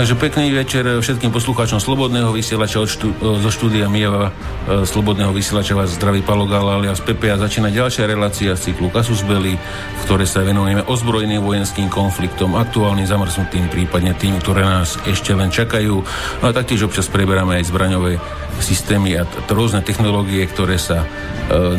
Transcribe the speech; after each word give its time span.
Takže 0.00 0.16
pekný 0.16 0.48
večer 0.56 0.88
všetkým 0.88 1.28
poslucháčom 1.28 1.76
Slobodného 1.76 2.32
vysielača 2.32 2.80
od 2.80 2.88
štú, 2.88 3.12
zo 3.20 3.50
štúdia 3.52 3.84
Mieva 3.84 4.32
e, 4.64 4.88
Slobodného 4.88 5.28
vysielača 5.28 5.76
vás 5.76 5.92
zdraví 5.92 6.24
Palo 6.24 6.48
Gala 6.48 6.80
alias 6.80 7.04
Pepe 7.04 7.28
a 7.28 7.36
začína 7.36 7.68
ďalšia 7.68 8.08
relácia 8.08 8.56
z 8.56 8.72
cyklu 8.72 8.88
Kasus 8.88 9.20
Belli, 9.28 9.60
v 9.60 10.02
ktorej 10.08 10.24
sa 10.24 10.40
venujeme 10.40 10.88
ozbrojeným 10.88 11.44
vojenským 11.44 11.92
konfliktom, 11.92 12.56
aktuálnym 12.56 13.04
zamrznutým, 13.04 13.68
prípadne 13.68 14.16
tým, 14.16 14.40
ktoré 14.40 14.64
nás 14.64 14.96
ešte 15.04 15.36
len 15.36 15.52
čakajú. 15.52 16.00
No 16.40 16.44
a 16.48 16.56
taktiež 16.56 16.88
občas 16.88 17.04
preberáme 17.12 17.60
aj 17.60 17.68
zbraňové 17.68 18.16
systémy 18.62 19.18
a 19.18 19.26
t- 19.26 19.40
rôzne 19.50 19.82
technológie, 19.82 20.44
ktoré 20.46 20.76
sa 20.76 21.02
e, 21.02 21.06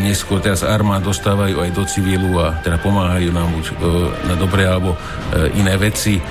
neskôr 0.02 0.44
teraz 0.44 0.66
armád 0.66 1.06
dostávajú 1.06 1.62
aj 1.62 1.70
do 1.72 1.84
civilu 1.88 2.42
a 2.42 2.58
teda 2.60 2.82
pomáhajú 2.82 3.30
nám 3.32 3.50
buď 3.54 3.66
e, 3.66 3.74
na 4.28 4.36
dobré 4.36 4.68
alebo 4.68 4.94
e, 4.94 4.98
iné 5.58 5.78
veci. 5.78 6.20
E, 6.20 6.22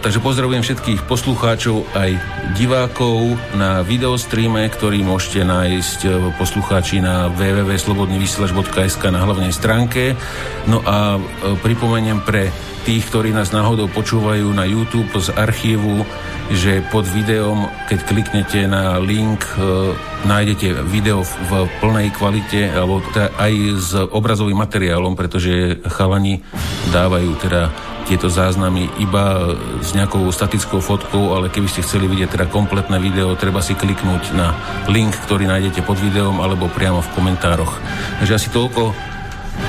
takže 0.00 0.18
pozdravujem 0.24 0.64
všetkých 0.64 1.04
poslucháčov 1.06 1.84
aj 1.94 2.10
divákov 2.56 3.38
na 3.54 3.84
videostreame, 3.86 4.66
ktorý 4.72 5.04
môžete 5.04 5.44
nájsť 5.46 5.98
e, 6.04 6.10
poslucháči 6.40 6.98
na 7.04 7.30
www.slobodnyvysielač.sk 7.30 9.04
na 9.12 9.20
hlavnej 9.22 9.52
stránke. 9.54 10.18
No 10.66 10.82
a 10.82 11.16
e, 11.16 11.20
pripomeniem 11.60 12.24
pre 12.24 12.71
tých, 12.82 13.06
ktorí 13.08 13.30
nás 13.30 13.54
náhodou 13.54 13.86
počúvajú 13.86 14.50
na 14.50 14.66
YouTube 14.66 15.10
z 15.18 15.30
archívu, 15.34 16.02
že 16.50 16.82
pod 16.90 17.06
videom, 17.06 17.70
keď 17.86 17.98
kliknete 18.04 18.60
na 18.66 18.98
link, 18.98 19.46
e, 19.54 19.94
nájdete 20.26 20.82
video 20.90 21.22
v, 21.22 21.70
plnej 21.78 22.10
kvalite, 22.12 22.68
alebo 22.74 22.98
aj 23.16 23.52
s 23.78 23.94
obrazovým 23.94 24.58
materiálom, 24.58 25.14
pretože 25.14 25.78
chalani 25.86 26.42
dávajú 26.90 27.30
teda 27.38 27.70
tieto 28.02 28.26
záznamy 28.26 28.90
iba 28.98 29.54
s 29.78 29.94
nejakou 29.94 30.26
statickou 30.34 30.82
fotkou, 30.82 31.38
ale 31.38 31.54
keby 31.54 31.70
ste 31.70 31.86
chceli 31.86 32.10
vidieť 32.10 32.34
teda 32.34 32.46
kompletné 32.50 32.98
video, 32.98 33.38
treba 33.38 33.62
si 33.62 33.78
kliknúť 33.78 34.34
na 34.34 34.58
link, 34.90 35.14
ktorý 35.22 35.46
nájdete 35.46 35.86
pod 35.86 36.02
videom 36.02 36.42
alebo 36.42 36.66
priamo 36.66 36.98
v 36.98 37.12
komentároch. 37.14 37.78
Takže 38.18 38.36
asi 38.42 38.48
toľko, 38.50 38.90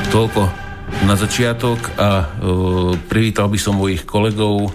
toľko 0.09 0.62
na 1.01 1.17
začiatok 1.17 1.97
a 1.97 2.09
uh, 2.21 2.93
privítal 3.09 3.49
by 3.49 3.57
som 3.57 3.81
mojich 3.81 4.05
kolegov 4.05 4.69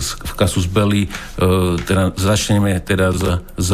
z, 0.00 0.08
v 0.16 0.32
Kasus 0.32 0.64
Belli. 0.64 1.06
Uh, 1.36 1.76
teda 1.84 2.16
začneme 2.16 2.80
teda 2.80 3.12
z, 3.12 3.22
z 3.60 3.70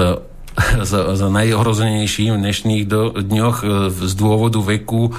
za, 0.84 1.17
za 1.17 1.28
najohrozenejším 1.41 2.37
v 2.37 2.43
dnešných 2.45 2.84
do, 2.84 3.17
dňoch 3.17 3.56
uh, 3.65 3.89
z 3.89 4.12
dôvodu 4.12 4.61
veku. 4.61 5.12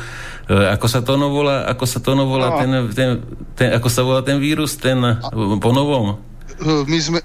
Uh, 0.46 0.70
ako 0.76 0.86
sa 0.86 1.00
to 1.02 1.18
volá? 1.18 1.66
Ako 1.72 1.86
sa 1.90 1.98
to 2.04 2.14
volá? 2.14 2.54
No. 2.54 2.58
Ten, 2.60 2.72
ten, 2.94 3.10
ten, 3.58 3.70
ako 3.74 3.88
sa 3.90 4.02
volá 4.06 4.22
ten 4.22 4.38
vírus? 4.38 4.78
Ten 4.78 5.02
uh, 5.02 5.58
po 5.58 5.74
novom? 5.74 6.22
My 6.64 7.00
sme, 7.02 7.20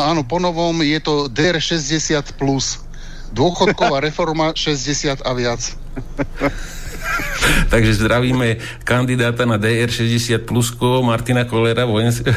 áno, 0.00 0.24
po 0.24 0.40
novom 0.40 0.80
je 0.80 0.98
to 1.04 1.28
DR60+. 1.28 2.32
Plus. 2.40 2.80
Dôchodková 3.30 4.02
reforma 4.08 4.56
60 4.56 5.20
a 5.22 5.30
viac. 5.36 5.60
Takže 7.70 7.94
zdravíme 7.94 8.56
kandidáta 8.84 9.44
na 9.44 9.58
DR60 9.58 10.38
plusko 10.38 11.02
Martina 11.02 11.44
Kolera, 11.44 11.84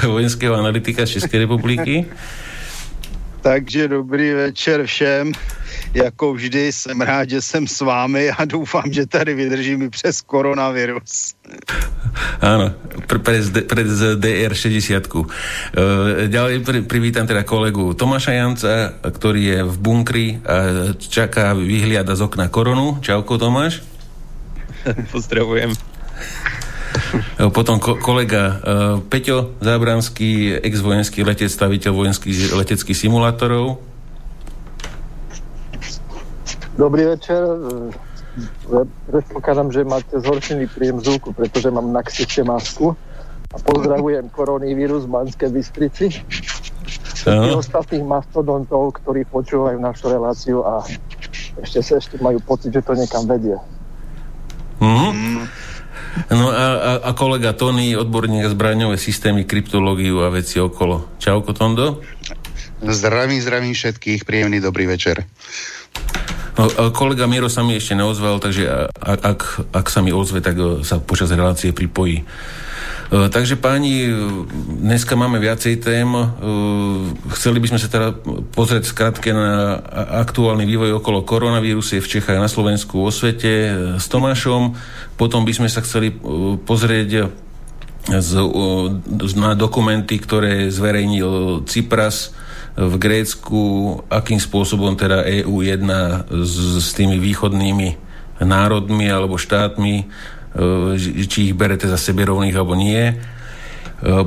vojenského 0.07 0.55
analytika 0.55 1.05
z 1.05 1.09
České 1.09 1.39
republiky. 1.39 2.05
Takže 3.43 3.87
dobrý 3.87 4.33
večer 4.33 4.85
všem. 4.85 5.31
Jako 5.93 6.33
vždy 6.33 6.71
jsem 6.71 7.01
rád, 7.01 7.29
že 7.29 7.41
jsem 7.41 7.67
s 7.67 7.81
vámi 7.81 8.31
a 8.31 8.45
doufám, 8.45 8.93
že 8.93 9.05
tady 9.05 9.33
vydržím 9.33 9.81
i 9.81 9.89
přes 9.89 10.21
koronavirus. 10.21 11.35
Áno, 12.41 12.71
pre, 13.07 13.19
pre 13.67 13.81
DR60. 14.15 15.05
Uh, 15.11 15.27
ďalej 16.27 16.63
privítam 16.87 17.27
teda 17.27 17.43
kolegu 17.43 17.93
Tomáša 17.93 18.31
Janca, 18.31 18.95
ktorý 19.01 19.41
je 19.43 19.59
v 19.63 19.75
bunkri 19.77 20.25
a 20.45 20.55
čaká, 20.97 21.53
vyhliada 21.53 22.15
z 22.15 22.21
okna 22.25 22.47
koronu. 22.47 23.01
Čauko 23.01 23.37
Tomáš. 23.37 23.92
Pozdravujem. 25.15 25.71
Potom 27.53 27.81
ko- 27.81 27.97
kolega 27.97 28.43
uh, 28.43 28.53
Peťo 29.01 29.57
Zábranský, 29.59 30.61
ex-vojenský 30.61 31.25
letec, 31.25 31.49
staviteľ 31.49 31.91
vojenských 31.93 32.53
leteckých 32.53 32.97
simulátorov. 32.97 33.81
Dobrý 36.73 37.05
večer. 37.05 37.37
Predpokladám, 39.09 39.69
že 39.69 39.85
máte 39.85 40.17
zhoršený 40.17 40.65
príjem 40.73 40.97
zvuku, 40.97 41.37
pretože 41.37 41.69
mám 41.69 41.93
na 41.93 42.01
ksichte 42.01 42.41
masku. 42.41 42.97
A 43.53 43.61
pozdravujem 43.61 44.33
koronavírus 44.33 45.05
v 45.05 45.13
Banskej 45.13 45.49
Bystrici. 45.53 46.05
Všetkých 47.13 47.53
ostatných 47.53 48.01
mastodontov, 48.01 48.97
ktorí 48.97 49.29
počúvajú 49.29 49.77
našu 49.77 50.09
reláciu 50.09 50.65
a 50.65 50.81
ešte 51.61 51.85
sa 51.85 52.01
ešte 52.01 52.17
majú 52.17 52.41
pocit, 52.41 52.73
že 52.73 52.81
to 52.81 52.97
niekam 52.97 53.29
vedie. 53.29 53.53
Mm. 54.83 55.47
No 56.29 56.53
a, 56.53 56.67
a, 56.77 56.91
a 57.09 57.11
kolega 57.17 57.57
Tony, 57.57 57.97
odborník 57.97 58.45
zbraňové 58.45 59.01
systémy, 59.01 59.49
kryptológiu 59.49 60.21
a 60.21 60.29
veci 60.29 60.61
okolo. 60.61 61.17
Čauko, 61.17 61.57
Tondo. 61.57 62.05
Zdravím, 62.83 63.41
zdravím 63.41 63.73
všetkých, 63.73 64.27
príjemný 64.27 64.59
dobrý 64.59 64.85
večer. 64.85 65.25
No, 66.53 66.69
kolega 66.93 67.25
Miro 67.25 67.49
sa 67.49 67.65
mi 67.65 67.73
ešte 67.73 67.97
neozval, 67.97 68.37
takže 68.37 68.93
ak, 69.01 69.73
ak 69.73 69.87
sa 69.89 70.05
mi 70.05 70.13
ozve, 70.13 70.37
tak 70.37 70.53
e, 70.53 70.85
sa 70.85 71.01
počas 71.01 71.33
relácie 71.33 71.73
pripojí. 71.73 72.21
E, 73.13 73.29
takže 73.29 73.61
páni, 73.61 74.09
dneska 74.81 75.13
máme 75.13 75.37
viacej 75.37 75.77
tém. 75.85 76.09
E, 76.09 76.25
chceli 77.37 77.61
by 77.61 77.67
sme 77.69 77.79
sa 77.79 77.85
teda 77.85 78.09
pozrieť 78.49 78.89
skrátke 78.89 79.29
na 79.29 79.77
aktuálny 80.25 80.65
vývoj 80.65 80.97
okolo 80.97 81.21
koronavírusu 81.21 82.01
v 82.01 82.09
Čechách 82.09 82.41
a 82.41 82.45
na 82.45 82.49
Slovensku 82.49 83.05
vo 83.05 83.13
svete 83.13 83.53
e, 83.53 83.69
s 84.01 84.09
Tomášom. 84.09 84.73
Potom 85.13 85.45
by 85.45 85.53
sme 85.53 85.69
sa 85.69 85.85
chceli 85.85 86.09
pozrieť 86.65 87.29
z, 88.09 88.31
na 89.37 89.53
dokumenty, 89.53 90.17
ktoré 90.17 90.73
zverejnil 90.73 91.63
Cypras 91.69 92.33
v 92.73 92.97
Grécku, 92.97 93.61
akým 94.09 94.41
spôsobom 94.41 94.97
teda 94.97 95.21
EU 95.45 95.61
jedná 95.61 96.25
s, 96.33 96.81
s 96.81 96.97
tými 96.97 97.21
východnými 97.21 98.01
národmi 98.41 99.05
alebo 99.07 99.37
štátmi 99.37 100.09
či 101.25 101.49
ich 101.49 101.57
berete 101.57 101.89
za 101.89 101.97
sebe 101.97 102.25
rovných 102.29 102.53
alebo 102.53 102.77
nie. 102.77 103.09
E, 103.09 103.15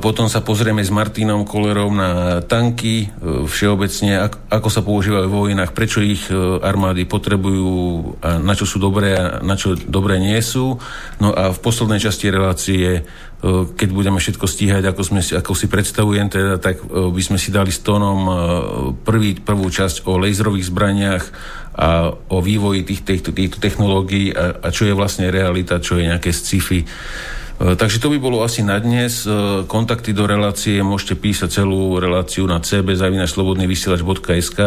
potom 0.01 0.27
sa 0.27 0.41
pozrieme 0.41 0.83
s 0.83 0.91
Martinom 0.91 1.47
Kolerom 1.47 1.95
na 1.95 2.41
tanky, 2.43 3.07
e, 3.07 3.47
všeobecne, 3.47 4.27
ako 4.51 4.69
sa 4.73 4.83
používajú 4.83 5.29
vo 5.31 5.47
vojnách, 5.47 5.71
prečo 5.77 6.03
ich 6.03 6.27
armády 6.65 7.07
potrebujú 7.07 7.75
a 8.25 8.43
na 8.43 8.57
čo 8.57 8.67
sú 8.67 8.83
dobré 8.83 9.15
a 9.15 9.25
na 9.45 9.55
čo 9.55 9.77
dobré 9.77 10.19
nie 10.19 10.39
sú. 10.43 10.81
No 11.23 11.31
a 11.31 11.55
v 11.55 11.63
poslednej 11.63 12.03
časti 12.03 12.33
relácie, 12.33 13.07
keď 13.77 13.89
budeme 13.93 14.17
všetko 14.17 14.49
stíhať, 14.49 14.83
ako, 14.91 15.03
sme, 15.05 15.21
ako 15.21 15.53
si 15.53 15.69
predstavujem, 15.69 16.27
teda, 16.33 16.57
tak 16.57 16.81
by 16.89 17.23
sme 17.23 17.37
si 17.37 17.53
dali 17.53 17.69
s 17.69 17.85
tónom 17.85 18.19
prvý, 19.05 19.37
prvú 19.37 19.69
časť 19.69 20.09
o 20.09 20.17
laserových 20.17 20.73
zbraniach 20.73 21.25
a 21.77 22.09
o 22.09 22.39
vývoji 22.41 22.89
tých, 22.89 23.05
týchto, 23.05 23.31
týchto 23.37 23.61
technológií 23.61 24.33
a, 24.33 24.65
a 24.65 24.69
čo 24.73 24.89
je 24.89 24.97
vlastne 24.97 25.29
realita, 25.29 25.77
čo 25.77 26.01
je 26.01 26.09
nejaké 26.09 26.33
sci-fi. 26.33 26.89
E, 27.57 27.73
takže 27.73 28.05
to 28.05 28.13
by 28.13 28.21
bolo 28.21 28.45
asi 28.45 28.61
na 28.61 28.77
dnes. 28.77 29.25
E, 29.25 29.65
kontakty 29.65 30.13
do 30.13 30.29
relácie 30.29 30.85
môžete 30.85 31.17
písať 31.17 31.65
celú 31.65 31.97
reláciu 31.97 32.45
na 32.45 32.61
cb.slobodnyvysielač.sk 32.61 34.61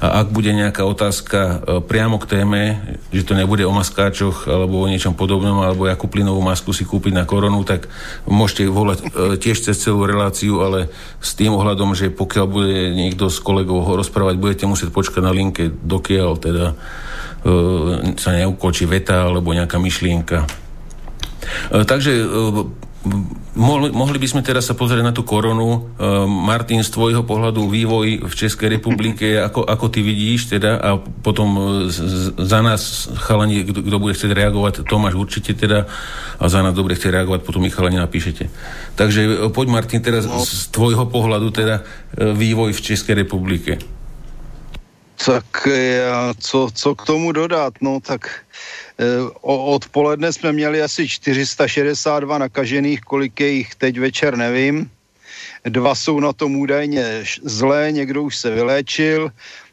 a 0.00 0.24
ak 0.24 0.32
bude 0.32 0.48
nejaká 0.56 0.88
otázka 0.88 1.60
e, 1.60 1.84
priamo 1.84 2.16
k 2.16 2.40
téme, 2.40 2.80
že 3.12 3.28
to 3.28 3.36
nebude 3.36 3.60
o 3.68 3.76
maskáčoch 3.76 4.48
alebo 4.48 4.80
o 4.80 4.88
niečom 4.88 5.12
podobnom, 5.12 5.60
alebo 5.60 5.84
akú 5.84 6.08
plynovú 6.08 6.40
masku 6.40 6.72
si 6.72 6.88
kúpiť 6.88 7.12
na 7.12 7.28
koronu, 7.28 7.60
tak 7.68 7.92
môžete 8.24 8.72
volať 8.72 9.12
tiež 9.36 9.60
cez 9.60 9.76
celú 9.76 10.08
reláciu, 10.08 10.64
ale 10.64 10.88
s 11.20 11.36
tým 11.36 11.52
ohľadom, 11.52 11.92
že 11.92 12.08
pokiaľ 12.08 12.46
bude 12.48 12.96
niekto 12.96 13.28
z 13.28 13.36
kolegov 13.44 13.84
ho 13.84 14.00
rozprávať, 14.00 14.40
budete 14.40 14.64
musieť 14.64 14.88
počkať 14.96 15.20
na 15.20 15.36
linke, 15.36 15.68
dokiaľ 15.68 16.40
teda 16.40 16.72
sa 18.20 18.36
neukočí 18.36 18.84
veta 18.84 19.24
alebo 19.24 19.56
nejaká 19.56 19.80
myšlienka. 19.80 20.44
E, 21.72 21.84
takže 21.84 22.12
e, 22.20 22.88
Mohli, 23.50 23.96
mohli 23.96 24.20
by 24.20 24.28
sme 24.28 24.42
teraz 24.44 24.68
sa 24.68 24.76
pozrieť 24.76 25.00
na 25.00 25.16
tú 25.16 25.24
koronu. 25.24 25.72
E, 25.72 25.78
Martin, 26.28 26.84
z 26.84 26.92
tvojho 26.92 27.24
pohľadu 27.24 27.64
vývoj 27.64 28.28
v 28.28 28.34
Českej 28.36 28.76
republike, 28.76 29.40
ako, 29.40 29.64
ako 29.64 29.88
ty 29.88 30.04
vidíš 30.04 30.52
teda 30.52 30.76
a 30.76 31.00
potom 31.00 31.48
za 32.36 32.60
nás 32.60 33.08
chalani, 33.24 33.64
kto, 33.64 33.88
kto 33.88 33.96
bude 33.96 34.12
chcieť 34.12 34.36
reagovať, 34.36 34.84
Tomáš 34.84 35.16
určite 35.16 35.56
teda 35.56 35.88
a 36.36 36.44
za 36.44 36.60
nás 36.60 36.76
dobre 36.76 36.92
chce 36.92 37.08
reagovať, 37.08 37.40
potom 37.40 37.64
mi 37.64 37.72
chalani 37.72 37.96
napíšete. 37.96 38.52
Takže 39.00 39.48
poď 39.48 39.66
Martin 39.72 40.04
teraz 40.04 40.28
no. 40.28 40.44
z 40.44 40.68
tvojho 40.68 41.08
pohľadu 41.08 41.48
teda 41.56 41.80
vývoj 42.20 42.76
v 42.76 42.84
České 42.84 43.16
republike. 43.16 43.80
Tak 45.16 45.68
ja, 45.72 46.36
co, 46.36 46.68
co 46.68 46.88
k 46.94 47.02
tomu 47.08 47.32
dodat? 47.32 47.80
No 47.80 47.96
tak 48.04 48.44
Eh, 48.60 48.79
odpoledne 49.40 50.32
jsme 50.32 50.52
měli 50.52 50.82
asi 50.82 51.08
462 51.08 52.38
nakažených, 52.38 53.00
kolik 53.00 53.40
je 53.40 53.48
jich 53.48 53.74
teď 53.74 53.98
večer, 53.98 54.36
nevím. 54.36 54.90
dva 55.64 55.94
jsou 55.94 56.20
na 56.20 56.32
tom 56.32 56.56
údajně 56.56 57.24
zlé, 57.42 57.92
někdo 57.92 58.22
už 58.22 58.36
se 58.36 58.50
vyléčil, 58.50 59.30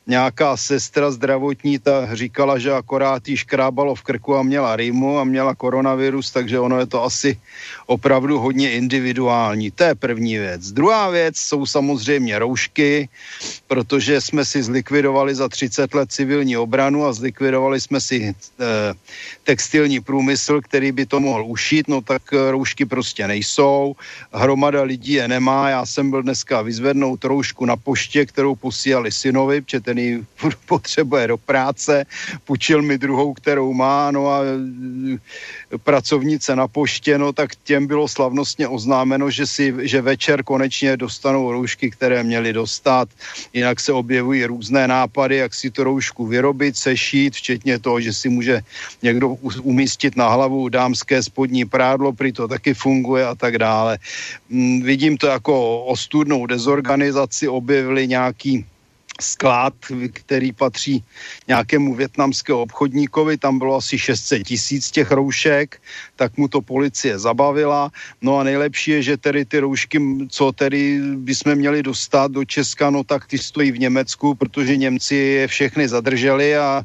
nějaká 0.07 0.57
sestra 0.57 1.11
zdravotní 1.11 1.79
ta 1.79 2.15
říkala, 2.15 2.57
že 2.57 2.71
akorát 2.71 3.27
jí 3.27 3.37
škrábalo 3.37 3.95
v 3.95 4.01
krku 4.01 4.35
a 4.35 4.43
měla 4.43 4.75
rýmu 4.75 5.19
a 5.19 5.23
měla 5.23 5.55
koronavirus, 5.55 6.31
takže 6.31 6.59
ono 6.59 6.79
je 6.79 6.85
to 6.85 7.03
asi 7.03 7.39
opravdu 7.85 8.39
hodně 8.39 8.71
individuální. 8.71 9.71
To 9.71 9.83
je 9.83 9.95
první 9.95 10.37
věc. 10.37 10.71
Druhá 10.71 11.09
věc 11.09 11.37
jsou 11.37 11.65
samozřejmě 11.65 12.39
roušky, 12.39 13.09
protože 13.67 14.21
jsme 14.21 14.45
si 14.45 14.63
zlikvidovali 14.63 15.35
za 15.35 15.49
30 15.49 15.93
let 15.93 16.11
civilní 16.11 16.57
obranu 16.57 17.05
a 17.05 17.13
zlikvidovali 17.13 17.81
jsme 17.81 18.01
si 18.01 18.17
e, 18.23 18.33
textilní 19.43 19.99
průmysl, 19.99 20.61
který 20.61 20.91
by 20.91 21.05
to 21.05 21.19
mohl 21.19 21.43
ušít, 21.45 21.87
no 21.87 22.01
tak 22.01 22.21
roušky 22.31 22.85
prostě 22.85 23.27
nejsou. 23.27 23.95
Hromada 24.31 24.83
lidí 24.83 25.13
je 25.13 25.27
nemá. 25.27 25.69
Já 25.69 25.85
jsem 25.85 26.09
byl 26.09 26.23
dneska 26.23 26.61
vyzvednout 26.61 27.23
roušku 27.23 27.65
na 27.65 27.75
poště, 27.75 28.25
kterou 28.25 28.55
posílali 28.55 29.11
synovi, 29.11 29.61
protože 29.61 29.79
ten 29.79 29.96
ji 29.99 30.23
potřebuje 30.65 31.27
do 31.27 31.37
práce. 31.37 32.05
Půjčil 32.45 32.81
mi 32.81 32.97
druhou, 32.97 33.33
kterou 33.33 33.73
má, 33.73 34.11
no 34.11 34.27
a 34.27 34.41
e, 34.43 35.77
pracovnice 35.77 36.55
na 36.55 36.67
poště, 36.67 37.17
no 37.17 37.33
tak 37.33 37.55
těm 37.63 37.87
bylo 37.87 38.07
slavnostně 38.07 38.67
oznámeno, 38.67 39.29
že, 39.29 39.47
si, 39.47 39.73
že 39.81 40.01
večer 40.01 40.43
konečně 40.43 40.97
dostanou 40.97 41.51
roušky, 41.51 41.91
které 41.91 42.23
měli 42.23 42.53
dostat. 42.53 43.09
Jinak 43.53 43.79
se 43.79 43.93
objevují 43.93 44.45
různé 44.45 44.87
nápady, 44.87 45.37
jak 45.37 45.53
si 45.53 45.71
tu 45.71 45.83
roušku 45.83 46.25
vyrobit, 46.25 46.77
sešít, 46.77 47.35
včetně 47.35 47.79
toho, 47.79 48.01
že 48.01 48.13
si 48.13 48.29
může 48.29 48.61
někdo 49.01 49.29
umístit 49.61 50.15
na 50.15 50.29
hlavu 50.29 50.69
dámské 50.69 51.23
spodní 51.23 51.65
prádlo, 51.65 52.13
prý 52.13 52.31
to 52.31 52.47
taky 52.47 52.73
funguje 52.73 53.25
a 53.25 53.35
tak 53.35 53.57
dále. 53.57 53.97
Mm, 54.49 54.81
vidím 54.81 55.17
to 55.17 55.27
jako 55.27 55.83
ostudnou 55.85 56.45
dezorganizaci, 56.45 57.47
objevili 57.47 58.07
nějaký 58.07 58.65
sklad, 59.21 59.73
který 60.13 60.51
patří 60.51 61.03
nějakému 61.47 61.95
větnamskému 61.95 62.59
obchodníkovi, 62.59 63.37
tam 63.37 63.59
bylo 63.59 63.75
asi 63.75 63.99
600 63.99 64.43
tisíc 64.43 64.91
těch 64.91 65.11
roušek, 65.11 65.81
tak 66.15 66.37
mu 66.37 66.47
to 66.47 66.61
policie 66.61 67.19
zabavila. 67.19 67.91
No 68.21 68.37
a 68.37 68.43
nejlepší 68.43 68.91
je, 68.91 69.01
že 69.01 69.17
tedy 69.17 69.45
ty 69.45 69.59
roušky, 69.59 70.01
co 70.29 70.51
tedy 70.51 70.99
bychom 71.15 71.55
měli 71.55 71.83
dostat 71.83 72.31
do 72.31 72.45
Česka, 72.45 72.89
no 72.89 73.03
tak 73.03 73.27
ty 73.27 73.37
stojí 73.37 73.71
v 73.71 73.79
Německu, 73.79 74.35
protože 74.35 74.77
Němci 74.77 75.15
je 75.15 75.47
všechny 75.47 75.87
zadrželi 75.87 76.57
a 76.57 76.83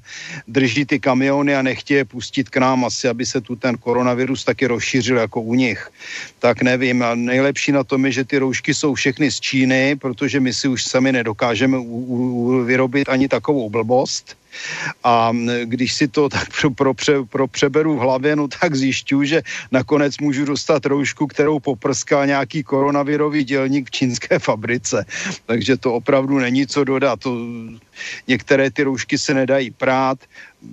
drží 0.49 0.85
ty 0.85 1.01
kamiony 1.01 1.55
a 1.57 1.63
nechtějí 1.63 2.03
je 2.03 2.05
pustit 2.05 2.49
k 2.49 2.57
nám 2.57 2.85
asi, 2.85 3.09
aby 3.09 3.27
se 3.27 3.41
tu 3.41 3.57
ten 3.57 3.77
koronavirus 3.79 4.45
taky 4.45 4.67
rozšířil 4.67 5.17
jako 5.17 5.41
u 5.41 5.55
nich. 5.55 5.91
Tak 6.39 6.63
nevím. 6.63 7.03
A 7.03 7.15
nejlepší 7.15 7.73
na 7.73 7.85
tom 7.85 8.07
je, 8.07 8.13
že 8.13 8.25
ty 8.25 8.39
roušky 8.39 8.75
jsou 8.75 8.95
všechny 8.95 9.31
z 9.31 9.41
Číny, 9.41 9.97
protože 9.97 10.41
my 10.41 10.55
si 10.55 10.69
už 10.69 10.85
sami 10.85 11.13
nedokážeme 11.13 11.79
u, 11.79 11.99
u 12.09 12.22
vyrobit 12.65 13.09
ani 13.09 13.29
takovou 13.29 13.71
blbost. 13.71 14.37
A 15.05 15.33
když 15.65 15.93
si 15.93 16.09
to 16.09 16.29
tak 16.29 16.49
pro, 16.61 16.71
pro, 16.71 16.95
pro 17.25 17.49
přeberu 17.49 17.97
v 17.97 17.99
hlavě, 17.99 18.37
no 18.37 18.49
tak 18.49 18.75
zjišťuju, 18.75 19.25
že 19.25 19.43
nakonec 19.73 20.19
můžu 20.19 20.45
dostat 20.45 20.87
roušku, 20.87 21.27
kterou 21.27 21.61
poprská 21.61 22.25
nějaký 22.27 22.63
koronavirový 22.63 23.45
dělník 23.45 23.89
v 23.89 23.91
čínské 23.91 24.39
fabrice. 24.39 25.05
Takže 25.47 25.77
to 25.77 25.95
opravdu 25.95 26.39
není 26.39 26.67
co 26.67 26.85
dodat. 26.85 27.21
To, 27.21 27.37
některé 28.29 28.71
ty 28.71 28.83
roušky 28.83 29.19
se 29.19 29.35
nedají 29.35 29.71
prát. 29.71 30.19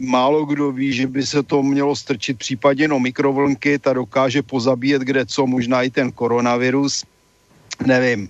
Málo 0.01 0.45
kdo 0.45 0.71
ví, 0.71 0.93
že 0.93 1.07
by 1.07 1.25
se 1.25 1.43
to 1.43 1.63
mělo 1.63 1.95
strčit 1.95 2.37
případně 2.37 2.87
no 2.87 2.99
mikrovlnky, 2.99 3.79
ta 3.79 3.93
dokáže 3.93 4.41
pozabíjet 4.43 5.01
kde 5.01 5.25
co, 5.25 5.47
možná 5.47 5.83
i 5.83 5.89
ten 5.89 6.11
koronavirus 6.11 7.05
nevím. 7.85 8.29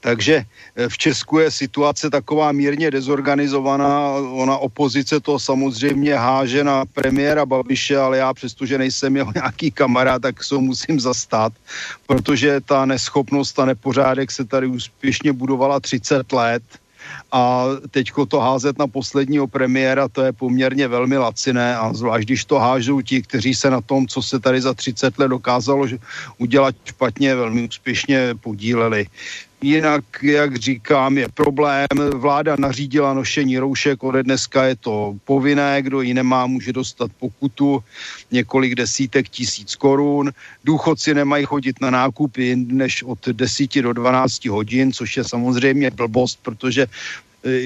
Takže 0.00 0.44
eh, 0.76 0.88
v 0.88 0.98
Česku 0.98 1.38
je 1.38 1.50
situace 1.50 2.10
taková 2.10 2.52
mírně 2.52 2.90
dezorganizovaná. 2.90 4.10
Ona 4.32 4.56
opozice 4.56 5.20
to 5.20 5.38
samozřejmě 5.38 6.14
háže 6.14 6.64
na 6.64 6.84
premiéra 6.84 7.46
Babiše, 7.46 7.96
ale 7.96 8.18
já 8.18 8.34
přestože 8.34 8.78
nejsem 8.78 9.16
jeho 9.16 9.32
nějaký 9.34 9.70
kamarád, 9.70 10.22
tak 10.22 10.44
se 10.44 10.54
musím 10.58 11.00
zastat, 11.00 11.52
protože 12.06 12.60
ta 12.60 12.84
neschopnost 12.86 13.58
a 13.58 13.64
nepořádek 13.64 14.30
se 14.30 14.44
tady 14.44 14.66
úspěšně 14.66 15.32
budovala 15.32 15.80
30 15.80 16.32
let 16.32 16.62
a 17.32 17.64
teďko 17.90 18.26
to 18.26 18.40
házet 18.40 18.78
na 18.78 18.86
posledního 18.86 19.46
premiéra, 19.46 20.08
to 20.08 20.22
je 20.22 20.32
poměrně 20.32 20.88
velmi 20.88 21.16
laciné 21.16 21.76
a 21.76 21.92
zvlášť, 21.92 22.26
když 22.26 22.44
to 22.44 22.58
hážou 22.58 23.00
ti, 23.00 23.22
kteří 23.22 23.54
se 23.54 23.70
na 23.70 23.80
tom, 23.80 24.06
co 24.06 24.22
se 24.22 24.40
tady 24.40 24.60
za 24.60 24.74
30 24.74 25.18
let 25.18 25.28
dokázalo 25.28 25.86
udělat 26.38 26.74
špatně, 26.84 27.34
velmi 27.34 27.68
úspěšně 27.68 28.34
podíleli. 28.40 29.06
Jinak, 29.62 30.04
jak 30.22 30.56
říkám, 30.56 31.18
je 31.18 31.28
problém. 31.28 31.86
Vláda 32.14 32.56
nařídila 32.58 33.14
nošení 33.14 33.58
roušek, 33.58 34.02
ode 34.02 34.22
dneska 34.22 34.64
je 34.64 34.76
to 34.76 35.16
povinné, 35.24 35.82
kdo 35.82 36.00
ji 36.00 36.14
nemá, 36.14 36.46
může 36.46 36.72
dostat 36.72 37.10
pokutu 37.20 37.84
několik 38.30 38.74
desítek 38.74 39.28
tisíc 39.28 39.76
korun. 39.76 40.32
Důchodci 40.64 41.14
nemají 41.14 41.44
chodit 41.44 41.80
na 41.80 41.90
nákupy 41.90 42.56
než 42.56 43.02
od 43.02 43.28
10 43.28 43.82
do 43.82 43.92
12 43.92 44.44
hodin, 44.44 44.92
což 44.92 45.16
je 45.16 45.24
samozřejmě 45.24 45.90
blbost, 45.90 46.38
protože 46.42 46.86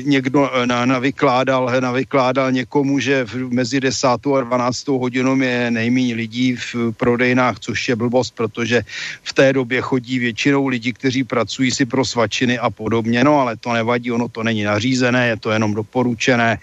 někdo 0.02 0.50
e, 0.54 0.66
navykládal, 0.66 1.72
navykládal 1.80 2.52
někomu, 2.52 2.98
že 2.98 3.26
mezi 3.48 3.80
10. 3.80 4.06
a 4.06 4.40
12. 4.40 4.88
hodinou 4.88 5.40
je 5.40 5.70
nejméně 5.70 6.14
lidí 6.14 6.56
v 6.56 6.92
prodejnách, 6.96 7.58
což 7.58 7.88
je 7.88 7.96
blbost, 7.96 8.34
protože 8.34 8.82
v 9.22 9.32
té 9.32 9.52
době 9.52 9.80
chodí 9.80 10.18
většinou 10.18 10.66
lidi, 10.66 10.92
kteří 10.92 11.24
pracují 11.24 11.70
si 11.70 11.84
pro 11.86 12.04
svačiny 12.04 12.58
a 12.58 12.70
podobně, 12.70 13.24
no 13.24 13.40
ale 13.40 13.56
to 13.56 13.72
nevadí, 13.72 14.12
ono 14.12 14.28
to 14.28 14.42
není 14.42 14.62
nařízené, 14.62 15.28
je 15.28 15.36
to 15.36 15.50
jenom 15.50 15.74
doporučené. 15.74 16.58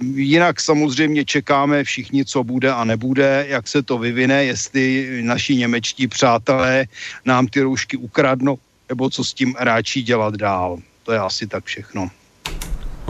Jinak 0.00 0.60
samozřejmě 0.60 1.24
čekáme 1.24 1.84
všichni, 1.84 2.24
co 2.24 2.44
bude 2.44 2.72
a 2.72 2.84
nebude, 2.84 3.46
jak 3.48 3.68
se 3.68 3.82
to 3.82 3.98
vyvine, 3.98 4.44
jestli 4.44 5.08
naši 5.22 5.56
němečtí 5.56 6.08
přátelé 6.08 6.84
nám 7.24 7.46
ty 7.46 7.60
roušky 7.60 7.96
ukradnou, 7.96 8.58
nebo 8.88 9.10
co 9.10 9.24
s 9.24 9.34
tím 9.34 9.54
ráčí 9.58 10.02
dělat 10.02 10.34
dál. 10.34 10.78
To 11.02 11.12
je 11.12 11.18
asi 11.18 11.46
tak 11.46 11.64
všechno. 11.64 12.19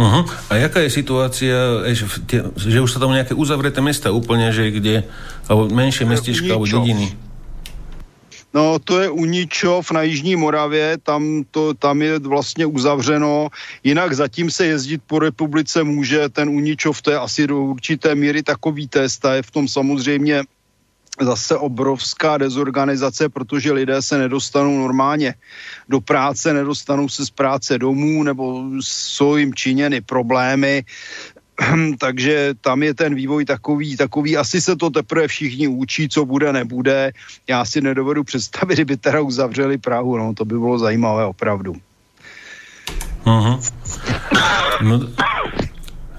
Uh-huh. 0.00 0.24
A 0.48 0.56
jaká 0.56 0.80
je 0.80 0.90
situácia, 0.96 1.84
že 2.56 2.80
už 2.80 2.88
sa 2.88 2.96
tam 2.96 3.12
nejaké 3.12 3.36
uzavreté 3.36 3.84
mesta 3.84 4.08
úplne, 4.08 4.48
že 4.48 4.72
kde, 4.72 5.04
alebo 5.44 5.68
menšie 5.68 6.08
mestička, 6.08 6.56
alebo 6.56 6.64
dediny? 6.64 7.12
No 8.50 8.80
to 8.82 8.98
je 8.98 9.12
Uničov 9.12 9.92
na 9.92 10.02
Jižní 10.02 10.36
Moravě, 10.36 10.98
tam, 11.02 11.44
to, 11.50 11.74
tam 11.74 12.02
je 12.02 12.18
vlastně 12.18 12.66
uzavřeno, 12.66 13.48
jinak 13.84 14.12
zatím 14.12 14.50
se 14.50 14.66
jezdit 14.66 15.02
po 15.06 15.18
republice 15.18 15.84
může, 15.84 16.28
ten 16.28 16.48
Uničov 16.48 17.02
to 17.02 17.10
je 17.10 17.18
asi 17.18 17.46
do 17.46 17.60
určité 17.60 18.14
míry 18.14 18.42
takový 18.42 18.88
test 18.88 19.24
a 19.24 19.34
je 19.34 19.42
v 19.42 19.50
tom 19.50 19.68
samozřejmě 19.68 20.42
zase 21.20 21.56
obrovská 21.56 22.38
dezorganizace, 22.38 23.28
protože 23.28 23.72
lidé 23.72 24.02
se 24.02 24.18
nedostanou 24.18 24.78
normálně 24.78 25.34
do 25.88 26.00
práce, 26.00 26.52
nedostanou 26.52 27.08
se 27.08 27.26
z 27.26 27.30
práce 27.30 27.78
domů 27.78 28.22
nebo 28.22 28.64
jsou 28.80 29.36
jim 29.36 29.54
činěny 29.54 30.00
problémy. 30.00 30.84
Takže 31.98 32.54
tam 32.60 32.82
je 32.82 32.94
ten 32.94 33.14
vývoj 33.14 33.44
takový, 33.44 33.96
takový, 33.96 34.36
asi 34.36 34.60
se 34.60 34.76
to 34.76 34.90
teprve 34.90 35.28
všichni 35.28 35.68
učí, 35.68 36.08
co 36.08 36.24
bude, 36.24 36.52
nebude. 36.52 37.12
Já 37.48 37.64
si 37.64 37.80
nedovedu 37.80 38.24
představit, 38.24 38.74
kdyby 38.74 38.96
teda 38.96 39.20
uzavřeli 39.20 39.78
Prahu, 39.78 40.18
no 40.18 40.34
to 40.34 40.44
by 40.44 40.58
bylo 40.58 40.78
zajímavé 40.78 41.24
opravdu. 41.24 41.76
Uh-huh. 43.24 43.60
No, 44.82 45.00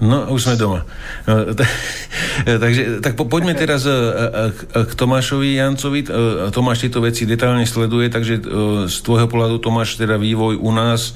No, 0.02 0.26
už 0.34 0.50
sme 0.50 0.58
doma. 0.58 0.82
No, 1.30 1.54
takže 2.62 2.98
tak 2.98 3.14
po, 3.14 3.30
poďme 3.30 3.54
teraz 3.54 3.86
e, 3.86 3.94
e, 3.94 4.82
k 4.82 4.92
Tomášovi 4.98 5.54
Jancovi. 5.62 6.10
Tomáš 6.50 6.82
tieto 6.82 6.98
veci 6.98 7.22
detálne 7.22 7.62
sleduje, 7.62 8.10
takže 8.10 8.42
z 8.90 8.96
tvojho 9.06 9.30
pohľadu 9.30 9.62
Tomáš 9.62 9.94
teda 9.94 10.18
vývoj 10.18 10.58
u 10.58 10.70
nás, 10.74 11.14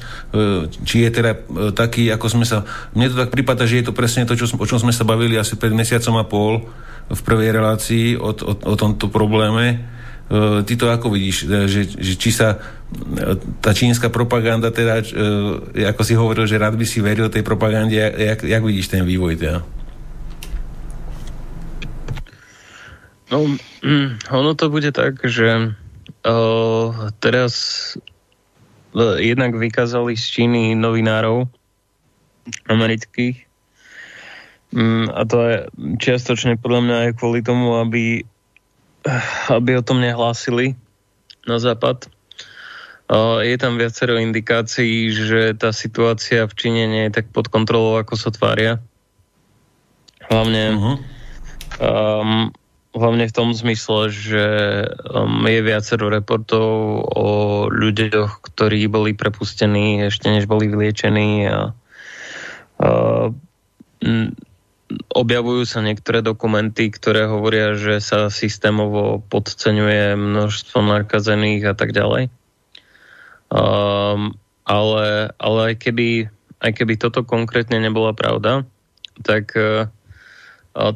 či 0.86 1.02
je 1.02 1.10
teda 1.10 1.34
taký, 1.74 2.14
ako 2.14 2.26
sme 2.30 2.46
sa... 2.46 2.62
Mne 2.94 3.10
to 3.10 3.18
tak 3.26 3.34
prípada, 3.34 3.66
že 3.66 3.82
je 3.82 3.90
to 3.90 3.96
presne 3.96 4.22
to, 4.22 4.38
čo, 4.38 4.46
o 4.54 4.66
čom 4.66 4.78
sme 4.78 4.94
sa 4.94 5.02
bavili 5.02 5.34
asi 5.34 5.58
pred 5.58 5.74
mesiacom 5.74 6.22
a 6.22 6.24
pol 6.24 6.52
v 7.10 7.20
prvej 7.26 7.50
relácii 7.50 8.06
o, 8.14 8.30
o, 8.30 8.52
o 8.54 8.74
tomto 8.78 9.10
probléme 9.10 9.78
Eh, 9.78 9.95
ty 10.66 10.74
to 10.74 10.90
ako 10.90 11.14
vidíš, 11.14 11.46
eh, 11.46 11.70
že, 11.70 11.86
že 11.86 12.12
či 12.18 12.34
sa 12.34 12.58
eh, 12.58 13.38
tá 13.62 13.70
čínska 13.70 14.10
propaganda 14.10 14.74
teda, 14.74 15.06
ako 15.94 16.02
si 16.02 16.14
hovoril, 16.18 16.50
že 16.50 16.58
rád 16.58 16.74
by 16.74 16.86
si 16.86 16.98
veril 16.98 17.30
tej 17.30 17.46
propagande, 17.46 17.94
jak, 17.98 18.42
jak 18.42 18.62
vidíš 18.62 18.90
ten 18.90 19.06
vývoj 19.06 19.38
teda? 19.38 19.62
No, 23.26 23.42
mm, 23.82 24.30
ono 24.30 24.54
to 24.54 24.70
bude 24.70 24.94
tak, 24.94 25.18
že 25.26 25.74
uh, 26.22 27.10
teraz 27.18 27.54
uh, 28.94 29.18
jednak 29.18 29.58
vykázali 29.58 30.14
z 30.14 30.24
Číny 30.30 30.62
novinárov 30.78 31.50
amerických 32.70 33.42
um, 34.70 35.10
a 35.10 35.26
to 35.26 35.42
je 35.42 35.56
čiastočne 35.98 36.54
podľa 36.54 36.80
mňa 36.86 36.96
aj 37.02 37.10
kvôli 37.18 37.42
tomu, 37.42 37.82
aby 37.82 38.22
aby 39.48 39.78
o 39.78 39.82
tom 39.86 40.02
nehlásili 40.02 40.74
na 41.46 41.62
západ. 41.62 42.10
Je 43.46 43.54
tam 43.54 43.78
viacero 43.78 44.18
indikácií, 44.18 45.14
že 45.14 45.54
tá 45.54 45.70
situácia 45.70 46.42
v 46.42 46.56
Číne 46.58 46.90
nie 46.90 47.02
je 47.06 47.22
tak 47.22 47.30
pod 47.30 47.46
kontrolou, 47.46 48.02
ako 48.02 48.18
sa 48.18 48.34
tvária. 48.34 48.82
Hlavne, 50.26 50.64
uh-huh. 50.74 50.96
um, 51.78 52.50
hlavne 52.98 53.30
v 53.30 53.36
tom 53.36 53.54
zmysle, 53.54 54.10
že 54.10 54.46
um, 55.06 55.38
je 55.46 55.60
viacero 55.62 56.10
reportov 56.10 56.66
o 57.14 57.26
ľuďoch, 57.70 58.42
ktorí 58.42 58.90
boli 58.90 59.14
prepustení 59.14 60.10
ešte 60.10 60.26
než 60.26 60.50
boli 60.50 60.66
vyliečení 60.66 61.46
a 61.46 61.70
uh, 62.82 63.30
objavujú 64.90 65.66
sa 65.66 65.82
niektoré 65.82 66.22
dokumenty, 66.22 66.94
ktoré 66.94 67.26
hovoria, 67.26 67.74
že 67.74 67.98
sa 67.98 68.30
systémovo 68.30 69.18
podceňuje 69.26 70.14
množstvo 70.14 70.78
nakazených 70.78 71.62
a 71.66 71.74
tak 71.74 71.90
ďalej. 71.90 72.30
Um, 73.50 74.38
ale, 74.66 75.30
ale 75.38 75.58
aj, 75.72 75.74
keby, 75.82 76.08
aj 76.62 76.70
keby 76.74 76.94
toto 76.98 77.26
konkrétne 77.26 77.82
nebola 77.82 78.14
pravda, 78.14 78.62
tak 79.26 79.54
uh, 79.58 79.90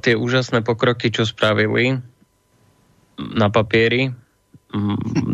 tie 0.02 0.14
úžasné 0.14 0.62
pokroky, 0.62 1.10
čo 1.10 1.26
spravili 1.26 1.98
na 3.18 3.48
papieri, 3.50 4.14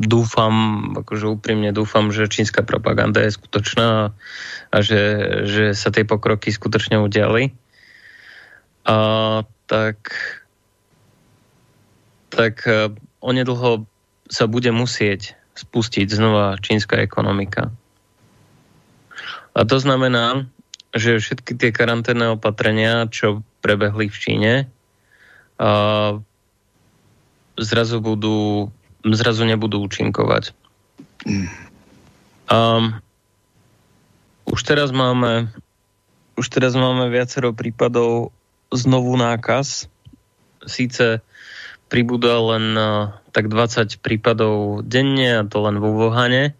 dúfam, 0.00 0.54
akože 0.96 1.28
úprimne 1.28 1.68
dúfam, 1.76 2.08
že 2.08 2.24
čínska 2.24 2.64
propaganda 2.64 3.20
je 3.20 3.36
skutočná 3.36 4.16
a 4.72 4.76
že, 4.80 5.02
že 5.44 5.64
sa 5.76 5.92
tie 5.92 6.08
pokroky 6.08 6.48
skutočne 6.48 6.96
udiali 6.96 7.52
a 8.86 8.96
tak, 9.66 9.98
tak 12.30 12.62
e, 12.70 12.94
onedlho 13.18 13.82
sa 14.30 14.46
bude 14.46 14.70
musieť 14.70 15.34
spustiť 15.58 16.06
znova 16.06 16.54
čínska 16.62 17.02
ekonomika. 17.02 17.74
A 19.56 19.64
to 19.66 19.82
znamená, 19.82 20.46
že 20.94 21.18
všetky 21.18 21.58
tie 21.58 21.70
karanténne 21.74 22.38
opatrenia, 22.38 23.10
čo 23.10 23.42
prebehli 23.64 24.06
v 24.06 24.16
Číne, 24.16 24.54
a 25.56 26.20
zrazu 27.56 28.04
budú, 28.04 28.68
zrazu 29.00 29.48
nebudú 29.48 29.80
účinkovať. 29.88 30.52
A 32.52 32.58
už 34.46 34.60
teraz 34.62 34.92
máme 34.92 35.48
už 36.36 36.52
teraz 36.52 36.76
máme 36.76 37.08
viacero 37.08 37.56
prípadov 37.56 38.35
znovu 38.76 39.16
nákaz. 39.16 39.88
Síce 40.68 41.24
pribúda 41.86 42.38
len 42.54 42.74
eh, 42.74 43.04
tak 43.30 43.48
20 43.48 44.02
prípadov 44.02 44.82
denne, 44.86 45.42
a 45.42 45.46
to 45.46 45.58
len 45.62 45.78
vo 45.78 45.92
Wuhane, 45.94 46.56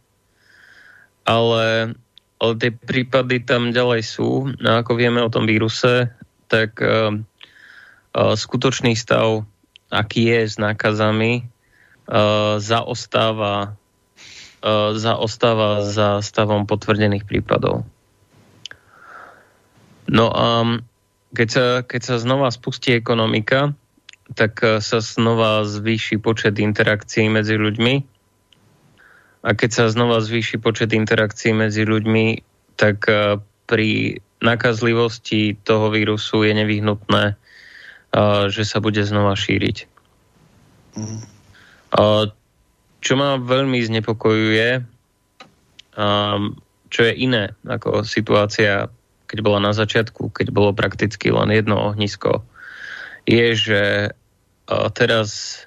ale, 1.26 1.96
ale 2.38 2.52
tie 2.61 2.70
prípady 2.70 3.42
tam 3.42 3.75
ďalej 3.75 4.02
sú. 4.06 4.54
No 4.61 4.68
ako 4.80 4.94
vieme 4.94 5.20
o 5.25 5.32
tom 5.32 5.49
víruse, 5.49 6.14
tak 6.46 6.78
uh, 6.78 7.11
uh, 8.14 8.35
skutočný 8.38 8.94
stav, 8.94 9.42
aký 9.90 10.30
je 10.30 10.40
s 10.46 10.54
nákazami, 10.62 11.42
uh, 11.42 12.62
zaostáva, 12.62 13.75
uh, 14.62 14.94
zaostáva 14.94 15.82
za 15.82 16.23
stavom 16.23 16.70
potvrdených 16.70 17.26
prípadov. 17.26 17.82
No 20.06 20.30
a 20.30 20.62
um, 20.62 20.87
keď 21.35 21.49
sa, 21.49 21.66
keď 21.83 22.02
sa 22.02 22.16
znova 22.23 22.52
spustí 22.54 22.95
ekonomika, 22.95 23.75
tak 24.35 24.59
eh, 24.62 24.83
sa 24.83 24.99
znova 24.99 25.62
zvýši 25.62 26.18
počet 26.18 26.59
interakcií 26.59 27.30
medzi 27.30 27.54
ľuďmi. 27.54 27.95
A 29.47 29.54
keď 29.54 29.71
sa 29.71 29.85
znova 29.87 30.18
zvýši 30.18 30.59
počet 30.59 30.90
interakcií 30.90 31.54
medzi 31.54 31.87
ľuďmi, 31.87 32.42
tak 32.75 33.06
eh, 33.06 33.38
pri 33.71 34.18
nakazlivosti 34.42 35.56
toho 35.62 35.90
vírusu 35.95 36.42
je 36.42 36.52
nevyhnutné, 36.54 37.25
eh, 37.35 38.42
že 38.50 38.62
sa 38.66 38.83
bude 38.83 39.02
znova 39.06 39.38
šíriť. 39.38 39.87
Mm. 40.97 41.23
Čo 43.04 43.12
ma 43.14 43.37
veľmi 43.37 43.78
znepokojuje, 43.85 44.68
čo 46.88 47.00
je 47.04 47.12
iné 47.12 47.52
ako 47.68 48.00
situácia 48.00 48.88
keď 49.26 49.38
bola 49.42 49.59
na 49.59 49.75
začiatku, 49.75 50.30
keď 50.30 50.54
bolo 50.54 50.71
prakticky 50.73 51.35
len 51.35 51.50
jedno 51.50 51.78
ohnisko, 51.90 52.47
je, 53.26 53.59
že 53.59 53.83
teraz 54.95 55.62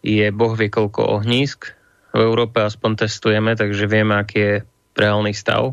je 0.00 0.26
boh 0.32 0.56
vie 0.56 0.72
koľko 0.72 1.20
ohnízk. 1.20 1.76
V 2.12 2.20
Európe 2.20 2.60
aspoň 2.60 3.06
testujeme, 3.06 3.56
takže 3.56 3.88
vieme, 3.88 4.16
aký 4.16 4.38
je 4.40 4.54
reálny 4.96 5.32
stav. 5.32 5.72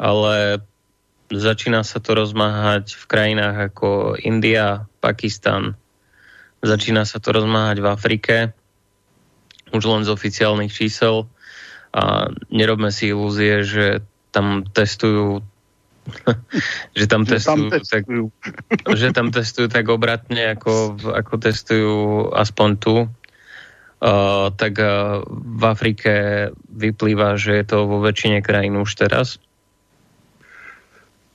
Ale 0.00 0.62
začína 1.30 1.86
sa 1.86 2.02
to 2.02 2.18
rozmáhať 2.18 2.98
v 2.98 3.04
krajinách 3.06 3.56
ako 3.70 4.18
India, 4.18 4.90
Pakistan. 4.98 5.78
Začína 6.62 7.06
sa 7.06 7.22
to 7.22 7.30
rozmáhať 7.30 7.78
v 7.78 7.86
Afrike, 7.86 8.36
už 9.70 9.86
len 9.86 10.02
z 10.02 10.10
oficiálnych 10.10 10.74
čísel. 10.74 11.30
A 11.94 12.30
nerobme 12.50 12.90
si 12.90 13.10
ilúzie, 13.10 13.62
že 13.66 14.02
tam 14.30 14.66
testujú 14.66 15.42
že 16.98 17.06
tam 17.06 17.22
že 17.26 17.38
testujú, 17.38 17.68
tam 17.68 17.74
testujú. 17.74 18.24
Tak, 18.70 18.96
že 19.00 19.08
tam 19.12 19.28
testujú 19.30 19.66
tak 19.68 19.86
obratne, 19.88 20.56
ako, 20.56 20.98
ako 21.12 21.34
testujú 21.38 21.96
aspoň 22.34 22.70
tu. 22.80 22.96
Uh, 24.00 24.48
tak 24.56 24.80
uh, 24.80 25.20
v 25.28 25.62
Afrike 25.68 26.12
vyplýva, 26.72 27.36
že 27.36 27.60
je 27.60 27.64
to 27.68 27.84
vo 27.84 28.00
väčšine 28.00 28.40
krajín 28.40 28.80
už 28.80 28.96
teraz. 28.96 29.36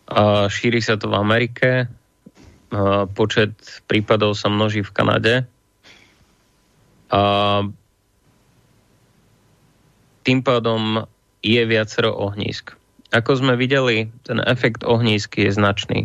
Uh, 0.10 0.50
šíri 0.50 0.82
sa 0.82 0.98
to 0.98 1.10
v 1.10 1.18
Amerike, 1.18 1.70
uh, 1.86 3.06
počet 3.14 3.54
prípadov 3.86 4.34
sa 4.34 4.50
množí 4.50 4.82
v 4.82 4.94
Kanade. 4.94 5.36
Uh, 7.14 7.70
tým 10.26 10.42
pádom 10.42 11.06
je 11.46 11.62
viacero 11.70 12.18
ohnízk. 12.18 12.74
Ako 13.16 13.40
sme 13.40 13.56
videli, 13.56 14.12
ten 14.28 14.44
efekt 14.44 14.84
ohnízky 14.84 15.48
je 15.48 15.56
značný. 15.56 16.00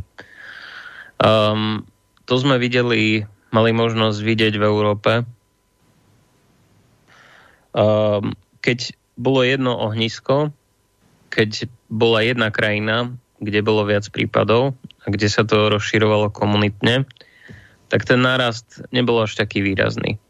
Um, 1.19 1.83
to 2.31 2.39
sme 2.39 2.63
videli, 2.63 3.27
mali 3.51 3.71
možnosť 3.75 4.19
vidieť 4.23 4.55
v 4.55 4.63
Európe. 4.63 5.13
Um, 7.75 8.39
keď 8.63 8.95
bolo 9.19 9.43
jedno 9.43 9.75
ohnisko, 9.75 10.55
keď 11.35 11.67
bola 11.91 12.23
jedna 12.23 12.55
krajina, 12.55 13.11
kde 13.43 13.67
bolo 13.67 13.83
viac 13.91 14.07
prípadov 14.15 14.79
a 15.03 15.07
kde 15.11 15.27
sa 15.27 15.43
to 15.43 15.67
rozširovalo 15.67 16.31
komunitne, 16.31 17.11
tak 17.91 18.07
ten 18.07 18.23
nárast 18.23 18.87
nebol 18.95 19.19
až 19.19 19.35
taký 19.35 19.67
výrazný. 19.67 20.23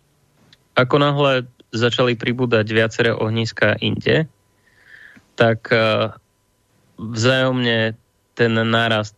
Ako 0.80 0.96
náhle 0.96 1.44
začali 1.76 2.16
pribúdať 2.16 2.66
viaceré 2.72 3.10
ohniska 3.12 3.76
inde, 3.84 4.24
tak 5.36 5.68
uh, 5.68 6.16
vzájomne 7.00 7.96
ten 8.36 8.52
nárast 8.52 9.16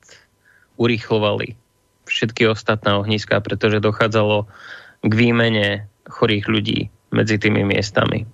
urychlovali 0.78 1.58
všetky 2.06 2.46
ostatné 2.46 2.94
ohniská, 2.94 3.42
pretože 3.42 3.82
dochádzalo 3.82 4.46
k 5.02 5.12
výmene 5.12 5.90
chorých 6.06 6.46
ľudí 6.46 6.80
medzi 7.10 7.36
tými 7.38 7.66
miestami. 7.66 8.28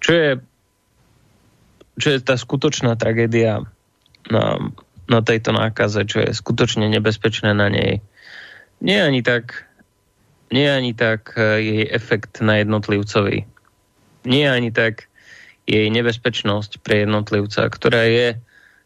Čo 0.00 0.12
je, 0.12 0.30
čo 1.96 2.08
je 2.12 2.18
tá 2.20 2.36
skutočná 2.36 2.98
tragédia 3.00 3.64
na, 4.28 4.44
na 5.08 5.20
tejto 5.24 5.56
nákaze, 5.56 6.04
čo 6.04 6.24
je 6.24 6.36
skutočne 6.36 6.88
nebezpečné 6.92 7.56
na 7.56 7.68
nej, 7.72 8.04
nie 8.84 8.98
ani 9.00 9.24
tak, 9.24 9.64
nie 10.52 10.68
ani 10.68 10.92
tak 10.92 11.32
eh, 11.38 11.60
jej 11.60 11.84
efekt 11.88 12.44
na 12.44 12.60
jednotlivcovi. 12.60 13.48
Nie 14.24 14.46
ani 14.52 14.72
tak 14.72 15.08
jej 15.64 15.88
nebezpečnosť 15.88 16.80
pre 16.84 17.08
jednotlivca, 17.08 17.68
ktorá 17.72 18.04
je 18.04 18.36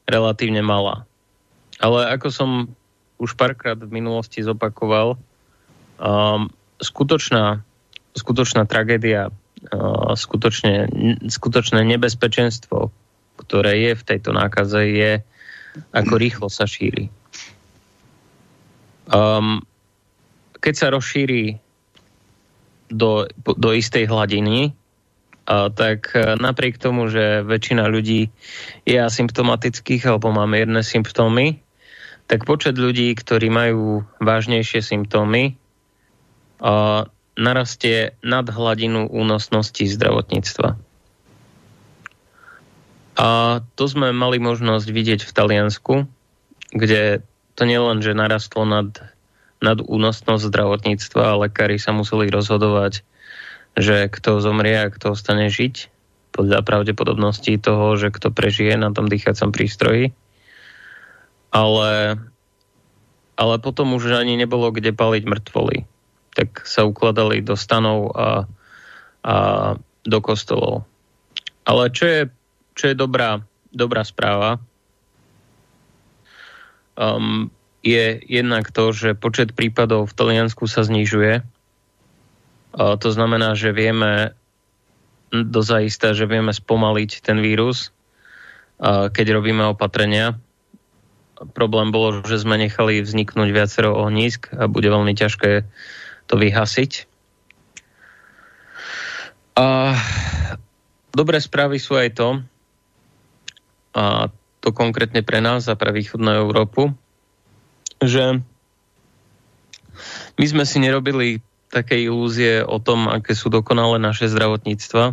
relatívne 0.07 0.63
malá. 0.63 1.05
Ale 1.79 2.07
ako 2.11 2.29
som 2.31 2.51
už 3.19 3.35
párkrát 3.35 3.79
v 3.79 3.91
minulosti 3.91 4.43
zopakoval, 4.43 5.19
um, 5.99 6.47
skutočná, 6.79 7.63
skutočná 8.15 8.63
tragédia, 8.67 9.31
uh, 9.31 10.15
skutočne, 10.15 10.87
skutočné 11.27 11.83
nebezpečenstvo, 11.83 12.95
ktoré 13.39 13.91
je 13.91 13.93
v 13.99 14.07
tejto 14.07 14.31
nákaze, 14.31 14.81
je, 14.87 15.13
ako 15.95 16.15
rýchlo 16.15 16.47
sa 16.47 16.67
šíri. 16.67 17.11
Um, 19.11 19.63
keď 20.59 20.75
sa 20.75 20.87
rozšíri 20.95 21.59
do, 22.91 23.27
do 23.39 23.71
istej 23.75 24.11
hladiny, 24.11 24.75
tak 25.49 26.13
e, 26.13 26.37
napriek 26.37 26.77
tomu, 26.77 27.09
že 27.09 27.41
väčšina 27.41 27.89
ľudí 27.89 28.29
je 28.85 28.99
asymptomatických 29.01 30.05
alebo 30.05 30.29
má 30.29 30.45
mierne 30.45 30.85
symptómy, 30.85 31.65
tak 32.29 32.45
počet 32.45 32.77
ľudí, 32.77 33.17
ktorí 33.17 33.49
majú 33.49 34.05
vážnejšie 34.21 34.85
symptómy, 34.85 35.57
narastie 37.39 38.19
nad 38.21 38.45
hladinu 38.51 39.07
únosnosti 39.07 39.87
zdravotníctva. 39.87 40.75
A 43.19 43.29
to 43.75 43.85
sme 43.87 44.15
mali 44.15 44.39
možnosť 44.39 44.87
vidieť 44.91 45.21
v 45.27 45.35
Taliansku, 45.35 45.95
kde 46.75 47.23
to 47.59 47.63
nielen, 47.67 47.99
že 47.99 48.15
narastlo 48.15 48.63
nad, 48.63 48.91
nad 49.59 49.79
únosnosť 49.83 50.47
zdravotníctva 50.47 51.23
a 51.35 51.39
lekári 51.47 51.83
sa 51.83 51.91
museli 51.91 52.31
rozhodovať, 52.31 53.03
že 53.79 54.11
kto 54.11 54.43
zomrie 54.43 54.75
a 54.75 54.91
kto 54.91 55.15
ostane 55.15 55.47
žiť 55.47 55.89
podľa 56.35 56.61
pravdepodobnosti 56.67 57.55
toho, 57.59 57.95
že 57.95 58.13
kto 58.13 58.35
prežije 58.35 58.75
na 58.79 58.91
tom 58.91 59.07
dýchacom 59.07 59.55
prístroji. 59.55 60.15
Ale, 61.49 62.21
ale 63.39 63.55
potom 63.59 63.97
už 63.97 64.13
ani 64.13 64.37
nebolo 64.37 64.69
kde 64.69 64.93
paliť 64.93 65.25
mŕtvoly. 65.25 65.89
Tak 66.37 66.69
sa 66.69 66.85
ukladali 66.85 67.41
do 67.41 67.57
stanov 67.57 68.13
a, 68.15 68.45
a 69.25 69.35
do 70.05 70.19
kostolov. 70.21 70.85
Ale 71.65 71.91
čo 71.91 72.05
je, 72.07 72.21
čo 72.77 72.85
je 72.93 72.95
dobrá, 72.95 73.43
dobrá 73.73 74.05
správa, 74.05 74.61
um, 76.99 77.51
je 77.83 78.21
jednak 78.27 78.69
to, 78.75 78.91
že 78.91 79.19
počet 79.19 79.55
prípadov 79.55 80.11
v 80.11 80.17
Taliansku 80.17 80.67
sa 80.67 80.83
znižuje. 80.83 81.43
To 82.77 83.09
znamená, 83.09 83.57
že 83.57 83.73
vieme 83.73 84.37
dozaista, 85.33 86.17
že 86.17 86.29
vieme 86.29 86.53
spomaliť 86.53 87.21
ten 87.21 87.41
vírus, 87.41 87.93
keď 88.81 89.27
robíme 89.37 89.65
opatrenia. 89.69 90.41
Problém 91.55 91.95
bolo, 91.95 92.25
že 92.27 92.43
sme 92.43 92.59
nechali 92.59 92.99
vzniknúť 93.03 93.49
viacero 93.55 93.95
ohnízk 93.95 94.51
a 94.59 94.67
bude 94.67 94.91
veľmi 94.91 95.15
ťažké 95.15 95.63
to 96.27 96.35
vyhasiť. 96.35 97.07
A 99.59 99.95
dobré 101.11 101.39
správy 101.43 101.83
sú 101.83 101.99
aj 101.99 102.09
to, 102.15 102.29
a 103.95 104.31
to 104.63 104.71
konkrétne 104.71 105.23
pre 105.27 105.43
nás 105.43 105.67
a 105.67 105.75
pre 105.75 105.91
východnú 105.91 106.31
Európu, 106.31 106.95
že 107.99 108.39
my 110.39 110.47
sme 110.47 110.63
si 110.63 110.79
nerobili 110.79 111.43
také 111.69 112.01
ilúzie 112.01 112.65
o 112.65 112.81
tom, 112.81 113.07
aké 113.09 113.37
sú 113.37 113.53
dokonalé 113.53 114.01
naše 114.01 114.27
zdravotníctva, 114.29 115.13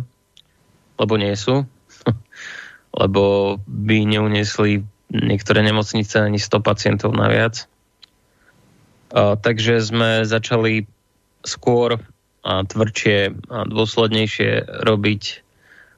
lebo 0.96 1.14
nie 1.20 1.36
sú, 1.36 1.68
lebo 3.00 3.56
by 3.68 3.96
neuniesli 4.08 4.84
niektoré 5.12 5.62
nemocnice 5.62 6.18
ani 6.18 6.40
100 6.40 6.60
pacientov 6.64 7.14
naviac. 7.14 7.68
A, 9.12 9.36
takže 9.38 9.84
sme 9.84 10.26
začali 10.26 10.88
skôr 11.46 12.02
a 12.46 12.62
tvrdšie 12.62 13.18
a 13.50 13.66
dôslednejšie 13.66 14.82
robiť 14.86 15.22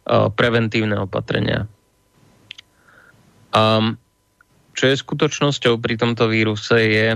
a, 0.05 0.29
preventívne 0.29 0.99
opatrenia. 1.01 1.71
A 3.55 3.95
čo 4.79 4.85
je 4.87 4.95
skutočnosťou 4.95 5.81
pri 5.83 5.95
tomto 5.99 6.31
víruse 6.31 6.79
je, 6.79 7.09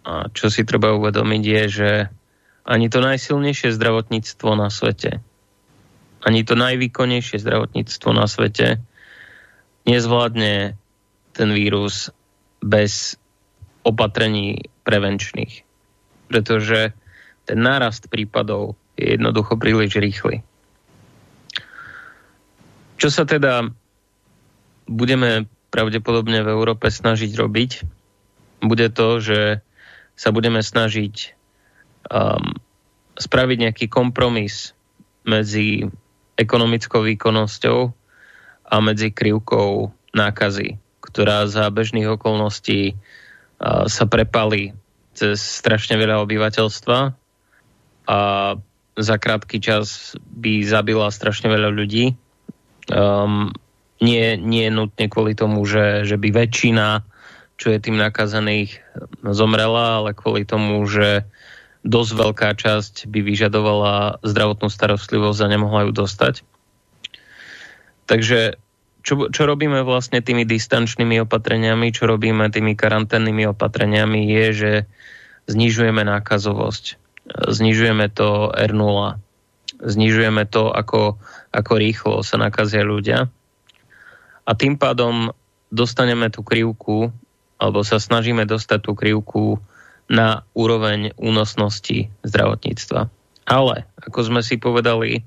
a 0.00 0.12
čo 0.32 0.46
si 0.48 0.62
treba 0.62 0.94
uvedomiť 0.94 1.42
je, 1.42 1.62
že 1.66 1.90
ani 2.64 2.86
to 2.92 3.00
najsilnejšie 3.00 3.72
zdravotníctvo 3.72 4.50
na 4.56 4.68
svete, 4.68 5.20
ani 6.20 6.44
to 6.44 6.54
najvýkonnejšie 6.56 7.40
zdravotníctvo 7.40 8.10
na 8.12 8.28
svete 8.28 8.80
nezvládne 9.88 10.76
ten 11.32 11.48
vírus 11.56 12.12
bez 12.60 13.16
opatrení 13.82 14.68
prevenčných. 14.84 15.64
Pretože 16.28 16.92
ten 17.48 17.58
nárast 17.58 18.12
prípadov 18.12 18.76
je 19.00 19.16
jednoducho 19.16 19.56
príliš 19.56 19.96
rýchly. 19.96 20.44
Čo 23.00 23.08
sa 23.08 23.24
teda 23.24 23.72
budeme 24.84 25.48
pravdepodobne 25.72 26.44
v 26.44 26.52
Európe 26.52 26.92
snažiť 26.92 27.32
robiť, 27.32 27.70
bude 28.60 28.92
to, 28.92 29.08
že 29.24 29.40
sa 30.20 30.28
budeme 30.36 30.60
snažiť 30.60 31.39
um, 32.10 32.52
spraviť 33.16 33.56
nejaký 33.68 33.86
kompromis 33.86 34.74
medzi 35.24 35.86
ekonomickou 36.36 37.04
výkonnosťou 37.04 37.78
a 38.70 38.76
medzi 38.82 39.14
krivkou 39.14 39.90
nákazy, 40.14 40.78
ktorá 41.04 41.46
za 41.46 41.70
bežných 41.70 42.10
okolností 42.18 42.94
uh, 42.94 43.86
sa 43.86 44.04
prepali 44.10 44.74
cez 45.14 45.38
strašne 45.38 45.98
veľa 45.98 46.22
obyvateľstva 46.22 46.98
a 48.10 48.18
za 49.00 49.16
krátky 49.16 49.62
čas 49.62 50.16
by 50.18 50.66
zabila 50.66 51.08
strašne 51.14 51.46
veľa 51.46 51.70
ľudí. 51.70 52.18
Um, 52.90 53.54
nie, 54.00 54.34
nie 54.40 54.66
nutne 54.72 55.06
kvôli 55.06 55.36
tomu, 55.36 55.62
že, 55.68 56.08
že 56.08 56.16
by 56.16 56.32
väčšina, 56.32 57.04
čo 57.60 57.70
je 57.70 57.78
tým 57.78 58.00
nakazených, 58.00 58.80
zomrela, 59.30 60.00
ale 60.02 60.16
kvôli 60.16 60.48
tomu, 60.48 60.80
že 60.88 61.28
dosť 61.80 62.12
veľká 62.12 62.48
časť 62.56 63.08
by 63.08 63.20
vyžadovala 63.24 64.20
zdravotnú 64.20 64.68
starostlivosť 64.68 65.40
a 65.44 65.52
nemohla 65.52 65.80
ju 65.88 65.92
dostať. 65.96 66.34
Takže 68.04 68.60
čo, 69.00 69.32
čo 69.32 69.42
robíme 69.48 69.80
vlastne 69.80 70.20
tými 70.20 70.44
distančnými 70.44 71.24
opatreniami, 71.24 71.88
čo 71.94 72.04
robíme 72.04 72.52
tými 72.52 72.76
karanténnymi 72.76 73.48
opatreniami 73.56 74.28
je, 74.28 74.46
že 74.52 74.72
znižujeme 75.48 76.04
nákazovosť. 76.04 77.00
Znižujeme 77.48 78.12
to 78.12 78.52
R0. 78.52 79.16
Znižujeme 79.80 80.44
to, 80.52 80.68
ako, 80.68 81.16
ako 81.48 81.72
rýchlo 81.80 82.20
sa 82.20 82.36
nakazia 82.36 82.84
ľudia 82.84 83.32
a 84.50 84.58
tým 84.58 84.74
pádom 84.74 85.30
dostaneme 85.70 86.26
tú 86.26 86.42
krivku, 86.42 87.14
alebo 87.60 87.86
sa 87.86 88.02
snažíme 88.02 88.42
dostať 88.50 88.78
tú 88.82 88.98
krivku 88.98 89.62
na 90.10 90.42
úroveň 90.58 91.14
únosnosti 91.14 92.10
zdravotníctva. 92.26 93.06
Ale, 93.46 93.86
ako 94.02 94.20
sme 94.26 94.42
si 94.42 94.58
povedali 94.58 95.22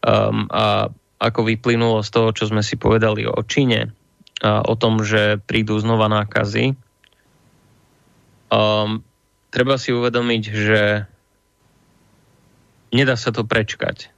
um, 0.00 0.48
a 0.48 0.88
ako 1.20 1.40
vyplynulo 1.44 2.00
z 2.00 2.08
toho, 2.08 2.32
čo 2.32 2.48
sme 2.48 2.64
si 2.64 2.80
povedali 2.80 3.28
o 3.28 3.36
Číne, 3.44 3.92
a 4.40 4.64
o 4.64 4.72
tom, 4.72 5.04
že 5.04 5.36
prídu 5.44 5.76
znova 5.76 6.08
nákazy, 6.08 6.72
um, 8.48 9.04
treba 9.52 9.76
si 9.76 9.92
uvedomiť, 9.92 10.42
že 10.48 11.04
nedá 12.96 13.20
sa 13.20 13.36
to 13.36 13.44
prečkať. 13.44 14.08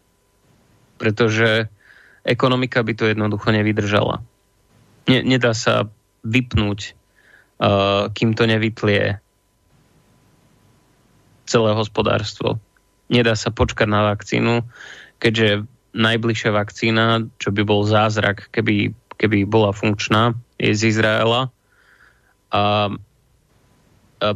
Pretože 1.02 1.66
ekonomika 2.22 2.86
by 2.86 2.94
to 2.94 3.10
jednoducho 3.10 3.50
nevydržala. 3.50 4.22
Ne, 5.10 5.26
nedá 5.26 5.58
sa 5.58 5.90
vypnúť, 6.22 6.94
uh, 7.58 8.14
kým 8.14 8.38
to 8.38 8.46
nevytlie 8.46 9.18
celé 11.52 11.76
hospodárstvo. 11.76 12.56
Nedá 13.12 13.36
sa 13.36 13.52
počkať 13.52 13.84
na 13.84 14.08
vakcínu, 14.08 14.64
keďže 15.20 15.68
najbližšia 15.92 16.50
vakcína, 16.56 17.28
čo 17.36 17.52
by 17.52 17.62
bol 17.68 17.84
zázrak, 17.84 18.48
keby, 18.48 18.96
keby 19.20 19.44
bola 19.44 19.76
funkčná, 19.76 20.32
je 20.56 20.72
z 20.72 20.96
Izraela 20.96 21.52
a, 22.48 22.56
a 22.56 22.64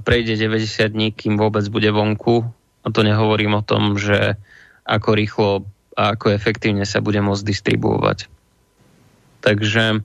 prejde 0.04 0.36
90 0.36 0.92
dní, 0.92 1.08
kým 1.16 1.40
vôbec 1.40 1.64
bude 1.72 1.88
vonku. 1.88 2.44
A 2.84 2.92
to 2.92 3.00
nehovorím 3.00 3.56
o 3.56 3.64
tom, 3.64 3.96
že 3.96 4.36
ako 4.84 5.10
rýchlo 5.16 5.50
a 5.96 6.12
ako 6.12 6.36
efektívne 6.36 6.84
sa 6.84 7.00
bude 7.00 7.18
môcť 7.24 7.42
distribuovať. 7.42 8.28
Takže 9.40 10.04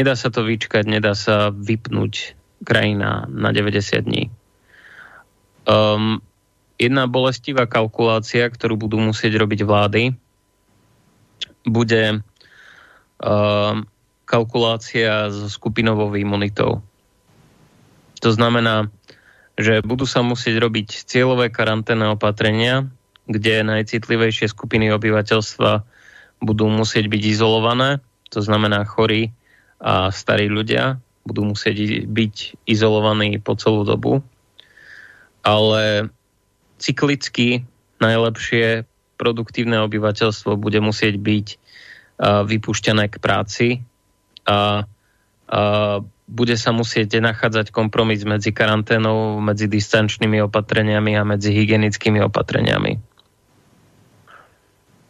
nedá 0.00 0.14
sa 0.16 0.32
to 0.32 0.40
vyčkať, 0.42 0.88
nedá 0.88 1.12
sa 1.12 1.52
vypnúť 1.52 2.34
krajina 2.64 3.28
na 3.28 3.52
90 3.52 4.08
dní. 4.08 4.32
Um, 5.62 6.18
jedna 6.80 7.06
bolestivá 7.06 7.70
kalkulácia, 7.70 8.50
ktorú 8.50 8.74
budú 8.74 8.98
musieť 8.98 9.38
robiť 9.38 9.60
vlády, 9.62 10.02
bude 11.62 12.22
um, 13.22 13.86
kalkulácia 14.26 15.30
so 15.30 15.46
skupinovou 15.46 16.10
imunitou. 16.18 16.82
To 18.22 18.30
znamená, 18.30 18.90
že 19.58 19.84
budú 19.84 20.08
sa 20.08 20.24
musieť 20.24 20.62
robiť 20.62 21.06
cieľové 21.06 21.52
karanténne 21.52 22.14
opatrenia, 22.14 22.88
kde 23.28 23.62
najcitlivejšie 23.62 24.50
skupiny 24.50 24.90
obyvateľstva 24.90 25.84
budú 26.42 26.66
musieť 26.66 27.06
byť 27.06 27.22
izolované, 27.22 28.02
to 28.34 28.42
znamená 28.42 28.82
chorí 28.82 29.30
a 29.78 30.10
starí 30.10 30.50
ľudia 30.50 30.98
budú 31.22 31.54
musieť 31.54 32.06
byť 32.10 32.66
izolovaní 32.66 33.38
po 33.38 33.54
celú 33.54 33.86
dobu. 33.86 34.26
Ale 35.42 36.10
cyklicky 36.78 37.66
najlepšie 38.02 38.86
produktívne 39.18 39.78
obyvateľstvo 39.86 40.58
bude 40.58 40.82
musieť 40.82 41.14
byť 41.18 41.46
vypušťané 42.22 43.04
k 43.10 43.16
práci 43.18 43.66
a, 44.46 44.86
a 45.46 45.60
bude 46.32 46.56
sa 46.56 46.70
musieť 46.72 47.20
nachádzať 47.20 47.74
kompromis 47.74 48.24
medzi 48.24 48.54
karanténou, 48.54 49.42
medzi 49.42 49.68
distančnými 49.68 50.40
opatreniami 50.48 51.12
a 51.18 51.28
medzi 51.28 51.52
hygienickými 51.52 52.24
opatreniami. 52.24 52.98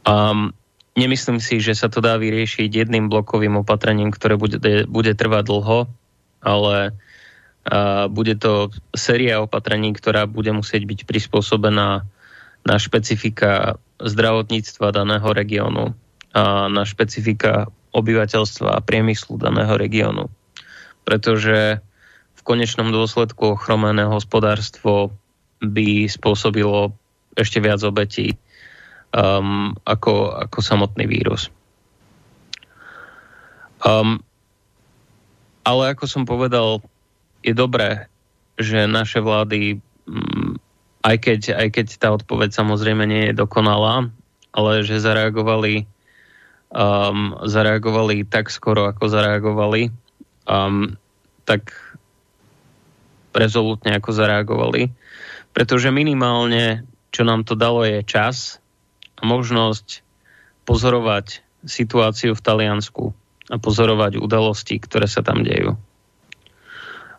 Um, 0.02 0.50
nemyslím 0.98 1.38
si, 1.38 1.62
že 1.62 1.78
sa 1.78 1.86
to 1.86 2.02
dá 2.02 2.18
vyriešiť 2.18 2.68
jedným 2.68 3.06
blokovým 3.06 3.54
opatrením, 3.62 4.10
ktoré 4.10 4.34
bude, 4.34 4.58
bude 4.90 5.12
trvať 5.14 5.44
dlho, 5.46 5.86
ale 6.42 6.96
a 7.62 8.10
bude 8.10 8.34
to 8.42 8.74
séria 8.90 9.38
opatrení, 9.38 9.94
ktorá 9.94 10.26
bude 10.26 10.50
musieť 10.50 10.82
byť 10.82 11.00
prispôsobená 11.06 12.02
na 12.62 12.76
špecifika 12.78 13.78
zdravotníctva 14.02 14.90
daného 14.90 15.28
regiónu 15.30 15.94
a 16.34 16.66
na 16.66 16.82
špecifika 16.82 17.70
obyvateľstva 17.94 18.78
a 18.78 18.84
priemyslu 18.84 19.38
daného 19.38 19.78
regiónu. 19.78 20.26
Pretože 21.06 21.78
v 22.34 22.40
konečnom 22.42 22.90
dôsledku 22.90 23.54
ochromené 23.54 24.02
hospodárstvo 24.08 25.14
by 25.62 26.10
spôsobilo 26.10 26.90
ešte 27.38 27.62
viac 27.62 27.78
obetí 27.86 28.34
um, 29.14 29.78
ako, 29.86 30.34
ako 30.50 30.58
samotný 30.58 31.06
vírus. 31.06 31.46
Um, 33.86 34.18
ale 35.62 35.94
ako 35.94 36.04
som 36.10 36.26
povedal, 36.26 36.82
je 37.42 37.52
dobré, 37.52 38.06
že 38.56 38.86
naše 38.86 39.18
vlády, 39.18 39.82
um, 40.06 40.56
aj 41.02 41.16
keď, 41.18 41.40
aj 41.58 41.68
keď 41.74 41.86
tá 41.98 42.08
odpoveď 42.14 42.54
samozrejme 42.54 43.02
nie 43.06 43.30
je 43.30 43.38
dokonalá, 43.38 44.08
ale 44.54 44.86
že 44.86 45.02
zareagovali, 45.02 45.84
um, 46.70 47.36
zareagovali 47.42 48.22
tak 48.28 48.48
skoro, 48.54 48.86
ako 48.86 49.10
zareagovali, 49.10 49.90
um, 50.46 50.94
tak 51.42 51.74
rezolutne 53.34 53.98
ako 53.98 54.10
zareagovali. 54.12 54.92
Pretože 55.52 55.92
minimálne, 55.92 56.86
čo 57.12 57.26
nám 57.28 57.44
to 57.44 57.58
dalo, 57.58 57.84
je 57.84 58.00
čas 58.06 58.62
možnosť 59.20 60.04
pozorovať 60.64 61.42
situáciu 61.66 62.34
v 62.34 62.44
Taliansku 62.44 63.04
a 63.50 63.56
pozorovať 63.58 64.18
udalosti, 64.18 64.78
ktoré 64.78 65.06
sa 65.06 65.20
tam 65.22 65.42
dejú. 65.42 65.76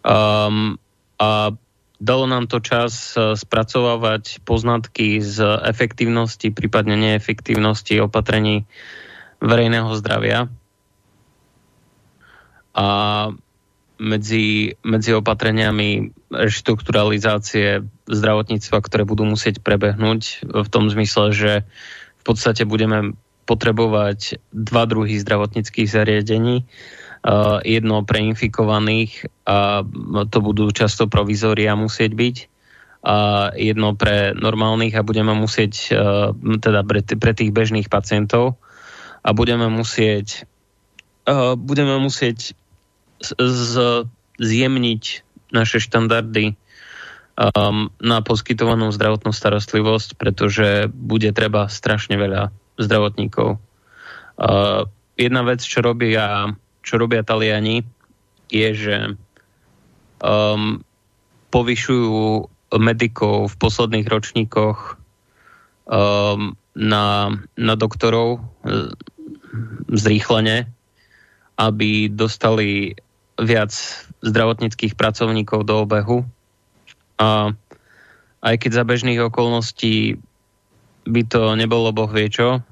Um, 0.04 0.78
a 1.16 1.56
dalo 2.04 2.26
nám 2.28 2.52
to 2.52 2.60
čas 2.60 3.16
uh, 3.16 3.40
spracovávať 3.40 4.44
poznatky 4.44 5.24
z 5.24 5.64
efektívnosti, 5.64 6.52
prípadne 6.52 7.00
neefektívnosti 7.00 8.04
opatrení 8.04 8.68
verejného 9.40 9.92
zdravia. 9.96 10.52
A 12.74 12.88
medzi, 14.04 14.76
medzi 14.84 15.12
opatreniami 15.16 16.12
reštrukturalizácie 16.34 17.86
zdravotníctva, 18.10 18.78
ktoré 18.84 19.08
budú 19.08 19.24
musieť 19.24 19.64
prebehnúť 19.64 20.44
v 20.44 20.68
tom 20.68 20.92
zmysle, 20.92 21.32
že 21.32 21.52
v 22.20 22.24
podstate 22.26 22.68
budeme 22.68 23.16
potrebovať 23.46 24.40
dva 24.52 24.84
druhy 24.88 25.20
zdravotníckých 25.20 25.88
zariadení. 25.88 26.64
jedno 27.64 28.04
pre 28.04 28.20
infikovaných 28.24 29.32
to 30.30 30.38
budú 30.40 30.72
často 30.72 31.12
provizória 31.12 31.76
musieť 31.76 32.12
byť 32.16 32.38
a 33.04 33.16
jedno 33.60 34.00
pre 34.00 34.32
normálnych 34.32 34.96
a 34.96 35.04
budeme 35.04 35.36
musieť 35.36 35.92
teda 36.64 36.88
pre, 36.88 37.04
tých 37.36 37.52
bežných 37.52 37.92
pacientov 37.92 38.56
a 39.20 39.36
budeme 39.36 39.68
musieť 39.68 40.48
budeme 41.60 42.00
musieť 42.00 42.56
z, 43.24 43.74
zjemniť 44.40 45.04
naše 45.52 45.80
štandardy 45.84 46.56
na 47.98 48.18
poskytovanú 48.22 48.94
zdravotnú 48.94 49.34
starostlivosť, 49.34 50.22
pretože 50.22 50.86
bude 50.94 51.34
treba 51.34 51.66
strašne 51.66 52.14
veľa 52.14 52.54
zdravotníkov. 52.78 53.58
Uh, 54.38 54.86
jedna 55.18 55.42
vec, 55.42 55.66
čo 55.66 55.82
robia, 55.82 56.54
čo 56.86 57.02
robia 57.02 57.26
Taliani, 57.26 57.82
je, 58.54 58.70
že 58.78 58.96
um, 60.24 60.80
povyšujú 61.52 62.48
medikov 62.80 63.54
v 63.54 63.56
posledných 63.60 64.08
ročníkoch 64.10 64.98
um, 65.86 66.58
na, 66.74 67.06
na 67.60 67.74
doktorov 67.78 68.42
uh, 68.42 68.90
zrýchlene, 69.94 70.66
aby 71.62 72.10
dostali 72.10 72.98
viac 73.38 73.74
zdravotníckých 74.26 74.98
pracovníkov 74.98 75.68
do 75.68 75.86
obehu. 75.86 76.26
A 77.22 77.54
aj 78.44 78.56
keď 78.58 78.72
za 78.82 78.84
bežných 78.84 79.22
okolností 79.22 80.18
by 81.04 81.22
to 81.28 81.54
nebolo 81.60 81.92
boh 81.92 82.10
vie 82.10 82.32
čo, 82.32 82.64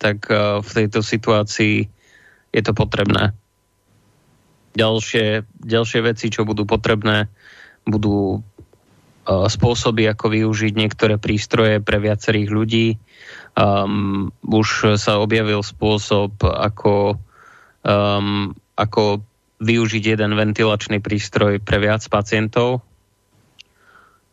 tak 0.00 0.28
e, 0.28 0.60
v 0.60 0.70
tejto 0.70 1.00
situácii 1.04 1.88
je 2.54 2.62
to 2.62 2.72
potrebné. 2.76 3.32
Ďalšie, 4.74 5.46
ďalšie 5.62 6.00
veci, 6.02 6.26
čo 6.34 6.42
budú 6.42 6.66
potrebné, 6.66 7.30
budú 7.86 8.38
e, 8.38 8.38
spôsoby, 9.46 10.10
ako 10.10 10.34
využiť 10.34 10.74
niektoré 10.74 11.14
prístroje 11.14 11.78
pre 11.78 12.02
viacerých 12.02 12.50
ľudí. 12.50 12.86
Um, 13.54 14.34
už 14.42 14.98
sa 14.98 15.22
objavil 15.22 15.62
spôsob, 15.62 16.42
ako, 16.42 17.22
um, 17.86 18.50
ako 18.74 19.22
využiť 19.62 20.18
jeden 20.18 20.34
ventilačný 20.34 20.98
prístroj 20.98 21.62
pre 21.62 21.78
viac 21.78 22.02
pacientov. 22.10 22.82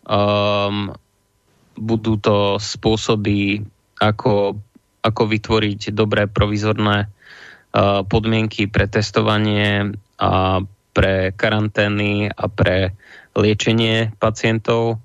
Um, 0.10 0.97
budú 1.77 2.17
to 2.17 2.58
spôsoby, 2.58 3.62
ako, 4.01 4.58
ako 5.06 5.21
vytvoriť 5.30 5.93
dobré 5.93 6.25
provizorné 6.25 7.06
uh, 7.06 7.20
podmienky 8.07 8.67
pre 8.67 8.86
testovanie 8.88 9.95
a 10.19 10.60
pre 10.91 11.31
karantény 11.31 12.27
a 12.27 12.45
pre 12.51 12.91
liečenie 13.31 14.12
pacientov, 14.19 14.99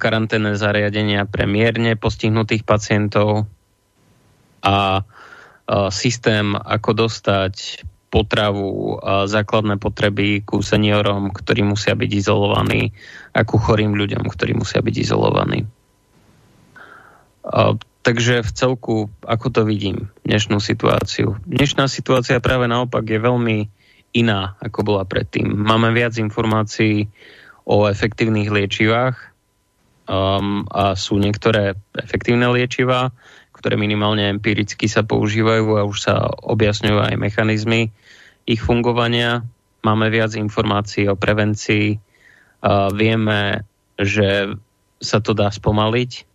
karanténne 0.00 0.58
zariadenia 0.58 1.30
pre 1.30 1.46
mierne 1.46 1.94
postihnutých 1.94 2.66
pacientov 2.66 3.46
a 4.64 5.06
systém, 5.94 6.58
ako 6.58 7.06
dostať 7.06 7.86
potravu, 8.10 8.98
a 9.02 9.26
základné 9.26 9.78
potreby 9.78 10.42
ku 10.42 10.62
seniorom, 10.62 11.34
ktorí 11.34 11.66
musia 11.66 11.98
byť 11.98 12.10
izolovaní 12.14 12.94
a 13.34 13.42
ku 13.42 13.58
chorým 13.58 13.94
ľuďom, 13.94 14.26
ktorí 14.26 14.54
musia 14.54 14.82
byť 14.82 14.94
izolovaní. 15.02 15.66
Takže 18.04 18.44
v 18.44 18.50
celku, 18.52 18.96
ako 19.24 19.46
to 19.48 19.60
vidím, 19.64 20.12
dnešnú 20.28 20.60
situáciu. 20.60 21.40
Dnešná 21.48 21.88
situácia 21.88 22.36
práve 22.36 22.68
naopak 22.68 23.00
je 23.00 23.16
veľmi 23.16 23.72
iná, 24.12 24.60
ako 24.60 24.84
bola 24.84 25.08
predtým. 25.08 25.48
Máme 25.48 25.88
viac 25.96 26.20
informácií 26.20 27.08
o 27.64 27.88
efektívnych 27.88 28.52
liečivách 28.52 29.16
um, 30.04 30.68
a 30.68 30.92
sú 31.00 31.16
niektoré 31.16 31.80
efektívne 31.96 32.44
liečivá, 32.52 33.08
ktoré 33.56 33.80
minimálne 33.80 34.28
empiricky 34.28 34.84
sa 34.84 35.00
používajú 35.00 35.80
a 35.80 35.88
už 35.88 35.96
sa 36.04 36.28
objasňujú 36.28 37.08
aj 37.08 37.14
mechanizmy 37.16 37.88
ich 38.44 38.60
fungovania. 38.60 39.48
Máme 39.80 40.12
viac 40.12 40.36
informácií 40.36 41.08
o 41.08 41.16
prevencii. 41.16 41.96
Vieme, 42.92 43.64
že 43.96 44.52
sa 45.00 45.24
to 45.24 45.32
dá 45.32 45.48
spomaliť 45.48 46.28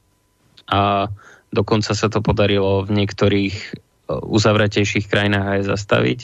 a 0.73 1.13
dokonca 1.49 1.91
sa 1.93 2.07
to 2.09 2.21
podarilo 2.21 2.85
v 2.85 3.03
niektorých 3.03 3.55
e, 3.55 3.69
uzavretejších 4.09 5.09
krajinách 5.09 5.47
aj 5.59 5.61
zastaviť. 5.69 6.19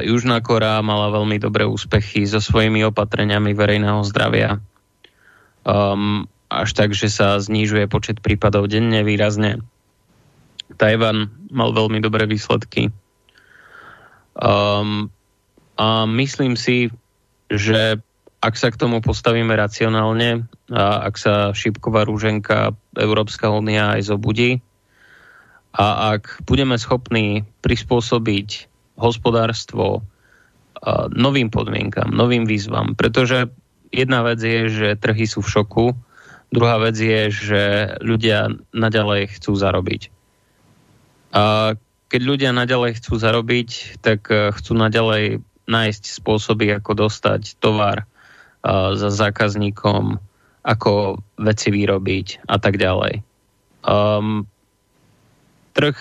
Južná 0.00 0.40
Korea 0.40 0.80
mala 0.80 1.12
veľmi 1.12 1.36
dobré 1.36 1.68
úspechy 1.68 2.24
so 2.24 2.40
svojimi 2.40 2.88
opatreniami 2.88 3.52
verejného 3.52 4.00
zdravia. 4.00 4.64
Um, 5.68 6.24
až 6.48 6.72
tak, 6.72 6.96
že 6.96 7.12
sa 7.12 7.36
znižuje 7.36 7.84
počet 7.92 8.24
prípadov 8.24 8.72
denne 8.72 9.04
výrazne. 9.04 9.60
Tajvan 10.80 11.28
mal 11.52 11.76
veľmi 11.76 12.00
dobré 12.00 12.24
výsledky. 12.24 12.88
Um, 14.40 15.12
a 15.76 16.08
myslím 16.08 16.56
si, 16.56 16.88
že 17.52 18.00
ak 18.38 18.54
sa 18.54 18.70
k 18.70 18.78
tomu 18.78 19.02
postavíme 19.02 19.50
racionálne 19.54 20.46
a 20.70 21.06
ak 21.10 21.14
sa 21.18 21.34
šípková 21.50 22.06
rúženka 22.06 22.74
Európska 22.94 23.50
únia 23.50 23.98
aj 23.98 24.14
zobudí 24.14 24.62
a 25.74 26.14
ak 26.18 26.46
budeme 26.46 26.78
schopní 26.78 27.42
prispôsobiť 27.66 28.70
hospodárstvo 28.98 30.06
novým 31.10 31.50
podmienkam, 31.50 32.14
novým 32.14 32.46
výzvam, 32.46 32.94
pretože 32.94 33.50
jedna 33.90 34.22
vec 34.22 34.38
je, 34.38 34.70
že 34.70 34.88
trhy 34.94 35.26
sú 35.26 35.42
v 35.42 35.50
šoku, 35.58 35.86
Druhá 36.48 36.80
vec 36.80 36.96
je, 36.96 37.28
že 37.28 37.62
ľudia 38.00 38.48
naďalej 38.72 39.36
chcú 39.36 39.52
zarobiť. 39.52 40.08
A 41.36 41.76
keď 42.08 42.20
ľudia 42.24 42.50
naďalej 42.56 43.04
chcú 43.04 43.20
zarobiť, 43.20 44.00
tak 44.00 44.32
eh, 44.32 44.48
chcú 44.56 44.72
naďalej 44.72 45.44
nájsť 45.68 46.02
spôsoby, 46.08 46.72
ako 46.80 47.08
dostať 47.08 47.60
tovar 47.60 48.08
za 48.66 49.08
zákazníkom, 49.10 50.18
ako 50.66 51.22
veci 51.40 51.68
vyrobiť 51.70 52.50
a 52.50 52.56
tak 52.60 52.76
ďalej. 52.76 53.22
Um, 53.86 54.44
trh, 55.72 55.96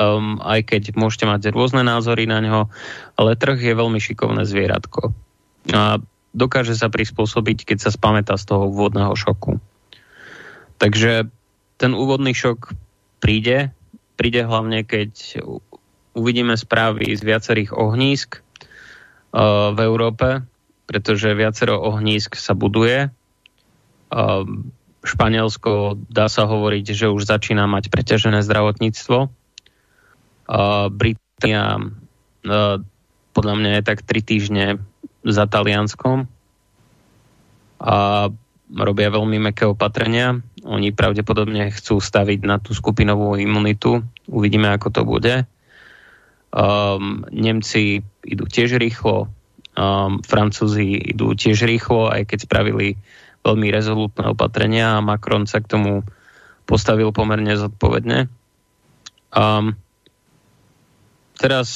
um, 0.00 0.40
aj 0.40 0.72
keď 0.72 0.82
môžete 0.96 1.28
mať 1.28 1.52
rôzne 1.52 1.84
názory 1.84 2.24
na 2.24 2.40
ňo, 2.40 2.60
ale 3.20 3.38
trh 3.38 3.60
je 3.60 3.74
veľmi 3.76 4.00
šikovné 4.00 4.48
zvieratko. 4.48 5.12
A 5.70 6.00
dokáže 6.32 6.72
sa 6.72 6.88
prispôsobiť, 6.88 7.68
keď 7.68 7.78
sa 7.86 7.90
spamätá 7.92 8.40
z 8.40 8.48
toho 8.48 8.72
úvodného 8.72 9.12
šoku. 9.12 9.60
Takže 10.80 11.28
ten 11.78 11.92
úvodný 11.94 12.32
šok 12.32 12.72
príde, 13.22 13.70
príde 14.18 14.42
hlavne, 14.46 14.82
keď 14.82 15.42
uvidíme 16.18 16.58
správy 16.58 17.14
z 17.14 17.22
viacerých 17.22 17.76
ohnízk 17.76 18.40
uh, 18.40 19.70
v 19.74 19.78
Európe, 19.84 20.42
pretože 20.88 21.36
viacero 21.36 21.76
ohnízk 21.84 22.40
sa 22.40 22.56
buduje. 22.56 23.12
Uh, 24.08 24.48
Španielsko 25.04 26.00
dá 26.08 26.32
sa 26.32 26.48
hovoriť, 26.48 26.96
že 26.96 27.12
už 27.12 27.28
začína 27.28 27.68
mať 27.68 27.92
preťažené 27.92 28.40
zdravotníctvo. 28.40 29.28
Uh, 30.48 30.88
Británia 30.88 31.76
uh, 32.48 32.80
podľa 33.36 33.54
mňa 33.54 33.70
je 33.78 33.82
tak 33.84 34.02
tri 34.02 34.24
týždne 34.24 34.80
za 35.22 35.44
Talianskom 35.44 36.26
a 37.78 38.26
robia 38.74 39.08
veľmi 39.14 39.38
meké 39.38 39.68
opatrenia. 39.68 40.42
Oni 40.66 40.90
pravdepodobne 40.90 41.70
chcú 41.70 42.02
staviť 42.02 42.40
na 42.42 42.58
tú 42.58 42.74
skupinovú 42.74 43.38
imunitu. 43.38 44.02
Uvidíme, 44.26 44.74
ako 44.74 44.88
to 44.90 45.02
bude. 45.06 45.46
Um, 46.50 47.22
Nemci 47.30 48.02
idú 48.26 48.44
tiež 48.48 48.80
rýchlo, 48.80 49.30
um, 49.78 50.18
Francúzi 50.26 51.14
idú 51.14 51.38
tiež 51.38 51.62
rýchlo, 51.62 52.10
aj 52.10 52.26
keď 52.26 52.38
spravili 52.50 52.98
veľmi 53.46 53.70
rezolutné 53.70 54.34
opatrenia 54.34 54.98
a 54.98 55.04
Macron 55.04 55.46
sa 55.46 55.62
k 55.62 55.70
tomu 55.70 56.02
postavil 56.66 57.14
pomerne 57.14 57.54
zodpovedne. 57.54 58.26
Um, 59.32 59.78
teraz 61.38 61.68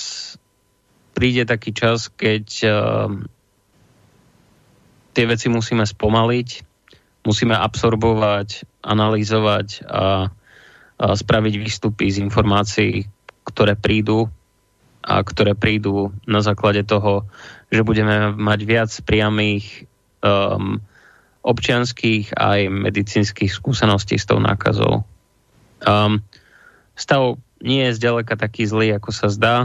príde 1.15 1.47
taký 1.47 1.71
čas, 1.71 2.11
keď 2.11 2.47
um, 2.67 3.31
tie 5.15 5.25
veci 5.29 5.47
musíme 5.49 5.87
spomaliť, 5.87 6.49
musíme 7.23 7.55
absorbovať, 7.55 8.83
analyzovať 8.83 9.87
a, 9.87 10.29
a 10.99 11.07
spraviť 11.15 11.55
výstupy 11.57 12.11
z 12.11 12.21
informácií, 12.21 13.07
ktoré 13.47 13.79
prídu 13.79 14.27
a 15.03 15.19
ktoré 15.23 15.59
prídu 15.59 16.15
na 16.27 16.41
základe 16.41 16.87
toho, 16.87 17.27
že 17.73 17.81
budeme 17.81 18.37
mať 18.37 18.61
viac 18.69 18.91
priamých 19.03 19.89
um, 20.21 20.79
občianských 21.43 22.37
aj 22.37 22.69
medicínskych 22.69 23.49
skúseností 23.49 24.21
s 24.21 24.29
tou 24.29 24.39
nákazou. 24.39 25.03
Um, 25.83 26.21
stav 26.95 27.41
nie 27.65 27.89
je 27.89 27.97
zďaleka 27.97 28.37
taký 28.37 28.69
zlý, 28.69 28.95
ako 28.95 29.11
sa 29.11 29.33
zdá. 29.33 29.57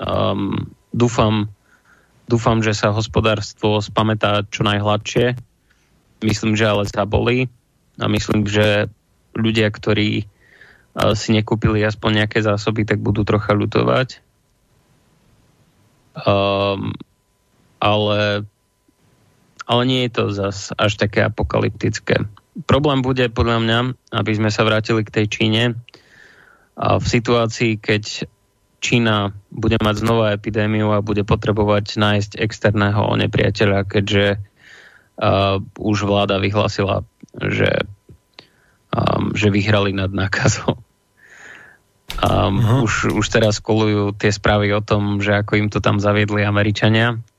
Um, 0.00 0.72
dúfam, 0.90 1.52
dúfam, 2.26 2.64
že 2.64 2.72
sa 2.72 2.90
hospodárstvo 2.90 3.78
spamätá 3.78 4.42
čo 4.48 4.66
najhladšie. 4.66 5.36
Myslím, 6.24 6.56
že 6.56 6.66
ale 6.66 6.88
zabolí 6.88 7.52
a 8.00 8.08
myslím, 8.08 8.48
že 8.48 8.88
ľudia, 9.36 9.68
ktorí 9.68 10.24
uh, 10.24 11.12
si 11.12 11.36
nekúpili 11.36 11.84
aspoň 11.84 12.24
nejaké 12.24 12.42
zásoby, 12.42 12.88
tak 12.88 13.04
budú 13.04 13.22
trocha 13.22 13.52
ľutovať 13.52 14.24
Um, 16.14 16.94
ale, 17.82 18.44
ale 19.64 19.82
nie 19.86 20.06
je 20.06 20.10
to 20.12 20.24
zas 20.30 20.70
až 20.76 20.98
také 20.98 21.24
apokalyptické. 21.26 22.26
Problém 22.70 23.02
bude 23.02 23.26
podľa 23.30 23.58
mňa, 23.62 23.78
aby 24.14 24.32
sme 24.34 24.50
sa 24.52 24.62
vrátili 24.62 25.02
k 25.02 25.14
tej 25.22 25.26
Číne, 25.26 25.64
a 26.74 26.98
v 26.98 27.06
situácii, 27.06 27.78
keď 27.78 28.26
Čína 28.82 29.32
bude 29.48 29.78
mať 29.80 30.04
znova 30.04 30.34
epidémiu 30.34 30.90
a 30.92 31.06
bude 31.06 31.22
potrebovať 31.24 31.96
nájsť 31.96 32.36
externého 32.36 33.14
nepriateľa, 33.16 33.86
keďže 33.88 34.36
uh, 34.36 35.62
už 35.78 35.98
vláda 36.04 36.42
vyhlásila, 36.42 37.06
že, 37.38 37.88
um, 38.92 39.32
že 39.32 39.54
vyhrali 39.54 39.94
nad 39.96 40.10
nákazou. 40.10 40.76
Um, 42.14 42.60
uh-huh. 42.60 42.84
už, 42.84 43.16
už 43.16 43.26
teraz 43.32 43.58
kolujú 43.58 44.12
tie 44.14 44.30
správy 44.30 44.70
o 44.76 44.84
tom, 44.84 45.24
že 45.24 45.40
ako 45.40 45.56
im 45.58 45.68
to 45.72 45.80
tam 45.80 46.02
zaviedli 46.02 46.44
Američania, 46.44 47.16
uh, 47.16 47.33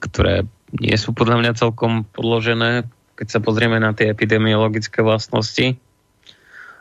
ktoré 0.00 0.46
nie 0.78 0.96
sú 0.96 1.10
podľa 1.12 1.36
mňa 1.42 1.52
celkom 1.58 2.06
podložené, 2.14 2.86
keď 3.18 3.26
sa 3.28 3.40
pozrieme 3.42 3.82
na 3.82 3.92
tie 3.92 4.08
epidemiologické 4.08 5.02
vlastnosti. 5.02 5.76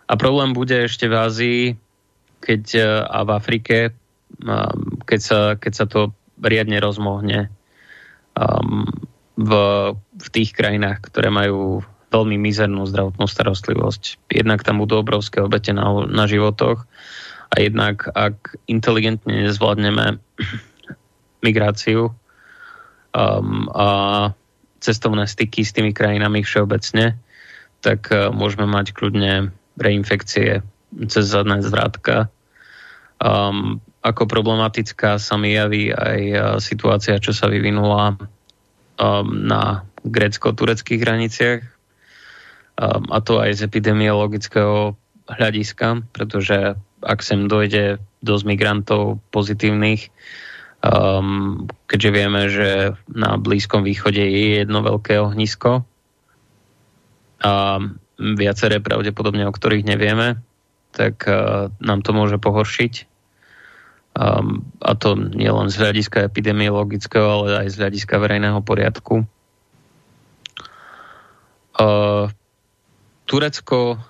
A 0.09 0.13
problém 0.15 0.53
bude 0.53 0.85
ešte 0.85 1.09
v 1.09 1.15
Ázii, 1.17 1.63
keď, 2.39 2.63
uh, 2.79 2.87
a 3.09 3.19
v 3.25 3.29
Afrike, 3.35 3.77
keď, 5.05 5.19
sa, 5.19 5.39
keď 5.59 5.73
sa 5.73 5.85
to 5.89 6.15
riadne 6.39 6.79
rozmohne 6.79 7.51
um, 8.37 8.87
v, 9.35 9.51
v 9.97 10.27
tých 10.31 10.55
krajinách, 10.55 11.03
ktoré 11.11 11.27
majú 11.27 11.83
veľmi 12.09 12.39
mizernú 12.41 12.87
zdravotnú 12.89 13.29
starostlivosť. 13.29 14.31
Jednak 14.33 14.65
tam 14.65 14.81
budú 14.81 15.01
obrovské 15.01 15.43
obete 15.43 15.75
na, 15.75 15.85
na 16.09 16.25
životoch 16.25 16.87
a 17.49 17.55
jednak 17.61 18.07
ak 18.13 18.57
inteligentne 18.65 19.45
nezvládneme 19.45 20.17
migráciu 21.43 22.11
um, 23.15 23.67
a 23.73 23.87
cestovné 24.79 25.27
styky 25.27 25.63
s 25.65 25.75
tými 25.75 25.91
krajinami 25.91 26.43
všeobecne, 26.43 27.19
tak 27.83 28.11
uh, 28.11 28.31
môžeme 28.31 28.67
mať 28.67 28.95
kľudne 28.95 29.51
reinfekcie 29.79 30.63
cez 31.07 31.25
zadné 31.25 31.63
zvrátka. 31.63 32.31
Um, 33.19 33.83
ako 33.99 34.31
problematická 34.31 35.19
sa 35.19 35.35
mi 35.35 35.55
javí 35.55 35.91
aj 35.91 36.19
uh, 36.31 36.41
situácia, 36.63 37.19
čo 37.19 37.35
sa 37.35 37.51
vyvinula 37.51 38.15
um, 38.15 39.47
na 39.47 39.83
grécko-tureckých 40.07 41.03
hraniciach, 41.03 41.61
Um, 42.79 43.11
a 43.11 43.19
to 43.19 43.43
aj 43.43 43.59
z 43.59 43.67
epidemiologického 43.67 44.95
hľadiska, 45.27 45.99
pretože 46.15 46.79
ak 47.03 47.19
sem 47.19 47.51
dojde 47.51 47.99
dosť 48.23 48.43
migrantov 48.47 49.19
pozitívnych, 49.35 50.07
um, 50.83 51.65
keďže 51.87 52.09
vieme, 52.11 52.41
že 52.49 52.69
na 53.09 53.37
Blízkom 53.39 53.83
východe 53.83 54.19
je 54.19 54.63
jedno 54.63 54.83
veľké 54.83 55.19
ohnisko 55.19 55.83
a 57.39 57.53
viaceré 58.19 58.83
pravdepodobne, 58.83 59.47
o 59.47 59.55
ktorých 59.55 59.87
nevieme, 59.87 60.43
tak 60.91 61.23
uh, 61.23 61.71
nám 61.79 62.03
to 62.03 62.11
môže 62.11 62.35
pohoršiť. 62.35 63.07
Um, 64.19 64.67
a 64.83 64.97
to 64.99 65.15
nie 65.15 65.47
len 65.47 65.71
z 65.71 65.79
hľadiska 65.79 66.27
epidemiologického, 66.27 67.23
ale 67.23 67.63
aj 67.63 67.67
z 67.71 67.79
hľadiska 67.79 68.19
verejného 68.19 68.59
poriadku. 68.59 69.23
Uh, 71.79 72.27
Turecko 73.23 74.03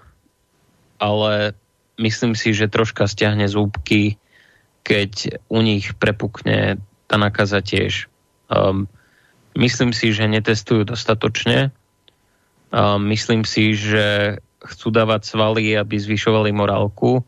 ale 0.99 1.55
myslím 1.97 2.35
si, 2.35 2.51
že 2.51 2.67
troška 2.67 3.07
stiahne 3.07 3.47
zúbky, 3.47 4.19
keď 4.83 5.41
u 5.51 5.59
nich 5.61 5.93
prepukne 5.97 6.81
tá 7.09 7.15
nakaza 7.17 7.61
tiež. 7.61 8.09
Um, 8.49 8.85
myslím 9.57 9.93
si, 9.93 10.13
že 10.13 10.29
netestujú 10.29 10.85
dostatočne. 10.85 11.73
Um, 12.69 13.09
myslím 13.09 13.45
si, 13.45 13.73
že 13.73 14.37
chcú 14.61 14.91
dávať 14.91 15.25
svaly, 15.25 15.73
aby 15.73 15.95
zvyšovali 15.97 16.51
morálku 16.51 17.23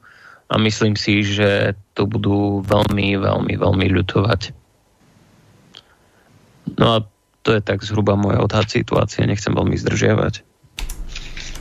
a 0.51 0.59
myslím 0.59 0.99
si, 0.99 1.23
že 1.23 1.79
to 1.95 2.03
budú 2.03 2.59
veľmi, 2.67 3.15
veľmi, 3.15 3.53
veľmi 3.55 3.87
ľutovať. 3.87 4.41
No 6.75 6.85
a 6.93 6.97
to 7.41 7.57
je 7.57 7.61
tak 7.63 7.81
zhruba 7.81 8.13
môj 8.13 8.37
odhad 8.37 8.69
situácie, 8.69 9.25
nechcem 9.25 9.55
veľmi 9.55 9.73
zdržiavať. 9.79 10.33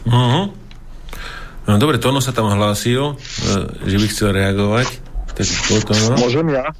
Uh-huh. 0.05 0.53
No, 1.69 1.73
dobre, 1.77 2.01
Tono 2.01 2.19
sa 2.19 2.35
tam 2.35 2.51
hlásil, 2.51 3.15
e, 3.15 3.87
že 3.87 3.97
by 3.97 4.07
chcel 4.11 4.29
reagovať. 4.35 4.89
Tak 5.41 5.83
to, 5.89 5.93
no. 5.95 6.17
Môžem 6.21 6.47
ja? 6.53 6.73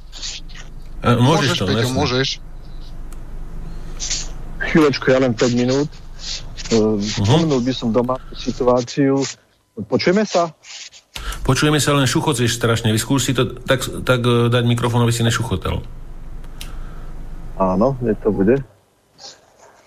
A, 1.01 1.17
môžeš, 1.17 1.25
môžeš 1.25 1.57
to, 1.57 1.65
Peťo, 1.65 1.89
môžeš. 1.97 2.29
Chvíľočku, 4.61 5.05
ja 5.09 5.17
len 5.19 5.33
5 5.33 5.57
minút. 5.57 5.89
Uh-huh. 6.71 7.59
by 7.59 7.73
som 7.73 7.91
doma 7.91 8.15
situáciu. 8.37 9.19
Počujeme 9.75 10.23
sa? 10.23 10.53
Počujeme 11.43 11.81
sa, 11.81 11.97
len 11.97 12.05
šuchoceš 12.05 12.53
strašne. 12.53 12.93
Vyskúš 12.93 13.27
si 13.27 13.33
to 13.33 13.49
tak, 13.65 13.81
tak 14.05 14.21
e, 14.23 14.47
dať 14.47 14.63
mikrofón, 14.63 15.03
aby 15.03 15.11
si 15.11 15.25
nešuchotel. 15.25 15.81
Áno, 17.57 17.97
je 17.99 18.15
to 18.21 18.29
bude. 18.29 18.61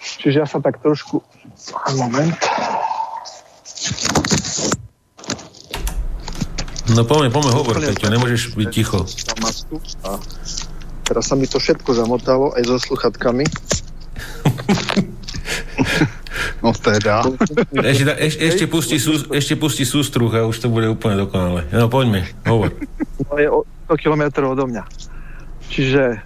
Čiže 0.02 0.44
ja 0.44 0.46
sa 0.50 0.60
tak 0.60 0.82
trošku... 0.84 1.22
Moment. 1.96 2.37
No 6.92 7.01
poďme, 7.09 7.33
poďme 7.33 7.53
hovor, 7.57 7.81
Peťo, 7.81 8.12
nemôžeš 8.12 8.53
byť 8.61 8.68
ticho. 8.68 9.09
A 10.05 10.20
teraz 11.09 11.25
sa 11.25 11.35
mi 11.37 11.49
to 11.49 11.57
všetko 11.57 11.97
zamotalo, 11.97 12.53
aj 12.53 12.62
so 12.68 12.77
sluchatkami. 12.77 13.49
No 16.64 16.73
teda. 16.73 17.20
Ešte, 17.77 18.11
eš, 18.16 18.35
ešte, 18.40 18.64
pustí 18.66 18.97
sú, 18.97 19.20
ešte 19.31 19.55
pustí 19.55 19.85
sústruh 19.85 20.33
a 20.33 20.49
už 20.49 20.64
to 20.64 20.73
bude 20.73 20.88
úplne 20.88 21.20
dokonale. 21.20 21.68
No 21.68 21.92
poďme, 21.92 22.25
hovor. 22.49 22.73
No 23.29 23.35
je 23.37 23.49
o 23.53 23.59
100 23.92 24.01
km 24.01 24.23
odo 24.49 24.64
mňa. 24.64 24.83
Čiže 25.68 26.03
e, 26.09 26.16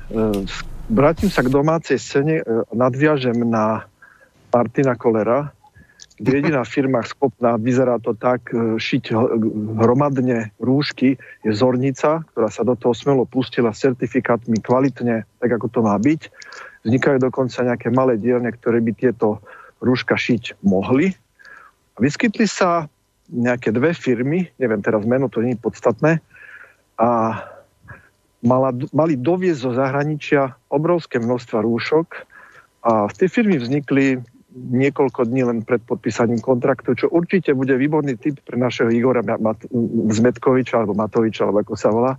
vrátim 0.87 1.27
sa 1.27 1.43
k 1.43 1.51
domácej 1.51 1.99
scéne, 1.99 2.41
e, 2.41 2.45
nadviažem 2.71 3.35
na 3.35 3.91
Martina 4.55 4.95
Kolera, 4.95 5.51
jediná 6.19 6.67
firma 6.67 7.03
schopná, 7.07 7.55
vyzerá 7.55 8.03
to 8.03 8.15
tak, 8.15 8.51
e, 8.51 8.79
šiť 8.79 9.15
hromadne 9.79 10.51
rúšky, 10.59 11.15
je 11.47 11.51
Zornica, 11.55 12.27
ktorá 12.35 12.51
sa 12.51 12.67
do 12.67 12.75
toho 12.75 12.95
smelo 12.95 13.23
pustila 13.25 13.71
certifikátmi 13.71 14.59
kvalitne, 14.59 15.23
tak 15.39 15.51
ako 15.55 15.67
to 15.71 15.81
má 15.87 15.95
byť. 15.99 16.21
Vznikajú 16.83 17.19
dokonca 17.23 17.63
nejaké 17.63 17.89
malé 17.95 18.19
dielne, 18.19 18.51
ktoré 18.51 18.83
by 18.83 18.93
tieto 18.95 19.43
rúška 19.79 20.19
šiť 20.19 20.63
mohli. 20.67 21.15
A 21.95 21.99
vyskytli 22.03 22.47
sa 22.47 22.91
nejaké 23.31 23.71
dve 23.71 23.93
firmy, 23.95 24.49
neviem 24.59 24.81
teraz 24.83 25.05
meno, 25.05 25.29
to 25.31 25.45
nie 25.45 25.55
je 25.55 25.63
podstatné, 25.63 26.13
a 26.99 27.11
mala, 28.43 28.71
mali 28.91 29.15
doviezť 29.15 29.61
zo 29.63 29.73
zahraničia 29.75 30.55
obrovské 30.71 31.23
množstva 31.23 31.63
rúšok 31.63 32.27
a 32.83 33.07
z 33.11 33.15
tej 33.23 33.29
firmy 33.31 33.57
vznikli 33.59 34.19
niekoľko 34.59 35.31
dní 35.31 35.43
len 35.47 35.59
pred 35.63 35.81
podpísaním 35.87 36.43
kontraktu, 36.43 36.95
čo 36.99 37.07
určite 37.09 37.55
bude 37.55 37.79
výborný 37.79 38.19
typ 38.19 38.43
pre 38.43 38.59
našeho 38.59 38.91
Igora 38.91 39.23
Mat- 39.23 39.69
Zmetkoviča 40.13 40.83
alebo 40.83 40.99
Matoviča, 40.99 41.47
alebo 41.47 41.63
ako 41.63 41.75
sa 41.79 41.91
volá. 41.95 42.19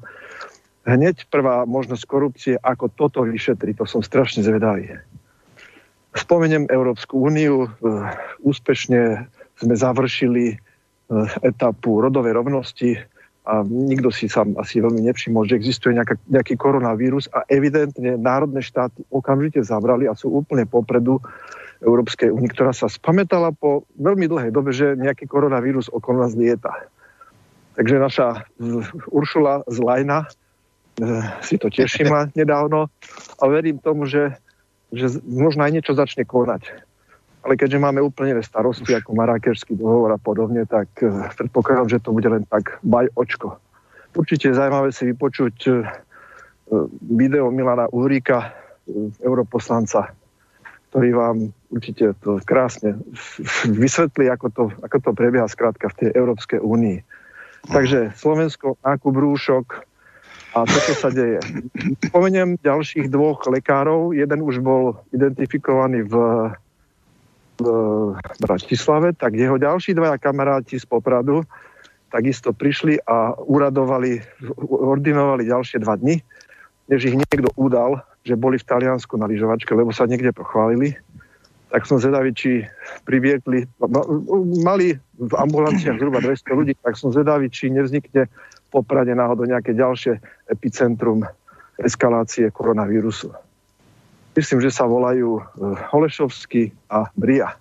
Hneď 0.88 1.28
prvá 1.28 1.68
možnosť 1.68 2.04
korupcie, 2.08 2.54
ako 2.56 2.90
toto 2.90 3.22
vyšetri, 3.28 3.76
to 3.76 3.84
som 3.84 4.00
strašne 4.02 4.42
zvedavý. 4.42 4.96
Spomeniem 6.18 6.66
Európsku 6.72 7.20
úniu. 7.22 7.68
E, 7.68 7.70
úspešne 8.42 9.30
sme 9.62 9.76
završili 9.78 10.46
e, 10.50 10.56
etapu 11.46 12.02
rodovej 12.02 12.34
rovnosti 12.34 12.98
a 13.50 13.66
nikto 13.66 14.14
si 14.14 14.30
sám 14.30 14.54
asi 14.62 14.78
veľmi 14.78 15.02
nevšimol, 15.10 15.50
že 15.50 15.58
existuje 15.58 15.98
nejaká, 15.98 16.22
nejaký 16.30 16.54
koronavírus 16.54 17.26
a 17.34 17.42
evidentne 17.50 18.14
národné 18.14 18.62
štáty 18.62 19.02
okamžite 19.10 19.66
zabrali 19.66 20.06
a 20.06 20.14
sú 20.14 20.30
úplne 20.30 20.70
popredu 20.70 21.18
Európskej 21.82 22.30
únie, 22.30 22.54
ktorá 22.54 22.70
sa 22.70 22.86
spametala 22.86 23.50
po 23.50 23.90
veľmi 23.98 24.30
dlhej 24.30 24.52
dobe, 24.54 24.70
že 24.70 24.94
nejaký 24.94 25.26
koronavírus 25.26 25.90
okolo 25.90 26.22
nás 26.22 26.38
lieta. 26.38 26.70
Takže 27.74 27.96
naša 27.98 28.28
Uršula 29.10 29.66
z 29.66 29.78
Lajna 29.82 30.28
e, 30.28 30.28
si 31.42 31.58
to 31.58 31.74
tešila 31.74 32.30
nedávno 32.40 32.86
a 33.40 33.44
verím 33.50 33.82
tomu, 33.82 34.06
že 34.06 34.38
že 34.90 35.22
možno 35.26 35.66
aj 35.66 35.72
niečo 35.74 35.94
začne 35.94 36.26
konať. 36.26 36.89
Ale 37.40 37.56
keďže 37.56 37.80
máme 37.80 38.04
úplne 38.04 38.36
iné 38.36 38.44
starosti 38.44 38.92
ako 38.92 39.16
Marrakešský 39.16 39.80
dohovor 39.80 40.12
a 40.12 40.20
podobne, 40.20 40.68
tak 40.68 40.92
uh, 41.02 41.32
predpokladám, 41.40 41.88
že 41.88 42.04
to 42.04 42.12
bude 42.12 42.28
len 42.28 42.44
tak 42.52 42.78
baj 42.84 43.08
očko. 43.16 43.56
Určite 44.12 44.52
je 44.52 44.58
zaujímavé 44.60 44.92
si 44.92 45.08
vypočuť 45.08 45.56
uh, 45.72 45.88
video 47.00 47.48
Milana 47.50 47.88
Uhríka, 47.90 48.52
uh, 48.52 49.08
europoslanca, 49.24 50.12
ktorý 50.92 51.10
vám 51.16 51.38
určite 51.72 52.12
to 52.20 52.44
krásne 52.44 53.00
vysvetlí, 53.72 54.28
ako 54.28 54.48
to, 54.52 54.64
ako 54.84 54.98
to 55.00 55.10
prebieha 55.16 55.48
skrátka 55.48 55.88
v 55.96 55.98
tej 56.06 56.10
Európskej 56.20 56.60
únii. 56.60 57.00
Takže 57.72 58.16
Slovensko, 58.16 58.80
nákup 58.84 59.14
rúšok, 59.16 59.90
a 60.50 60.66
toto 60.66 60.98
sa 60.98 61.14
deje. 61.14 61.38
Spomeniem 62.10 62.58
ďalších 62.66 63.14
dvoch 63.14 63.46
lekárov. 63.46 64.18
Jeden 64.18 64.42
už 64.42 64.66
bol 64.66 64.98
identifikovaný 65.14 66.10
v 66.10 66.14
Bratislave, 68.40 69.14
tak 69.14 69.36
jeho 69.36 69.60
ďalší 69.60 69.94
dvaja 69.94 70.18
kamaráti 70.18 70.80
z 70.80 70.86
Popradu 70.88 71.44
takisto 72.10 72.50
prišli 72.52 72.98
a 73.06 73.38
uradovali, 73.38 74.18
ordinovali 74.66 75.46
ďalšie 75.46 75.78
dva 75.86 75.94
dni, 75.96 76.18
než 76.90 77.06
ich 77.06 77.16
niekto 77.16 77.54
udal, 77.54 78.02
že 78.26 78.34
boli 78.34 78.58
v 78.58 78.66
Taliansku 78.66 79.14
na 79.16 79.30
lyžovačke, 79.30 79.72
lebo 79.78 79.94
sa 79.94 80.10
niekde 80.10 80.34
pochválili. 80.34 80.98
Tak 81.70 81.86
som 81.86 82.02
zvedavý, 82.02 82.34
či 82.34 82.66
priviekli, 83.06 83.70
mali 84.66 84.98
v 85.22 85.34
ambulanciách 85.38 86.02
zhruba 86.02 86.18
200 86.18 86.58
ľudí, 86.58 86.74
tak 86.82 86.98
som 86.98 87.14
zvedavý, 87.14 87.46
či 87.54 87.70
nevznikne 87.70 88.26
Poprade 88.74 89.14
náhodou 89.14 89.46
nejaké 89.46 89.78
ďalšie 89.78 90.18
epicentrum 90.50 91.26
eskalácie 91.78 92.50
koronavírusu. 92.50 93.30
Myslím, 94.40 94.64
že 94.64 94.72
sa 94.72 94.88
volajú 94.88 95.36
e, 95.36 95.42
Holešovský 95.92 96.72
a 96.88 97.12
Bria. 97.20 97.60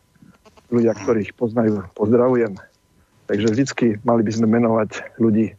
Ľudia, 0.71 0.95
ktorých 0.95 1.35
poznajú, 1.35 1.83
pozdravujem. 1.99 2.55
Takže 3.27 3.47
vždycky 3.51 3.87
mali 4.07 4.23
by 4.23 4.31
sme 4.31 4.47
menovať 4.47 5.19
ľudí 5.19 5.59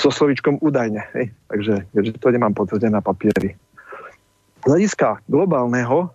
so 0.00 0.08
slovičkom 0.08 0.64
údajne. 0.64 1.04
Hej? 1.12 1.36
Takže 1.52 1.74
keďže 1.92 2.12
to 2.16 2.28
nemám 2.32 2.56
potvrdené 2.56 2.96
na 2.96 3.04
papieri. 3.04 3.52
Z 4.64 4.64
hľadiska 4.64 5.20
globálneho 5.28 6.08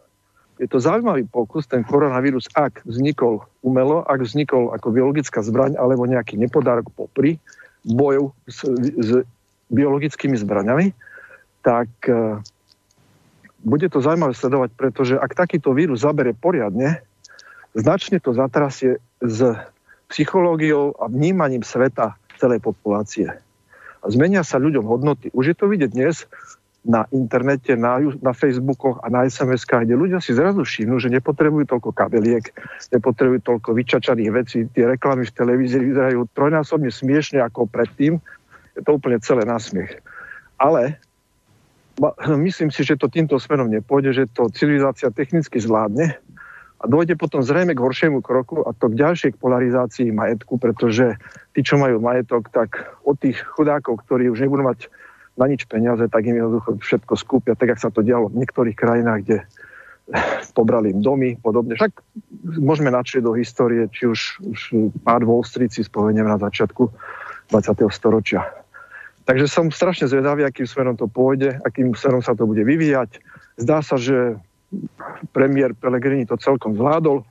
je 0.58 0.66
to 0.66 0.82
zaujímavý 0.82 1.30
pokus, 1.30 1.70
ten 1.70 1.86
koronavírus, 1.86 2.50
ak 2.58 2.82
vznikol 2.82 3.46
umelo, 3.62 4.02
ak 4.10 4.26
vznikol 4.26 4.74
ako 4.74 4.90
biologická 4.90 5.46
zbraň 5.46 5.78
alebo 5.78 6.10
nejaký 6.10 6.34
nepodárok 6.42 6.90
popri 6.98 7.38
boju 7.86 8.34
s, 8.50 8.66
s 8.98 9.22
biologickými 9.70 10.34
zbraňami, 10.34 10.98
tak 11.62 11.90
uh, 12.10 12.42
bude 13.64 13.88
to 13.88 14.04
zaujímavé 14.04 14.36
sledovať, 14.36 14.70
pretože 14.76 15.16
ak 15.16 15.34
takýto 15.34 15.72
vírus 15.72 16.04
zabere 16.04 16.36
poriadne, 16.36 17.00
značne 17.74 18.20
to 18.20 18.36
zatrasie 18.36 19.00
s 19.24 19.40
psychológiou 20.12 20.94
a 21.00 21.10
vnímaním 21.10 21.64
sveta 21.66 22.20
celej 22.38 22.62
populácie. 22.62 23.32
A 24.04 24.06
zmenia 24.12 24.44
sa 24.44 24.60
ľuďom 24.60 24.84
hodnoty. 24.84 25.32
Už 25.32 25.52
je 25.52 25.56
to 25.56 25.72
vidieť 25.72 25.92
dnes, 25.96 26.28
na 26.84 27.08
internete, 27.16 27.80
na, 27.80 27.96
na 28.20 28.36
Facebookoch 28.36 29.00
a 29.00 29.08
na 29.08 29.24
SMS-kách, 29.24 29.88
kde 29.88 29.96
ľudia 29.96 30.20
si 30.20 30.36
zrazu 30.36 30.68
všimnú, 30.68 31.00
že 31.00 31.08
nepotrebujú 31.08 31.64
toľko 31.72 31.96
kabeliek, 31.96 32.52
nepotrebujú 32.92 33.40
toľko 33.40 33.70
vyčačaných 33.72 34.32
vecí. 34.36 34.68
Tie 34.68 34.84
reklamy 34.84 35.24
v 35.24 35.32
televízii 35.32 35.80
vyzerajú 35.80 36.28
trojnásobne 36.36 36.92
smiešne 36.92 37.40
ako 37.40 37.72
predtým. 37.72 38.20
Je 38.76 38.84
to 38.84 39.00
úplne 39.00 39.24
celé 39.24 39.48
násmiech. 39.48 39.96
Ale 40.60 41.00
myslím 42.40 42.74
si, 42.74 42.82
že 42.82 42.98
to 42.98 43.12
týmto 43.12 43.38
smerom 43.38 43.70
nepôjde, 43.70 44.12
že 44.14 44.24
to 44.34 44.50
civilizácia 44.50 45.14
technicky 45.14 45.62
zvládne 45.62 46.18
a 46.84 46.84
dôjde 46.90 47.16
potom 47.16 47.40
zrejme 47.40 47.78
k 47.78 47.84
horšiemu 47.84 48.20
kroku 48.20 48.66
a 48.68 48.76
to 48.76 48.92
k 48.92 49.00
ďalšej 49.00 49.32
polarizácii 49.40 50.12
majetku, 50.12 50.60
pretože 50.60 51.16
tí, 51.56 51.64
čo 51.64 51.80
majú 51.80 52.04
majetok, 52.04 52.52
tak 52.52 53.00
od 53.08 53.16
tých 53.16 53.40
chudákov, 53.56 54.04
ktorí 54.04 54.28
už 54.28 54.44
nebudú 54.44 54.68
mať 54.68 54.92
na 55.40 55.48
nič 55.48 55.66
peniaze, 55.66 56.04
tak 56.12 56.28
im 56.28 56.38
jednoducho 56.38 56.78
všetko 56.84 57.14
skúpia, 57.16 57.58
tak 57.58 57.74
ako 57.74 57.82
sa 57.82 57.90
to 57.90 58.04
dialo 58.04 58.30
v 58.30 58.44
niektorých 58.44 58.78
krajinách, 58.78 59.20
kde 59.24 59.38
pobrali 60.58 60.92
im 60.92 61.00
domy, 61.00 61.40
podobne. 61.40 61.80
Však 61.80 62.04
môžeme 62.60 62.92
načrieť 62.92 63.24
do 63.24 63.34
histórie, 63.38 63.88
či 63.90 64.10
už, 64.10 64.44
už 64.44 64.60
pád 65.08 65.24
Wall 65.24 65.48
Street 65.48 65.72
si 65.72 65.88
spomeniem 65.88 66.28
na 66.28 66.36
začiatku 66.36 66.92
20. 67.50 67.88
storočia. 67.90 68.63
Takže 69.24 69.48
som 69.48 69.72
strašne 69.72 70.12
zvedavý, 70.12 70.44
akým 70.44 70.68
smerom 70.68 71.00
to 71.00 71.08
pôjde, 71.08 71.56
akým 71.64 71.96
smerom 71.96 72.20
sa 72.20 72.36
to 72.36 72.44
bude 72.44 72.60
vyvíjať. 72.60 73.24
Zdá 73.56 73.80
sa, 73.80 73.96
že 73.96 74.36
premiér 75.32 75.72
Pellegrini 75.78 76.28
to 76.28 76.36
celkom 76.36 76.76
zvládol. 76.76 77.24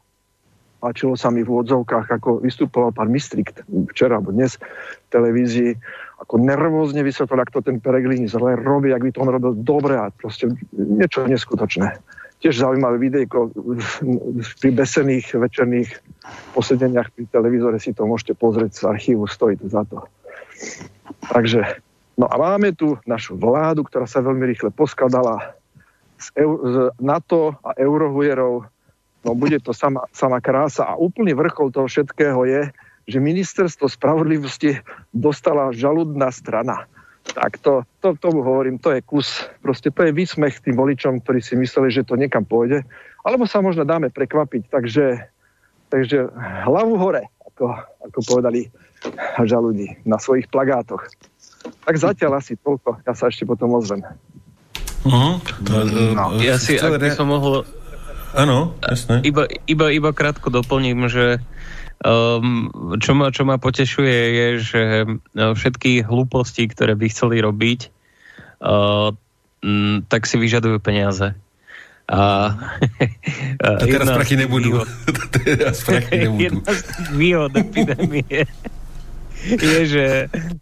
Páčilo 0.82 1.14
sa 1.14 1.30
mi 1.30 1.47
v 1.47 1.53
úvodzovkách, 1.53 2.11
ako 2.11 2.43
vystupoval 2.43 2.90
pán 2.90 3.12
Mistrik 3.12 3.55
včera 3.95 4.18
alebo 4.18 4.34
dnes 4.34 4.59
v 4.59 5.09
televízii 5.14 5.70
ako 6.22 6.38
nervózne 6.38 7.03
vysvetlil, 7.03 7.43
ako 7.43 7.59
to 7.59 7.70
ten 7.70 7.78
Peregrini 7.82 8.30
zle 8.30 8.55
robí, 8.55 8.95
ak 8.95 9.03
by 9.03 9.11
to 9.11 9.22
on 9.22 9.30
robil 9.30 9.53
dobre 9.59 9.99
a 9.99 10.11
proste 10.14 10.55
niečo 10.74 11.26
neskutočné. 11.26 11.99
Tiež 12.43 12.59
zaujímavé 12.59 12.99
videjko 12.99 13.55
pri 14.59 14.70
besených 14.74 15.38
večerných 15.38 15.90
posedeniach 16.55 17.14
pri 17.14 17.30
televízore 17.30 17.78
si 17.78 17.95
to 17.95 18.07
môžete 18.07 18.34
pozrieť 18.38 18.70
z 18.74 18.82
archívu, 18.86 19.30
stojí 19.30 19.59
to 19.59 19.70
za 19.70 19.86
to. 19.86 20.03
Takže, 21.30 21.82
no 22.18 22.26
a 22.26 22.34
máme 22.36 22.74
tu 22.74 22.98
našu 23.06 23.38
vládu, 23.38 23.86
ktorá 23.86 24.06
sa 24.06 24.24
veľmi 24.24 24.42
rýchle 24.50 24.70
poskladala 24.74 25.54
z, 26.18 26.28
z 26.44 26.76
NATO 27.02 27.56
a 27.62 27.74
eurohujerov. 27.78 28.66
No 29.22 29.30
bude 29.38 29.62
to 29.62 29.70
sama, 29.70 30.02
sama 30.10 30.42
krása 30.42 30.82
a 30.82 30.98
úplný 30.98 31.34
vrchol 31.34 31.70
toho 31.70 31.86
všetkého 31.86 32.42
je, 32.46 32.62
že 33.06 33.18
ministerstvo 33.22 33.86
spravodlivosti 33.90 34.78
dostala 35.10 35.74
žaludná 35.74 36.30
strana. 36.30 36.86
Tak 37.22 37.62
to, 37.62 37.86
to, 38.02 38.18
tomu 38.18 38.42
hovorím, 38.42 38.82
to 38.82 38.90
je 38.90 38.98
kus, 39.02 39.46
proste 39.62 39.94
to 39.94 40.02
je 40.02 40.10
výsmech 40.10 40.58
tým 40.58 40.74
voličom, 40.74 41.22
ktorí 41.22 41.38
si 41.38 41.54
mysleli, 41.54 41.94
že 41.94 42.02
to 42.02 42.18
niekam 42.18 42.42
pôjde, 42.42 42.82
alebo 43.22 43.46
sa 43.46 43.62
možno 43.62 43.86
dáme 43.86 44.10
prekvapiť, 44.10 44.66
takže, 44.66 45.22
takže 45.86 46.26
hlavu 46.66 46.98
hore, 46.98 47.30
ako, 47.46 47.78
ako 48.10 48.18
povedali 48.26 48.66
žaludí 49.42 49.98
na 50.07 50.18
svojich 50.18 50.46
plagátoch. 50.48 51.07
Tak 51.86 51.94
zatiaľ 51.94 52.42
asi 52.42 52.59
toľko, 52.59 53.03
ja 53.07 53.14
sa 53.14 53.30
ešte 53.30 53.46
potom 53.46 53.74
ozvem. 53.74 54.03
Uh-huh. 55.03 55.38
No. 56.14 56.38
Ja 56.38 56.59
si, 56.59 56.78
ak 56.78 56.98
by 56.98 57.11
som 57.11 57.30
mohol 57.30 57.66
Áno, 58.32 58.72
jasné. 58.80 59.20
Iba, 59.28 59.44
iba, 59.68 59.92
iba 59.92 60.11
krátko 60.16 60.48
doplním, 60.48 61.05
že 61.12 61.44
um, 62.00 62.72
čo, 62.96 63.12
ma, 63.12 63.28
čo 63.28 63.44
ma 63.44 63.61
potešuje 63.61 64.18
je, 64.32 64.46
že 64.57 64.82
uh, 65.05 65.53
všetky 65.53 66.00
hlúposti, 66.09 66.64
ktoré 66.64 66.96
by 66.96 67.12
chceli 67.12 67.44
robiť, 67.44 67.92
uh, 68.64 69.12
m, 69.61 70.09
tak 70.09 70.24
si 70.24 70.40
vyžadujú 70.40 70.80
peniaze. 70.80 71.36
A, 72.09 72.20
a 73.64 73.68
teraz 73.84 74.09
prachy 74.09 74.40
nebudú. 74.40 74.80
teraz 75.36 75.84
prachy 75.84 76.16
nebudú. 76.26 76.40
Jedna 76.40 76.72
z 76.72 76.82
výhod 77.12 77.53
epidémie 77.53 78.48
je, 79.72 79.80
že 79.86 80.05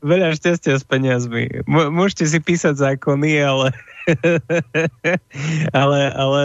veľa 0.01 0.37
šťastia 0.37 0.81
s 0.81 0.85
peniazmi. 0.85 1.66
M- 1.68 1.93
môžete 1.93 2.24
si 2.26 2.39
písať 2.41 2.76
zákony, 2.81 3.41
ale 3.45 3.72
ale, 5.83 6.01
ale 6.12 6.43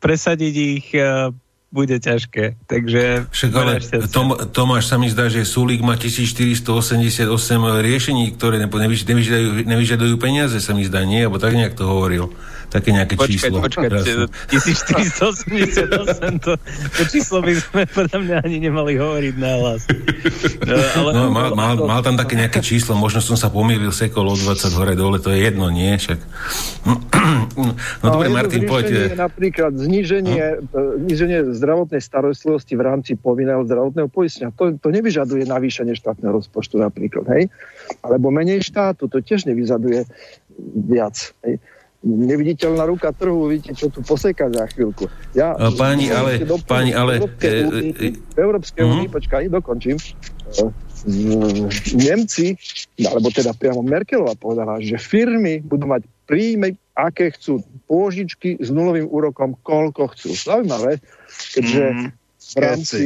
presadiť 0.00 0.54
ich 0.54 0.86
uh, 0.96 1.34
bude 1.72 1.96
ťažké. 1.96 2.68
Takže... 2.68 3.32
Však 3.32 3.50
ale 3.56 3.80
Tom, 4.12 4.36
Tomáš 4.52 4.92
sa 4.92 5.00
mi 5.00 5.08
zdá, 5.08 5.32
že 5.32 5.48
Sulík 5.48 5.80
má 5.80 5.96
1488 5.96 7.24
riešení, 7.80 8.36
ktoré 8.36 8.60
nevyžadujú, 8.60 9.64
nevyžadujú 9.64 10.14
peniaze, 10.20 10.60
sa 10.60 10.76
mi 10.76 10.84
zdá, 10.84 11.08
nie? 11.08 11.24
Alebo 11.24 11.40
tak 11.40 11.56
nejak 11.56 11.72
to 11.72 11.88
hovoril 11.88 12.28
také 12.72 12.88
nejaké 12.96 13.20
počkať, 13.20 13.52
číslo. 13.52 13.60
Počkať, 13.60 13.90
1488, 14.48 16.40
to, 16.40 16.56
to 16.96 17.02
číslo 17.12 17.44
by 17.44 17.52
sme 17.52 17.84
podľa 17.84 18.18
mňa 18.24 18.36
ani 18.48 18.56
nemali 18.64 18.96
hovoriť 18.96 19.34
na 19.36 19.50
hlas. 19.60 19.84
No, 20.64 20.74
ale, 20.96 21.10
no, 21.12 21.22
mal, 21.28 21.52
mal, 21.52 21.74
mal 21.76 22.00
tam 22.00 22.16
také 22.16 22.40
nejaké 22.40 22.64
číslo, 22.64 22.96
možno 22.96 23.20
som 23.20 23.36
sa 23.36 23.52
pomýlil 23.52 23.92
sekol 23.92 24.32
o 24.32 24.34
20 24.34 24.72
hore 24.72 24.96
dole, 24.96 25.20
to 25.20 25.28
je 25.28 25.44
jedno, 25.44 25.68
nie? 25.68 25.92
Však. 25.92 26.18
No, 26.88 26.98
no 28.02 28.06
dobre, 28.08 28.32
Martin, 28.32 28.64
poďte. 28.64 29.12
Napríklad 29.14 29.76
zníženie, 29.76 30.64
no? 30.72 31.04
zníženie 31.04 31.52
zdravotnej 31.52 32.00
starostlivosti 32.00 32.74
v 32.74 32.82
rámci 32.82 33.12
povinného 33.14 33.62
zdravotného 33.68 34.08
poistenia. 34.08 34.50
To, 34.56 34.72
to 34.80 34.88
nevyžaduje 34.88 35.44
navýšenie 35.44 35.92
štátneho 35.92 36.32
rozpočtu 36.40 36.80
napríklad, 36.80 37.28
hej? 37.36 37.52
Alebo 38.00 38.32
menej 38.32 38.64
štátu, 38.64 39.06
to 39.06 39.20
tiež 39.20 39.44
nevyžaduje 39.44 40.08
viac. 40.88 41.16
Hej? 41.44 41.60
Neviditeľná 42.02 42.82
ruka 42.86 43.14
trhu, 43.14 43.46
vidíte, 43.46 43.78
čo 43.78 43.86
tu 43.88 44.02
poseka 44.02 44.50
za 44.50 44.66
chvíľku. 44.74 45.06
Ja, 45.38 45.54
páni, 45.78 46.10
ale, 46.10 46.42
doplňu, 46.42 46.66
páni, 46.66 46.92
ale... 46.92 47.22
V 47.22 48.38
Európskej 48.38 48.82
únii, 48.82 49.06
uh-huh. 49.06 49.16
počkaj, 49.16 49.46
dokončím. 49.48 49.96
Nemci, 51.98 52.54
alebo 53.02 53.30
teda 53.34 53.54
priamo 53.54 53.82
Merkelová 53.82 54.38
povedala, 54.38 54.78
že 54.78 54.98
firmy 54.98 55.62
budú 55.62 55.90
mať 55.90 56.06
príjmy, 56.26 56.78
aké 56.94 57.34
chcú, 57.34 57.62
pôžičky 57.90 58.58
s 58.62 58.68
nulovým 58.70 59.10
úrokom, 59.10 59.58
koľko 59.66 60.14
chcú. 60.14 60.34
Zaujímavé, 60.34 61.02
keďže 61.56 61.84
mm, 61.90 62.06
v 62.38 62.56
rámci 62.58 63.02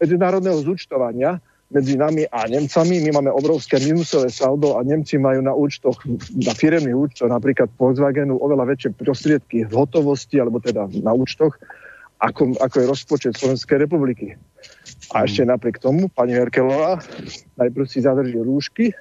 medzinárodného 0.00 0.60
zúčtovania 0.60 1.40
medzi 1.70 1.94
nami 1.94 2.26
a 2.26 2.50
Nemcami. 2.50 2.98
My 3.06 3.10
máme 3.22 3.30
obrovské 3.30 3.78
minusové 3.78 4.28
saldo 4.30 4.74
a 4.76 4.82
Nemci 4.82 5.16
majú 5.22 5.40
na 5.40 5.54
účtoch, 5.54 6.02
na 6.34 6.52
firemných 6.52 6.98
účtoch, 6.98 7.30
napríklad 7.30 7.70
Volkswagenu, 7.78 8.36
oveľa 8.42 8.74
väčšie 8.74 8.90
prostriedky 8.98 9.64
v 9.70 9.72
hotovosti, 9.72 10.42
alebo 10.42 10.58
teda 10.58 10.90
na 11.00 11.14
účtoch, 11.14 11.54
ako, 12.20 12.58
ako 12.58 12.76
je 12.76 12.86
rozpočet 12.90 13.32
Slovenskej 13.38 13.86
republiky. 13.86 14.34
A 15.14 15.24
ešte 15.24 15.46
napriek 15.46 15.80
tomu, 15.80 16.10
pani 16.10 16.36
Merkelová 16.36 17.00
najprv 17.56 17.86
si 17.86 18.02
zadrží 18.02 18.36
rúšky, 18.36 18.92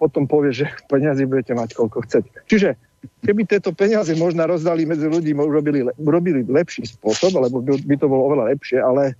potom 0.00 0.24
povie, 0.24 0.64
že 0.64 0.66
peniazy 0.88 1.28
budete 1.28 1.52
mať 1.52 1.76
koľko 1.76 2.06
chcete. 2.08 2.30
Čiže 2.48 2.78
keby 3.22 3.46
tieto 3.46 3.70
peniaze 3.74 4.10
možno 4.18 4.46
rozdali 4.46 4.86
medzi 4.86 5.06
ľudí, 5.06 5.34
urobili, 5.34 5.86
urobili 6.00 6.42
lepší 6.46 6.86
spôsob, 6.86 7.36
alebo 7.38 7.62
by, 7.62 7.78
by 7.84 7.94
to 7.98 8.06
bolo 8.10 8.32
oveľa 8.32 8.54
lepšie, 8.54 8.78
ale 8.80 9.14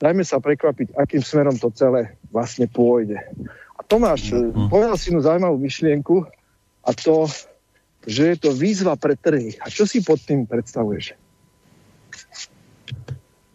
dajme 0.00 0.24
sa 0.24 0.40
prekvapiť, 0.40 0.96
akým 0.96 1.22
smerom 1.24 1.56
to 1.56 1.72
celé 1.72 2.16
vlastne 2.28 2.68
pôjde. 2.68 3.16
A 3.76 3.80
Tomáš, 3.84 4.32
mm. 4.32 4.68
povedal 4.68 4.96
si 4.96 5.12
jednu 5.12 5.24
zaujímavú 5.24 5.56
myšlienku 5.60 6.24
a 6.84 6.90
to, 6.92 7.28
že 8.06 8.22
je 8.32 8.36
to 8.38 8.50
výzva 8.54 8.94
pre 8.94 9.18
trhy. 9.18 9.56
A 9.60 9.72
čo 9.72 9.88
si 9.88 10.04
pod 10.04 10.20
tým 10.22 10.44
predstavuješ? 10.46 11.16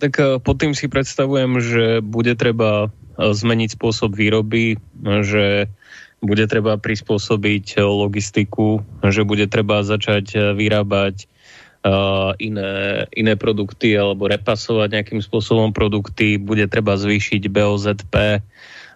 Tak 0.02 0.14
eh, 0.18 0.38
pod 0.42 0.56
tým 0.58 0.74
si 0.74 0.90
predstavujem, 0.90 1.62
že 1.62 1.86
bude 2.02 2.34
treba 2.34 2.90
eh, 2.90 3.32
zmeniť 3.32 3.78
spôsob 3.78 4.18
výroby, 4.18 4.82
že 5.02 5.70
bude 6.22 6.46
treba 6.46 6.78
prispôsobiť 6.78 7.82
logistiku, 7.82 8.86
že 9.02 9.26
bude 9.26 9.50
treba 9.50 9.82
začať 9.82 10.54
vyrábať 10.54 11.26
uh, 11.86 12.32
iné, 12.38 13.06
iné 13.14 13.34
produkty 13.38 13.98
alebo 13.98 14.30
repasovať 14.30 14.90
nejakým 15.02 15.22
spôsobom 15.22 15.74
produkty, 15.74 16.38
bude 16.38 16.66
treba 16.70 16.98
zvýšiť 16.98 17.42
BOZP, 17.50 18.14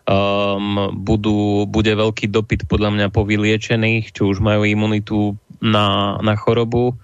um, 0.06 0.94
budú, 0.94 1.66
bude 1.66 1.94
veľký 1.94 2.30
dopyt 2.30 2.70
podľa 2.70 2.90
mňa 2.94 3.08
po 3.10 3.26
vyliečených, 3.26 4.14
či 4.14 4.22
už 4.22 4.42
majú 4.42 4.66
imunitu 4.66 5.38
na, 5.62 6.18
na 6.22 6.34
chorobu. 6.38 6.98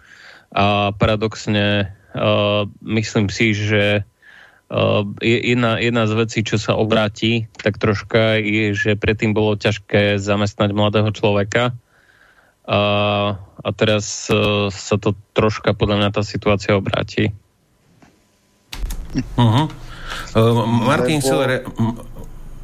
A 0.51 0.91
paradoxne 0.93 1.95
uh, 2.13 2.67
myslím 2.84 3.32
si, 3.32 3.55
že 3.55 4.03
uh, 4.03 5.01
jedna, 5.23 5.79
jedna 5.79 6.03
z 6.05 6.13
vecí, 6.13 6.39
čo 6.43 6.59
sa 6.59 6.75
obráti, 6.75 7.47
tak 7.55 7.79
troška 7.79 8.38
je, 8.38 8.75
že 8.75 8.99
predtým 8.99 9.32
bolo 9.32 9.57
ťažké 9.57 10.19
zamestnať 10.19 10.69
mladého 10.75 11.09
človeka, 11.15 11.73
a, 12.72 12.80
a 13.36 13.69
teraz 13.76 14.32
uh, 14.32 14.72
sa 14.72 14.95
to 14.95 15.11
troška 15.36 15.76
podľa 15.76 15.95
mňa 15.99 16.09
tá 16.15 16.24
situácia 16.24 16.72
obráti. 16.72 17.36
Uh-huh. 19.36 19.67
Uh, 20.32 20.63
Martin 20.63 21.19
Nebo... 21.19 21.28
Siller, 21.28 21.67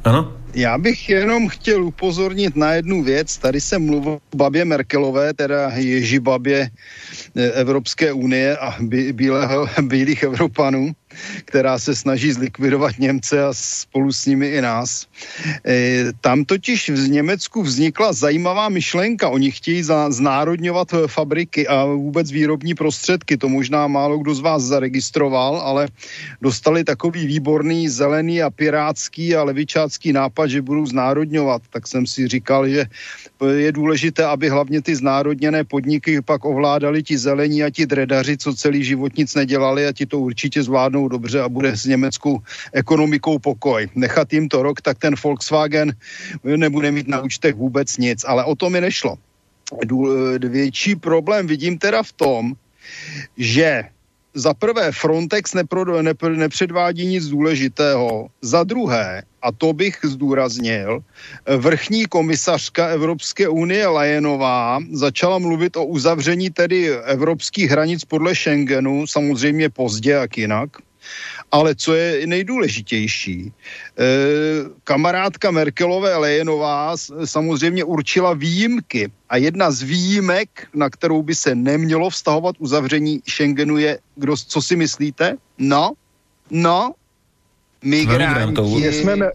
ano? 0.04 0.32
Já 0.54 0.78
bych 0.78 1.08
jenom 1.08 1.48
chtěl 1.48 1.84
upozornit 1.84 2.56
na 2.56 2.72
jednu 2.72 3.04
věc. 3.04 3.38
Tady 3.38 3.60
se 3.60 3.78
mluvil 3.78 4.12
o 4.12 4.36
babě 4.36 4.64
Merkelové, 4.64 5.34
teda 5.34 5.70
Ježi 5.76 6.20
babě 6.20 6.70
e, 7.36 7.50
Evropské 7.52 8.12
unie 8.12 8.56
a 8.56 8.76
bílého, 9.12 9.68
bílých 9.82 10.22
Evropanů 10.22 10.92
která 11.44 11.78
se 11.78 11.94
snaží 11.94 12.32
zlikvidovat 12.32 12.98
Němce 12.98 13.44
a 13.44 13.52
spolu 13.52 14.12
s 14.12 14.26
nimi 14.26 14.48
i 14.48 14.60
nás. 14.60 15.06
E, 15.66 16.04
tam 16.20 16.44
totiž 16.44 16.90
v 16.90 17.08
Německu 17.08 17.62
vznikla 17.62 18.12
zajímavá 18.12 18.68
myšlenka. 18.68 19.28
Oni 19.28 19.50
chtějí 19.50 19.82
za, 19.82 20.10
znárodňovat 20.10 20.94
e, 20.94 21.08
fabriky 21.08 21.68
a 21.68 21.84
vůbec 21.84 22.30
výrobní 22.30 22.74
prostředky. 22.74 23.36
To 23.36 23.48
možná 23.48 23.86
málo 23.86 24.18
kdo 24.18 24.34
z 24.34 24.40
vás 24.40 24.62
zaregistroval, 24.62 25.56
ale 25.56 25.88
dostali 26.42 26.84
takový 26.84 27.26
výborný 27.26 27.88
zelený 27.88 28.42
a 28.42 28.50
pirátský 28.50 29.36
a 29.36 29.42
levičácký 29.42 30.12
nápad, 30.12 30.46
že 30.46 30.62
budou 30.62 30.86
znárodňovat. 30.86 31.62
Tak 31.70 31.86
jsem 31.86 32.06
si 32.06 32.28
říkal, 32.28 32.68
že 32.68 32.86
je 33.46 33.72
důležité, 33.72 34.24
aby 34.24 34.48
hlavně 34.48 34.82
ty 34.82 34.96
znárodněné 34.96 35.64
podniky 35.64 36.22
pak 36.22 36.44
ovládali 36.44 37.02
ti 37.02 37.18
zelení 37.18 37.62
a 37.62 37.70
ti 37.70 37.86
dredaři, 37.86 38.36
co 38.36 38.54
celý 38.54 38.84
život 38.84 39.16
nic 39.16 39.34
nedělali 39.34 39.86
a 39.86 39.92
ti 39.92 40.06
to 40.06 40.18
určitě 40.18 40.62
zvládnou 40.62 41.08
dobře 41.08 41.40
a 41.40 41.48
bude 41.48 41.76
s 41.76 41.84
německou 41.84 42.38
ekonomikou 42.72 43.38
pokoj. 43.38 43.88
Nechat 43.94 44.32
jim 44.32 44.48
to 44.48 44.62
rok, 44.62 44.80
tak 44.80 44.98
ten 44.98 45.14
Volkswagen 45.22 45.92
nebude 46.44 46.90
mít 46.90 47.08
na 47.08 47.20
účtech 47.20 47.54
vůbec 47.54 47.96
nic, 47.96 48.24
ale 48.26 48.44
o 48.44 48.54
to 48.54 48.70
mi 48.70 48.80
nešlo. 48.80 49.16
Větší 50.38 50.96
problém 50.96 51.46
vidím 51.46 51.78
teda 51.78 52.02
v 52.02 52.12
tom, 52.12 52.52
že 53.36 53.84
za 54.38 54.54
prvé 54.54 54.92
Frontex 54.92 55.54
nepro, 55.54 56.02
nepr, 56.02 56.30
nepředvádí 56.30 57.06
nic 57.06 57.26
důležitého. 57.26 58.28
Za 58.42 58.64
druhé, 58.64 59.22
a 59.42 59.52
to 59.52 59.72
bych 59.72 59.98
zdůraznil, 60.02 61.02
vrchní 61.56 62.06
komisařka 62.06 62.86
Evropské 62.86 63.48
unie 63.48 63.86
Lajenová 63.86 64.78
začala 64.92 65.38
mluvit 65.38 65.76
o 65.76 65.84
uzavření 65.84 66.50
tedy 66.50 66.90
evropských 66.94 67.70
hranic 67.70 68.04
podle 68.04 68.34
Schengenu, 68.34 69.06
samozřejmě 69.06 69.70
pozdě, 69.70 70.10
jak 70.10 70.38
jinak. 70.38 70.70
Ale 71.50 71.74
co 71.74 71.94
je 71.94 72.26
nejdůležitější, 72.26 73.52
eh, 73.52 74.04
kamarádka 74.84 75.50
Merkelové 75.50 76.16
Lejenová 76.16 76.96
samozřejmě 77.24 77.84
určila 77.84 78.34
výjimky 78.34 79.08
a 79.28 79.36
jedna 79.36 79.70
z 79.70 79.82
výjimek, 79.82 80.68
na 80.74 80.90
kterou 80.90 81.22
by 81.22 81.34
se 81.34 81.54
nemělo 81.54 82.10
vztahovat 82.10 82.56
uzavření 82.58 83.22
Schengenu 83.28 83.76
je, 83.78 83.98
kdo, 84.16 84.36
co 84.36 84.62
si 84.62 84.76
myslíte? 84.76 85.36
No, 85.58 85.92
no, 86.50 86.92
migranti. 87.82 88.80
Nesmeme 88.80 89.30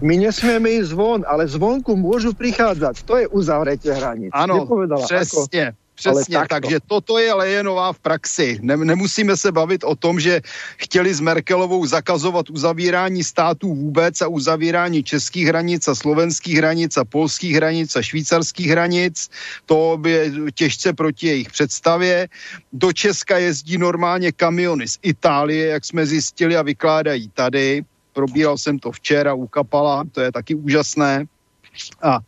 my 0.00 0.14
nesmieme 0.28 0.68
ísť 0.78 0.92
zvon, 0.92 1.20
ale 1.24 1.48
zvonku 1.48 1.96
môžu 1.96 2.36
prichádzať. 2.36 2.94
To 3.08 3.14
je 3.16 3.26
uzavretie 3.28 3.92
hraníc. 3.92 4.30
Áno, 4.32 4.68
přesně. 5.04 5.72
Ako 5.72 5.85
Přesně, 5.96 6.38
takže 6.48 6.78
toto 6.86 7.18
je 7.18 7.32
Lejenová 7.32 7.92
v 7.92 7.98
praxi. 7.98 8.58
Ne, 8.62 8.76
nemusíme 8.76 9.36
se 9.36 9.52
bavit 9.52 9.84
o 9.84 9.96
tom, 9.96 10.20
že 10.20 10.40
chtěli 10.76 11.14
s 11.14 11.20
Merkelovou 11.20 11.86
zakazovat 11.86 12.50
uzavírání 12.50 13.24
států 13.24 13.74
vůbec 13.74 14.20
a 14.20 14.28
uzavírání 14.28 15.02
českých 15.02 15.46
hranic 15.46 15.88
a 15.88 15.94
slovenských 15.94 16.56
hranic 16.56 16.96
a 16.96 17.04
polských 17.04 17.54
hranic 17.54 17.96
a 17.96 18.02
švýcarských 18.02 18.68
hranic. 18.68 19.30
To 19.66 19.96
by 20.00 20.32
těžce 20.54 20.92
proti 20.92 21.26
jejich 21.26 21.50
představě. 21.50 22.28
Do 22.72 22.92
Česka 22.92 23.38
jezdí 23.38 23.78
normálně 23.78 24.32
kamiony 24.32 24.88
z 24.88 24.98
Itálie, 25.02 25.66
jak 25.66 25.84
jsme 25.84 26.06
zjistili 26.06 26.56
a 26.56 26.62
vykládají 26.62 27.28
tady. 27.28 27.84
Probíral 28.12 28.58
jsem 28.58 28.78
to 28.78 28.92
včera 28.92 29.34
u 29.34 29.46
Kapala, 29.46 30.04
to 30.12 30.20
je 30.20 30.32
taky 30.32 30.54
úžasné. 30.54 31.24
A 32.02 32.18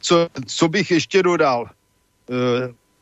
co, 0.00 0.28
co 0.46 0.68
bych 0.68 0.90
ještě 0.90 1.22
dodal? 1.22 1.70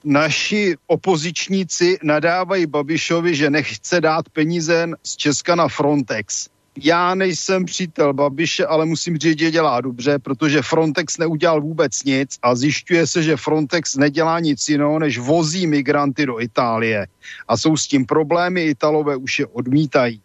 Naši 0.04 0.76
opozičníci 0.86 1.98
nadávají 2.02 2.66
Babišovi, 2.66 3.34
že 3.34 3.50
nechce 3.50 4.00
dát 4.00 4.28
peníze 4.28 4.86
z 5.02 5.16
Česka 5.16 5.54
na 5.54 5.68
Frontex. 5.68 6.48
Já 6.82 7.14
nejsem 7.14 7.64
přítel 7.64 8.14
Babiše, 8.14 8.66
ale 8.66 8.86
musím 8.86 9.18
říct, 9.18 9.38
že 9.38 9.50
dělá 9.50 9.80
dobře, 9.80 10.18
protože 10.18 10.62
Frontex 10.62 11.18
neudělal 11.18 11.60
vůbec 11.60 12.04
nic 12.04 12.38
a 12.42 12.54
zjišťuje 12.54 13.06
se, 13.06 13.22
že 13.22 13.36
Frontex 13.36 13.96
nedělá 13.96 14.40
nic 14.40 14.68
jiného, 14.68 14.98
než 14.98 15.18
vozí 15.18 15.66
migranty 15.66 16.26
do 16.26 16.40
Itálie. 16.40 17.06
A 17.48 17.56
jsou 17.56 17.76
s 17.76 17.86
tím 17.86 18.06
problémy, 18.06 18.62
Italové 18.62 19.16
už 19.16 19.38
je 19.38 19.46
odmítají. 19.46 20.20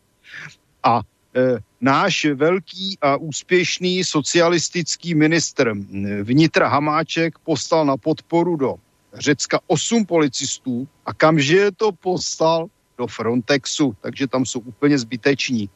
A 0.84 1.02
e, 1.36 1.58
náš 1.82 2.26
velký 2.26 2.98
a 3.02 3.18
úspěšný 3.18 4.04
socialistický 4.04 5.16
ministr 5.16 5.74
vnitra 6.24 6.68
Hamáček 6.68 7.40
poslal 7.40 7.86
na 7.86 7.98
podporu 7.98 8.56
do 8.56 8.76
Řecka 9.14 9.60
8 9.68 10.06
policistů 10.06 10.88
a 11.06 11.14
kamže 11.14 11.58
je 11.58 11.72
to 11.72 11.92
poslal 11.92 12.68
do 12.98 13.08
Frontexu, 13.08 13.96
takže 14.02 14.28
tam 14.28 14.46
jsou 14.46 14.60
úplně 14.60 14.98
zbyteční. 14.98 15.70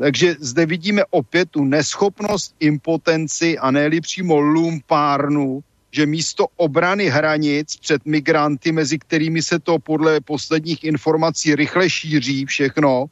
Takže 0.00 0.36
zde 0.40 0.66
vidíme 0.66 1.02
opět 1.10 1.50
tu 1.50 1.64
neschopnost, 1.64 2.54
impotenci 2.60 3.58
a 3.58 3.70
ne 3.70 4.00
přímo 4.00 4.40
lumpárnu, 4.40 5.64
že 5.90 6.06
místo 6.06 6.46
obrany 6.56 7.08
hranic 7.08 7.76
před 7.76 8.04
migranty, 8.04 8.72
mezi 8.72 8.98
kterými 8.98 9.42
se 9.42 9.58
to 9.58 9.78
podle 9.78 10.20
posledních 10.20 10.84
informací 10.84 11.54
rychle 11.54 11.90
šíří 11.90 12.46
všechno, 12.46 13.06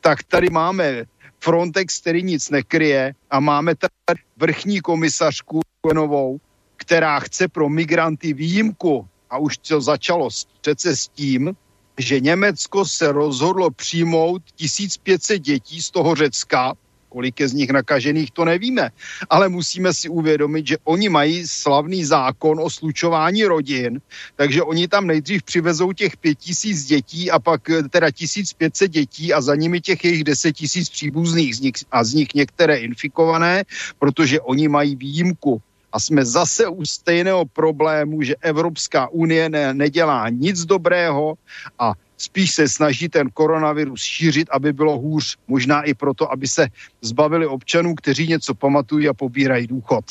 tak 0.00 0.22
tady 0.22 0.50
máme 0.50 1.04
Frontex, 1.40 2.00
který 2.00 2.22
nic 2.22 2.50
nekryje 2.50 3.14
a 3.30 3.40
máme 3.40 3.74
tady 3.74 4.20
vrchní 4.36 4.80
komisařku 4.80 5.60
novou, 5.94 6.38
která 6.78 7.20
chce 7.20 7.48
pro 7.48 7.68
migranty 7.68 8.32
výjimku 8.32 9.06
a 9.30 9.38
už 9.38 9.58
to 9.58 9.80
začalo 9.80 10.28
přece 10.60 10.96
s 10.96 11.08
tím, 11.08 11.52
že 11.98 12.20
Německo 12.20 12.84
se 12.84 13.12
rozhodlo 13.12 13.70
přijmout 13.70 14.42
1500 14.56 15.42
dětí 15.42 15.82
z 15.82 15.90
toho 15.90 16.14
Řecka, 16.14 16.74
kolik 17.08 17.40
je 17.40 17.48
z 17.48 17.52
nich 17.52 17.70
nakažených, 17.70 18.30
to 18.30 18.44
nevíme. 18.44 18.90
Ale 19.30 19.48
musíme 19.48 19.94
si 19.94 20.08
uvědomit, 20.08 20.66
že 20.66 20.76
oni 20.84 21.08
mají 21.08 21.46
slavný 21.48 22.04
zákon 22.04 22.60
o 22.60 22.70
slučování 22.70 23.44
rodin, 23.44 24.00
takže 24.36 24.62
oni 24.62 24.88
tam 24.88 25.06
nejdřív 25.06 25.42
přivezou 25.42 25.92
těch 25.92 26.16
5000 26.16 26.84
dětí 26.84 27.30
a 27.30 27.38
pak 27.38 27.70
eh, 27.70 27.82
teda 27.88 28.10
1500 28.10 28.90
dětí 28.90 29.32
a 29.32 29.40
za 29.40 29.54
nimi 29.54 29.80
těch 29.80 30.04
jejich 30.04 30.24
10 30.24 30.52
tisíc 30.52 30.88
příbuzných 30.90 31.56
z 31.56 31.60
nich, 31.60 31.74
a 31.90 32.04
z 32.04 32.14
nich 32.14 32.28
některé 32.34 32.76
infikované, 32.76 33.64
protože 33.98 34.40
oni 34.40 34.68
mají 34.68 34.96
výjimku. 34.96 35.62
A 35.92 36.00
jsme 36.00 36.24
zase 36.24 36.68
u 36.68 36.84
stejného 36.84 37.44
problému, 37.44 38.22
že 38.22 38.36
Evropská 38.40 39.08
unie 39.08 39.48
ne, 39.48 39.74
nedělá 39.74 40.28
nic 40.28 40.64
dobrého 40.64 41.34
a 41.78 41.92
spíš 42.18 42.54
se 42.54 42.68
snaží 42.68 43.08
ten 43.08 43.30
koronavirus 43.30 44.02
šířit, 44.02 44.48
aby 44.50 44.72
bylo 44.72 44.98
hůř. 44.98 45.36
Možná 45.48 45.82
i 45.82 45.94
proto, 45.94 46.32
aby 46.32 46.48
se 46.48 46.68
zbavili 47.00 47.46
občanů, 47.46 47.94
kteří 47.94 48.28
něco 48.28 48.54
pamatují 48.54 49.08
a 49.08 49.14
pobírají 49.14 49.66
důchod. 49.66 50.04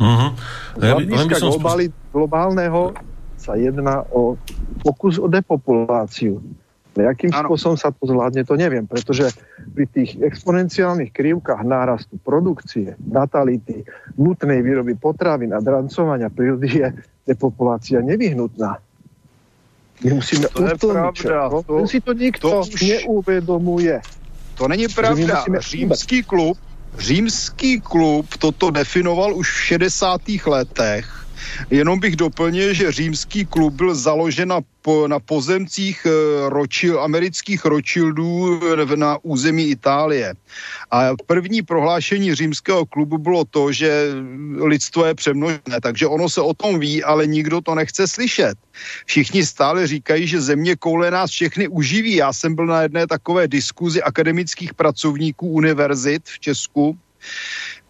Uh-huh. 0.00 0.32
Z 0.80 1.38
som... 1.38 1.52
globáli, 1.52 1.92
globálneho 2.12 2.96
sa 3.36 3.52
jedná 3.56 4.00
o 4.12 4.36
pokus 4.80 5.20
o 5.20 5.28
depopulaci. 5.28 6.32
Jakým 6.90 7.30
ano. 7.30 7.46
spôsobom 7.46 7.78
sa 7.78 7.94
to 7.94 8.02
zvládne, 8.02 8.42
to 8.42 8.58
neviem, 8.58 8.82
pretože 8.82 9.30
pri 9.70 9.86
tých 9.86 10.18
exponenciálnych 10.18 11.14
krivkách 11.14 11.62
nárastu 11.62 12.18
produkcie, 12.18 12.98
natality, 12.98 13.86
nutnej 14.18 14.58
výroby 14.58 14.98
potravín 14.98 15.54
a 15.54 15.62
drancovania 15.62 16.26
prírody 16.26 16.68
je 16.82 16.88
depopulácia 17.30 18.02
nevyhnutná. 18.02 18.82
My 20.00 20.08
musíme 20.16 20.48
to 20.48 20.64
utlmiť 20.64 21.16
to, 21.20 21.60
to, 21.62 21.74
si 21.86 22.00
to 22.00 22.12
nikto 22.16 22.46
to 22.48 22.58
už... 22.64 22.80
neuvědomuje. 22.80 24.00
To 24.56 24.68
není 24.68 24.88
pravda. 24.88 25.44
Římský 25.60 26.22
klub, 26.22 26.58
římský 26.98 27.80
klub 27.80 28.26
toto 28.38 28.70
definoval 28.70 29.36
už 29.36 29.46
v 29.46 29.60
60. 29.78 30.20
letech 30.46 31.06
Jenom 31.70 31.98
bych 31.98 32.16
doplnil, 32.16 32.74
že 32.74 32.92
římský 32.92 33.44
klub 33.46 33.74
byl 33.74 33.94
založen 33.94 34.48
na, 34.48 34.60
po, 34.82 35.08
na 35.08 35.18
pozemcích 35.20 36.06
eh, 36.06 36.10
ročil, 36.48 37.00
amerických 37.00 37.64
Rothschildů 37.64 38.60
na 38.96 39.18
území 39.22 39.64
Itálie. 39.64 40.34
A 40.90 41.10
první 41.26 41.62
prohlášení 41.62 42.34
římského 42.34 42.86
klubu 42.86 43.18
bylo 43.18 43.44
to, 43.44 43.72
že 43.72 44.08
lidstvo 44.56 45.04
je 45.04 45.14
přemnožené, 45.14 45.78
takže 45.82 46.06
ono 46.06 46.28
se 46.28 46.40
o 46.40 46.54
tom 46.54 46.78
ví, 46.78 47.04
ale 47.04 47.26
nikdo 47.26 47.60
to 47.60 47.74
nechce 47.74 48.06
slyšet. 48.06 48.58
Všichni 49.06 49.46
stále 49.46 49.86
říkají, 49.86 50.26
že 50.26 50.40
země 50.40 50.76
koule 50.76 51.10
nás 51.10 51.30
všechny 51.30 51.68
uživí. 51.68 52.14
Já 52.14 52.32
jsem 52.32 52.54
byl 52.54 52.66
na 52.66 52.82
jedné 52.82 53.06
takové 53.06 53.48
diskuzi 53.48 54.02
akademických 54.02 54.74
pracovníků 54.74 55.48
univerzit 55.48 56.22
v 56.24 56.40
Česku, 56.40 56.98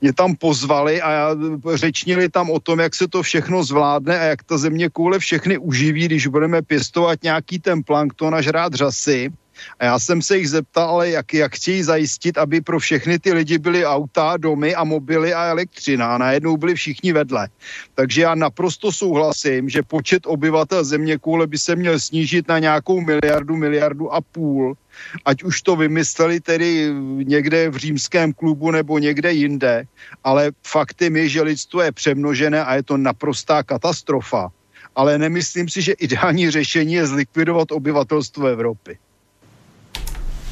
mě 0.01 0.13
tam 0.13 0.37
pozvali 0.37 1.03
a 1.03 1.37
řečnili 1.75 2.29
tam 2.29 2.51
o 2.51 2.61
tom, 2.61 2.79
jak 2.79 2.95
se 2.95 3.09
to 3.09 3.23
všechno 3.23 3.65
zvládne 3.65 4.21
a 4.21 4.25
jak 4.25 4.43
ta 4.43 4.59
země 4.59 4.89
koule 4.89 5.19
všechny 5.19 5.59
uživí, 5.59 6.05
když 6.05 6.27
budeme 6.27 6.63
pěstovat 6.63 7.23
nějaký 7.23 7.59
ten 7.59 7.83
plankton 7.83 8.35
a 8.35 8.43
žrát 8.43 8.75
řasy. 8.75 9.31
A 9.79 9.85
já 9.85 9.99
jsem 9.99 10.23
se 10.23 10.39
jich 10.39 10.51
zeptal, 10.51 11.03
jak, 11.03 11.35
jak 11.35 11.55
chtějí 11.55 11.83
zajistit, 11.83 12.39
aby 12.39 12.61
pro 12.61 12.79
všechny 12.79 13.19
ty 13.19 13.33
lidi 13.33 13.59
byly 13.59 13.87
auta, 13.87 14.37
domy 14.37 14.75
a 14.75 14.85
mobily 14.85 15.35
a 15.35 15.45
elektřina. 15.45 16.15
A 16.15 16.19
najednou 16.19 16.57
byli 16.57 16.75
všichni 16.75 17.13
vedle. 17.13 17.49
Takže 17.95 18.23
já 18.23 18.35
naprosto 18.35 18.93
souhlasím, 18.93 19.69
že 19.69 19.83
počet 19.83 20.27
obyvatel 20.27 20.85
země 20.85 21.19
koule 21.19 21.47
by 21.47 21.59
se 21.59 21.77
měl 21.77 22.01
snížit 22.01 22.49
na 22.49 22.59
nějakou 22.59 23.01
miliardu, 23.01 23.57
miliardu 23.57 24.15
a 24.15 24.21
půl 24.21 24.77
ať 25.25 25.43
už 25.43 25.63
to 25.63 25.77
vymysleli 25.77 26.41
tedy 26.41 26.95
někde 27.25 27.71
v 27.71 27.77
římském 27.77 28.33
klubu 28.33 28.71
nebo 28.71 28.99
někde 28.99 29.33
jinde, 29.33 29.85
ale 30.25 30.53
faktem 30.67 31.17
je, 31.17 31.29
že 31.29 31.43
lidstvo 31.43 31.83
je 31.83 31.93
přemnožené 31.93 32.65
a 32.65 32.75
je 32.75 32.83
to 32.83 32.97
naprostá 32.97 33.63
katastrofa. 33.63 34.51
Ale 34.97 35.19
nemyslím 35.19 35.69
si, 35.69 35.83
že 35.83 35.93
ideální 35.93 36.51
řešení 36.51 36.93
je 36.93 37.07
zlikvidovat 37.07 37.73
obyvatelstvo 37.73 38.47
Evropy. 38.47 38.99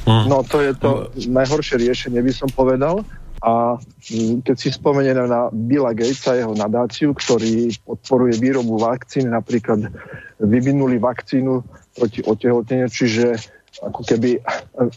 Hmm. 0.09 0.25
No 0.25 0.41
to 0.41 0.65
je 0.65 0.73
to 0.73 1.13
najhoršie 1.29 1.77
riešenie, 1.85 2.25
by 2.25 2.33
som 2.33 2.49
povedal. 2.49 3.05
A 3.45 3.77
mm, 4.09 4.41
keď 4.43 4.57
si 4.57 4.73
spomenieme 4.73 5.29
na 5.29 5.53
Billa 5.53 5.93
Gatesa, 5.93 6.35
jeho 6.35 6.57
nadáciu, 6.57 7.13
ktorý 7.13 7.71
podporuje 7.85 8.41
výrobu 8.41 8.81
vakcín, 8.81 9.31
napríklad 9.31 9.93
vyvinuli 10.41 10.97
vakcínu 10.97 11.61
proti 11.95 12.25
otehoteniu, 12.25 12.89
čiže 12.89 13.37
ako 13.85 14.01
keby 14.03 14.43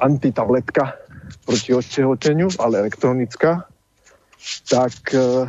antitabletka 0.02 0.96
proti 1.46 1.76
otehoteniu, 1.76 2.50
ale 2.58 2.88
elektronická, 2.88 3.68
tak 4.66 4.96
e, 5.14 5.46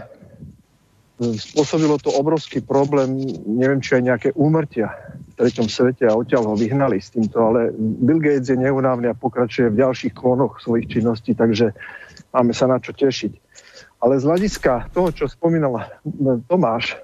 spôsobilo 1.39 1.97
to 2.03 2.11
obrovský 2.11 2.59
problém, 2.65 3.15
neviem, 3.47 3.79
či 3.79 3.99
aj 3.99 4.03
nejaké 4.03 4.29
úmrtia 4.35 4.91
v 5.33 5.33
treťom 5.39 5.71
svete 5.71 6.05
a 6.11 6.19
odtiaľ 6.19 6.53
ho 6.53 6.55
vyhnali 6.59 6.99
s 6.99 7.15
týmto, 7.15 7.39
ale 7.39 7.71
Bill 7.79 8.19
Gates 8.19 8.51
je 8.51 8.59
neunávny 8.59 9.11
a 9.11 9.19
pokračuje 9.19 9.71
v 9.71 9.81
ďalších 9.81 10.15
klonoch 10.15 10.59
svojich 10.61 10.91
činností, 10.91 11.33
takže 11.33 11.73
máme 12.35 12.53
sa 12.53 12.67
na 12.67 12.83
čo 12.83 12.93
tešiť. 12.93 13.33
Ale 14.03 14.19
z 14.19 14.27
hľadiska 14.27 14.91
toho, 14.91 15.15
čo 15.15 15.31
spomínal 15.31 15.87
Tomáš, 16.51 16.99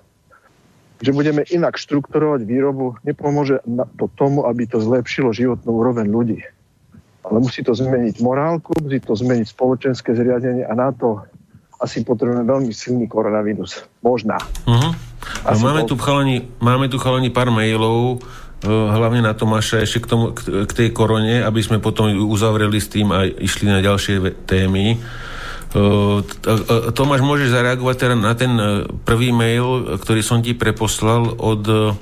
že 0.98 1.14
budeme 1.14 1.46
inak 1.46 1.78
štrukturovať 1.78 2.42
výrobu, 2.42 2.98
nepomôže 3.06 3.62
to 3.94 4.10
tomu, 4.18 4.42
aby 4.50 4.66
to 4.66 4.82
zlepšilo 4.82 5.30
životnú 5.30 5.78
úroveň 5.78 6.10
ľudí. 6.10 6.42
Ale 7.22 7.38
musí 7.38 7.62
to 7.62 7.70
zmeniť 7.70 8.18
morálku, 8.18 8.74
musí 8.82 8.98
to 8.98 9.14
zmeniť 9.14 9.46
spoločenské 9.46 10.10
zriadenie 10.10 10.66
a 10.66 10.74
na 10.74 10.90
to 10.90 11.22
asi 11.78 12.02
potrebujeme 12.02 12.42
veľmi 12.42 12.74
silný 12.74 13.06
koronavírus. 13.06 13.86
Možná. 14.02 14.38
Uh-huh. 14.66 14.92
máme, 15.58 15.86
tu 15.86 15.94
chalani, 15.94 16.44
máme 16.58 16.90
tu 16.90 16.98
chalani 16.98 17.30
pár 17.30 17.54
mailov, 17.54 18.22
eh, 18.62 18.68
hlavne 18.68 19.22
na 19.22 19.34
Tomáša 19.34 19.82
ešte 19.82 20.02
k, 20.02 20.06
tomu, 20.06 20.24
k, 20.34 20.66
k 20.66 20.72
tej 20.74 20.88
korone, 20.90 21.42
aby 21.42 21.60
sme 21.62 21.78
potom 21.78 22.10
uzavreli 22.10 22.78
s 22.82 22.90
tým 22.90 23.14
a 23.14 23.26
išli 23.26 23.70
na 23.70 23.78
ďalšie 23.78 24.46
témy. 24.46 24.98
Tomáš, 26.96 27.20
môžeš 27.20 27.52
zareagovať 27.52 27.96
teda 28.00 28.16
na 28.16 28.32
ten 28.32 28.56
prvý 29.04 29.36
mail, 29.36 30.00
ktorý 30.00 30.24
som 30.24 30.40
ti 30.40 30.56
preposlal 30.56 31.36
od 31.36 31.92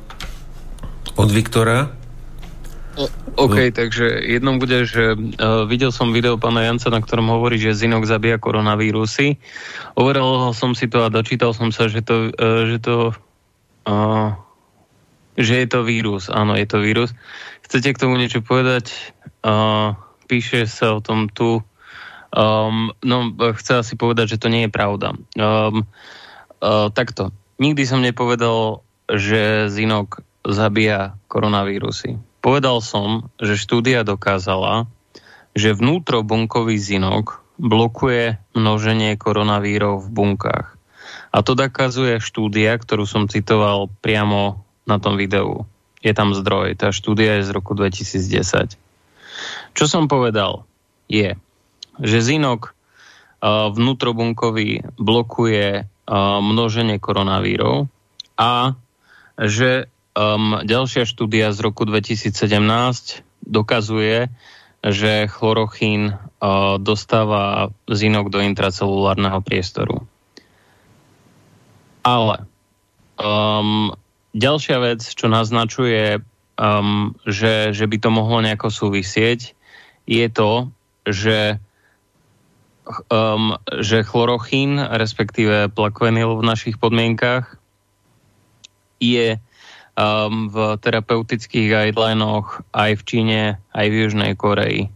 Od 1.17 1.33
Viktora? 1.33 1.96
OK, 3.37 3.69
no. 3.69 3.75
takže 3.77 4.05
jednom 4.25 4.57
bude, 4.57 4.89
že 4.89 5.13
uh, 5.13 5.69
videl 5.69 5.93
som 5.93 6.17
video 6.17 6.41
pána 6.41 6.65
Janca, 6.65 6.89
na 6.89 7.05
ktorom 7.05 7.29
hovorí, 7.29 7.61
že 7.61 7.77
Zinok 7.77 8.09
zabíja 8.09 8.41
koronavírusy. 8.41 9.37
Overal 9.93 10.57
som 10.57 10.73
si 10.73 10.89
to 10.89 11.05
a 11.05 11.13
dočítal 11.13 11.53
som 11.53 11.69
sa, 11.69 11.93
že 11.93 12.01
to, 12.01 12.33
uh, 12.33 12.65
že 12.65 12.81
to 12.81 13.13
uh, 13.85 14.33
že 15.37 15.55
je 15.63 15.67
to 15.69 15.85
vírus. 15.85 16.33
Áno, 16.33 16.57
je 16.57 16.65
to 16.65 16.81
vírus. 16.81 17.13
Chcete 17.69 17.93
k 17.93 18.01
tomu 18.01 18.17
niečo 18.17 18.41
povedať? 18.41 19.13
Uh, 19.45 19.93
píše 20.27 20.65
sa 20.65 20.97
o 20.97 21.05
tom 21.05 21.29
tu. 21.29 21.61
Um, 22.33 22.97
no, 23.05 23.33
chce 23.37 23.85
asi 23.85 23.95
povedať, 24.01 24.37
že 24.37 24.41
to 24.41 24.49
nie 24.49 24.67
je 24.67 24.73
pravda. 24.73 25.13
Um, 25.37 25.85
uh, 26.65 26.89
takto. 26.89 27.37
Nikdy 27.61 27.83
som 27.85 28.01
nepovedal, 28.01 28.81
že 29.13 29.69
Zinok 29.69 30.25
zabíja 30.45 31.21
koronavírusy 31.29 32.17
Povedal 32.47 32.79
som, 32.79 33.27
že 33.43 33.59
štúdia 33.59 34.07
dokázala, 34.07 34.87
že 35.59 35.75
vnútrobunkový 35.75 36.79
zinok 36.79 37.43
blokuje 37.59 38.39
množenie 38.55 39.19
koronavírov 39.19 40.07
v 40.07 40.09
bunkách. 40.15 40.79
A 41.35 41.43
to 41.43 41.59
dokazuje 41.59 42.23
štúdia, 42.23 42.79
ktorú 42.79 43.03
som 43.03 43.27
citoval 43.27 43.91
priamo 43.99 44.63
na 44.87 45.03
tom 45.03 45.19
videu. 45.19 45.67
Je 46.07 46.15
tam 46.15 46.39
zdroj. 46.39 46.79
Tá 46.79 46.95
štúdia 46.95 47.43
je 47.43 47.51
z 47.51 47.57
roku 47.57 47.75
2010. 47.75 48.79
Čo 49.75 49.85
som 49.91 50.07
povedal 50.07 50.63
je, 51.11 51.35
že 51.99 52.19
zinok 52.23 52.79
vnútrobunkový 53.43 54.87
blokuje 54.95 55.91
množenie 56.47 57.03
koronavírov 57.03 57.91
a 58.39 58.79
že 59.35 59.91
Um, 60.17 60.65
ďalšia 60.65 61.05
štúdia 61.05 61.53
z 61.53 61.61
roku 61.61 61.85
2017 61.85 62.33
dokazuje, 63.45 64.33
že 64.81 65.29
chlorochín 65.29 66.17
uh, 66.17 66.81
dostáva 66.81 67.69
zinok 67.85 68.33
do 68.33 68.41
intracelulárneho 68.41 69.45
priestoru. 69.45 70.09
Ale 72.01 72.49
um, 73.21 73.93
ďalšia 74.33 74.81
vec, 74.81 75.05
čo 75.05 75.29
naznačuje, 75.29 76.25
um, 76.57 77.13
že, 77.29 77.77
že 77.77 77.85
by 77.85 77.97
to 78.01 78.09
mohlo 78.09 78.41
nejako 78.41 78.73
súvisieť, 78.73 79.53
je 80.09 80.27
to, 80.33 80.73
že, 81.05 81.61
um, 83.13 83.61
že 83.85 84.01
chlorochín, 84.01 84.81
respektíve 84.81 85.69
plakvenil 85.77 86.41
v 86.41 86.47
našich 86.47 86.81
podmienkách, 86.81 87.61
je 88.97 89.37
um, 89.97 90.53
v 90.53 90.77
terapeutických 90.79 91.67
guidelinoch 91.73 92.63
aj 92.71 93.01
v 93.01 93.03
Číne, 93.03 93.41
aj 93.73 93.87
v 93.89 93.95
Južnej 94.07 94.33
Koreji. 94.37 94.93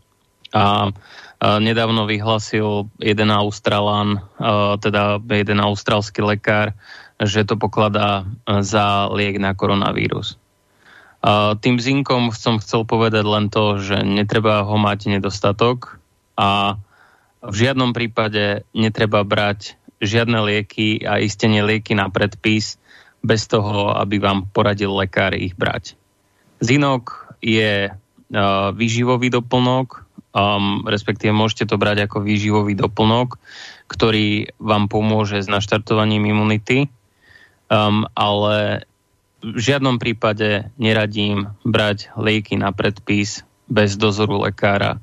A 0.53 0.93
uh, 0.93 1.59
nedávno 1.59 2.05
vyhlasil 2.05 2.93
jeden 3.01 3.31
Australan, 3.33 4.21
uh, 4.39 4.77
teda 4.77 5.19
jeden 5.25 5.59
australský 5.59 6.23
lekár, 6.23 6.77
že 7.21 7.45
to 7.45 7.57
pokladá 7.61 8.25
za 8.65 9.09
liek 9.13 9.37
na 9.37 9.53
koronavírus. 9.53 10.41
Uh, 11.21 11.53
tým 11.61 11.77
zinkom 11.77 12.33
som 12.33 12.57
chcel 12.57 12.89
povedať 12.89 13.29
len 13.29 13.53
to, 13.53 13.77
že 13.77 14.01
netreba 14.01 14.65
ho 14.65 14.77
mať 14.81 15.21
nedostatok 15.21 16.01
a 16.33 16.81
v 17.45 17.55
žiadnom 17.57 17.93
prípade 17.93 18.65
netreba 18.73 19.21
brať 19.21 19.77
žiadne 20.01 20.41
lieky 20.41 21.05
a 21.05 21.21
istenie 21.21 21.61
lieky 21.61 21.93
na 21.93 22.09
predpis, 22.09 22.80
bez 23.21 23.47
toho, 23.49 23.93
aby 23.97 24.17
vám 24.17 24.49
poradil 24.49 24.93
lekár 24.97 25.37
ich 25.37 25.53
brať. 25.53 25.97
Zinok 26.61 27.37
je 27.41 27.93
uh, 27.93 27.97
výživový 28.73 29.29
doplnok, 29.33 30.05
um, 30.33 30.85
respektíve 30.89 31.33
môžete 31.33 31.69
to 31.69 31.77
brať 31.81 32.09
ako 32.09 32.25
výživový 32.25 32.77
doplnok, 32.77 33.37
ktorý 33.89 34.55
vám 34.61 34.89
pomôže 34.89 35.41
s 35.41 35.49
naštartovaním 35.49 36.31
imunity, 36.31 36.89
um, 37.69 38.07
ale 38.15 38.85
v 39.41 39.61
žiadnom 39.61 39.97
prípade 39.97 40.69
neradím 40.77 41.49
brať 41.65 42.13
lieky 42.21 42.61
na 42.61 42.77
predpis 42.77 43.41
bez 43.73 43.97
dozoru 43.97 44.45
lekára 44.45 45.01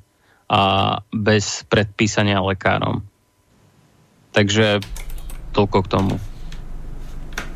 a 0.48 0.62
bez 1.10 1.66
predpísania 1.68 2.40
lekárom. 2.40 3.02
Takže 4.32 4.80
toľko 5.58 5.78
k 5.82 5.88
tomu. 5.90 6.16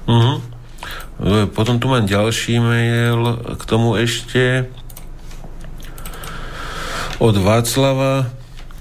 Uh-huh. 0.10 0.42
Potom 1.54 1.78
tu 1.78 1.86
mám 1.86 2.10
ďalší 2.10 2.58
mail 2.58 3.38
k 3.54 3.64
tomu 3.70 3.94
ešte 3.94 4.66
od 7.22 7.38
Václava, 7.38 8.34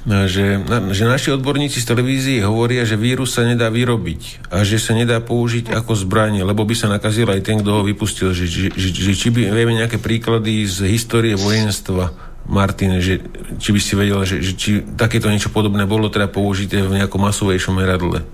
že, 0.08 0.64
že 0.96 1.04
naši 1.04 1.36
odborníci 1.36 1.84
z 1.84 1.88
televízie 1.92 2.40
hovoria, 2.40 2.88
že 2.88 2.96
vírus 2.96 3.36
sa 3.36 3.44
nedá 3.44 3.68
vyrobiť 3.68 4.48
a 4.48 4.64
že 4.64 4.80
sa 4.80 4.96
nedá 4.96 5.20
použiť 5.20 5.68
ako 5.76 5.92
zbranie, 5.92 6.40
lebo 6.40 6.64
by 6.64 6.72
sa 6.72 6.88
nakazil 6.88 7.28
aj 7.28 7.44
ten, 7.44 7.60
kto 7.60 7.68
ho 7.68 7.82
vypustil. 7.84 8.32
Že, 8.32 8.72
že, 8.72 8.88
že, 8.88 9.12
či 9.12 9.28
by 9.28 9.52
vieme 9.52 9.76
nejaké 9.76 10.00
príklady 10.00 10.64
z 10.64 10.88
histórie 10.88 11.36
vojenstva, 11.36 12.16
Martin, 12.48 13.04
že, 13.04 13.20
či 13.60 13.76
by 13.76 13.80
si 13.84 13.92
vedel, 13.92 14.24
že, 14.24 14.40
že 14.40 14.52
či 14.56 14.70
takéto 14.96 15.28
niečo 15.28 15.52
podobné 15.52 15.84
bolo 15.84 16.08
teda 16.08 16.32
použité 16.32 16.80
v 16.80 16.96
nejakom 16.96 17.20
masovejšom 17.20 17.76
meradle. 17.76 18.24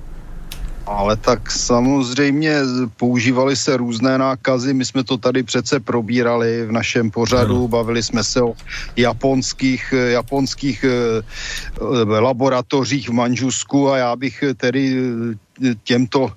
Ale 0.86 1.16
tak 1.16 1.50
samozřejmě 1.50 2.58
používaly 2.96 3.56
se 3.56 3.76
různé 3.76 4.18
nákazy, 4.18 4.74
my 4.74 4.84
jsme 4.84 5.04
to 5.04 5.16
tady 5.16 5.42
přece 5.42 5.80
probírali 5.80 6.66
v 6.66 6.72
našem 6.72 7.10
pořadu, 7.10 7.56
ano. 7.56 7.68
bavili 7.68 8.02
jsme 8.02 8.24
se 8.24 8.42
o 8.42 8.54
japonských, 8.96 9.94
japonských 10.06 10.84
eh, 10.84 11.22
laboratořích 12.20 13.08
v 13.08 13.12
Manžusku 13.12 13.90
a 13.90 13.96
já 13.96 14.16
bych 14.16 14.44
tedy 14.56 14.96
těmto 15.84 16.32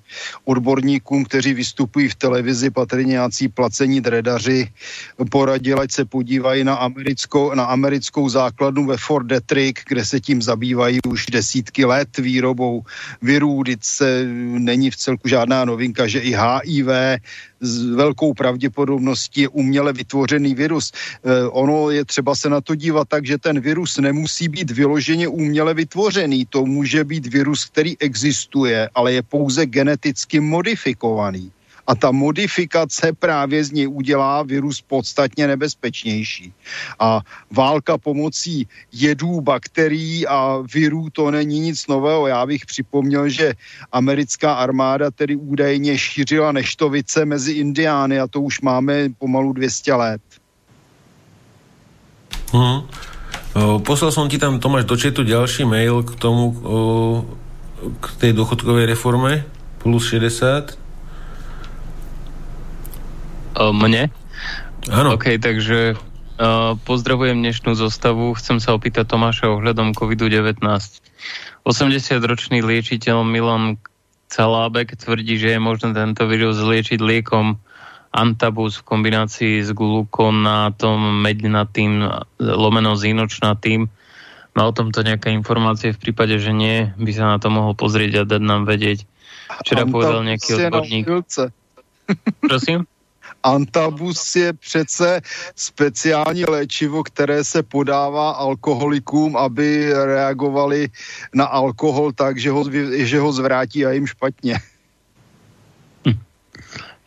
odborníkům, 0.45 1.25
kteří 1.25 1.53
vystupují 1.53 2.07
v 2.09 2.15
televizi, 2.15 2.69
patrně 2.69 3.05
nějací 3.05 3.47
placení 3.47 4.01
dredaři, 4.01 4.71
poradil, 5.31 5.79
ať 5.79 5.91
se 5.91 6.05
podívají 6.05 6.63
na 6.63 6.75
americkou, 6.75 7.53
na 7.53 7.63
americkou 7.63 8.29
základnu 8.29 8.85
ve 8.85 8.97
Fort 8.97 9.27
Detrick, 9.27 9.79
kde 9.87 10.05
se 10.05 10.19
tím 10.19 10.41
zabývají 10.41 10.99
už 11.07 11.25
desítky 11.25 11.85
let 11.85 12.17
výrobou. 12.17 12.83
Virů, 13.21 13.63
se 13.81 14.25
není 14.59 14.91
v 14.91 14.97
celku 14.97 15.27
žádná 15.27 15.65
novinka, 15.65 16.07
že 16.07 16.19
i 16.19 16.35
HIV 16.35 16.87
s 17.61 17.85
velkou 17.85 18.33
pravděpodobností 18.33 19.41
je 19.41 19.49
uměle 19.49 19.93
vytvořený 19.93 20.55
virus. 20.55 20.91
E, 20.91 21.47
ono 21.47 21.89
je 21.89 22.05
třeba 22.05 22.35
se 22.35 22.49
na 22.49 22.61
to 22.61 22.75
dívat 22.75 23.07
tak, 23.07 23.25
že 23.25 23.37
ten 23.37 23.59
virus 23.59 23.97
nemusí 23.97 24.49
být 24.49 24.71
vyloženě 24.71 25.27
uměle 25.27 25.73
vytvořený. 25.73 26.45
To 26.45 26.65
může 26.65 27.03
být 27.03 27.27
virus, 27.27 27.65
který 27.65 27.99
existuje, 27.99 28.89
ale 28.95 29.13
je 29.13 29.21
pouze 29.21 29.65
geneticky 29.65 30.39
modifikovaný 30.39 31.51
a 31.89 31.95
ta 31.95 32.11
modifikace 32.11 33.13
právě 33.13 33.63
z 33.63 33.71
něj 33.71 33.87
udělá 33.87 34.43
virus 34.43 34.81
podstatně 34.81 35.47
nebezpečnější. 35.47 36.53
A 36.99 37.21
válka 37.49 37.97
pomocí 37.97 38.67
jedů, 38.93 39.41
bakterií 39.41 40.27
a 40.27 40.61
virů 40.73 41.09
to 41.09 41.31
není 41.31 41.59
nic 41.59 41.87
nového. 41.87 42.27
Já 42.27 42.45
bych 42.45 42.65
připomněl, 42.65 43.29
že 43.29 43.53
americká 43.91 44.53
armáda 44.53 45.11
tedy 45.11 45.35
údajně 45.35 45.97
šířila 45.97 46.51
neštovice 46.51 47.25
mezi 47.25 47.51
indiány 47.51 48.19
a 48.19 48.27
to 48.27 48.41
už 48.41 48.61
máme 48.61 49.09
pomalu 49.17 49.53
200 49.53 49.93
let. 49.93 50.21
Hmm. 52.53 52.85
Poslal 53.81 54.13
som 54.13 54.29
ti 54.29 54.37
tam, 54.37 54.61
Tomáš, 54.61 54.85
do 54.85 54.97
četu 54.97 55.25
ďalší 55.25 55.65
mail 55.65 56.05
k 56.05 56.13
tomu, 56.21 56.53
k 58.01 58.05
tej 58.21 58.33
dôchodkovej 58.33 58.85
reforme 58.85 59.45
plus 59.81 60.05
60 60.05 60.88
mne? 63.57 64.13
Áno. 64.87 65.19
OK, 65.19 65.37
takže 65.41 65.95
uh, 65.95 66.73
pozdravujem 66.87 67.39
dnešnú 67.43 67.75
zostavu. 67.75 68.31
Chcem 68.39 68.63
sa 68.63 68.73
opýtať 68.73 69.11
Tomáša 69.11 69.51
ohľadom 69.51 69.91
COVID-19. 69.93 70.63
80-ročný 71.67 72.63
liečiteľ 72.63 73.27
Milan 73.27 73.77
Calábek 74.29 74.95
tvrdí, 74.95 75.35
že 75.41 75.57
je 75.57 75.59
možné 75.59 75.91
tento 75.91 76.23
vírus 76.29 76.61
liečiť 76.61 77.01
liekom 77.01 77.57
antabus 78.09 78.81
v 78.81 78.87
kombinácii 78.89 79.61
s 79.61 79.69
glukonátom, 79.73 81.21
mednatým, 81.21 82.05
lomeno 82.39 82.97
zínočnatým. 82.97 83.89
Má 84.57 84.63
o 84.65 84.73
tomto 84.73 85.05
nejaké 85.05 85.29
informácie? 85.29 85.93
V 85.93 86.01
prípade, 86.09 86.41
že 86.41 86.49
nie, 86.49 86.89
by 86.97 87.11
sa 87.13 87.25
na 87.29 87.37
to 87.37 87.53
mohol 87.53 87.77
pozrieť 87.77 88.25
a 88.25 88.29
dať 88.29 88.41
nám 88.41 88.65
vedieť. 88.65 89.05
Včera 89.61 89.85
povedal 89.85 90.25
nejaký 90.25 90.57
odborník. 90.57 91.05
Prosím? 92.41 92.85
Antabus 93.43 94.35
je 94.35 94.53
přece 94.53 95.21
speciální 95.55 96.45
léčivo, 96.45 97.03
které 97.03 97.43
se 97.43 97.63
podává 97.63 98.31
alkoholikům, 98.31 99.37
aby 99.37 99.93
reagovali 99.93 100.89
na 101.33 101.45
alkohol 101.45 102.11
tak, 102.11 102.37
že 102.37 102.51
ho, 102.51 102.65
že 102.91 103.19
ho 103.19 103.31
zvrátí 103.31 103.85
a 103.85 103.91
jim 103.91 104.07
špatně. 104.07 104.59
Hm. 106.07 106.19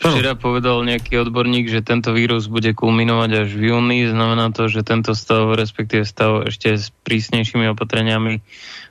Včera 0.03 0.35
povedal 0.35 0.83
nejaký 0.83 1.15
odborník, 1.23 1.71
že 1.71 1.79
tento 1.79 2.11
vírus 2.11 2.51
bude 2.51 2.75
kulminovať 2.75 3.31
až 3.47 3.49
v 3.55 3.71
júni. 3.71 4.11
Znamená 4.11 4.51
to, 4.51 4.67
že 4.67 4.83
tento 4.83 5.15
stav, 5.15 5.55
respektíve 5.55 6.03
stav 6.03 6.51
ešte 6.51 6.75
s 6.75 6.91
prísnejšími 7.07 7.71
opatreniami 7.71 8.43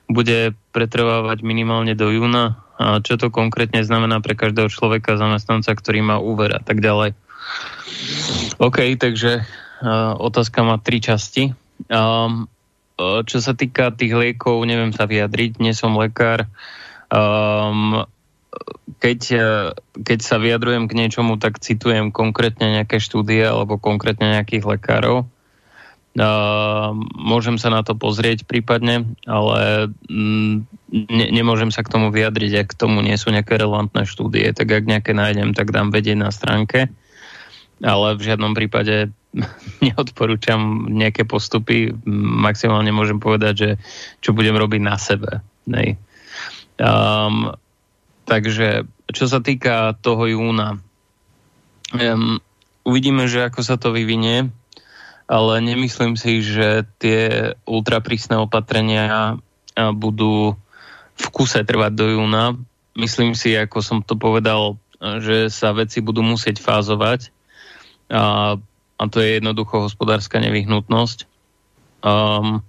bude 0.07 0.55
pretrvávať 0.71 1.43
minimálne 1.43 1.99
do 1.99 2.07
júna. 2.07 2.63
A 2.79 3.03
čo 3.03 3.19
to 3.19 3.27
konkrétne 3.27 3.83
znamená 3.83 4.23
pre 4.23 4.39
každého 4.39 4.71
človeka, 4.71 5.19
zamestnanca, 5.19 5.75
ktorý 5.75 5.99
má 5.99 6.17
úver 6.17 6.55
a 6.55 6.63
tak 6.63 6.79
ďalej. 6.79 7.13
OK, 8.61 8.97
takže 8.97 9.41
uh, 9.41 10.13
otázka 10.17 10.61
má 10.61 10.77
tri 10.77 11.01
časti. 11.01 11.53
Um, 11.89 12.45
čo 13.01 13.41
sa 13.41 13.57
týka 13.57 13.89
tých 13.97 14.13
liekov, 14.13 14.61
neviem 14.69 14.93
sa 14.93 15.09
vyjadriť, 15.09 15.57
nie 15.57 15.73
som 15.73 15.97
lekár. 15.97 16.45
Um, 17.09 18.05
keď, 19.01 19.19
e, 19.33 19.47
keď 20.05 20.19
sa 20.21 20.37
vyjadrujem 20.37 20.85
k 20.85 20.97
niečomu, 20.97 21.41
tak 21.41 21.57
citujem 21.63 22.13
konkrétne 22.13 22.81
nejaké 22.81 23.01
štúdie 23.01 23.41
alebo 23.41 23.81
konkrétne 23.81 24.37
nejakých 24.37 24.67
lekárov. 24.67 25.25
Uh, 26.11 26.91
môžem 27.15 27.55
sa 27.55 27.71
na 27.71 27.87
to 27.87 27.95
pozrieť 27.95 28.43
prípadne, 28.43 29.15
ale 29.23 29.87
mm, 30.11 30.67
ne, 30.91 31.25
nemôžem 31.31 31.71
sa 31.71 31.87
k 31.87 31.91
tomu 31.95 32.11
vyjadriť, 32.11 32.51
ak 32.59 32.67
k 32.75 32.79
tomu 32.83 32.99
nie 32.99 33.15
sú 33.15 33.31
nejaké 33.31 33.55
relevantné 33.55 34.03
štúdie, 34.03 34.51
tak 34.51 34.75
ak 34.75 34.91
nejaké 34.91 35.15
nájdem, 35.15 35.55
tak 35.55 35.71
dám 35.71 35.87
vedieť 35.87 36.19
na 36.19 36.27
stránke. 36.35 36.91
Ale 37.81 38.13
v 38.17 38.21
žiadnom 38.21 38.53
prípade 38.53 39.09
neodporúčam 39.85 40.87
nejaké 40.89 41.25
postupy. 41.25 41.93
Maximálne 42.41 42.93
môžem 42.93 43.17
povedať, 43.17 43.53
že 43.57 43.69
čo 44.21 44.31
budem 44.37 44.53
robiť 44.53 44.81
na 44.81 44.95
sebe. 45.01 45.41
Nej. 45.65 45.97
Um, 46.81 47.53
Takže 48.31 48.87
čo 49.11 49.25
sa 49.27 49.43
týka 49.43 49.91
toho 49.99 50.23
júna, 50.23 50.79
um, 51.91 52.39
uvidíme, 52.87 53.27
že 53.27 53.43
ako 53.43 53.59
sa 53.59 53.75
to 53.75 53.91
vyvinie, 53.91 54.47
ale 55.27 55.53
nemyslím 55.59 56.15
si, 56.15 56.39
že 56.39 56.87
tie 56.95 57.51
ultraprísne 57.67 58.39
opatrenia 58.39 59.35
budú 59.75 60.55
v 61.15 61.27
kuse 61.27 61.59
trvať 61.67 61.91
do 61.91 62.07
júna. 62.19 62.55
Myslím 62.95 63.35
si, 63.35 63.51
ako 63.55 63.83
som 63.83 63.97
to 63.99 64.15
povedal, 64.15 64.79
že 65.19 65.51
sa 65.51 65.75
veci 65.75 65.99
budú 65.99 66.23
musieť 66.23 66.63
fázovať 66.63 67.35
a, 68.11 68.59
a 68.99 69.03
to 69.07 69.17
je 69.23 69.39
jednoducho 69.39 69.87
hospodárska 69.87 70.43
nevyhnutnosť. 70.43 71.25
Um, 72.03 72.61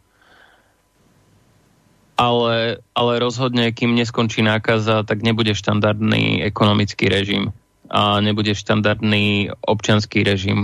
ale, 2.15 2.79
ale 2.95 3.13
rozhodne, 3.19 3.75
kým 3.75 3.99
neskončí 3.99 4.47
nákaza, 4.47 5.03
tak 5.03 5.27
nebude 5.27 5.59
štandardný 5.59 6.47
ekonomický 6.47 7.11
režim 7.11 7.51
a 7.91 8.23
nebude 8.23 8.55
štandardný 8.55 9.53
občanský 9.61 10.25
režim. 10.25 10.61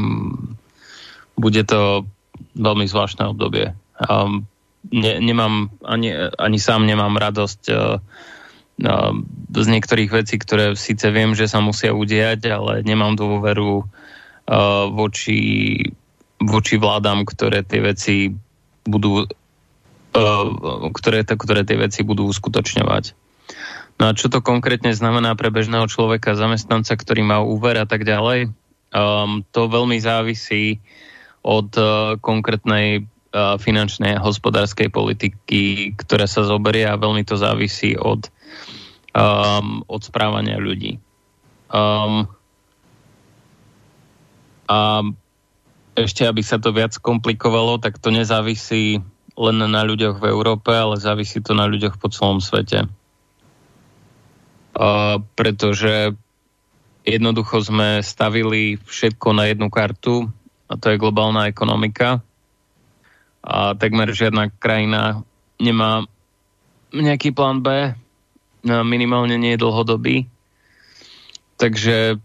Bude 1.34 1.66
to 1.66 2.06
veľmi 2.56 2.86
zvláštne 2.86 3.28
obdobie. 3.34 3.74
Um, 3.98 4.46
ne, 4.88 5.18
nemám, 5.20 5.68
ani, 5.82 6.14
ani 6.38 6.58
sám 6.62 6.86
nemám 6.86 7.18
radosť 7.18 7.62
uh, 7.68 7.98
uh, 8.80 9.12
z 9.52 9.66
niektorých 9.68 10.10
vecí, 10.14 10.38
ktoré 10.38 10.72
síce 10.78 11.10
viem, 11.10 11.34
že 11.34 11.50
sa 11.50 11.58
musia 11.58 11.92
udiať, 11.92 12.48
ale 12.48 12.86
nemám 12.86 13.18
dôveru 13.18 13.84
voči, 14.88 15.76
voči 16.40 16.74
vládam, 16.80 17.28
ktoré 17.28 17.60
tie 17.60 17.84
veci 17.84 18.32
budú 18.88 19.28
Eh, 20.08 20.46
ktoré, 20.96 21.22
ktoré 21.22 21.62
tie 21.68 21.76
veci 21.76 22.00
budú 22.02 22.26
uskutočňovať. 22.32 23.12
No 24.00 24.08
a 24.08 24.16
čo 24.16 24.32
to 24.32 24.40
konkrétne 24.40 24.90
znamená 24.96 25.36
pre 25.36 25.52
bežného 25.52 25.84
človeka, 25.84 26.38
zamestnanca, 26.38 26.96
ktorý 26.96 27.22
má 27.26 27.38
úver 27.44 27.76
a 27.76 27.86
tak 27.86 28.08
ďalej? 28.08 28.48
Um, 28.88 29.44
to 29.52 29.68
veľmi 29.68 30.00
závisí 30.00 30.80
od 31.44 31.68
uh, 31.76 32.16
konkrétnej 32.24 33.04
uh, 33.04 33.60
finančnej 33.60 34.16
a 34.16 34.24
hospodárskej 34.24 34.88
politiky, 34.88 35.92
ktorá 35.98 36.24
sa 36.24 36.46
zoberie 36.46 36.88
a 36.88 36.96
veľmi 36.96 37.20
to 37.26 37.36
závisí 37.36 37.98
od, 38.00 38.32
um, 39.12 39.84
od 39.84 40.00
správania 40.00 40.56
ľudí. 40.56 40.96
Um, 41.68 42.30
a 44.68 45.02
ešte, 45.98 46.22
aby 46.28 46.44
sa 46.44 46.62
to 46.62 46.70
viac 46.70 46.94
komplikovalo, 47.00 47.82
tak 47.82 47.98
to 47.98 48.14
nezávisí 48.14 49.02
len 49.38 49.56
na 49.58 49.82
ľuďoch 49.82 50.22
v 50.22 50.28
Európe, 50.30 50.70
ale 50.70 51.00
závisí 51.00 51.42
to 51.42 51.56
na 51.56 51.66
ľuďoch 51.66 51.98
po 51.98 52.12
celom 52.12 52.38
svete. 52.38 52.86
Uh, 54.78 55.18
pretože 55.34 56.14
jednoducho 57.02 57.64
sme 57.64 58.04
stavili 58.04 58.78
všetko 58.78 59.34
na 59.34 59.50
jednu 59.50 59.72
kartu 59.72 60.30
a 60.70 60.76
to 60.76 60.92
je 60.92 61.00
globálna 61.00 61.50
ekonomika. 61.50 62.20
A 63.42 63.72
takmer 63.74 64.12
žiadna 64.12 64.52
krajina 64.60 65.24
nemá 65.56 66.04
nejaký 66.92 67.32
plán 67.32 67.64
B, 67.64 67.96
minimálne 68.66 69.40
nie 69.40 69.56
je 69.56 69.62
dlhodobý. 69.62 70.16
Takže 71.58 72.20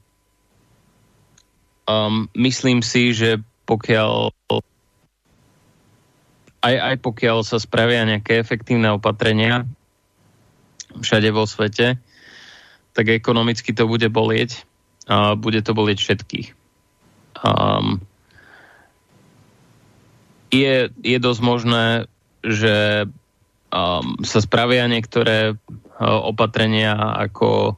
um, 1.88 2.28
myslím 2.36 2.84
si, 2.84 3.16
že 3.16 3.40
pokiaľ 3.64 4.32
aj, 6.64 6.76
aj 6.80 6.96
pokiaľ 7.04 7.38
sa 7.44 7.60
spravia 7.60 8.08
nejaké 8.08 8.40
efektívne 8.40 8.96
opatrenia 8.96 9.68
všade 11.00 11.30
vo 11.36 11.44
svete, 11.44 12.00
tak 12.94 13.06
ekonomicky 13.10 13.74
to 13.74 13.90
bude 13.90 14.08
bolieť 14.14 14.64
a 15.10 15.36
bude 15.36 15.60
to 15.60 15.76
bolieť 15.76 16.00
všetkých. 16.00 16.48
Um, 17.44 18.00
je, 20.54 20.94
je 21.02 21.18
dosť 21.18 21.42
možné, 21.42 21.86
že 22.46 23.08
um, 23.74 24.22
sa 24.22 24.40
spravia 24.40 24.86
niektoré 24.86 25.58
uh, 25.58 26.20
opatrenia 26.24 26.96
ako 26.96 27.76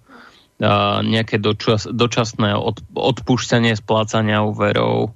nejaké 1.04 1.36
dočas, 1.36 1.84
dočasné 1.84 2.56
od, 2.56 2.80
odpúšťanie 2.96 3.76
splácania 3.76 4.40
úverov, 4.40 5.12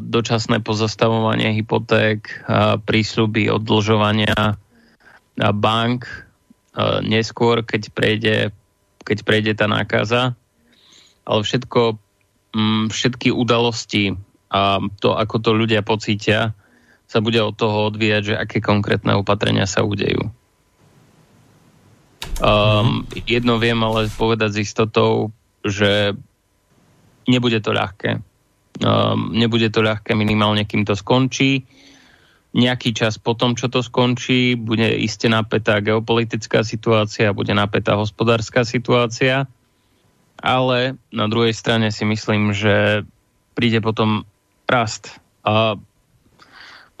dočasné 0.00 0.60
pozastavovanie 0.60 1.56
hypoték, 1.56 2.44
prísľuby 2.84 3.52
oddlžovania 3.52 4.56
bank 5.36 6.08
neskôr, 7.04 7.64
keď 7.64 7.82
prejde, 7.92 8.36
keď 9.04 9.18
prejde 9.24 9.52
tá 9.56 9.66
nákaza. 9.68 10.36
Ale 11.28 11.40
všetko, 11.44 12.00
mm, 12.56 12.84
všetky 12.88 13.28
udalosti 13.32 14.16
a 14.48 14.80
to, 15.00 15.12
ako 15.12 15.36
to 15.44 15.50
ľudia 15.52 15.84
pocítia, 15.84 16.56
sa 17.08 17.20
bude 17.20 17.40
od 17.40 17.56
toho 17.56 17.92
odvíjať, 17.92 18.22
že 18.32 18.34
aké 18.36 18.60
konkrétne 18.60 19.16
opatrenia 19.16 19.64
sa 19.68 19.84
udejú. 19.84 20.28
Um, 22.38 23.02
jedno 23.26 23.58
viem 23.58 23.82
ale 23.82 24.06
povedať 24.14 24.54
s 24.54 24.70
istotou, 24.70 25.34
že 25.66 26.14
nebude 27.26 27.58
to 27.58 27.74
ľahké. 27.74 28.22
Um, 28.78 29.34
nebude 29.34 29.66
to 29.74 29.82
ľahké 29.82 30.14
minimálne, 30.14 30.62
kým 30.62 30.86
to 30.86 30.94
skončí. 30.94 31.66
Nejaký 32.54 32.94
čas 32.94 33.18
potom, 33.18 33.58
čo 33.58 33.66
to 33.66 33.82
skončí, 33.82 34.54
bude 34.54 34.86
iste 35.02 35.26
napätá 35.26 35.82
geopolitická 35.82 36.62
situácia, 36.62 37.34
bude 37.34 37.52
napätá 37.52 37.98
hospodárska 37.98 38.62
situácia, 38.62 39.50
ale 40.38 40.94
na 41.10 41.26
druhej 41.26 41.52
strane 41.52 41.90
si 41.90 42.06
myslím, 42.06 42.54
že 42.54 43.02
príde 43.58 43.82
potom 43.82 44.22
rast 44.70 45.18
a 45.42 45.74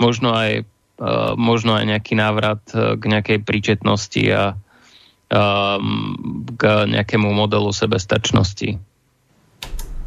možno 0.02 0.34
aj, 0.34 0.66
uh, 0.98 1.38
možno 1.38 1.78
aj 1.78 1.84
nejaký 1.94 2.18
návrat 2.18 2.62
uh, 2.74 2.98
k 2.98 3.02
nejakej 3.06 3.38
príčetnosti 3.46 4.24
a 4.34 4.58
um, 5.28 6.44
k 6.56 6.62
nejakému 6.88 7.28
modelu 7.32 7.70
sebestačnosti. 7.72 8.80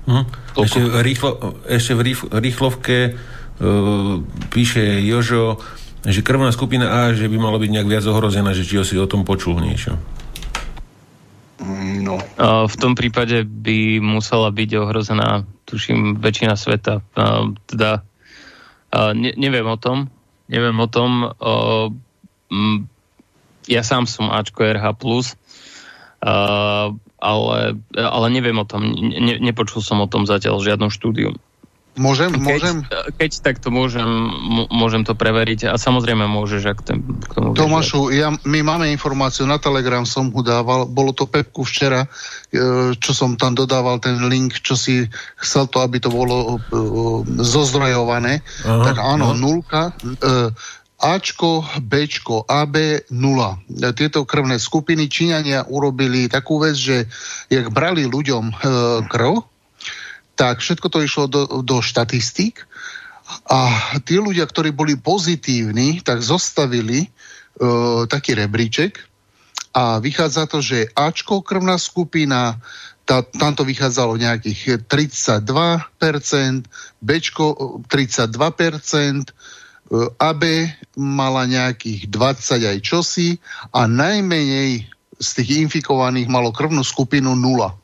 Hm. 0.09 0.25
Ešte, 0.57 0.79
rýchlo, 0.81 1.61
ešte 1.69 1.93
v 1.93 2.01
rýchlovke 2.33 2.97
uh, 3.13 4.17
píše 4.49 5.01
Jožo, 5.05 5.61
že 6.01 6.25
krvná 6.25 6.49
skupina 6.49 7.05
A, 7.05 7.13
že 7.13 7.29
by 7.29 7.37
malo 7.37 7.61
byť 7.61 7.69
nejak 7.69 7.89
viac 7.89 8.05
ohrozená, 8.09 8.57
že 8.57 8.65
či 8.65 8.81
si 8.81 8.97
o 8.97 9.05
tom 9.05 9.21
počul 9.21 9.61
niečo. 9.61 10.01
No. 12.01 12.17
Uh, 12.41 12.65
v 12.65 12.75
tom 12.81 12.97
prípade 12.97 13.45
by 13.45 14.01
musela 14.01 14.49
byť 14.49 14.69
ohrozená, 14.81 15.45
tuším, 15.69 16.17
väčšina 16.17 16.57
sveta. 16.57 17.05
Uh, 17.13 17.53
teda 17.69 18.01
uh, 18.01 19.13
ne, 19.13 19.37
neviem 19.37 19.69
o 19.69 19.77
tom. 19.77 20.09
Neviem 20.49 20.73
o 20.81 20.89
tom. 20.89 21.29
Uh, 21.37 21.93
m, 22.49 22.89
ja 23.71 23.81
sám 23.87 24.03
som 24.03 24.27
Ačko 24.27 24.67
RH+. 24.67 24.99
Uh, 26.21 26.93
ale, 27.17 27.81
ale 27.97 28.27
neviem 28.29 28.57
o 28.57 28.65
tom, 28.65 28.85
ne, 28.93 29.41
nepočul 29.41 29.81
som 29.81 29.97
o 30.03 30.09
tom 30.11 30.29
zatiaľ 30.29 30.61
žiadnu 30.61 30.93
štúdiu. 30.93 31.33
Môžem, 31.91 32.31
keď, 32.31 32.39
môžem? 32.39 32.75
Keď 33.19 33.31
tak 33.43 33.59
to 33.59 33.67
môžem, 33.67 34.07
môžem 34.71 35.03
to 35.03 35.11
preveriť 35.11 35.67
a 35.67 35.75
samozrejme 35.75 36.23
môžeš, 36.23 36.63
ak 36.63 36.79
ten, 36.87 37.03
k 37.03 37.31
tomu 37.35 37.51
Tomášu, 37.51 38.15
ja, 38.15 38.31
my 38.47 38.59
máme 38.63 38.87
informáciu, 38.95 39.43
na 39.43 39.59
Telegram 39.59 40.07
som 40.07 40.31
ho 40.31 40.39
dával, 40.39 40.87
bolo 40.87 41.11
to 41.11 41.27
Pepku 41.27 41.67
včera, 41.67 42.07
e, 42.07 42.95
čo 42.95 43.11
som 43.11 43.35
tam 43.35 43.59
dodával 43.59 43.99
ten 43.99 44.23
link, 44.31 44.63
čo 44.63 44.79
si 44.79 45.03
chcel 45.35 45.67
to, 45.67 45.83
aby 45.83 45.99
to 45.99 46.07
bolo 46.07 46.55
uh, 46.55 47.27
zozdrojované. 47.27 48.39
Aha, 48.63 48.87
tak 48.87 48.95
áno, 48.95 49.35
aha. 49.35 49.39
nulka, 49.39 49.81
uh, 49.91 50.47
Ačko, 51.01 51.65
Bčko, 51.81 52.45
AB 52.45 53.09
0. 53.09 53.91
Tieto 53.97 54.21
krvné 54.29 54.61
skupiny 54.61 55.09
Číňania 55.09 55.65
urobili 55.65 56.29
takú 56.29 56.61
vec, 56.61 56.77
že 56.77 57.09
jak 57.49 57.73
brali 57.73 58.05
ľuďom 58.05 58.45
e, 58.47 58.55
krv, 59.09 59.41
tak 60.37 60.61
všetko 60.61 60.87
to 60.93 60.99
išlo 61.01 61.25
do, 61.25 61.41
do 61.65 61.81
štatistík 61.81 62.65
a 63.47 63.59
tí 64.03 64.19
ľudia, 64.19 64.45
ktorí 64.45 64.73
boli 64.75 64.99
pozitívni, 64.99 66.03
tak 66.03 66.19
zostavili 66.19 67.07
uh, 67.07 68.03
taký 68.09 68.35
rebríček 68.35 68.99
a 69.71 70.03
vychádza 70.03 70.51
to, 70.51 70.59
že 70.59 70.91
Ačko 70.91 71.39
krvná 71.39 71.79
skupina, 71.79 72.59
tá, 73.07 73.23
tam 73.23 73.55
to 73.55 73.63
vychádzalo 73.63 74.19
nejakých 74.19 74.83
32%, 74.83 75.47
Bčko 76.99 77.45
32%, 77.87 79.31
AB 80.17 80.43
mala 80.95 81.43
nejakých 81.43 82.07
20 82.07 82.71
aj 82.71 82.77
čosi 82.79 83.35
a 83.75 83.85
najmenej 83.91 84.87
z 85.21 85.29
tých 85.37 85.49
infikovaných 85.67 86.31
malo 86.31 86.55
krvnú 86.55 86.81
skupinu 86.81 87.35
0 87.35 87.75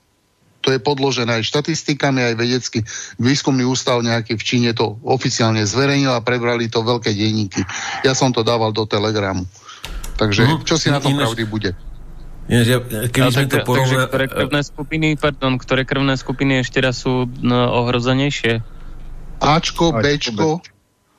to 0.68 0.76
je 0.76 0.84
podložené 0.84 1.40
aj 1.40 1.48
štatistikami, 1.48 2.28
aj 2.28 2.36
vedecký 2.36 2.84
výskumný 3.24 3.64
ústav 3.64 4.04
nejaký 4.04 4.36
v 4.36 4.44
Číne 4.44 4.72
to 4.76 5.00
oficiálne 5.08 5.64
zverejnil 5.64 6.12
a 6.12 6.20
prebrali 6.20 6.68
to 6.68 6.84
veľké 6.84 7.16
denníky. 7.16 7.64
Ja 8.04 8.12
som 8.12 8.36
to 8.36 8.44
dával 8.44 8.76
do 8.76 8.84
Telegramu. 8.84 9.48
Takže 10.20 10.44
mm, 10.44 10.68
čo 10.68 10.76
si 10.76 10.92
na 10.92 11.00
tom 11.00 11.16
pravdy 11.16 11.48
bude? 11.48 11.72
Ináč, 12.52 12.68
ja, 12.68 12.80
keby 12.84 13.32
sme 13.32 13.48
to 13.48 13.64
porovna... 13.64 14.12
ktoré 14.12 14.28
krvné 14.28 14.62
skupiny, 14.68 15.08
pardon, 15.16 15.56
ktoré 15.56 15.88
krvné 15.88 16.20
skupiny 16.20 16.60
ešte 16.60 16.84
raz 16.84 17.00
sú 17.00 17.32
no, 17.40 17.88
ohrozenejšie? 17.88 18.60
Ačko, 19.40 19.96
Bčko 19.96 20.60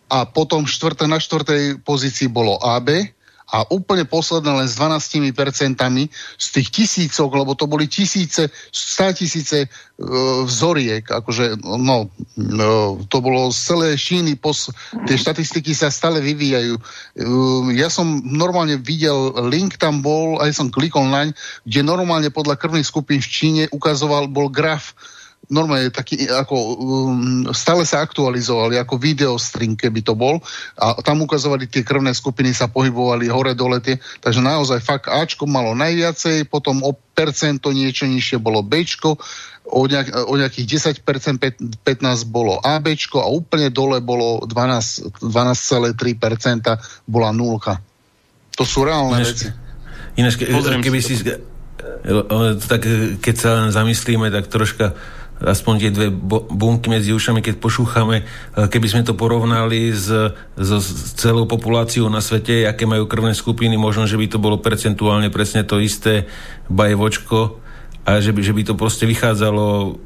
a 0.09 0.25
potom 0.25 0.65
štvrté, 0.65 1.05
na 1.05 1.21
štvrtej 1.21 1.85
pozícii 1.85 2.29
bolo 2.33 2.57
AB, 2.57 3.13
a 3.49 3.65
úplne 3.73 4.05
posledné 4.05 4.61
len 4.61 4.69
s 4.69 4.77
12 4.77 5.33
percentami 5.33 6.13
z 6.37 6.47
tých 6.53 6.69
tisícok, 6.69 7.33
lebo 7.33 7.57
to 7.57 7.65
boli 7.65 7.89
tisíce, 7.89 8.53
stá 8.69 9.17
tisíce 9.17 9.65
e, 9.65 9.69
vzoriek, 10.45 11.09
akože 11.09 11.65
no, 11.65 12.13
no, 12.37 13.01
to 13.09 13.17
bolo 13.25 13.49
z 13.49 13.59
celé 13.59 13.89
Číny, 13.97 14.37
pos, 14.37 14.69
tie 15.09 15.17
štatistiky 15.17 15.73
sa 15.73 15.89
stále 15.89 16.21
vyvíjajú. 16.21 16.77
E, 16.77 16.83
ja 17.81 17.89
som 17.89 18.21
normálne 18.21 18.77
videl, 18.77 19.33
link 19.49 19.81
tam 19.81 20.05
bol, 20.05 20.37
aj 20.45 20.53
som 20.53 20.69
klikol 20.69 21.09
naň, 21.09 21.33
kde 21.65 21.81
normálne 21.81 22.29
podľa 22.29 22.61
krvných 22.61 22.85
skupín 22.85 23.25
v 23.25 23.33
Číne 23.33 23.63
ukazoval, 23.73 24.29
bol 24.29 24.53
graf, 24.53 24.93
normálne 25.49 25.89
taký, 25.89 26.29
ako 26.29 26.57
um, 26.57 27.49
stále 27.57 27.83
sa 27.89 28.05
aktualizovali, 28.05 28.77
ako 28.77 29.01
videostring, 29.01 29.75
keby 29.75 30.05
to 30.05 30.13
bol. 30.13 30.39
A 30.77 31.01
tam 31.01 31.25
ukazovali 31.25 31.65
tie 31.67 31.81
krvné 31.83 32.13
skupiny, 32.13 32.53
sa 32.53 32.69
pohybovali 32.69 33.33
hore 33.33 33.57
dole 33.57 33.81
tie. 33.81 33.97
Takže 34.21 34.45
naozaj 34.45 34.85
fakt 34.85 35.09
Ačko 35.09 35.49
malo 35.49 35.73
najviacej, 35.73 36.47
potom 36.53 36.85
o 36.85 36.93
percento 36.93 37.73
niečo 37.73 38.05
nižšie 38.05 38.39
bolo 38.39 38.61
Bčko, 38.61 39.17
o, 39.69 39.81
nejak, 39.89 40.29
o 40.29 40.35
nejakých 40.37 41.01
10%, 41.03 41.85
15 41.85 41.85
bolo 42.29 42.61
ABčko 42.61 43.21
a 43.21 43.29
úplne 43.29 43.69
dole 43.73 44.01
bolo 44.05 44.45
12, 44.45 45.25
12,3% 45.25 47.09
bola 47.09 47.33
nulka. 47.33 47.81
To 48.57 48.65
sú 48.69 48.85
reálne 48.85 49.23
ináč, 49.23 49.29
veci. 49.33 49.47
Ináč, 50.21 50.35
ke, 50.37 50.45
keby 50.53 51.01
si... 51.01 51.15
Tak 52.69 52.83
keď 53.23 53.35
sa 53.39 53.53
zamyslíme, 53.71 54.35
tak 54.35 54.51
troška 54.51 54.99
aspoň 55.39 55.75
tie 55.79 55.91
dve 55.95 56.09
bunky 56.51 56.91
medzi 56.91 57.15
ušami, 57.15 57.39
keď 57.39 57.63
pošúchame, 57.63 58.23
e, 58.23 58.25
keby 58.67 58.87
sme 58.91 59.03
to 59.07 59.15
porovnali 59.15 59.95
s, 59.95 60.11
s, 60.59 60.71
s 60.71 61.15
celou 61.15 61.47
populáciou 61.47 62.11
na 62.11 62.19
svete, 62.19 62.67
aké 62.67 62.87
majú 62.87 63.07
krvné 63.07 63.35
skupiny, 63.35 63.79
možno, 63.79 64.11
že 64.11 64.19
by 64.19 64.27
to 64.27 64.39
bolo 64.43 64.59
percentuálne 64.59 65.31
presne 65.31 65.63
to 65.63 65.79
isté 65.79 66.27
bajevočko 66.67 67.63
a 68.09 68.19
že 68.19 68.33
by, 68.33 68.41
že 68.41 68.57
by 68.57 68.63
to 68.67 68.75
proste 68.75 69.05
vychádzalo 69.05 69.99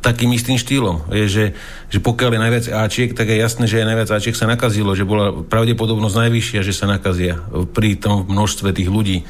takým 0.00 0.32
istým 0.32 0.56
štýlom. 0.56 1.12
Je, 1.12 1.24
že, 1.28 1.44
že 1.92 1.98
pokiaľ 2.00 2.30
je 2.32 2.40
najviac 2.40 2.64
Ačiek, 2.72 3.12
tak 3.12 3.28
je 3.28 3.36
jasné, 3.36 3.68
že 3.68 3.84
aj 3.84 3.88
najviac 3.92 4.08
Ačiek 4.08 4.32
sa 4.32 4.48
nakazilo, 4.48 4.96
že 4.96 5.04
bola 5.04 5.44
pravdepodobnosť 5.44 6.16
najvyššia, 6.16 6.60
že 6.64 6.72
sa 6.72 6.88
nakazia 6.88 7.36
pri 7.76 8.00
tom 8.00 8.24
množstve 8.24 8.72
tých 8.72 8.88
ľudí. 8.88 9.28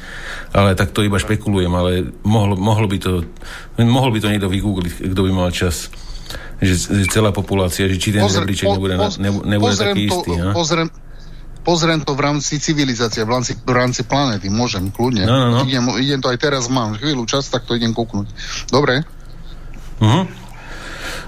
Ale 0.55 0.79
tak 0.79 0.95
to 0.95 1.03
iba 1.03 1.19
špekulujem, 1.19 1.73
ale 1.75 2.15
mohlo, 2.23 2.55
mohlo 2.55 2.87
by 2.87 2.97
to 2.97 3.27
mohol 3.83 4.09
by 4.09 4.23
to 4.23 4.31
niekto 4.31 4.47
vygoogliť, 4.47 5.11
kto 5.11 5.21
by 5.27 5.31
mal 5.35 5.51
čas. 5.51 5.91
Že, 6.57 6.73
že 6.73 7.05
celá 7.13 7.29
populácia, 7.29 7.85
že 7.85 8.01
či 8.01 8.09
ten 8.09 8.25
Pozre, 8.25 8.41
rebríček 8.41 8.65
nebude, 8.73 8.97
poz, 8.97 9.21
nebude, 9.21 9.45
nebude 9.45 9.77
taký 9.77 10.09
to, 10.09 10.25
istý. 10.25 10.31
No? 10.41 10.57
Pozriem, 10.57 10.89
pozriem 11.61 11.99
to 12.01 12.17
v 12.17 12.21
rámci 12.25 12.57
civilizácie, 12.57 13.21
v 13.21 13.29
rámci, 13.29 13.53
v 13.61 13.73
rámci 13.77 14.01
planéty, 14.09 14.49
môžem, 14.49 14.89
kľudne. 14.89 15.29
No, 15.29 15.35
no, 15.37 15.47
no. 15.53 15.59
Idem, 15.69 15.85
idem 16.01 16.19
to 16.23 16.33
aj 16.33 16.39
teraz, 16.41 16.65
mám 16.65 16.97
chvíľu 16.97 17.29
čas, 17.29 17.45
tak 17.53 17.69
to 17.69 17.77
idem 17.77 17.93
kúknuť. 17.93 18.25
Dobre? 18.73 19.05
Uh-huh. 19.97 20.25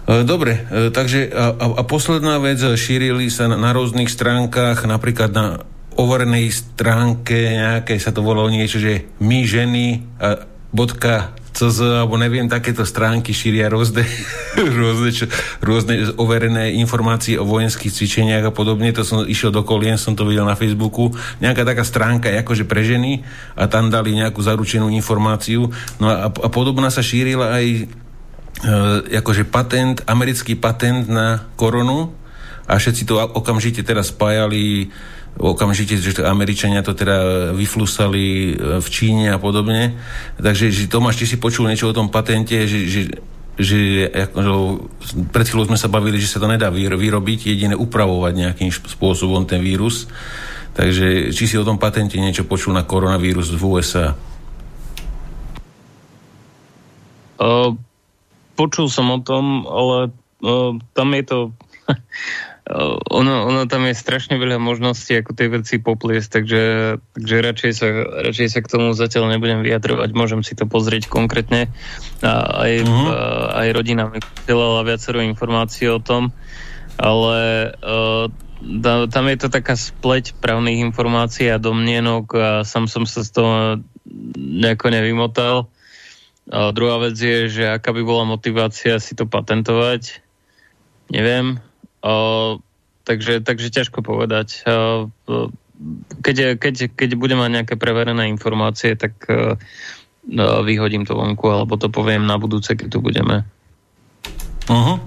Dobre, 0.09 0.65
e, 0.74 0.89
takže 0.89 1.30
a, 1.30 1.53
a 1.53 1.84
posledná 1.86 2.41
vec, 2.41 2.57
šírili 2.57 3.30
sa 3.30 3.45
na, 3.45 3.61
na 3.61 3.70
rôznych 3.78 4.09
stránkach, 4.09 4.82
napríklad 4.89 5.30
na 5.30 5.61
overenej 5.99 6.49
stránke 6.49 7.36
nejaké 7.59 7.99
sa 8.01 8.09
to 8.09 8.26
volalo 8.26 8.49
niečo, 8.49 8.82
že 8.82 9.05
my 9.22 9.45
ženy 9.45 10.01
a 10.17 10.49
bodka 10.74 11.38
CZ, 11.49 12.05
alebo 12.05 12.15
neviem, 12.15 12.47
takéto 12.47 12.88
stránky 12.88 13.36
šíria 13.36 13.67
rôzne, 13.67 14.07
rôzne, 14.80 15.09
čo, 15.11 15.26
rôzne 15.59 16.15
overené 16.15 16.72
informácie 16.80 17.36
o 17.36 17.43
vojenských 17.43 17.91
cvičeniach 17.91 18.47
a 18.47 18.55
podobne. 18.55 18.95
To 18.95 19.03
som 19.03 19.28
išiel 19.28 19.51
do 19.51 19.65
kolien, 19.67 19.99
som 19.99 20.15
to 20.15 20.24
videl 20.24 20.47
na 20.47 20.55
Facebooku. 20.55 21.11
Nejaká 21.43 21.67
taká 21.67 21.84
stránka 21.84 22.32
je 22.32 22.39
akože 22.41 22.63
pre 22.63 22.86
ženy 22.86 23.28
a 23.59 23.67
tam 23.67 23.91
dali 23.91 24.15
nejakú 24.15 24.39
zaručenú 24.39 24.88
informáciu. 24.93 25.67
No 25.99 26.05
a, 26.07 26.32
a 26.32 26.47
podobná 26.47 26.88
sa 26.93 27.03
šírila 27.03 27.59
aj 27.59 27.65
E, 27.86 28.09
akože 29.10 29.47
patent, 29.47 30.03
americký 30.03 30.60
patent 30.60 31.07
na 31.07 31.47
koronu 31.55 32.12
a 32.68 32.76
všetci 32.76 33.07
to 33.07 33.16
okamžite 33.18 33.82
teraz 33.88 34.12
spájali 34.12 34.91
okamžite, 35.39 35.95
že 35.95 36.20
to 36.20 36.28
Američania 36.28 36.84
to 36.84 36.91
teda 36.91 37.51
vyflusali 37.55 38.26
e, 38.26 38.53
v 38.84 38.88
Číne 38.91 39.32
a 39.32 39.39
podobne. 39.39 39.95
Takže 40.36 40.68
že 40.68 40.91
Tomáš, 40.91 41.22
ty 41.22 41.26
si 41.30 41.39
počul 41.39 41.72
niečo 41.72 41.88
o 41.88 41.95
tom 41.95 42.12
patente, 42.12 42.68
že, 42.68 42.89
že 42.89 43.01
že 43.60 44.07
že 44.07 45.28
pred 45.36 45.43
chvíľou 45.43 45.68
sme 45.68 45.76
sa 45.76 45.91
bavili, 45.91 46.16
že 46.16 46.32
sa 46.32 46.39
to 46.39 46.47
nedá 46.47 46.72
vyrobiť, 46.72 47.51
jedine 47.51 47.76
upravovať 47.76 48.34
nejakým 48.39 48.72
spôsobom 48.72 49.43
ten 49.43 49.60
vírus. 49.60 50.07
Takže 50.80 51.36
či 51.36 51.43
si 51.43 51.60
o 51.60 51.68
tom 51.68 51.76
patente 51.76 52.16
niečo 52.16 52.47
počul 52.47 52.72
na 52.72 52.88
koronavírus 52.88 53.51
v 53.51 53.60
USA? 53.68 54.16
Uh, 57.36 57.76
počul 58.60 58.91
som 58.91 59.07
o 59.16 59.24
tom, 59.24 59.64
ale 59.64 60.12
uh, 60.43 60.76
tam 60.91 61.07
je 61.16 61.24
to... 61.24 61.38
ono, 63.10 63.49
ono 63.49 63.66
tam 63.66 63.88
je 63.88 63.95
strašne 63.95 64.36
veľa 64.36 64.60
možností, 64.60 65.18
ako 65.18 65.32
tie 65.34 65.47
veci 65.47 65.76
popliesť, 65.80 66.28
takže, 66.30 66.64
takže 67.16 67.36
radšej, 67.39 67.72
sa, 67.72 67.88
radšej 68.30 68.47
sa 68.51 68.60
k 68.60 68.72
tomu 68.72 68.91
zatiaľ 68.93 69.32
nebudem 69.32 69.64
vyjadrovať. 69.64 70.10
Môžem 70.14 70.41
si 70.43 70.53
to 70.53 70.68
pozrieť 70.68 71.10
konkrétne. 71.10 71.72
A 72.22 72.32
aj, 72.68 72.74
uh-huh. 72.84 73.07
aj 73.57 73.68
rodina 73.74 74.12
mi 74.12 74.22
posielala 74.22 74.86
viacero 74.86 75.24
informácií 75.24 75.89
o 75.89 75.97
tom, 75.97 76.30
ale 76.99 77.72
uh, 77.80 78.30
tam 79.10 79.26
je 79.32 79.38
to 79.39 79.47
taká 79.47 79.74
spleť 79.80 80.36
právnych 80.38 80.84
informácií 80.84 81.47
a 81.47 81.57
domnienok 81.57 82.26
a 82.36 82.47
sám 82.68 82.91
som 82.91 83.07
sa 83.07 83.24
z 83.24 83.32
toho 83.32 83.53
nejako 84.36 84.91
nevymotal. 84.91 85.72
A 86.50 86.74
druhá 86.74 86.97
vec 86.97 87.14
je, 87.14 87.45
že 87.45 87.64
aká 87.70 87.93
by 87.93 88.02
bola 88.02 88.26
motivácia 88.26 88.97
si 88.97 89.14
to 89.14 89.30
patentovať, 89.30 90.18
neviem. 91.14 91.62
A, 92.02 92.12
takže, 93.06 93.45
takže 93.45 93.70
ťažko 93.70 94.02
povedať. 94.02 94.66
A, 94.66 95.06
keď, 96.26 96.58
keď, 96.58 96.89
keď 96.97 97.10
budem 97.16 97.38
mať 97.38 97.52
nejaké 97.54 97.76
preverené 97.78 98.34
informácie, 98.34 98.97
tak 98.97 99.14
a, 99.30 99.62
vyhodím 100.66 101.06
to 101.06 101.14
vonku, 101.14 101.45
alebo 101.54 101.78
to 101.78 101.93
poviem 101.93 102.26
na 102.26 102.41
budúce, 102.41 102.74
keď 102.74 102.97
tu 102.97 103.00
budeme. 103.00 103.45
Uh-huh. 104.70 104.97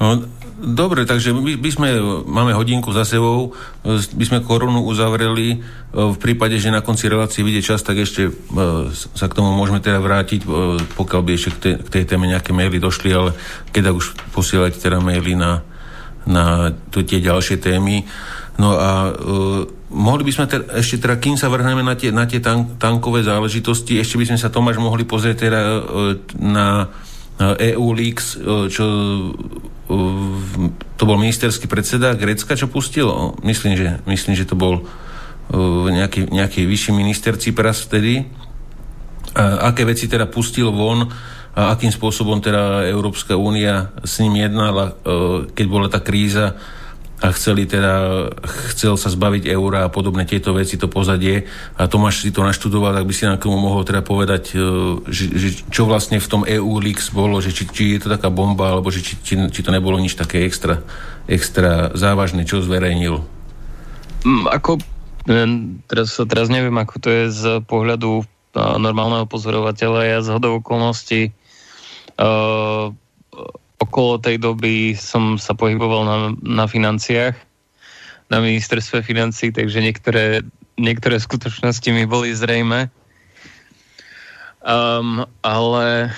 No, 0.00 0.08
Dobre, 0.62 1.02
takže 1.02 1.34
my, 1.34 1.58
my 1.58 1.70
sme, 1.74 1.88
máme 2.22 2.54
hodinku 2.54 2.94
za 2.94 3.02
sebou, 3.02 3.50
by 3.82 4.24
sme 4.24 4.46
korunu 4.46 4.86
uzavreli. 4.86 5.58
V 5.90 6.16
prípade, 6.22 6.54
že 6.62 6.70
na 6.70 6.86
konci 6.86 7.10
relácie 7.10 7.42
vidie 7.42 7.66
čas, 7.66 7.82
tak 7.82 7.98
ešte 7.98 8.30
sa 9.18 9.26
k 9.26 9.34
tomu 9.34 9.50
môžeme 9.58 9.82
teda 9.82 9.98
vrátiť, 9.98 10.46
pokiaľ 10.94 11.20
by 11.26 11.30
ešte 11.34 11.50
k 11.50 11.58
tej, 11.58 11.74
k 11.82 11.88
tej 11.98 12.04
téme 12.06 12.30
nejaké 12.30 12.54
maily 12.54 12.78
došli, 12.78 13.10
ale 13.10 13.34
keď 13.74 13.90
už 13.90 14.14
posielať 14.30 14.78
teda 14.78 15.02
maily 15.02 15.34
na, 15.34 15.66
na 16.30 16.70
tu, 16.94 17.02
tie 17.02 17.18
ďalšie 17.18 17.58
témy. 17.58 18.06
No 18.54 18.78
a 18.78 19.10
uh, 19.10 19.66
mohli 19.90 20.22
by 20.22 20.30
sme 20.30 20.46
teda, 20.46 20.78
ešte 20.78 21.02
teda, 21.02 21.18
kým 21.18 21.34
sa 21.34 21.50
vrhneme 21.50 21.82
na 21.82 21.98
tie, 21.98 22.14
na 22.14 22.28
tie 22.28 22.38
tank, 22.38 22.78
tankové 22.78 23.26
záležitosti, 23.26 23.98
ešte 23.98 24.14
by 24.14 24.30
sme 24.30 24.38
sa 24.38 24.52
Tomáš 24.52 24.78
mohli 24.78 25.02
pozrieť 25.02 25.36
teda 25.50 25.60
uh, 25.82 26.14
na 26.38 26.86
EU 27.58 27.86
Leaks, 27.92 28.38
čo 28.70 28.84
to 30.96 31.02
bol 31.04 31.18
ministerský 31.18 31.66
predseda 31.66 32.14
Grecka, 32.14 32.56
čo 32.56 32.70
pustil? 32.70 33.08
Myslím, 33.42 33.76
že, 33.76 33.98
myslím, 34.06 34.34
že 34.38 34.48
to 34.48 34.54
bol 34.54 34.86
nejaký, 35.90 36.30
nejaký 36.32 36.64
vyšší 36.64 36.92
minister 36.94 37.36
Cypras 37.36 37.84
vtedy. 37.84 38.24
A 39.32 39.72
aké 39.72 39.88
veci 39.88 40.08
teda 40.08 40.28
pustil 40.28 40.68
von 40.72 41.08
a 41.52 41.76
akým 41.76 41.92
spôsobom 41.92 42.40
teda 42.40 42.88
Európska 42.88 43.36
únia 43.36 43.92
s 44.00 44.20
ním 44.24 44.44
jednala, 44.44 44.96
keď 45.52 45.66
bola 45.68 45.88
tá 45.88 46.00
kríza 46.00 46.56
a 47.22 47.30
chceli 47.30 47.70
teda, 47.70 48.26
chcel 48.74 48.98
sa 48.98 49.06
zbaviť 49.06 49.46
eura 49.46 49.86
a 49.86 49.92
podobné 49.94 50.26
tieto 50.26 50.50
veci, 50.50 50.74
to 50.74 50.90
pozadie 50.90 51.46
a 51.78 51.86
Tomáš 51.86 52.26
si 52.26 52.34
to 52.34 52.42
naštudoval, 52.42 52.98
tak 52.98 53.06
by 53.06 53.14
si 53.14 53.24
nám 53.30 53.38
k 53.38 53.46
tomu 53.46 53.62
mohol 53.62 53.86
teda 53.86 54.02
povedať, 54.02 54.52
e, 54.52 54.66
že, 55.06 55.24
že 55.30 55.48
čo 55.70 55.86
vlastne 55.86 56.18
v 56.18 56.26
tom 56.26 56.42
EU 56.42 56.82
Leaks 56.82 57.14
bolo, 57.14 57.38
že 57.38 57.54
či, 57.54 57.70
či 57.70 57.84
je 57.94 58.02
to 58.02 58.08
taká 58.10 58.26
bomba, 58.26 58.74
alebo 58.74 58.90
že 58.90 59.06
či, 59.06 59.14
či, 59.22 59.34
či 59.38 59.60
to 59.62 59.70
nebolo 59.70 60.02
nič 60.02 60.18
také 60.18 60.42
extra, 60.42 60.82
extra 61.30 61.94
závažné, 61.94 62.42
čo 62.42 62.58
zverejnil. 62.58 63.22
Mm, 64.26 64.50
ako, 64.50 64.82
teraz, 65.86 66.18
teraz 66.26 66.50
neviem, 66.50 66.74
ako 66.74 66.94
to 66.98 67.08
je 67.08 67.24
z 67.30 67.42
pohľadu 67.70 68.26
normálneho 68.54 69.24
pozorovateľa. 69.24 70.00
Ja 70.04 70.18
z 70.20 70.28
hodou 70.36 70.60
okolností 70.60 71.32
uh, 72.20 72.92
okolo 73.82 74.22
tej 74.22 74.38
doby 74.38 74.94
som 74.94 75.36
sa 75.36 75.52
pohyboval 75.52 76.02
na, 76.06 76.16
na 76.40 76.64
financiách, 76.70 77.34
na 78.30 78.38
ministerstve 78.40 79.02
financí, 79.02 79.52
takže 79.52 79.82
niektoré, 79.82 80.40
niektoré 80.78 81.20
skutočnosti 81.20 81.88
mi 81.92 82.06
boli 82.08 82.32
zrejme. 82.32 82.88
Um, 84.62 85.26
ale 85.42 86.14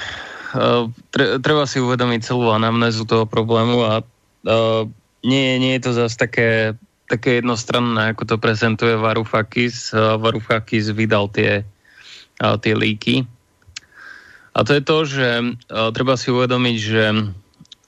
uh, 0.52 0.84
tre, 1.08 1.40
treba 1.40 1.64
si 1.64 1.80
uvedomiť 1.80 2.20
celú 2.28 2.52
anamnézu 2.52 3.08
toho 3.08 3.24
problému 3.24 3.80
a 3.82 3.92
uh, 4.04 4.84
nie, 5.24 5.56
nie 5.56 5.80
je 5.80 5.88
to 5.88 5.92
zase 5.96 6.20
také, 6.20 6.76
také 7.08 7.40
jednostranné, 7.40 8.12
ako 8.12 8.28
to 8.28 8.36
prezentuje 8.36 9.00
Varoufakis. 9.00 9.96
Uh, 9.96 10.20
Varoufakis 10.20 10.92
vydal 10.92 11.32
tie, 11.32 11.64
uh, 12.44 12.56
tie 12.60 12.76
líky. 12.76 13.24
A 14.54 14.62
to 14.62 14.76
je 14.76 14.82
to, 14.84 14.98
že 15.08 15.28
uh, 15.40 15.90
treba 15.90 16.14
si 16.14 16.28
uvedomiť, 16.30 16.76
že 16.78 17.04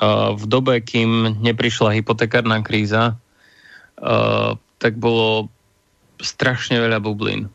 v 0.01 0.44
dobe, 0.44 0.84
kým 0.84 1.40
neprišla 1.40 1.97
hypotekárna 1.97 2.61
kríza, 2.61 3.16
tak 4.76 4.92
bolo 5.01 5.49
strašne 6.20 6.76
veľa 6.80 7.01
bublín. 7.01 7.49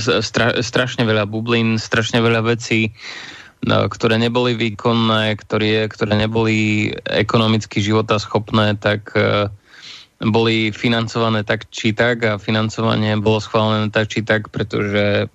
Stra, 0.00 0.56
strašne 0.62 1.04
veľa 1.04 1.26
bublín, 1.26 1.76
strašne 1.76 2.22
veľa 2.22 2.46
vecí, 2.46 2.94
ktoré 3.66 4.16
neboli 4.22 4.54
výkonné, 4.54 5.34
ktoré, 5.42 5.90
ktoré 5.90 6.14
neboli 6.14 6.92
ekonomicky 7.10 7.82
životaschopné, 7.82 8.78
tak 8.78 9.10
boli 10.22 10.72
financované 10.72 11.44
tak 11.44 11.68
či 11.68 11.92
tak 11.92 12.24
a 12.24 12.40
financovanie 12.40 13.20
bolo 13.20 13.36
schválené 13.36 13.92
tak 13.92 14.08
či 14.08 14.24
tak, 14.24 14.48
pretože 14.48 15.28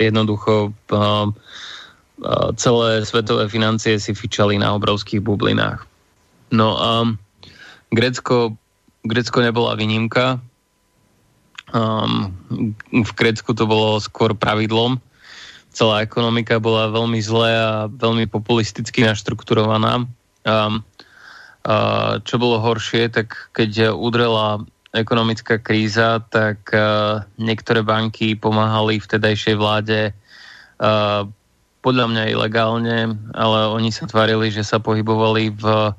jednoducho 0.00 0.72
celé 2.56 3.04
svetové 3.04 3.44
financie 3.48 4.00
si 4.00 4.16
fičali 4.16 4.56
na 4.56 4.72
obrovských 4.72 5.20
bublinách. 5.20 5.84
No 6.48 6.76
a 6.78 6.90
Grécko, 7.92 8.56
Grécko 9.04 9.38
nebola 9.42 9.76
výnimka. 9.76 10.40
Um, 11.74 12.32
v 12.90 13.10
Grécku 13.14 13.52
to 13.52 13.66
bolo 13.66 13.98
skôr 13.98 14.32
pravidlom. 14.32 15.02
Celá 15.76 16.00
ekonomika 16.00 16.56
bola 16.56 16.88
veľmi 16.88 17.20
zlé 17.20 17.52
a 17.52 17.70
veľmi 17.90 18.30
populisticky 18.30 19.04
naštrukturovaná. 19.04 20.08
Um, 20.46 20.80
uh, 21.68 22.22
čo 22.24 22.40
bolo 22.40 22.62
horšie, 22.62 23.12
tak 23.12 23.52
keď 23.52 23.92
udrela 23.92 24.64
ekonomická 24.96 25.60
kríza, 25.60 26.24
tak 26.32 26.72
uh, 26.72 27.26
niektoré 27.36 27.84
banky 27.84 28.38
pomáhali 28.38 29.02
vtedajšej 29.02 29.54
vláde 29.58 30.00
uh, 30.80 31.28
podľa 31.86 32.10
mňa 32.10 32.34
ilegálne, 32.34 33.14
ale 33.30 33.58
oni 33.70 33.94
sa 33.94 34.10
tvárili, 34.10 34.50
že 34.50 34.66
sa 34.66 34.82
pohybovali 34.82 35.54
v, 35.54 35.94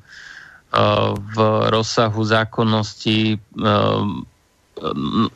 eh, 0.75 1.09
v 1.15 1.38
rozsahu 1.71 2.19
zákonnosti, 2.27 3.39
eh, 3.39 4.03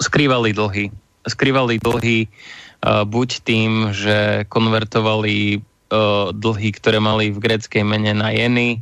skrývali 0.03 0.51
dlhy. 0.51 0.91
Skrývali 1.23 1.79
dlhy 1.79 2.27
eh, 2.27 3.03
buď 3.07 3.29
tým, 3.47 3.95
že 3.95 4.43
konvertovali 4.51 5.63
dlhy, 6.31 6.69
ktoré 6.79 7.03
mali 7.03 7.35
v 7.35 7.43
gréckej 7.43 7.83
mene 7.83 8.15
na 8.15 8.31
jeny 8.31 8.79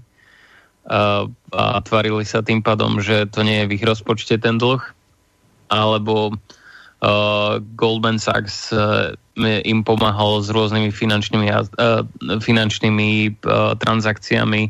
a 0.86 1.82
tvárili 1.82 2.22
sa 2.22 2.45
tým 2.45 2.61
pádom, 2.61 3.01
že 3.01 3.26
to 3.34 3.41
nie 3.41 3.65
je 3.65 3.67
v 3.70 3.82
ich 3.82 3.82
rozpočte 3.82 4.38
ten 4.38 4.61
dlh, 4.61 4.78
alebo 5.74 6.38
Uh, 7.00 7.64
Goldman 7.80 8.20
Sachs 8.20 8.76
uh, 8.76 9.16
im 9.39 9.88
pomáhal 9.88 10.43
s 10.43 10.52
rôznymi 10.52 10.91
finančnými, 10.91 11.47
uh, 11.47 12.04
finančnými 12.43 13.39
uh, 13.47 13.72
transakciami 13.80 14.68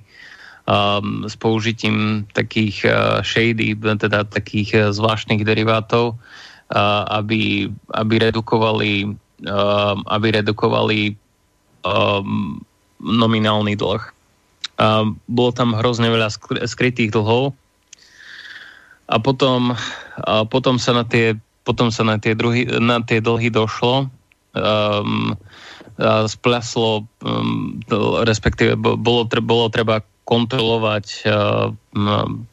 um, 0.69 1.25
s 1.25 1.33
použitím 1.33 2.29
takých 2.37 2.85
uh, 2.85 3.25
shady, 3.25 3.73
teda 3.73 4.29
takých 4.29 4.69
uh, 4.77 4.81
zvláštnych 4.93 5.41
derivátov, 5.41 6.13
uh, 6.13 7.01
aby, 7.17 7.65
aby 7.97 8.15
redukovali, 8.21 9.09
uh, 9.49 9.97
aby 10.13 10.27
redukovali 10.29 11.17
um, 11.81 12.61
nominálny 13.01 13.73
dlh. 13.73 14.05
Uh, 14.77 15.17
bolo 15.25 15.49
tam 15.49 15.73
hrozne 15.73 16.13
veľa 16.13 16.29
skrytých 16.69 17.09
dlhov 17.09 17.57
a 19.09 19.17
potom, 19.17 19.73
uh, 19.73 20.45
potom 20.45 20.77
sa 20.77 20.93
na 20.93 21.01
tie 21.09 21.33
potom 21.69 21.93
sa 21.93 22.01
na 22.01 22.17
tie, 22.17 22.33
druhy, 22.33 22.65
na 22.81 22.97
tie 23.05 23.21
dlhy 23.21 23.53
došlo, 23.53 24.09
um, 24.57 25.37
splaslo, 26.25 27.05
um, 27.21 27.77
respektíve 28.25 28.73
bolo, 28.73 29.29
bolo 29.29 29.69
treba 29.69 30.01
kontrolovať 30.25 31.05
uh, 31.29 31.69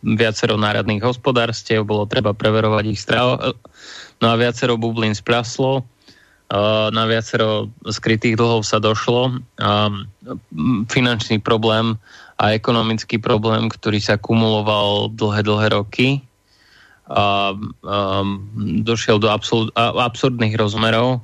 viacero 0.04 0.60
národných 0.60 1.00
hospodárstiev, 1.00 1.88
bolo 1.88 2.04
treba 2.04 2.36
preverovať 2.36 2.84
ich 2.92 3.00
strav. 3.00 3.56
No 4.20 4.26
a 4.28 4.34
viacero 4.36 4.76
bublín 4.76 5.16
splaslo, 5.16 5.80
uh, 5.80 6.88
na 6.92 7.08
viacero 7.08 7.72
skrytých 7.88 8.36
dlhov 8.36 8.68
sa 8.68 8.76
došlo. 8.76 9.40
Um, 9.56 10.04
finančný 10.92 11.40
problém 11.40 11.96
a 12.36 12.52
ekonomický 12.52 13.16
problém, 13.16 13.72
ktorý 13.72 13.96
sa 13.96 14.20
kumuloval 14.20 15.08
dlhé, 15.16 15.40
dlhé 15.40 15.68
roky, 15.72 16.20
um, 17.06 18.34
došiel 18.82 19.22
do 19.22 19.30
absol- 19.30 19.70
absurdných 19.78 20.58
rozmerov, 20.58 21.22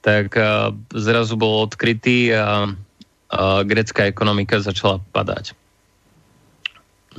tak 0.00 0.38
a, 0.38 0.70
zrazu 0.94 1.34
bol 1.34 1.66
odkrytý 1.66 2.32
a, 2.34 2.70
a 3.28 3.62
grecká 3.66 4.06
ekonomika 4.06 4.62
začala 4.62 5.02
padať. 5.10 5.58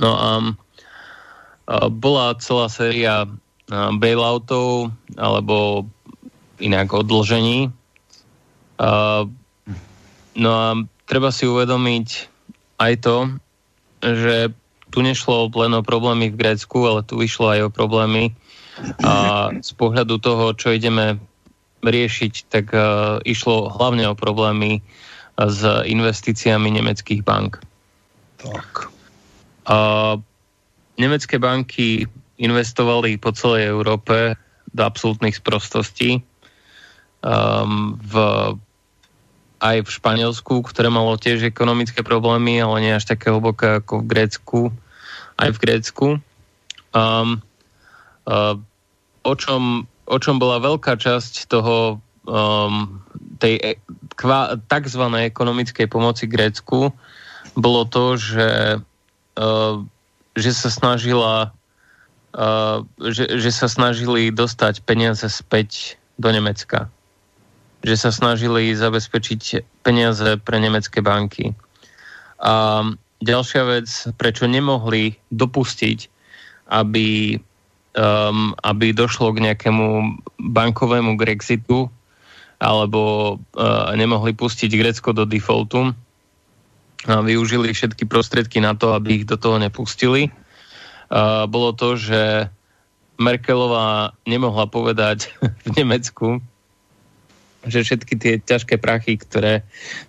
No 0.00 0.16
a, 0.16 0.30
a 1.68 1.76
bola 1.92 2.34
celá 2.40 2.72
séria 2.72 3.28
bailoutov 3.70 4.90
alebo 5.14 5.86
inak 6.58 6.90
odložení. 6.90 7.70
A, 8.80 9.24
no 10.34 10.50
a 10.50 10.66
treba 11.04 11.30
si 11.30 11.46
uvedomiť 11.46 12.08
aj 12.80 12.92
to, 13.04 13.16
že 14.00 14.36
tu 14.90 15.00
nešlo 15.00 15.48
len 15.54 15.72
o 15.78 15.82
problémy 15.86 16.30
v 16.30 16.38
Grécku, 16.38 16.82
ale 16.84 17.06
tu 17.06 17.18
išlo 17.22 17.50
aj 17.54 17.60
o 17.66 17.74
problémy 17.74 18.34
a 19.04 19.48
z 19.60 19.70
pohľadu 19.76 20.18
toho, 20.22 20.56
čo 20.56 20.72
ideme 20.72 21.20
riešiť, 21.84 22.34
tak 22.48 22.72
uh, 22.72 23.20
išlo 23.24 23.72
hlavne 23.72 24.08
o 24.08 24.18
problémy 24.18 24.84
s 25.40 25.60
investíciami 25.64 26.68
nemeckých 26.68 27.24
bank. 27.24 27.60
Tak. 28.40 28.92
A 29.68 29.76
nemecké 31.00 31.40
banky 31.40 32.04
investovali 32.40 33.16
po 33.16 33.32
celej 33.32 33.68
Európe 33.68 34.36
do 34.72 34.82
absolútnych 34.84 35.36
sprostostí. 35.36 36.20
Um, 37.20 38.00
v 38.00 38.14
aj 39.60 39.84
v 39.84 39.88
Španielsku, 39.92 40.64
ktoré 40.64 40.88
malo 40.88 41.20
tiež 41.20 41.44
ekonomické 41.44 42.00
problémy, 42.00 42.58
ale 42.58 42.76
nie 42.80 42.92
až 42.96 43.12
také 43.12 43.28
hlboké 43.28 43.84
ako 43.84 44.02
v 44.02 44.08
Grécku. 44.08 44.60
aj 45.40 45.50
v 45.56 45.60
Grécku. 45.60 46.06
Um, 46.96 47.40
uh, 48.24 48.56
o, 49.22 49.32
čom, 49.36 49.84
o 50.08 50.16
čom 50.20 50.36
bola 50.40 50.60
veľká 50.60 50.96
časť 50.96 51.48
toho 51.48 52.00
um, 52.28 53.00
tej 53.40 53.54
e, 53.56 53.72
kva, 54.16 54.60
tzv. 54.68 55.04
ekonomickej 55.32 55.86
pomoci 55.88 56.28
Grécku, 56.28 56.92
bolo 57.56 57.82
to, 57.88 58.20
že, 58.20 58.80
uh, 59.40 59.76
že 60.36 60.50
sa 60.52 60.68
snažila 60.68 61.52
uh, 62.36 62.84
že, 63.00 63.38
že 63.40 63.50
sa 63.50 63.66
snažili 63.66 64.30
dostať 64.30 64.84
peniaze 64.84 65.24
späť 65.26 66.00
do 66.20 66.30
Nemecka. 66.30 66.92
Že 67.80 67.94
sa 67.96 68.10
snažili 68.12 68.76
zabezpečiť 68.76 69.64
peniaze 69.80 70.36
pre 70.44 70.60
nemecké 70.60 71.00
banky. 71.00 71.56
A 72.40 72.84
ďalšia 73.20 73.62
vec, 73.68 73.88
prečo 74.16 74.48
nemohli 74.48 75.16
dopustiť, 75.32 75.98
aby, 76.72 77.40
um, 77.96 78.52
aby 78.64 78.86
došlo 78.92 79.32
k 79.36 79.44
nejakému 79.48 79.86
bankovému 80.40 81.16
Grexitu, 81.16 81.88
alebo 82.60 83.36
uh, 83.56 83.92
nemohli 83.96 84.36
pustiť 84.36 84.68
Grecko 84.76 85.16
do 85.16 85.24
defaultu, 85.24 85.96
a 87.08 87.24
využili 87.24 87.72
všetky 87.72 88.04
prostriedky 88.04 88.60
na 88.60 88.76
to, 88.76 88.92
aby 88.92 89.20
ich 89.20 89.24
do 89.24 89.40
toho 89.40 89.56
nepustili. 89.56 90.28
Uh, 91.08 91.48
bolo 91.48 91.72
to, 91.72 91.96
že 91.96 92.52
Merkelová 93.16 94.12
nemohla 94.28 94.68
povedať 94.68 95.32
v 95.64 95.68
Nemecku, 95.80 96.44
že 97.66 97.84
všetky 97.84 98.14
tie 98.16 98.34
ťažké 98.40 98.80
prachy, 98.80 99.20
ktoré 99.20 99.66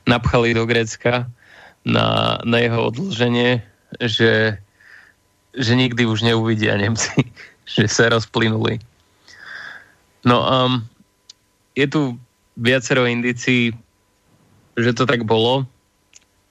napchali 0.07 0.55
do 0.55 0.63
Grécka, 0.63 1.27
na, 1.85 2.37
na 2.45 2.57
jeho 2.61 2.93
odloženie, 2.93 3.65
že, 3.97 4.57
že 5.57 5.73
nikdy 5.73 6.05
už 6.05 6.21
neuvidia 6.21 6.77
Nemci, 6.77 7.25
že 7.73 7.89
sa 7.89 8.13
rozplynuli. 8.13 8.79
No 10.21 10.45
um, 10.45 10.85
je 11.73 11.89
tu 11.89 12.01
viacero 12.53 13.09
indicií, 13.09 13.73
že 14.77 14.93
to 14.93 15.09
tak 15.09 15.25
bolo. 15.25 15.65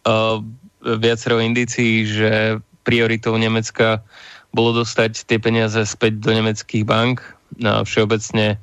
Uh, 0.02 0.42
viacero 0.82 1.38
indicií, 1.38 2.08
že 2.08 2.58
prioritou 2.82 3.36
Nemecka 3.38 4.02
bolo 4.50 4.82
dostať 4.82 5.30
tie 5.30 5.38
peniaze 5.38 5.78
späť 5.86 6.18
do 6.18 6.34
nemeckých 6.34 6.82
bank 6.82 7.22
a 7.62 7.86
všeobecne 7.86 8.58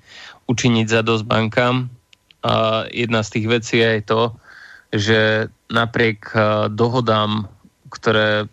učiniť 0.51 0.87
za 0.91 1.01
dosť 1.05 1.23
bankám. 1.23 1.87
A 2.45 2.85
jedna 2.93 3.23
z 3.25 3.29
tých 3.39 3.47
vecí 3.49 3.77
je 3.81 4.01
to, 4.05 4.21
že 4.93 5.49
napriek 5.73 6.31
eh, 6.33 6.41
dohodám, 6.69 7.49
ktoré 7.89 8.45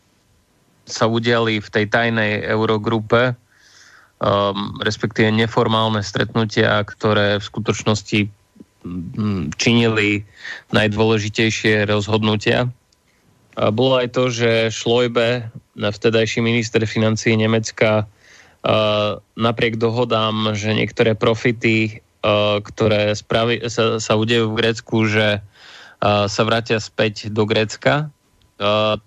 sa 0.84 1.08
udiali 1.08 1.60
v 1.60 1.68
tej 1.68 1.84
tajnej 1.88 2.44
Eurogrupe, 2.44 3.32
um, 4.20 4.76
respektíve 4.84 5.32
neformálne 5.32 6.04
stretnutia, 6.04 6.84
ktoré 6.84 7.40
v 7.40 7.44
skutočnosti 7.44 8.20
um, 8.84 9.48
činili 9.56 10.28
najdôležitejšie 10.76 11.88
rozhodnutia. 11.88 12.68
A 13.56 13.72
bolo 13.72 13.96
aj 13.96 14.08
to, 14.12 14.28
že 14.28 14.74
Šlojbe, 14.74 15.48
vtedajší 15.78 16.44
minister 16.44 16.84
financí 16.84 17.32
Nemecka, 17.32 18.04
uh, 18.04 19.16
napriek 19.40 19.80
dohodám, 19.80 20.52
že 20.52 20.76
niektoré 20.76 21.16
profity, 21.16 22.03
ktoré 22.64 23.12
spravi, 23.12 23.68
sa, 23.68 24.00
sa 24.00 24.12
udejú 24.16 24.52
v 24.52 24.58
Grécku, 24.64 25.04
že 25.04 25.44
sa 26.04 26.42
vrátia 26.44 26.80
späť 26.80 27.28
do 27.28 27.44
Grécka, 27.44 28.08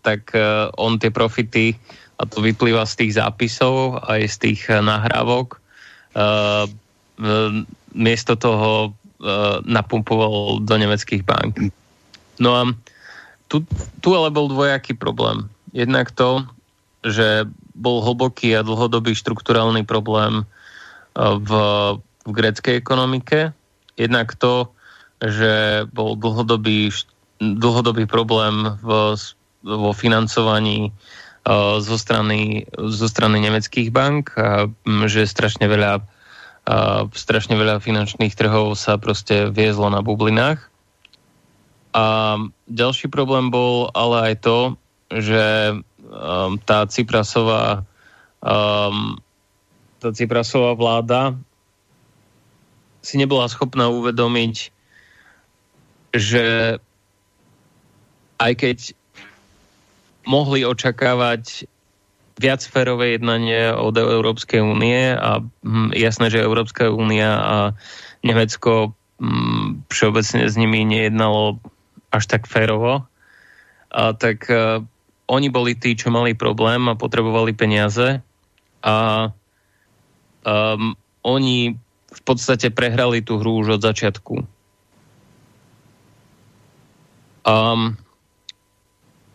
tak 0.02 0.34
e, 0.34 0.70
on 0.78 0.98
tie 0.98 1.10
profity, 1.14 1.78
a 2.18 2.26
to 2.26 2.42
vyplýva 2.42 2.86
z 2.90 2.94
tých 3.06 3.12
zápisov 3.22 4.02
aj 4.06 4.22
z 4.26 4.36
tých 4.38 4.62
nahrávok, 4.70 5.62
miesto 7.94 8.34
toho 8.34 8.98
napumpoval 9.66 10.66
do 10.66 10.76
nemeckých 10.78 11.22
bank. 11.22 11.70
No 12.42 12.58
a 12.58 12.62
tu, 13.50 13.62
tu 14.02 14.10
ale 14.18 14.34
bol 14.34 14.50
dvojaký 14.50 14.98
problém. 14.98 15.46
Jednak 15.74 16.10
to, 16.14 16.46
že 17.06 17.46
bol 17.78 18.02
hlboký 18.02 18.58
a 18.58 18.66
dlhodobý 18.66 19.14
štrukturálny 19.14 19.86
problém 19.86 20.42
v, 21.18 21.52
v 22.28 22.32
gréckej 22.36 22.76
ekonomike. 22.76 23.56
Jednak 23.96 24.36
to, 24.36 24.76
že 25.24 25.88
bol 25.96 26.20
dlhodobý, 26.20 26.92
dlhodobý 27.40 28.06
problém 28.06 28.76
v, 28.84 29.16
vo 29.64 29.92
financovaní 29.96 30.92
uh, 30.92 31.80
zo, 31.80 31.96
strany, 31.96 32.68
zo 32.76 33.08
strany 33.08 33.40
nemeckých 33.42 33.90
bank, 33.90 34.36
a, 34.36 34.68
že 35.08 35.24
strašne 35.26 35.66
veľa, 35.66 36.04
uh, 36.04 37.08
strašne 37.16 37.56
veľa 37.56 37.80
finančných 37.80 38.36
trhov 38.36 38.76
sa 38.76 39.00
proste 39.00 39.50
viezlo 39.50 39.88
na 39.88 40.04
bublinách. 40.04 40.62
A 41.96 42.38
ďalší 42.70 43.10
problém 43.10 43.50
bol 43.50 43.90
ale 43.96 44.36
aj 44.36 44.46
to, 44.46 44.60
že 45.10 45.74
um, 46.12 46.60
tá 46.62 46.86
Ciprasová 46.86 47.88
tá 49.98 50.10
Ciprasová 50.14 50.78
vláda 50.78 51.34
si 53.08 53.16
nebola 53.16 53.48
schopná 53.48 53.88
uvedomiť 53.88 54.76
že 56.12 56.78
aj 58.38 58.54
keď 58.60 58.78
mohli 60.28 60.68
očakávať 60.68 61.68
viac 62.38 62.62
férové 62.62 63.18
jednanie 63.18 63.74
od 63.74 63.98
Európskej 63.98 64.62
únie 64.62 65.16
a 65.16 65.42
hm, 65.42 65.96
jasné, 65.96 66.30
že 66.30 66.44
Európska 66.44 66.92
únia 66.92 67.32
a 67.34 67.58
Nemecko 68.22 68.94
hm, 69.18 69.88
všeobecne 69.90 70.46
s 70.46 70.54
nimi 70.60 70.86
nejednalo 70.86 71.58
až 72.12 72.24
tak 72.30 72.48
férovo, 72.48 73.08
a 73.88 74.12
tak 74.14 74.52
uh, 74.52 74.84
oni 75.32 75.48
boli 75.48 75.76
tí, 75.76 75.96
čo 75.96 76.12
mali 76.12 76.36
problém 76.36 76.92
a 76.92 77.00
potrebovali 77.00 77.56
peniaze 77.56 78.20
a 78.84 78.96
um, 80.44 80.94
oni 81.24 81.76
v 82.18 82.22
podstate 82.26 82.74
prehrali 82.74 83.22
tú 83.22 83.38
hru 83.38 83.62
už 83.62 83.78
od 83.78 83.82
začiatku. 83.86 84.42
Um, 87.48 87.96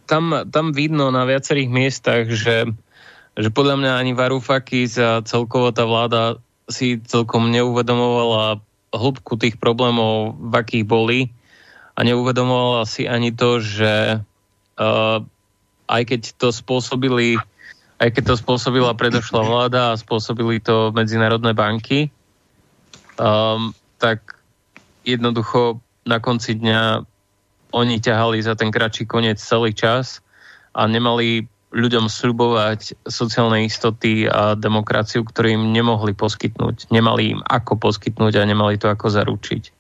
tam, 0.05 0.45
tam 0.53 0.77
vidno 0.77 1.09
na 1.09 1.25
viacerých 1.25 1.71
miestach, 1.73 2.29
že, 2.29 2.69
že 3.39 3.49
podľa 3.49 3.81
mňa 3.81 3.93
ani 3.97 4.13
Varoufakis 4.13 5.01
a 5.01 5.25
celkovo 5.25 5.73
tá 5.73 5.89
vláda 5.89 6.37
si 6.69 7.01
celkom 7.09 7.49
neuvedomovala 7.49 8.61
hĺbku 8.93 9.41
tých 9.41 9.57
problémov, 9.57 10.37
v 10.37 10.53
akých 10.53 10.85
boli 10.85 11.21
a 11.97 12.05
neuvedomovala 12.05 12.85
si 12.85 13.09
ani 13.09 13.33
to, 13.33 13.65
že 13.65 14.21
uh, 14.77 15.19
aj 15.89 16.03
keď 16.05 16.21
to 16.37 16.49
spôsobili 16.53 17.41
aj 18.03 18.19
keď 18.19 18.35
to 18.35 18.41
spôsobila 18.43 18.99
predošla 18.99 19.41
vláda 19.47 19.81
a 19.95 20.01
spôsobili 20.01 20.59
to 20.59 20.91
medzinárodné 20.91 21.55
banky, 21.55 22.11
um, 23.23 23.71
tak 24.03 24.35
jednoducho 25.07 25.79
na 26.03 26.19
konci 26.19 26.59
dňa 26.59 27.07
oni 27.73 28.03
ťahali 28.03 28.43
za 28.43 28.59
ten 28.59 28.75
kratší 28.75 29.07
koniec 29.07 29.39
celý 29.39 29.73
čas 29.73 30.21
a 30.75 30.85
nemali 30.91 31.47
ľuďom 31.73 32.05
sľubovať 32.05 33.09
sociálne 33.09 33.65
istoty 33.65 34.29
a 34.29 34.53
demokraciu, 34.53 35.25
ktorú 35.25 35.57
im 35.57 35.65
nemohli 35.73 36.13
poskytnúť. 36.13 36.93
Nemali 36.93 37.39
im 37.39 37.41
ako 37.41 37.81
poskytnúť 37.81 38.37
a 38.37 38.45
nemali 38.45 38.77
to 38.77 38.93
ako 38.93 39.09
zaručiť. 39.09 39.73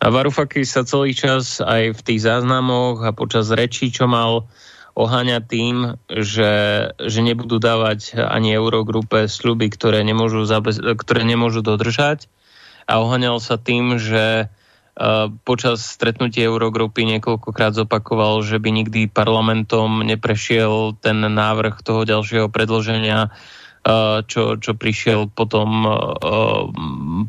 A 0.00 0.08
Varoufakis 0.12 0.72
sa 0.72 0.84
celý 0.84 1.16
čas 1.16 1.60
aj 1.60 1.96
v 1.96 2.00
tých 2.04 2.20
záznamoch 2.24 3.04
a 3.04 3.16
počas 3.16 3.52
rečí, 3.52 3.92
čo 3.92 4.08
mal 4.08 4.48
oháňať 4.96 5.42
tým, 5.48 5.76
že, 6.08 6.52
že 6.96 7.20
nebudú 7.20 7.56
dávať 7.56 8.20
ani 8.20 8.56
Eurogrupe 8.56 9.28
sľuby, 9.28 9.72
ktoré 9.72 10.04
nemôžu, 10.04 10.44
ktoré 11.00 11.24
nemôžu 11.24 11.64
dodržať. 11.64 12.28
A 12.90 12.98
oháňal 12.98 13.38
sa 13.38 13.54
tým, 13.54 14.02
že 14.02 14.50
počas 15.46 15.80
stretnutia 15.86 16.50
Eurogrupy 16.50 17.06
niekoľkokrát 17.08 17.72
zopakoval, 17.72 18.42
že 18.44 18.58
by 18.58 18.68
nikdy 18.74 19.08
parlamentom 19.08 20.02
neprešiel 20.04 20.98
ten 20.98 21.22
návrh 21.22 21.80
toho 21.80 22.04
ďalšieho 22.04 22.52
predloženia, 22.52 23.32
čo, 24.28 24.60
čo 24.60 24.72
prišiel 24.76 25.32
potom 25.32 25.88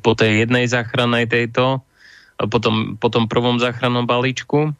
po 0.03 0.11
tej 0.17 0.43
jednej 0.43 0.67
záchrannej 0.67 1.31
tejto, 1.31 1.79
potom, 2.51 2.99
po 2.99 3.07
tom 3.07 3.31
prvom 3.31 3.61
záchrannom 3.61 4.03
balíčku 4.09 4.75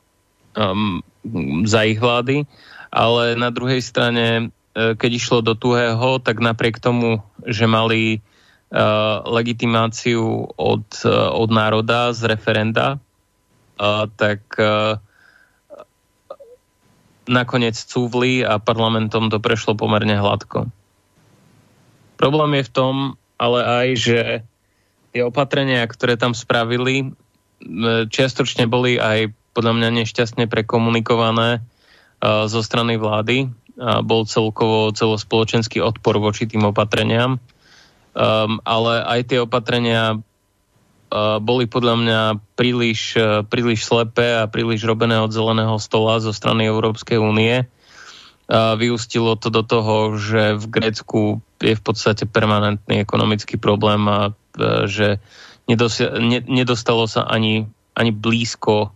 za 1.63 1.81
ich 1.85 2.01
vlády, 2.01 2.43
ale 2.91 3.39
na 3.39 3.53
druhej 3.53 3.79
strane, 3.79 4.51
e, 4.73 4.97
keď 4.97 5.11
išlo 5.15 5.39
do 5.45 5.53
tuhého, 5.53 6.19
tak 6.19 6.41
napriek 6.41 6.81
tomu, 6.81 7.21
že 7.45 7.69
mali 7.69 8.19
legitimáciu 9.27 10.47
od, 10.55 10.87
eh, 11.03 11.11
od 11.11 11.49
národa 11.51 12.15
z 12.15 12.21
referenda, 12.31 12.99
tak 14.15 14.45
uh, 14.61 15.01
nakoniec 17.25 17.73
cúvli 17.73 18.45
a 18.45 18.61
parlamentom 18.61 19.33
to 19.33 19.41
prešlo 19.41 19.73
pomerne 19.73 20.13
hladko. 20.17 20.69
Problém 22.19 22.61
je 22.61 22.67
v 22.69 22.73
tom, 22.73 22.95
ale 23.41 23.59
aj, 23.65 23.87
že 23.97 24.19
tie 25.15 25.21
opatrenia, 25.25 25.81
ktoré 25.89 26.19
tam 26.19 26.37
spravili, 26.37 27.17
čiastočne 28.13 28.69
boli 28.69 29.01
aj 29.01 29.33
podľa 29.57 29.73
mňa 29.81 29.89
nešťastne 30.01 30.45
prekomunikované 30.45 31.65
zo 32.21 32.61
strany 32.61 33.01
vlády. 33.01 33.49
Bol 34.05 34.29
celkovo 34.29 34.93
celospoločenský 34.93 35.81
odpor 35.81 36.21
voči 36.21 36.45
tým 36.45 36.69
opatreniam. 36.69 37.41
Um, 38.11 38.59
ale 38.67 39.03
aj 39.07 39.31
tie 39.31 39.39
opatrenia 39.39 40.19
uh, 40.19 41.39
boli 41.39 41.63
podľa 41.63 41.95
mňa 41.95 42.21
príliš, 42.59 43.15
uh, 43.15 43.47
príliš 43.47 43.87
slepé 43.87 44.43
a 44.43 44.51
príliš 44.51 44.83
robené 44.83 45.15
od 45.15 45.31
zeleného 45.31 45.79
stola 45.79 46.19
zo 46.19 46.35
strany 46.35 46.67
Európskej 46.67 47.15
únie. 47.15 47.63
Uh, 48.51 48.75
vyústilo 48.75 49.39
to 49.39 49.47
do 49.47 49.63
toho, 49.63 50.19
že 50.19 50.59
v 50.59 50.65
Grécku 50.67 51.21
je 51.63 51.71
v 51.71 51.83
podstate 51.83 52.27
permanentný 52.27 52.99
ekonomický 52.99 53.55
problém 53.55 54.03
a 54.11 54.35
uh, 54.35 54.83
že 54.91 55.23
nedostalo 56.51 57.07
sa 57.07 57.23
ani, 57.23 57.63
ani 57.95 58.11
blízko 58.11 58.91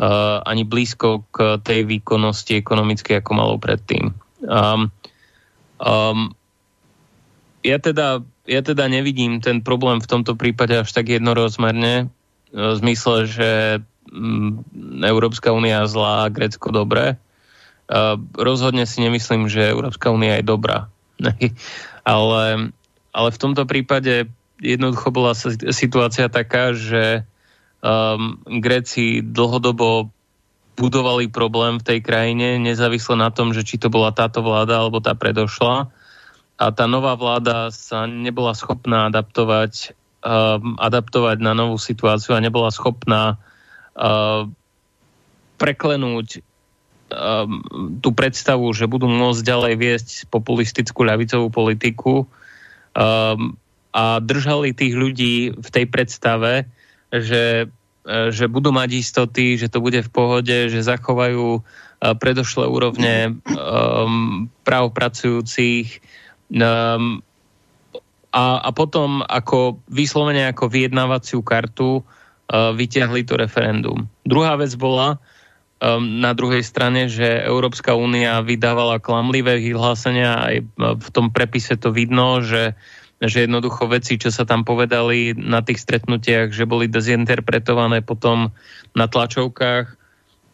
uh, 0.00 0.40
ani 0.44 0.64
blízko 0.64 1.24
k 1.32 1.60
tej 1.64 1.88
výkonnosti 1.88 2.60
ekonomickej, 2.60 3.20
ako 3.20 3.32
malo 3.32 3.56
predtým. 3.56 4.12
Um, 4.44 4.92
um, 5.80 6.36
ja 7.64 7.78
teda 7.80 8.22
ja 8.46 8.60
teda 8.62 8.86
nevidím 8.86 9.42
ten 9.42 9.60
problém 9.60 9.98
v 9.98 10.10
tomto 10.10 10.38
prípade 10.38 10.78
až 10.78 10.90
tak 10.94 11.10
jednorozmerne, 11.10 12.08
v 12.54 12.74
zmysle, 12.78 13.26
že 13.26 13.50
mm, 14.08 15.02
Európska 15.02 15.50
únia 15.50 15.84
zlá 15.90 16.24
a 16.24 16.32
Grécko 16.32 16.70
dobré. 16.70 17.18
Rozhodne 18.34 18.86
si 18.86 19.02
nemyslím, 19.02 19.50
že 19.50 19.70
Európska 19.70 20.14
únia 20.14 20.38
je 20.40 20.44
dobrá. 20.46 20.88
ale, 22.06 22.72
ale 23.10 23.28
v 23.34 23.40
tomto 23.40 23.66
prípade 23.66 24.30
jednoducho 24.62 25.10
bola 25.12 25.36
situácia 25.74 26.30
taká, 26.32 26.72
že 26.72 27.26
um, 27.82 28.40
Gréci 28.62 29.20
dlhodobo 29.20 30.08
budovali 30.76 31.32
problém 31.32 31.80
v 31.80 31.86
tej 31.88 31.98
krajine, 32.04 32.60
nezávisle 32.60 33.16
na 33.16 33.32
tom, 33.32 33.56
že 33.56 33.64
či 33.64 33.80
to 33.80 33.88
bola 33.88 34.12
táto 34.12 34.44
vláda 34.44 34.76
alebo 34.76 35.00
tá 35.00 35.16
predošla 35.16 35.88
a 36.56 36.72
tá 36.72 36.88
nová 36.88 37.12
vláda 37.20 37.68
sa 37.68 38.08
nebola 38.08 38.56
schopná 38.56 39.12
adaptovať, 39.12 39.92
uh, 40.24 40.56
adaptovať 40.80 41.36
na 41.44 41.52
novú 41.52 41.76
situáciu 41.76 42.32
a 42.32 42.40
nebola 42.40 42.72
schopná 42.72 43.36
uh, 43.36 44.48
preklenúť 45.60 46.40
uh, 46.40 47.44
tú 48.00 48.08
že 48.72 48.88
budú 48.88 49.04
môcť 49.04 49.42
ďalej 49.44 49.74
viesť 49.76 50.08
populistickú 50.32 51.04
ľavicovú 51.04 51.52
politiku. 51.52 52.24
Uh, 52.96 53.52
a 53.92 54.20
držali 54.20 54.76
tých 54.76 54.96
ľudí 54.96 55.52
v 55.52 55.68
tej 55.68 55.84
predstave, 55.92 56.64
že, 57.12 57.68
uh, 57.68 58.32
že 58.32 58.48
budú 58.48 58.72
mať 58.72 58.96
istoty, 58.96 59.60
že 59.60 59.68
to 59.68 59.84
bude 59.84 60.00
v 60.00 60.08
pohode, 60.08 60.72
že 60.72 60.80
zachovajú 60.80 61.60
uh, 61.60 62.16
predošlé 62.16 62.64
úrovne 62.64 63.36
um, 63.44 64.48
práv 64.64 64.96
pracujúcich, 64.96 66.00
Um, 66.50 67.22
a, 68.30 68.44
a 68.62 68.70
potom 68.70 69.24
ako 69.24 69.80
vyslovene 69.90 70.46
ako 70.52 70.68
vyjednávaciu 70.68 71.40
kartu 71.42 72.02
uh, 72.02 72.70
vyťahli 72.76 73.24
to 73.26 73.34
referendum. 73.40 74.06
Druhá 74.22 74.54
vec 74.60 74.76
bola 74.78 75.16
um, 75.80 76.20
na 76.20 76.36
druhej 76.36 76.62
strane, 76.62 77.08
že 77.08 77.24
Európska 77.24 77.96
únia 77.96 78.44
vydávala 78.44 79.02
klamlivé 79.02 79.58
vyhlásenia, 79.58 80.38
aj 80.38 80.56
v 80.78 81.08
tom 81.10 81.32
prepise 81.32 81.74
to 81.80 81.90
vidno, 81.90 82.44
že 82.44 82.76
že 83.16 83.48
jednoducho 83.48 83.88
veci, 83.88 84.20
čo 84.20 84.28
sa 84.28 84.44
tam 84.44 84.60
povedali 84.60 85.32
na 85.32 85.64
tých 85.64 85.80
stretnutiach, 85.80 86.52
že 86.52 86.68
boli 86.68 86.84
dezinterpretované 86.84 88.04
potom 88.04 88.52
na 88.92 89.08
tlačovkách, 89.08 89.96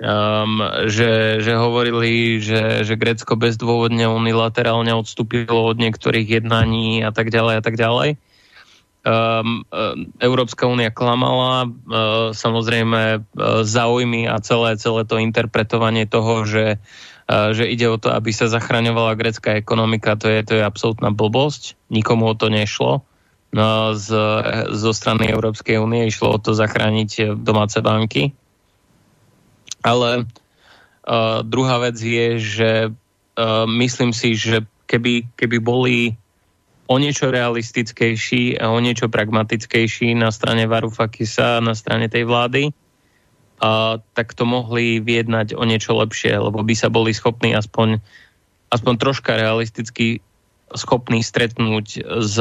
um, 0.02 0.58
že, 0.90 1.38
že 1.38 1.52
hovorili, 1.54 2.42
že, 2.42 2.82
že 2.82 2.98
Grécko 2.98 3.38
bezdôvodne 3.38 4.10
unilaterálne 4.10 4.90
odstúpilo 4.92 5.70
od 5.70 5.78
niektorých 5.78 6.42
jednaní 6.42 7.06
a 7.06 7.14
tak 7.14 7.30
ďalej 7.30 7.54
a 7.58 7.62
tak 7.62 7.78
ďalej. 7.78 8.18
Um, 9.02 9.66
Európska 10.22 10.70
únia 10.70 10.94
klamala, 10.94 11.66
uh, 11.66 11.72
samozrejme 12.34 13.00
uh, 13.18 13.66
záujmy 13.66 14.30
a 14.30 14.38
celé, 14.38 14.78
celé 14.78 15.02
to 15.06 15.18
interpretovanie 15.18 16.06
toho, 16.06 16.46
že, 16.46 16.78
uh, 17.26 17.50
že 17.50 17.66
ide 17.66 17.90
o 17.90 17.98
to, 17.98 18.14
aby 18.14 18.30
sa 18.30 18.46
zachraňovala 18.46 19.18
grecká 19.18 19.58
ekonomika, 19.58 20.14
to 20.14 20.30
je, 20.30 20.46
to 20.46 20.52
je 20.58 20.62
absolútna 20.62 21.10
blbosť. 21.10 21.74
Nikomu 21.90 22.30
o 22.30 22.34
to 22.38 22.46
nešlo. 22.50 23.02
No, 23.52 23.92
z, 23.92 24.08
zo 24.72 24.96
strany 24.96 25.28
Európskej 25.28 25.76
únie 25.76 26.08
išlo 26.08 26.32
o 26.32 26.38
to 26.40 26.56
zachrániť 26.56 27.36
domáce 27.36 27.76
banky 27.84 28.32
ale 29.82 30.24
uh, 30.24 31.42
druhá 31.42 31.78
vec 31.82 31.98
je, 31.98 32.28
že 32.38 32.70
uh, 32.88 33.66
myslím 33.66 34.14
si, 34.14 34.38
že 34.38 34.62
keby, 34.86 35.26
keby 35.36 35.58
boli 35.58 35.96
o 36.86 36.96
niečo 36.98 37.30
realistickejší 37.32 38.58
a 38.60 38.70
o 38.70 38.78
niečo 38.78 39.08
pragmatickejší 39.08 40.14
na 40.18 40.30
strane 40.34 40.66
Varufakisa 40.66 41.58
a 41.58 41.64
na 41.64 41.74
strane 41.74 42.06
tej 42.06 42.28
vlády, 42.28 42.62
uh, 42.70 43.98
tak 44.12 44.34
to 44.34 44.44
mohli 44.44 45.00
vyjednať 45.00 45.54
o 45.58 45.62
niečo 45.66 45.96
lepšie, 45.96 46.36
lebo 46.38 46.62
by 46.62 46.74
sa 46.76 46.92
boli 46.92 47.10
schopní 47.16 47.56
aspoň, 47.56 47.98
aspoň 48.70 48.94
troška 48.98 49.34
realisticky 49.34 50.20
schopní 50.72 51.20
stretnúť 51.20 51.86
s, 52.24 52.36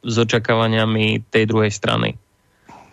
s 0.00 0.14
očakávaniami 0.16 1.28
tej 1.28 1.44
druhej 1.44 1.72
strany. 1.72 2.16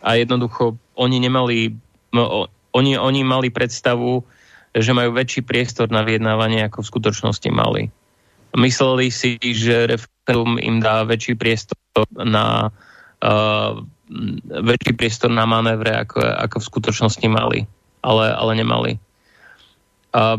A 0.03 0.19
jednoducho 0.19 0.75
oni 0.95 1.23
nemali, 1.23 1.71
no, 2.11 2.51
oni, 2.77 2.93
oni 2.93 3.21
mali 3.25 3.49
predstavu, 3.49 4.21
že 4.77 4.93
majú 4.93 5.17
väčší 5.17 5.41
priestor 5.41 5.89
na 5.89 6.05
vyjednávanie, 6.05 6.69
ako 6.69 6.85
v 6.85 6.89
skutočnosti 6.93 7.49
mali. 7.49 7.89
Mysleli 8.53 9.09
si, 9.09 9.41
že 9.41 9.89
referendum 9.89 10.61
im 10.61 10.77
dá 10.77 11.01
väčší 11.01 11.33
priestor 11.33 12.05
na 12.13 12.69
uh, 13.25 13.81
väčší 14.47 14.93
priestor 14.93 15.33
na 15.33 15.49
manévre, 15.49 16.05
ako, 16.05 16.21
ako 16.21 16.57
v 16.61 16.69
skutočnosti 16.69 17.27
mali. 17.27 17.59
Ale, 18.05 18.29
ale 18.31 18.51
nemali. 18.53 18.91
A 20.13 20.37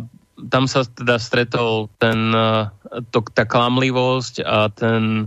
tam 0.49 0.71
sa 0.71 0.87
teda 0.87 1.19
stretol 1.19 1.91
ten, 1.99 2.31
uh, 2.31 2.71
to, 3.11 3.27
tá 3.35 3.43
klamlivosť 3.43 4.47
a 4.47 4.71
ten 4.71 5.27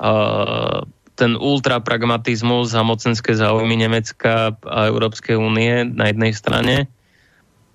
uh, 0.00 0.80
ten 1.16 1.32
ultrapragmatizmus 1.40 2.76
a 2.76 2.84
mocenské 2.84 3.32
záujmy 3.32 3.80
Nemecka 3.80 4.52
a 4.60 4.78
Európskej 4.92 5.40
únie 5.40 5.88
na 5.88 6.12
jednej 6.12 6.36
strane 6.36 6.76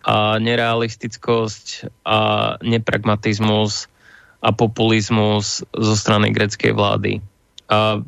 a 0.06 0.38
nerealistickosť 0.38 1.90
a 2.06 2.20
nepragmatizmus 2.62 3.90
a 4.42 4.50
populizmus 4.54 5.66
zo 5.74 5.96
strany 5.98 6.34
greckej 6.34 6.74
vlády. 6.74 7.22
A 7.70 8.02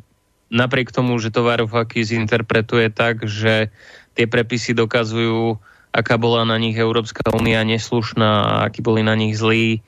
napriek 0.50 0.94
tomu, 0.94 1.18
že 1.18 1.34
to 1.34 1.46
Varoufakis 1.46 2.14
interpretuje 2.14 2.90
tak, 2.90 3.26
že 3.26 3.70
tie 4.14 4.26
prepisy 4.30 4.74
dokazujú, 4.74 5.58
aká 5.94 6.18
bola 6.18 6.46
na 6.46 6.58
nich 6.58 6.78
Európska 6.78 7.22
únia 7.34 7.62
neslušná, 7.66 8.62
akí 8.66 8.82
boli 8.82 9.02
na 9.06 9.14
nich 9.18 9.38
zlí, 9.38 9.82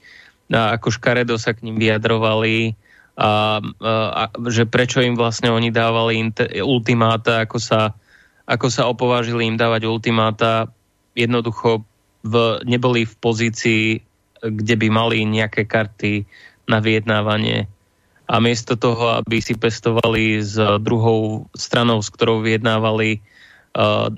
a 0.46 0.78
ako 0.78 0.94
škaredo 0.94 1.34
sa 1.42 1.54
k 1.54 1.66
ním 1.66 1.82
vyjadrovali, 1.82 2.78
a, 3.16 3.64
a 4.12 4.22
že 4.52 4.68
prečo 4.68 5.00
im 5.00 5.16
vlastne 5.16 5.48
oni 5.48 5.72
dávali 5.72 6.20
ultimáta, 6.60 7.48
ako 7.48 7.56
sa, 7.56 7.96
ako 8.44 8.68
sa 8.68 8.84
opovážili 8.92 9.48
im 9.48 9.56
dávať 9.56 9.88
ultimáta, 9.88 10.68
jednoducho 11.16 11.88
v, 12.20 12.60
neboli 12.68 13.08
v 13.08 13.14
pozícii, 13.16 13.84
kde 14.44 14.74
by 14.76 14.88
mali 14.92 15.24
nejaké 15.24 15.64
karty 15.64 16.28
na 16.68 16.84
vyjednávanie. 16.84 17.72
A 18.26 18.42
miesto 18.42 18.76
toho, 18.76 19.22
aby 19.22 19.40
si 19.40 19.56
pestovali 19.56 20.42
s 20.42 20.58
druhou 20.82 21.46
stranou, 21.56 22.02
s 22.02 22.10
ktorou 22.10 22.42
vyjednávali 22.42 23.22
uh, 23.72 24.10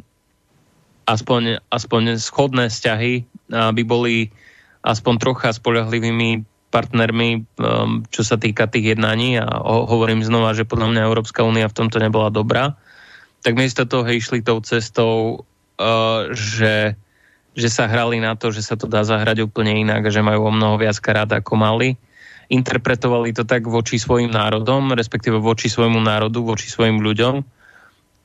aspoň, 1.04 1.60
aspoň 1.70 2.16
schodné 2.16 2.72
vzťahy, 2.72 3.28
aby 3.52 3.82
boli 3.84 4.32
aspoň 4.80 5.14
trocha 5.20 5.52
spolahlivými 5.52 6.42
partnermi, 6.68 7.44
um, 7.56 8.04
čo 8.12 8.20
sa 8.20 8.36
týka 8.36 8.68
tých 8.68 8.96
jednaní 8.96 9.40
a 9.40 9.48
ho, 9.48 9.88
hovorím 9.88 10.20
znova, 10.20 10.52
že 10.52 10.68
podľa 10.68 10.92
mňa 10.92 11.06
Európska 11.08 11.44
únia 11.44 11.68
v 11.68 11.76
tomto 11.76 11.96
nebola 11.96 12.28
dobrá, 12.28 12.76
tak 13.40 13.56
miesto 13.56 13.88
toho 13.88 14.04
išli 14.04 14.44
tou 14.44 14.60
cestou, 14.60 15.44
uh, 15.80 16.28
že, 16.36 16.98
že 17.56 17.68
sa 17.72 17.88
hrali 17.88 18.20
na 18.20 18.36
to, 18.36 18.52
že 18.52 18.60
sa 18.60 18.76
to 18.76 18.84
dá 18.84 19.00
zahrať 19.00 19.48
úplne 19.48 19.80
inak 19.80 20.08
a 20.08 20.12
že 20.12 20.20
majú 20.20 20.48
o 20.48 20.52
mnoho 20.52 20.76
viac 20.76 21.00
karát 21.00 21.30
ako 21.32 21.56
mali. 21.56 21.96
Interpretovali 22.48 23.32
to 23.36 23.44
tak 23.44 23.64
voči 23.64 24.00
svojim 24.00 24.32
národom, 24.32 24.92
respektíve 24.92 25.36
voči 25.40 25.68
svojmu 25.68 26.00
národu, 26.00 26.44
voči 26.44 26.68
svojim 26.68 27.00
ľuďom 27.00 27.44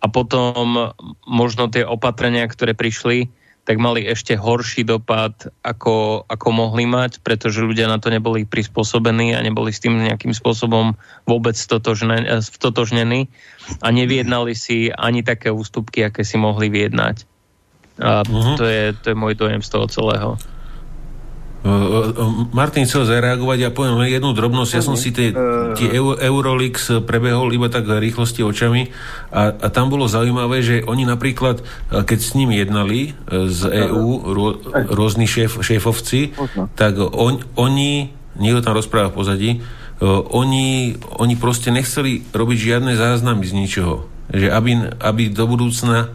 a 0.04 0.06
potom 0.12 0.92
možno 1.24 1.72
tie 1.72 1.88
opatrenia, 1.88 2.44
ktoré 2.52 2.76
prišli, 2.76 3.32
tak 3.64 3.80
mali 3.80 4.04
ešte 4.04 4.36
horší 4.36 4.84
dopad, 4.84 5.48
ako, 5.64 6.28
ako 6.28 6.48
mohli 6.52 6.84
mať, 6.84 7.24
pretože 7.24 7.64
ľudia 7.64 7.88
na 7.88 7.96
to 7.96 8.12
neboli 8.12 8.44
prispôsobení 8.44 9.32
a 9.32 9.40
neboli 9.40 9.72
s 9.72 9.80
tým 9.80 10.04
nejakým 10.04 10.36
spôsobom 10.36 11.00
vôbec 11.24 11.56
stotožnení 11.56 13.32
a 13.80 13.88
neviednali 13.88 14.52
si 14.52 14.92
ani 14.92 15.24
také 15.24 15.48
ústupky, 15.48 16.04
aké 16.04 16.28
si 16.28 16.36
mohli 16.36 16.68
vyjednať. 16.68 17.24
A 18.04 18.28
uh-huh. 18.28 18.60
to, 18.60 18.68
je, 18.68 18.92
to 19.00 19.06
je 19.14 19.16
môj 19.16 19.40
dojem 19.40 19.64
z 19.64 19.70
toho 19.72 19.88
celého. 19.88 20.36
Martin 22.52 22.84
chcel 22.84 23.08
zareagovať, 23.08 23.58
ja 23.64 23.72
poviem 23.72 24.04
len 24.04 24.12
jednu 24.12 24.36
drobnosť. 24.36 24.72
Ja 24.76 24.84
som 24.84 25.00
si 25.00 25.16
tie, 25.16 25.32
tie 25.80 25.90
Eurolix 25.96 26.92
prebehol 27.08 27.56
iba 27.56 27.72
tak 27.72 27.88
rýchlosti 27.88 28.44
očami 28.44 28.92
a, 29.32 29.56
a 29.56 29.68
tam 29.72 29.88
bolo 29.88 30.12
zaujímavé, 30.12 30.60
že 30.60 30.76
oni 30.84 31.08
napríklad, 31.08 31.64
keď 31.88 32.20
s 32.20 32.36
nimi 32.36 32.60
jednali 32.60 33.16
z 33.32 33.60
EÚ 33.88 34.08
rô, 34.36 34.48
rôzni 34.92 35.24
šéf, 35.24 35.64
šéfovci, 35.64 36.36
tak 36.76 37.00
on, 37.00 37.40
oni, 37.56 38.12
niekto 38.36 38.60
tam 38.60 38.76
rozpráva 38.76 39.08
v 39.08 39.18
pozadí, 39.24 39.52
oni, 40.04 41.00
oni 41.16 41.36
proste 41.40 41.72
nechceli 41.72 42.28
robiť 42.36 42.58
žiadne 42.60 42.92
záznamy 43.00 43.48
z 43.48 43.54
ničoho. 43.56 43.96
Že 44.36 44.48
aby, 44.52 44.72
aby 45.00 45.24
do 45.32 45.48
budúcna 45.48 46.12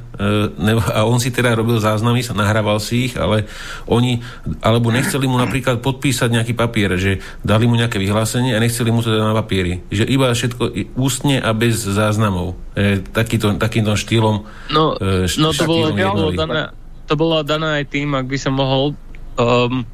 a 0.90 1.00
on 1.06 1.22
si 1.22 1.30
teda 1.30 1.54
robil 1.54 1.78
záznamy, 1.78 2.26
nahrával 2.34 2.82
si 2.82 3.06
ich, 3.06 3.14
ale 3.14 3.46
oni, 3.86 4.18
alebo 4.66 4.90
nechceli 4.90 5.30
mu 5.30 5.38
napríklad 5.38 5.78
podpísať 5.78 6.34
nejaký 6.34 6.58
papier, 6.58 6.98
že 6.98 7.22
dali 7.46 7.70
mu 7.70 7.78
nejaké 7.78 8.02
vyhlásenie 8.02 8.58
a 8.58 8.62
nechceli 8.62 8.90
mu 8.90 8.98
to 8.98 9.14
dať 9.14 9.22
na 9.22 9.38
papieri. 9.38 9.78
Že 9.94 10.04
iba 10.10 10.34
všetko 10.34 10.62
ústne 10.98 11.38
a 11.38 11.54
bez 11.54 11.86
záznamov. 11.86 12.58
E, 12.74 12.98
takýto, 13.00 13.54
takýmto 13.58 13.94
štýlom 13.94 14.42
No, 14.74 14.98
e, 14.98 15.26
no 15.38 15.54
to, 15.54 15.64
bolo, 15.64 15.94
dané, 16.34 16.74
to 17.06 17.14
bolo 17.14 17.40
dané 17.46 17.82
aj 17.82 17.84
tým, 17.88 18.12
ak 18.18 18.26
by 18.26 18.38
som 18.38 18.54
mohol 18.58 18.98
um, 19.38 19.86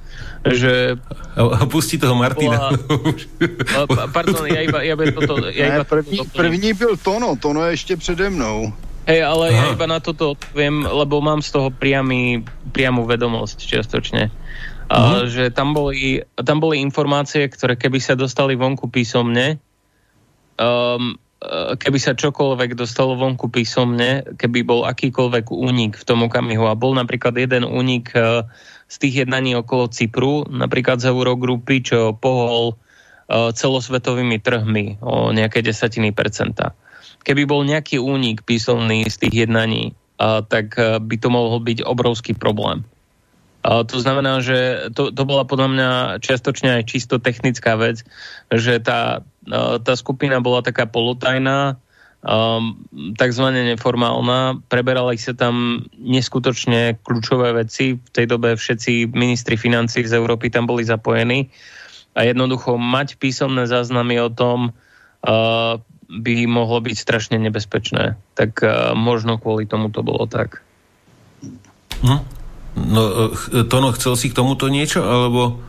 že... 0.44 0.96
A 1.34 1.64
pustí 1.66 1.98
toho 1.98 2.14
Martina. 2.14 2.70
Bola, 3.88 4.06
pardon, 4.16 4.44
ja 4.46 4.60
iba, 4.60 4.84
ja 4.84 4.94
toto... 4.96 5.48
Ja 5.50 5.80
iba 5.80 5.84
první, 5.84 6.16
toto 6.20 6.30
první 6.36 6.72
byl 6.72 6.96
Tono, 6.96 7.36
Tono 7.36 7.64
je 7.64 7.72
ešte 7.72 7.96
přede 7.96 8.30
mnou. 8.30 8.72
Hej, 9.04 9.20
ale 9.20 9.52
Aha. 9.52 9.56
ja 9.56 9.64
iba 9.76 9.84
na 9.84 10.00
toto 10.00 10.32
odpoviem, 10.32 10.88
lebo 10.88 11.20
mám 11.20 11.44
z 11.44 11.52
toho 11.52 11.68
priamy, 11.68 12.40
priamu 12.72 13.04
vedomosť 13.04 13.60
čiastočne. 13.60 14.32
Uh-huh. 14.88 15.28
Že 15.28 15.52
tam 15.52 15.76
boli, 15.76 16.24
tam 16.40 16.60
boli 16.60 16.80
informácie, 16.80 17.44
ktoré 17.52 17.76
keby 17.76 18.00
sa 18.00 18.16
dostali 18.16 18.56
vonku 18.56 18.88
písomne, 18.88 19.60
um, 20.56 21.20
keby 21.76 21.98
sa 22.00 22.16
čokoľvek 22.16 22.72
dostalo 22.72 23.12
vonku 23.20 23.52
písomne, 23.52 24.24
keby 24.40 24.64
bol 24.64 24.88
akýkoľvek 24.88 25.52
únik 25.52 26.00
v 26.00 26.04
tom 26.08 26.24
okamihu 26.24 26.64
a 26.64 26.72
bol 26.72 26.96
napríklad 26.96 27.36
jeden 27.36 27.68
únik 27.68 28.08
uh, 28.16 28.48
z 28.88 28.96
tých 29.04 29.14
jednaní 29.24 29.52
okolo 29.52 29.92
Cypru, 29.92 30.48
napríklad 30.48 31.04
z 31.04 31.12
Eurogrupy, 31.12 31.84
čo 31.84 32.16
pohol 32.16 32.72
uh, 32.72 33.52
celosvetovými 33.52 34.40
trhmi 34.40 35.04
o 35.04 35.28
nejaké 35.32 35.60
desatiny 35.60 36.16
percenta. 36.16 36.72
Keby 37.24 37.48
bol 37.48 37.64
nejaký 37.64 37.96
únik 37.98 38.44
písomný 38.44 39.08
z 39.08 39.16
tých 39.16 39.48
jednaní, 39.48 39.96
uh, 40.20 40.44
tak 40.44 40.76
uh, 40.76 41.00
by 41.00 41.16
to 41.16 41.28
mohol 41.32 41.58
byť 41.58 41.82
obrovský 41.82 42.36
problém. 42.36 42.84
Uh, 43.64 43.80
to 43.80 43.96
znamená, 43.96 44.44
že 44.44 44.92
to, 44.92 45.08
to 45.08 45.24
bola 45.24 45.48
podľa 45.48 45.68
mňa 45.72 45.90
čiastočne 46.20 46.76
aj 46.80 46.82
čisto 46.84 47.16
technická 47.16 47.80
vec, 47.80 48.04
že 48.52 48.76
tá, 48.76 49.24
uh, 49.48 49.80
tá 49.80 49.96
skupina 49.96 50.36
bola 50.44 50.60
taká 50.60 50.84
polotajná, 50.84 51.80
um, 52.24 52.76
takzvané 53.16 53.64
neformálna. 53.72 54.60
Preberali 54.68 55.16
sa 55.16 55.32
tam 55.36 55.86
neskutočne 55.96 57.00
kľúčové 57.04 57.56
veci. 57.56 57.96
V 57.96 58.10
tej 58.12 58.26
dobe 58.28 58.56
všetci 58.56 59.12
ministri 59.12 59.56
financí 59.56 60.04
z 60.04 60.16
Európy 60.16 60.52
tam 60.52 60.68
boli 60.68 60.84
zapojení. 60.84 61.48
A 62.14 62.28
jednoducho 62.28 62.76
mať 62.76 63.16
písomné 63.16 63.64
záznamy 63.64 64.20
o 64.22 64.28
tom 64.28 64.76
uh, 65.24 65.80
by 66.08 66.46
mohlo 66.46 66.80
byť 66.80 66.96
strašne 66.98 67.36
nebezpečné. 67.38 68.16
Tak 68.34 68.50
uh, 68.62 68.92
možno 68.92 69.38
kvôli 69.38 69.66
tomu 69.66 69.88
to 69.90 70.04
bolo 70.04 70.26
tak. 70.26 70.60
Hm? 72.02 72.20
No, 72.74 73.02
uh, 73.30 73.64
Tono, 73.70 73.94
chcel 73.94 74.18
si 74.18 74.30
k 74.30 74.38
tomuto 74.38 74.66
niečo, 74.66 75.04
alebo 75.04 75.62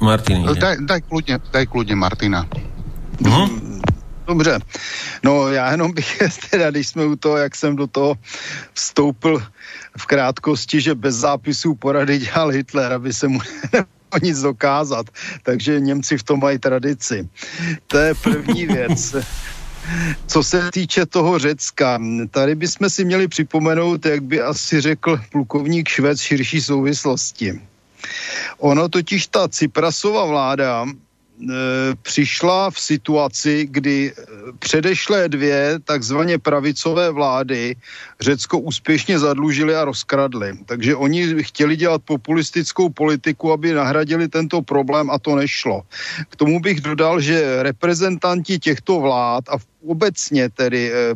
Martin? 0.00 0.46
Daj, 0.46 0.84
daj, 0.86 1.00
kľudne, 1.04 1.36
daj 1.52 1.66
kľudne 1.68 1.96
Martina. 1.98 2.46
Hm? 3.20 3.76
Dobře, 4.26 4.58
no 5.24 5.48
já 5.48 5.70
jenom 5.70 5.92
bych 5.92 6.18
teda, 6.50 6.70
když 6.70 6.88
jsme 6.88 7.04
u 7.06 7.16
toho, 7.16 7.36
jak 7.36 7.56
jsem 7.56 7.76
do 7.76 7.86
toho 7.86 8.14
vstoupil 8.74 9.42
v 9.98 10.06
krátkosti, 10.06 10.80
že 10.80 10.94
bez 10.94 11.14
zápisů 11.14 11.74
porady 11.74 12.18
dělal 12.18 12.48
Hitler, 12.48 12.92
aby 12.92 13.12
se 13.12 13.28
mu 13.28 13.40
nic 14.22 14.40
dokázat. 14.40 15.06
Takže 15.42 15.80
Němci 15.80 16.18
v 16.18 16.22
tom 16.22 16.40
mají 16.40 16.58
tradici. 16.58 17.28
To 17.86 17.98
je 17.98 18.14
první 18.14 18.66
věc. 18.66 19.16
Co 20.26 20.42
se 20.42 20.70
týče 20.70 21.06
toho 21.06 21.38
Řecka, 21.38 21.98
tady 22.30 22.54
bychom 22.54 22.90
si 22.90 23.04
měli 23.04 23.28
připomenout, 23.28 24.06
jak 24.06 24.22
by 24.22 24.40
asi 24.40 24.80
řekl 24.80 25.20
plukovník 25.32 25.88
Švec 25.88 26.20
širší 26.20 26.60
souvislosti. 26.60 27.60
Ono 28.58 28.88
totiž 28.88 29.26
ta 29.26 29.48
Ciprasova 29.48 30.24
vláda 30.24 30.86
přišla 32.02 32.70
v 32.70 32.80
situaci, 32.80 33.68
kdy 33.70 34.12
e, 34.12 34.12
předešlé 34.58 35.28
dvě 35.28 35.78
takzvaně 35.84 36.38
pravicové 36.38 37.10
vlády 37.10 37.76
Řecko 38.20 38.58
úspěšně 38.58 39.18
zadlužili 39.18 39.76
a 39.76 39.84
rozkradli. 39.84 40.58
Takže 40.66 40.96
oni 40.96 41.42
chtěli 41.44 41.76
dělat 41.76 42.02
populistickou 42.04 42.88
politiku, 42.88 43.52
aby 43.52 43.72
nahradili 43.72 44.28
tento 44.28 44.62
problém 44.62 45.10
a 45.10 45.18
to 45.18 45.36
nešlo. 45.36 45.82
K 46.28 46.36
tomu 46.36 46.60
bych 46.60 46.80
dodal, 46.80 47.20
že 47.20 47.62
reprezentanti 47.62 48.58
těchto 48.58 49.00
vlád 49.00 49.48
a 49.48 49.56
obecně 49.86 50.48
tedy 50.48 50.92
e, 50.92 51.14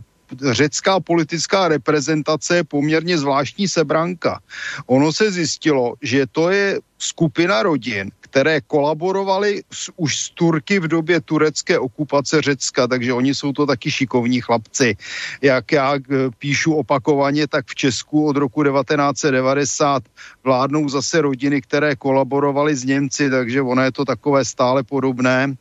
řecká 0.51 1.01
politická 1.01 1.69
reprezentace 1.69 2.57
je 2.57 2.65
poměrně 2.65 3.19
zvláštní 3.19 3.69
sebranka. 3.69 4.40
Ono 4.86 5.12
se 5.12 5.31
zjistilo, 5.32 5.94
že 6.02 6.27
to 6.27 6.51
je 6.51 6.81
skupina 6.98 7.62
rodin, 7.62 8.11
které 8.20 8.61
kolaborovaly 8.61 9.62
už 9.97 10.19
s 10.19 10.31
Turky 10.31 10.78
v 10.78 10.89
době 10.89 11.20
turecké 11.20 11.78
okupace 11.78 12.43
Řecka, 12.43 12.86
takže 12.86 13.12
oni 13.12 13.35
jsou 13.35 13.52
to 13.52 13.66
taky 13.66 13.90
šikovní 13.90 14.40
chlapci. 14.40 14.97
Jak 15.43 15.73
já 15.73 15.94
eh, 15.97 16.01
píšu 16.39 16.74
opakovaně, 16.74 17.47
tak 17.47 17.66
v 17.66 17.74
Česku 17.74 18.27
od 18.27 18.36
roku 18.36 18.62
1990 18.62 20.02
vládnou 20.44 20.89
zase 20.89 21.20
rodiny, 21.20 21.61
které 21.61 21.97
kolaborovaly 21.97 22.77
s 22.77 22.85
Němci, 22.85 23.31
takže 23.31 23.62
ono 23.62 23.82
je 23.82 23.93
to 23.93 24.05
takové 24.05 24.44
stále 24.44 24.82
podobné 24.82 25.57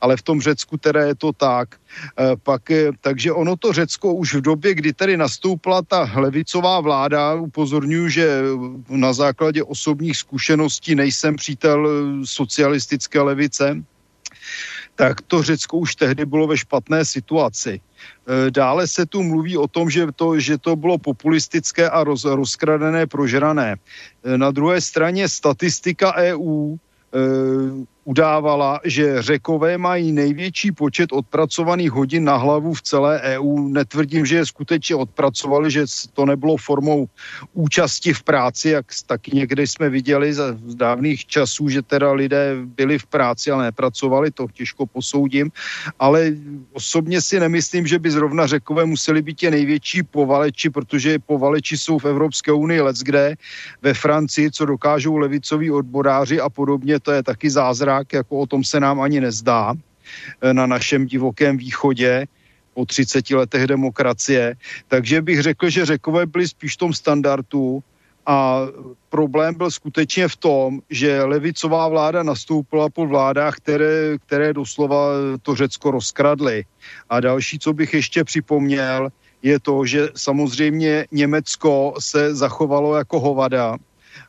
ale 0.00 0.16
v 0.16 0.22
tom 0.22 0.40
Řecku 0.40 0.76
teda 0.76 1.00
je 1.00 1.14
to 1.14 1.32
tak. 1.32 1.74
E, 1.74 2.36
pak, 2.36 2.70
e, 2.70 2.90
takže 3.00 3.32
ono 3.32 3.56
to 3.56 3.72
Řecko 3.72 4.14
už 4.14 4.34
v 4.34 4.40
době, 4.40 4.74
kdy 4.74 4.92
tedy 4.92 5.16
nastoupila 5.16 5.82
ta 5.82 6.10
levicová 6.14 6.80
vláda, 6.80 7.34
upozorňuji, 7.34 8.08
že 8.10 8.42
na 8.88 9.12
základě 9.12 9.62
osobních 9.64 10.16
zkušeností 10.16 10.94
nejsem 10.94 11.36
přítel 11.36 11.88
socialistické 12.24 13.20
levice, 13.20 13.82
tak 14.94 15.20
to 15.20 15.42
Řecko 15.42 15.76
už 15.76 15.96
tehdy 15.96 16.26
bylo 16.26 16.46
ve 16.46 16.56
špatné 16.56 17.04
situaci. 17.04 17.80
E, 17.80 18.50
dále 18.50 18.86
se 18.86 19.06
tu 19.06 19.22
mluví 19.22 19.56
o 19.56 19.68
tom, 19.68 19.90
že 19.90 20.06
to, 20.16 20.40
že 20.40 20.58
to 20.58 20.76
bylo 20.76 20.98
populistické 20.98 21.90
a 21.90 22.04
roz, 22.04 22.24
rozkradené, 22.24 23.06
prožrané. 23.06 23.76
Na 24.36 24.50
druhé 24.50 24.80
straně 24.80 25.28
statistika 25.28 26.14
EU 26.14 26.76
udávala, 28.04 28.80
že 28.84 29.22
řekové 29.22 29.78
mají 29.78 30.12
největší 30.12 30.72
počet 30.72 31.12
odpracovaných 31.12 31.90
hodin 31.90 32.24
na 32.24 32.36
hlavu 32.36 32.74
v 32.74 32.82
celé 32.82 33.20
EU. 33.20 33.68
Netvrdím, 33.68 34.26
že 34.26 34.36
je 34.36 34.46
skutečně 34.46 34.96
odpracovali, 34.96 35.70
že 35.70 35.84
to 36.14 36.26
nebylo 36.26 36.56
formou 36.56 37.08
účasti 37.52 38.12
v 38.12 38.22
práci, 38.22 38.68
jak 38.68 38.86
taky 39.06 39.30
někde 39.36 39.62
jsme 39.62 39.88
viděli 39.88 40.32
z 40.32 40.74
dávných 40.74 41.26
časů, 41.26 41.68
že 41.68 41.82
teda 41.82 42.12
lidé 42.12 42.56
byli 42.64 42.98
v 42.98 43.06
práci, 43.06 43.50
ale 43.50 43.64
nepracovali, 43.64 44.30
to 44.30 44.46
těžko 44.52 44.86
posoudím. 44.86 45.52
Ale 45.98 46.32
osobně 46.72 47.20
si 47.20 47.40
nemyslím, 47.40 47.86
že 47.86 47.98
by 47.98 48.10
zrovna 48.10 48.46
řekové 48.46 48.84
museli 48.84 49.22
být 49.22 49.38
tě 49.38 49.50
největší 49.50 50.02
povaleči, 50.02 50.70
protože 50.70 51.18
povaleči 51.18 51.78
jsou 51.78 51.98
v 51.98 52.04
Evropské 52.04 52.52
unii 52.52 52.80
leckde, 52.80 53.36
ve 53.82 53.94
Francii, 53.94 54.50
co 54.50 54.66
dokážou 54.66 55.16
levicoví 55.16 55.70
odboráři 55.70 56.40
a 56.40 56.48
podobně, 56.48 57.00
to 57.00 57.12
je 57.12 57.22
taky 57.22 57.50
zázrak 57.50 57.89
zázrak, 57.90 58.12
jako 58.12 58.38
o 58.38 58.46
tom 58.46 58.64
se 58.64 58.80
nám 58.80 59.00
ani 59.00 59.20
nezdá 59.20 59.74
eh, 59.74 60.54
na 60.54 60.66
našem 60.66 61.06
divokém 61.06 61.56
východě 61.56 62.26
po 62.74 62.86
30 62.86 63.30
letech 63.30 63.66
demokracie. 63.66 64.54
Takže 64.88 65.22
bych 65.22 65.42
řekl, 65.42 65.70
že 65.70 65.98
řekové 65.98 66.26
byli 66.26 66.48
spíš 66.48 66.74
v 66.74 66.82
tom 66.86 66.92
standardu 66.94 67.82
a 68.26 68.62
problém 69.10 69.54
byl 69.54 69.70
skutečně 69.70 70.28
v 70.28 70.36
tom, 70.36 70.68
že 70.90 71.24
levicová 71.24 71.88
vláda 71.88 72.22
nastoupila 72.22 72.86
po 72.92 73.06
vládách, 73.06 73.56
které, 73.58 74.18
které 74.22 74.54
doslova 74.54 75.34
to 75.42 75.56
Řecko 75.56 75.90
rozkradly. 75.90 76.64
A 77.10 77.20
další, 77.20 77.58
co 77.58 77.72
bych 77.72 77.90
ještě 77.94 78.24
připomněl, 78.24 79.10
je 79.42 79.56
to, 79.58 79.82
že 79.82 80.14
samozřejmě 80.14 81.10
Německo 81.10 81.96
se 81.98 82.34
zachovalo 82.34 82.94
jako 82.94 83.18
hovada 83.20 83.80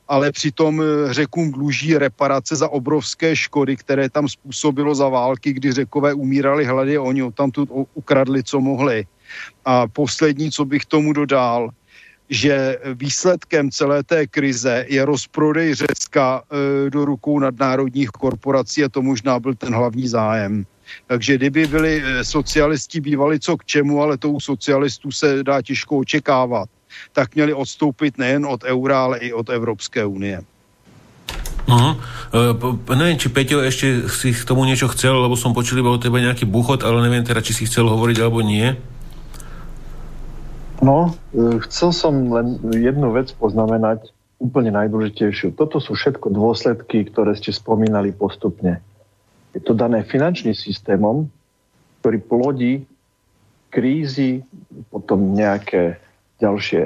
ale 0.08 0.32
přitom 0.32 0.82
eh, 0.82 1.14
řekům 1.14 1.52
dluží 1.52 1.98
reparace 1.98 2.56
za 2.56 2.70
obrovské 2.70 3.36
škody, 3.36 3.78
které 3.78 4.10
tam 4.10 4.28
způsobilo 4.28 4.96
za 4.96 5.10
války, 5.10 5.54
kdy 5.54 5.72
řekové 5.72 6.14
umírali 6.14 6.66
hlady 6.66 6.98
oni 6.98 7.32
tam 7.32 7.52
tu 7.52 7.88
ukradli, 7.94 8.44
co 8.44 8.60
mohli. 8.60 9.06
A 9.66 9.88
poslední, 9.88 10.52
co 10.52 10.66
bych 10.66 10.86
tomu 10.86 11.14
dodal, 11.14 11.70
že 12.32 12.80
výsledkem 12.94 13.72
celé 13.72 14.04
té 14.04 14.28
krize 14.28 14.86
je 14.88 15.06
rozprodej 15.06 15.74
Řecka 15.76 16.42
e, 16.42 16.90
do 16.90 17.06
rukou 17.06 17.40
nadnárodních 17.40 18.10
korporací 18.10 18.84
a 18.84 18.90
to 18.90 19.02
možná 19.02 19.40
byl 19.40 19.56
ten 19.56 19.76
hlavní 19.76 20.08
zájem. 20.08 20.66
Takže 21.08 21.36
kdyby 21.36 21.68
byli 21.68 22.04
e, 22.04 22.24
socialisti 22.24 23.02
bývali 23.02 23.40
co 23.40 23.58
k 23.58 23.66
čemu, 23.66 24.02
ale 24.02 24.18
to 24.18 24.32
u 24.32 24.40
socialistů 24.40 25.12
se 25.12 25.44
dá 25.44 25.62
těžko 25.62 25.98
očekávat, 25.98 26.70
tak 27.14 27.36
měli 27.36 27.54
odstoupit 27.54 28.18
nejen 28.18 28.46
od 28.46 28.64
eura, 28.64 29.04
ale 29.04 29.18
i 29.18 29.34
od 29.34 29.50
Evropské 29.50 30.06
unie. 30.06 30.42
Uh-huh. 31.68 31.94
Uh, 32.34 32.96
neviem, 32.98 33.22
či 33.22 33.30
Peťo 33.30 33.62
ešte 33.62 34.10
si 34.10 34.34
k 34.34 34.48
tomu 34.48 34.66
niečo 34.66 34.90
chcel, 34.92 35.14
lebo 35.14 35.38
som 35.38 35.54
počul 35.54 35.80
iba 35.80 35.94
o 35.94 36.02
tebe 36.02 36.18
nejaký 36.18 36.50
buchot, 36.50 36.82
ale 36.84 37.06
neviem 37.06 37.24
teda, 37.24 37.44
či 37.44 37.54
si 37.54 37.64
chcel 37.70 37.86
hovoriť 37.86 38.18
alebo 38.20 38.42
nie. 38.42 38.76
No, 40.82 41.14
e, 41.38 41.62
chcel 41.70 41.94
som 41.94 42.34
len 42.34 42.58
jednu 42.74 43.14
vec 43.14 43.30
poznamenať, 43.38 44.10
úplne 44.42 44.74
najdôležitejšiu. 44.74 45.54
Toto 45.54 45.78
sú 45.78 45.94
všetko 45.94 46.34
dôsledky, 46.34 47.06
ktoré 47.06 47.38
ste 47.38 47.54
spomínali 47.54 48.10
postupne. 48.10 48.82
Je 49.54 49.62
to 49.62 49.78
dané 49.78 50.02
finančným 50.02 50.58
systémom, 50.58 51.30
ktorý 52.02 52.18
plodí 52.26 52.74
krízy, 53.70 54.42
potom 54.90 55.38
nejaké 55.38 56.02
ďalšie 56.42 56.82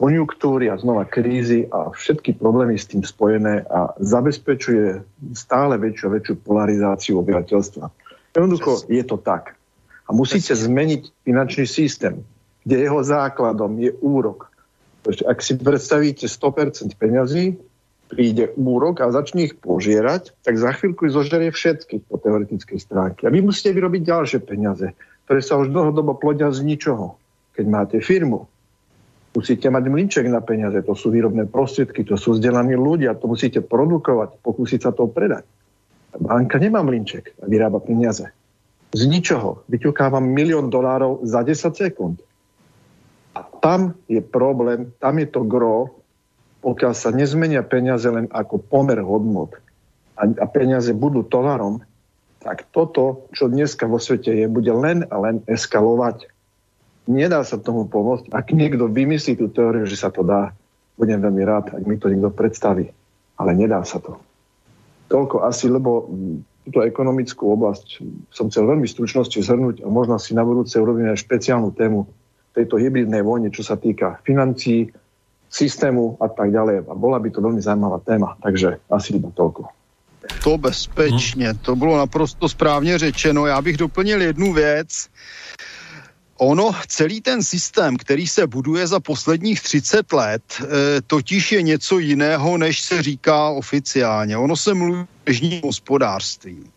konjunktúry 0.00 0.72
a 0.72 0.80
znova 0.80 1.04
krízy 1.04 1.68
a 1.68 1.92
všetky 1.92 2.40
problémy 2.40 2.80
s 2.80 2.88
tým 2.88 3.04
spojené 3.04 3.68
a 3.68 3.92
zabezpečuje 4.00 5.04
stále 5.36 5.76
väčšiu 5.76 6.04
a 6.08 6.14
väčšiu 6.16 6.34
polarizáciu 6.40 7.20
obyvateľstva. 7.20 7.84
Jednoducho 8.32 8.88
je 8.88 9.04
to 9.04 9.20
tak. 9.20 9.60
A 10.04 10.16
musíte 10.16 10.56
zmeniť 10.56 11.12
finančný 11.24 11.68
systém 11.68 12.24
kde 12.64 12.76
jeho 12.88 13.00
základom 13.04 13.76
je 13.78 13.92
úrok. 14.00 14.48
Ak 15.04 15.44
si 15.44 15.60
predstavíte 15.60 16.24
100% 16.24 16.96
peňazí, 16.96 17.60
príde 18.08 18.56
úrok 18.56 19.04
a 19.04 19.12
začne 19.12 19.52
ich 19.52 19.54
požierať, 19.60 20.32
tak 20.40 20.56
za 20.56 20.72
chvíľku 20.72 21.08
zožerie 21.12 21.52
všetkých 21.52 22.08
po 22.08 22.16
teoretickej 22.16 22.78
stránke. 22.80 23.28
A 23.28 23.32
vy 23.32 23.44
musíte 23.44 23.76
vyrobiť 23.76 24.00
ďalšie 24.00 24.40
peniaze, 24.44 24.96
ktoré 25.28 25.40
sa 25.44 25.60
už 25.60 25.72
dlhodobo 25.72 26.16
plodia 26.16 26.48
z 26.52 26.64
ničoho. 26.64 27.20
Keď 27.52 27.64
máte 27.68 27.96
firmu, 28.00 28.48
musíte 29.34 29.66
mať 29.68 29.84
mlinček 29.90 30.26
na 30.30 30.40
peniaze, 30.40 30.78
to 30.86 30.94
sú 30.94 31.10
výrobné 31.10 31.50
prostriedky, 31.50 32.06
to 32.06 32.14
sú 32.14 32.38
vzdelaní 32.38 32.78
ľudia, 32.78 33.18
to 33.18 33.26
musíte 33.26 33.60
produkovať, 33.66 34.38
pokúsiť 34.40 34.80
sa 34.86 34.90
to 34.94 35.10
predať. 35.10 35.42
Banka 36.14 36.62
nemá 36.62 36.80
mlinček 36.86 37.34
a 37.42 37.50
vyrába 37.50 37.82
peniaze. 37.82 38.30
Z 38.94 39.10
ničoho 39.10 39.66
vyťukávam 39.66 40.22
milión 40.22 40.70
dolárov 40.70 41.26
za 41.26 41.42
10 41.42 41.74
sekúnd. 41.74 42.22
A 43.34 43.42
tam 43.58 43.98
je 44.06 44.22
problém, 44.22 44.94
tam 45.02 45.18
je 45.18 45.26
to 45.26 45.42
gro, 45.42 45.90
pokiaľ 46.62 46.94
sa 46.94 47.10
nezmenia 47.10 47.66
peniaze 47.66 48.06
len 48.06 48.30
ako 48.30 48.62
pomer 48.62 49.02
hodnot 49.02 49.58
a, 50.14 50.22
a 50.30 50.46
peniaze 50.46 50.94
budú 50.94 51.26
tovarom, 51.26 51.82
tak 52.38 52.70
toto, 52.70 53.26
čo 53.34 53.50
dneska 53.50 53.88
vo 53.90 53.98
svete 53.98 54.30
je, 54.30 54.46
bude 54.46 54.70
len 54.70 55.02
a 55.10 55.16
len 55.18 55.42
eskalovať. 55.50 56.30
Nedá 57.04 57.44
sa 57.44 57.60
tomu 57.60 57.84
pomôcť. 57.84 58.32
Ak 58.32 58.48
niekto 58.52 58.88
vymyslí 58.88 59.36
tú 59.36 59.52
teóriu, 59.52 59.84
že 59.84 60.00
sa 60.00 60.08
to 60.08 60.24
dá, 60.24 60.56
budem 60.96 61.20
veľmi 61.20 61.42
rád, 61.44 61.76
ak 61.76 61.84
mi 61.84 62.00
to 62.00 62.08
niekto 62.08 62.32
predstaví. 62.32 62.88
Ale 63.36 63.50
nedá 63.52 63.84
sa 63.84 64.00
to. 64.00 64.16
Toľko 65.12 65.44
asi, 65.44 65.68
lebo 65.68 66.08
túto 66.64 66.80
ekonomickú 66.80 67.52
oblasť 67.52 68.00
som 68.32 68.48
chcel 68.48 68.64
veľmi 68.64 68.88
stručnosti 68.88 69.36
zhrnúť 69.36 69.84
a 69.84 69.88
možno 69.92 70.16
si 70.16 70.32
na 70.32 70.40
budúce 70.46 70.80
urobíme 70.80 71.12
aj 71.12 71.20
špeciálnu 71.20 71.76
tému 71.76 72.08
tejto 72.56 72.80
hybridnej 72.80 73.20
vojne, 73.20 73.52
čo 73.52 73.60
sa 73.60 73.76
týka 73.76 74.22
financí, 74.24 74.88
systému 75.50 76.16
a 76.18 76.26
tak 76.32 76.50
ďalej. 76.50 76.88
A 76.88 76.94
bola 76.96 77.20
by 77.20 77.28
to 77.30 77.44
veľmi 77.44 77.60
zaujímavá 77.60 78.00
téma, 78.00 78.34
takže 78.40 78.80
asi 78.88 79.20
iba 79.20 79.28
toľko. 79.34 79.68
To 80.44 80.58
bezpečně, 80.58 81.54
to 81.54 81.76
bylo 81.76 81.96
naprosto 81.98 82.48
správně 82.48 82.98
řečeno. 82.98 83.46
Já 83.46 83.62
bych 83.62 83.76
doplnil 83.76 84.22
jednu 84.22 84.52
věc. 84.52 85.08
Ono, 86.36 86.72
celý 86.86 87.20
ten 87.20 87.42
systém, 87.42 87.96
který 87.96 88.26
se 88.26 88.46
buduje 88.46 88.86
za 88.86 89.00
posledních 89.00 89.62
30 89.62 90.12
let, 90.12 90.42
e, 90.60 90.64
totiž 91.06 91.52
je 91.52 91.62
něco 91.62 91.98
jiného, 91.98 92.58
než 92.58 92.80
se 92.80 93.02
říká 93.02 93.48
oficiálně. 93.48 94.36
Ono 94.36 94.56
se 94.56 94.74
mluví 94.74 95.60
o 95.62 95.66
hospodářství. 95.66 96.74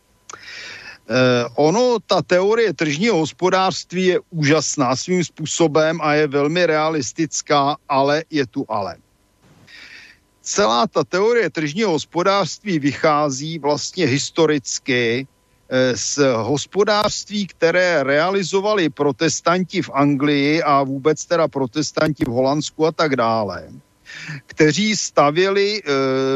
Eh, 1.10 1.46
ono, 1.56 1.98
ta 2.08 2.22
teorie 2.22 2.74
tržního 2.74 3.18
hospodářství 3.18 4.06
je 4.06 4.20
úžasná 4.30 4.96
svým 4.96 5.24
způsobem 5.24 6.00
a 6.02 6.14
je 6.14 6.28
velmi 6.28 6.66
realistická, 6.66 7.78
ale 7.90 8.24
je 8.30 8.48
tu 8.48 8.66
ale. 8.70 8.96
Celá 10.42 10.88
ta 10.88 11.04
teorie 11.04 11.50
tržního 11.50 11.92
hospodářství 11.92 12.80
vychází 12.80 13.60
vlastně 13.60 14.06
historicky 14.06 15.28
z 15.96 16.20
hospodářství, 16.34 17.48
které 17.48 18.04
realizovali 18.04 18.90
protestanti 18.90 19.82
v 19.82 19.90
Anglii 19.94 20.64
a 20.64 20.84
vůbec 20.84 21.26
teda 21.26 21.48
protestanti 21.48 22.26
v 22.26 22.32
Holandsku 22.32 22.86
a 22.86 22.92
tak 22.92 23.16
dále 23.16 23.70
kteří 24.46 24.96
stavěli 24.96 25.80
e, 25.80 25.92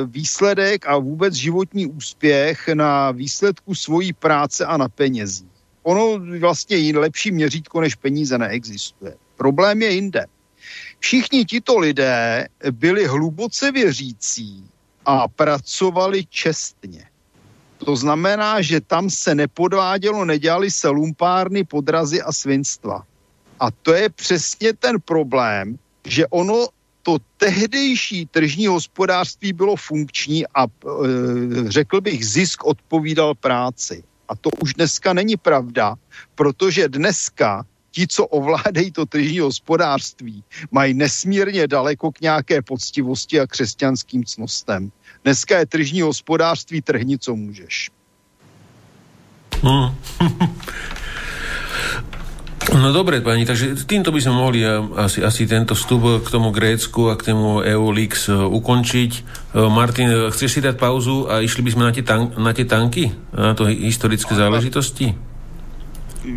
výsledek 0.05 0.87
a 0.87 0.97
vůbec 0.97 1.33
životní 1.33 1.87
úspěch 1.87 2.67
na 2.67 3.11
výsledku 3.11 3.75
svojí 3.75 4.13
práce 4.13 4.65
a 4.65 4.77
na 4.77 4.89
penězí. 4.89 5.49
Ono 5.83 6.19
vlastně 6.39 6.99
lepší 6.99 7.31
měřítko 7.31 7.81
než 7.81 7.95
peníze 7.95 8.37
neexistuje. 8.37 9.15
Problém 9.37 9.81
je 9.81 9.91
jinde. 9.91 10.25
Všichni 10.99 11.45
tito 11.45 11.77
lidé 11.79 12.47
byli 12.71 13.07
hluboce 13.07 13.71
věřící 13.71 14.65
a 15.05 15.27
pracovali 15.27 16.25
čestně. 16.29 17.10
To 17.85 17.95
znamená, 17.95 18.61
že 18.61 18.81
tam 18.81 19.09
se 19.09 19.35
nepodvádělo, 19.35 20.25
nedělali 20.25 20.71
se 20.71 20.89
lumpárny, 20.89 21.63
podrazy 21.63 22.21
a 22.21 22.31
svinstva. 22.31 23.03
A 23.59 23.71
to 23.71 23.93
je 23.93 24.09
přesně 24.09 24.73
ten 24.73 25.01
problém, 25.01 25.79
že 26.05 26.27
ono 26.27 26.67
to 27.03 27.17
tehdejší 27.37 28.25
tržní 28.25 28.67
hospodářství 28.67 29.53
bylo 29.53 29.75
funkční 29.75 30.47
a 30.47 30.65
e, 30.65 30.67
řekl 31.65 32.01
bych, 32.01 32.25
zisk 32.25 32.65
odpovídal 32.65 33.35
práci. 33.35 34.03
A 34.29 34.35
to 34.35 34.49
už 34.61 34.73
dneska 34.73 35.13
není 35.13 35.37
pravda, 35.37 35.95
protože 36.35 36.89
dneska 36.89 37.65
ti, 37.91 38.07
co 38.07 38.27
ovládají 38.27 38.91
to 38.91 39.05
tržní 39.05 39.39
hospodářství, 39.39 40.43
mají 40.71 40.93
nesmírně 40.93 41.67
daleko 41.67 42.11
k 42.11 42.21
nějaké 42.21 42.61
poctivosti 42.61 43.39
a 43.39 43.47
křesťanským 43.47 44.25
cnostem. 44.25 44.91
Dneska 45.23 45.59
je 45.59 45.65
tržní 45.65 46.01
hospodářství 46.01 46.81
trhni, 46.81 47.19
co 47.19 47.35
můžeš. 47.35 47.89
Hmm. 49.61 49.95
No 52.71 52.93
dobre, 52.93 53.21
pani, 53.21 53.43
takže 53.45 53.73
týmto 53.89 54.13
by 54.13 54.21
sme 54.21 54.33
mohli 54.37 54.63
eh, 54.63 54.79
asi, 54.95 55.19
asi 55.25 55.49
tento 55.49 55.75
vstup 55.75 56.23
k 56.23 56.29
tomu 56.29 56.53
Grécku 56.53 57.09
a 57.09 57.17
k 57.17 57.33
tomu 57.33 57.59
EULIX 57.59 58.13
eh, 58.29 58.37
ukončiť. 58.37 59.11
Eh, 59.17 59.23
Martin, 59.65 60.29
chceš 60.29 60.49
si 60.55 60.59
dať 60.61 60.77
pauzu 60.77 61.27
a 61.27 61.41
išli 61.41 61.65
by 61.65 61.69
sme 61.73 61.83
na 61.89 61.91
tie, 61.91 62.05
tank, 62.05 62.37
na 62.37 62.53
tie 62.53 62.63
tanky? 62.69 63.11
Na 63.33 63.57
to 63.57 63.65
historické 63.65 64.37
záležitosti? 64.37 65.30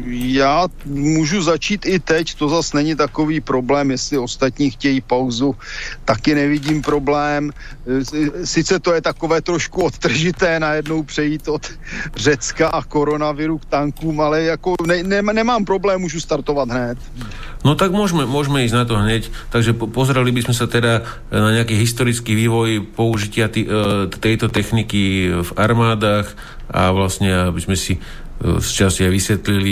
Já 0.08 0.68
můžu 0.84 1.42
začít 1.42 1.86
i 1.86 1.98
teď, 1.98 2.34
to 2.34 2.48
zase 2.48 2.76
není 2.76 2.96
takový 2.96 3.40
problém, 3.40 3.90
jestli 3.90 4.18
ostatní 4.18 4.70
chtějí 4.70 5.00
pauzu, 5.00 5.56
taky 6.04 6.34
nevidím 6.34 6.82
problém. 6.82 7.52
Sice 8.44 8.80
to 8.80 8.92
je 8.92 9.00
takové 9.00 9.40
trošku 9.40 9.82
odtržité 9.82 10.60
najednou 10.60 11.02
přejít 11.02 11.48
od 11.48 11.72
Řecka 12.16 12.68
a 12.68 12.82
koronaviru 12.82 13.58
k 13.58 13.64
tankům, 13.64 14.20
ale 14.20 14.42
jako 14.42 14.74
ne, 14.86 15.02
ne, 15.02 15.22
nemám 15.22 15.64
problém, 15.64 16.00
můžu 16.00 16.20
startovat 16.20 16.70
hned. 16.70 16.98
No 17.64 17.72
tak 17.80 17.96
môžeme, 17.96 18.28
môžeme 18.28 18.60
ísť 18.68 18.76
na 18.76 18.84
to 18.84 19.00
hneď. 19.00 19.32
Takže 19.48 19.72
po, 19.72 19.88
pozreli 19.88 20.36
sa 20.52 20.68
teda 20.68 21.00
na 21.32 21.50
nejaký 21.56 21.80
historický 21.80 22.36
vývoj 22.36 22.92
použitia 22.92 23.48
tý, 23.48 23.64
e, 23.64 24.04
tejto 24.12 24.52
techniky 24.52 25.32
v 25.40 25.50
armádach 25.56 26.36
a 26.68 26.92
vlastne 26.92 27.48
aby 27.48 27.60
sme 27.64 27.76
si 27.76 27.96
z 28.44 28.68
časti 28.68 29.08
aj 29.08 29.12
vysvetlili, 29.12 29.70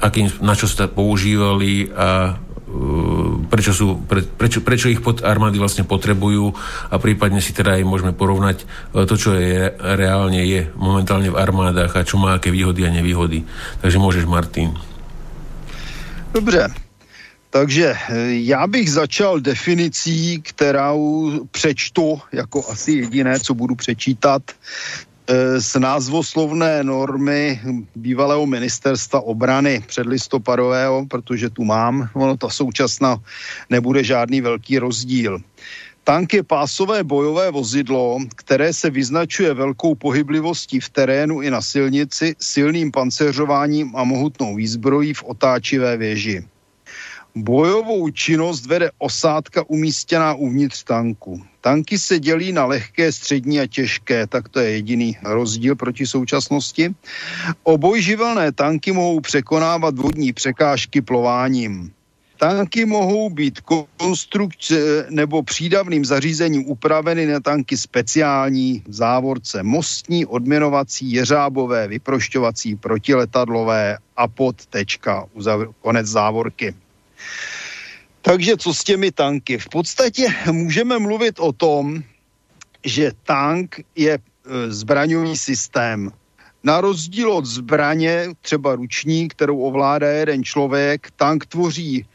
akým, 0.00 0.28
na 0.44 0.52
čo 0.52 0.68
sa 0.68 0.86
používali 0.86 1.88
a 1.96 2.32
e, 2.32 3.48
prečo, 3.48 3.72
sú, 3.72 3.96
pre, 4.04 4.20
prečo, 4.20 4.60
prečo 4.60 4.92
ich 4.92 5.00
pod 5.00 5.24
armády 5.24 5.56
vlastne 5.56 5.88
potrebujú 5.88 6.52
a 6.92 6.94
prípadne 7.00 7.40
si 7.40 7.56
teda 7.56 7.80
aj 7.80 7.88
môžeme 7.88 8.12
porovnať 8.12 8.62
e, 8.62 8.64
to, 9.08 9.14
čo 9.16 9.32
je 9.32 9.72
reálne 9.80 10.44
je 10.44 10.68
momentálne 10.76 11.32
v 11.32 11.40
armádach 11.40 11.96
a 11.96 12.04
čo 12.04 12.20
má 12.20 12.36
aké 12.36 12.52
výhody 12.52 12.84
a 12.84 12.92
nevýhody. 12.92 13.48
Takže 13.80 13.96
môžeš, 13.96 14.28
Martin. 14.28 14.76
Dobře. 16.36 16.86
Takže 17.56 17.86
eh, 17.88 18.26
já 18.28 18.66
bych 18.66 18.92
začal 18.92 19.40
definicí, 19.40 20.42
kterou 20.42 21.32
přečtu 21.50 22.20
jako 22.32 22.70
asi 22.70 22.92
jediné, 22.92 23.40
co 23.40 23.54
budu 23.54 23.74
přečítat 23.74 24.42
eh, 24.50 24.54
z 25.58 25.74
názvoslovné 25.74 26.84
normy 26.84 27.60
bývalého 27.96 28.46
ministerstva 28.46 29.20
obrany 29.20 29.82
předlistopadového, 29.86 31.06
protože 31.06 31.50
tu 31.50 31.64
mám, 31.64 32.08
ono 32.14 32.36
ta 32.36 32.48
současná 32.48 33.18
nebude 33.70 34.04
žádný 34.04 34.40
velký 34.40 34.78
rozdíl. 34.78 35.38
Tank 36.04 36.34
je 36.34 36.42
pásové 36.42 37.04
bojové 37.04 37.50
vozidlo, 37.50 38.18
které 38.36 38.72
se 38.72 38.90
vyznačuje 38.90 39.54
velkou 39.54 39.94
pohyblivostí 39.94 40.80
v 40.80 40.88
terénu 40.88 41.42
i 41.42 41.50
na 41.50 41.60
silnici, 41.60 42.34
silným 42.38 42.90
pancéřováním 42.92 43.96
a 43.96 44.04
mohutnou 44.04 44.54
výzbrojí 44.54 45.14
v 45.14 45.24
otáčivé 45.24 45.96
věži. 45.96 46.44
Bojovou 47.38 48.10
činnost 48.10 48.66
vede 48.66 48.90
osádka 48.98 49.64
umístěná 49.68 50.34
uvnitř 50.34 50.84
tanku. 50.84 51.42
Tanky 51.60 51.98
se 51.98 52.18
dělí 52.18 52.52
na 52.52 52.64
lehké, 52.64 53.12
střední 53.12 53.60
a 53.60 53.66
těžké, 53.66 54.26
tak 54.26 54.48
to 54.48 54.60
je 54.60 54.70
jediný 54.70 55.16
rozdíl 55.24 55.76
proti 55.76 56.06
současnosti. 56.06 56.94
Obojživelné 57.62 58.52
tanky 58.52 58.92
mohou 58.92 59.20
překonávat 59.20 59.98
vodní 59.98 60.32
překážky 60.32 61.02
plováním. 61.02 61.92
Tanky 62.38 62.84
mohou 62.84 63.30
být 63.30 63.60
konstrukce 63.96 65.06
nebo 65.10 65.42
přídavným 65.42 66.04
zařízením 66.04 66.66
upraveny 66.66 67.26
na 67.26 67.40
tanky 67.40 67.76
speciální, 67.76 68.82
v 68.88 68.92
závorce 68.92 69.62
mostní, 69.62 70.26
odměnovací, 70.26 71.12
jeřábové, 71.12 71.88
vyprošťovací, 71.88 72.76
protiletadlové 72.76 73.98
a 74.16 74.28
pod 74.28 74.66
tečka, 74.66 75.26
konec 75.80 76.06
závorky. 76.06 76.74
Takže 78.22 78.56
co 78.56 78.74
s 78.74 78.84
těmi 78.84 79.12
tanky? 79.12 79.58
V 79.58 79.68
podstatě 79.68 80.34
můžeme 80.52 80.98
mluvit 80.98 81.38
o 81.38 81.52
tom, 81.52 82.02
že 82.84 83.12
tank 83.22 83.80
je 83.96 84.12
e, 84.14 84.20
zbraňový 84.72 85.36
systém. 85.36 86.10
Na 86.64 86.80
rozdíl 86.80 87.32
od 87.32 87.46
zbraně, 87.46 88.28
třeba 88.40 88.74
ruční, 88.74 89.28
kterou 89.28 89.58
ovládá 89.58 90.08
jeden 90.08 90.44
člověk, 90.44 91.10
tank 91.16 91.46
tvoří 91.46 92.06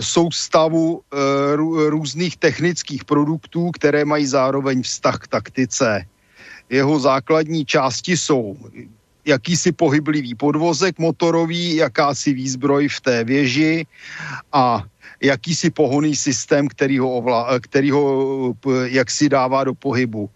soustavu 0.00 1.00
e, 1.00 1.16
různých 1.90 2.36
technických 2.36 3.04
produktů, 3.04 3.70
které 3.70 4.04
mají 4.04 4.26
zároveň 4.26 4.82
vztah 4.82 5.18
k 5.18 5.28
taktice. 5.28 6.06
Jeho 6.70 7.00
základní 7.00 7.64
části 7.64 8.16
jsou 8.16 8.56
jakýsi 9.30 9.72
pohyblivý 9.72 10.34
podvozek 10.34 10.98
motorový, 10.98 11.76
jakási 11.76 12.34
výzbroj 12.34 12.88
v 12.88 12.98
té 13.00 13.16
věži 13.24 13.86
a 14.52 14.82
jakýsi 15.22 15.70
pohoný 15.70 16.16
systém, 16.16 16.68
který 16.68 16.98
ho, 16.98 17.06
ovla, 17.06 17.60
který 17.60 17.90
ho 17.90 18.02
jak 18.90 19.10
si 19.10 19.28
dává 19.28 19.64
do 19.64 19.74
pohybu. 19.74 20.30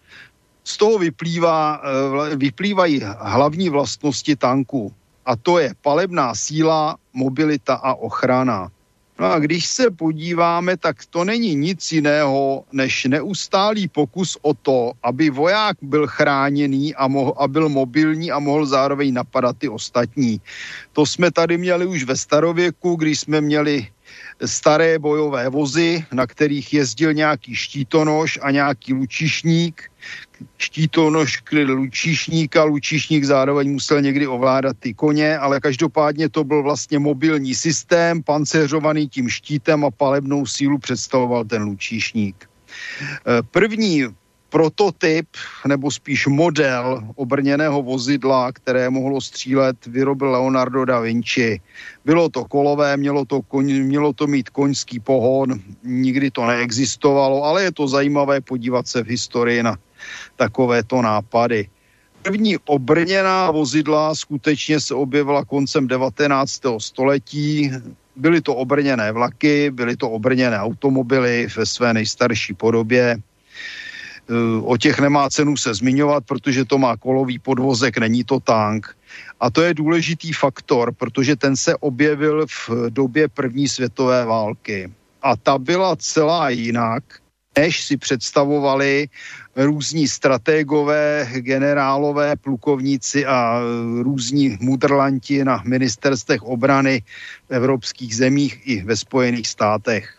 Z 0.65 0.77
toho 0.77 0.99
vyplývá, 0.99 1.83
eh, 1.83 2.37
vyplývají 2.37 3.03
hlavní 3.21 3.69
vlastnosti 3.69 4.37
tanku 4.37 4.93
a 5.27 5.37
to 5.37 5.59
je 5.59 5.75
palebná 5.83 6.35
síla, 6.35 6.97
mobilita 7.13 7.75
a 7.75 7.95
ochrana. 7.95 8.71
No 9.19 9.33
a 9.33 9.39
když 9.39 9.67
se 9.67 9.91
podíváme, 9.91 10.77
tak 10.77 11.07
to 11.07 11.25
není 11.25 11.55
nic 11.55 11.93
jiného, 11.93 12.65
než 12.73 13.05
neustálý 13.05 13.89
pokus 13.89 14.39
o 14.43 14.55
to, 14.55 14.93
aby 15.03 15.31
voják 15.31 15.77
byl 15.83 16.07
chráněný 16.07 16.95
a, 16.95 17.09
mohl, 17.09 17.35
a 17.37 17.49
byl 17.49 17.69
mobilní 17.69 18.31
a 18.31 18.39
mohl 18.39 18.67
zároveň 18.67 19.15
napadat 19.15 19.59
ty 19.59 19.69
ostatní. 19.69 20.41
To 20.93 21.07
jsme 21.07 21.31
tady 21.31 21.59
měli 21.59 21.87
už 21.87 22.05
ve 22.05 22.17
starověku, 22.17 22.97
když 22.97 23.21
jsme 23.21 23.41
měli 23.41 23.87
staré 24.45 24.99
bojové 24.99 25.49
vozy, 25.49 26.05
na 26.13 26.27
kterých 26.27 26.73
jezdil 26.73 27.13
nějaký 27.15 27.55
štítonož 27.55 28.39
a 28.43 28.51
nějaký 28.51 28.93
lučišník. 28.95 29.91
Štítonož 30.59 31.37
kryl 31.37 31.73
lučišníka, 31.73 32.65
lučišník 32.65 33.25
zároveň 33.25 33.73
musel 33.73 34.01
někdy 34.01 34.27
ovládat 34.27 34.77
ty 34.79 34.95
koně, 34.95 35.39
ale 35.39 35.61
každopádně 35.61 36.29
to 36.29 36.45
byl 36.45 36.63
vlastně 36.63 36.99
mobilní 36.99 37.55
systém, 37.55 38.23
pancéřovaný 38.23 39.09
tím 39.09 39.29
štítem 39.29 39.85
a 39.85 39.91
palebnou 39.91 40.47
sílu 40.47 40.79
představoval 40.79 41.45
ten 41.45 41.63
lučišník. 41.63 42.49
První 43.51 44.05
prototyp, 44.55 45.27
nebo 45.67 45.91
spíš 45.91 46.27
model 46.27 47.03
obrněného 47.19 47.83
vozidla, 47.83 48.53
které 48.53 48.91
mohlo 48.91 49.21
střílet, 49.21 49.87
vyrobil 49.87 50.31
Leonardo 50.31 50.85
da 50.85 51.01
Vinci. 51.01 51.61
Bylo 52.05 52.29
to 52.29 52.45
kolové, 52.45 52.97
mělo 52.97 53.25
to, 53.25 53.43
koň, 53.43 53.83
mělo 53.83 54.13
to 54.13 54.27
mít 54.27 54.55
koňský 54.55 55.01
pohon, 55.01 55.59
nikdy 55.83 56.31
to 56.31 56.47
neexistovalo, 56.47 57.43
ale 57.45 57.63
je 57.63 57.73
to 57.73 57.89
zajímavé 57.89 58.41
podívat 58.41 58.87
se 58.87 59.03
v 59.03 59.19
historii 59.19 59.63
na 59.63 59.75
takovéto 60.37 61.03
nápady. 61.03 61.69
První 62.23 62.55
obrněná 62.71 63.51
vozidla 63.51 64.15
skutečně 64.15 64.81
se 64.81 64.95
objevila 64.95 65.45
koncem 65.45 65.87
19. 65.91 66.79
století. 66.79 67.71
Byly 68.17 68.41
to 68.41 68.55
obrněné 68.55 69.13
vlaky, 69.13 69.71
byly 69.75 69.97
to 69.97 70.11
obrněné 70.11 70.59
automobily 70.59 71.49
ve 71.57 71.67
své 71.67 71.95
nejstarší 71.95 72.55
podobě 72.55 73.19
o 74.63 74.77
těch 74.77 74.99
nemá 74.99 75.31
cenu 75.31 75.57
se 75.57 75.75
zmiňovat, 75.75 76.25
protože 76.25 76.65
to 76.65 76.79
má 76.79 76.97
kolový 76.97 77.39
podvozek, 77.39 77.99
není 77.99 78.25
to 78.25 78.41
tank. 78.41 78.97
A 79.41 79.51
to 79.51 79.63
je 79.63 79.75
důležitý 79.75 80.33
faktor, 80.33 80.93
protože 80.93 81.37
ten 81.37 81.57
se 81.57 81.77
objevil 81.77 82.47
v 82.47 82.71
době 82.89 83.29
první 83.29 83.69
světové 83.69 84.25
války. 84.25 84.93
A 85.23 85.37
ta 85.37 85.59
byla 85.59 85.97
celá 85.97 86.49
jinak, 86.49 87.05
než 87.59 87.85
si 87.85 87.97
představovali 87.97 89.09
různí 89.57 90.09
strategové, 90.09 91.29
generálové, 91.39 92.37
plukovníci 92.37 93.27
a 93.27 93.61
různí 94.03 94.59
mudrlanti 94.61 95.45
na 95.45 95.63
ministerstvech 95.65 96.43
obrany 96.43 97.03
v 97.49 97.55
evropských 97.55 98.17
zemích 98.17 98.61
i 98.65 98.83
ve 98.83 98.97
Spojených 98.97 99.49
státech. 99.49 100.19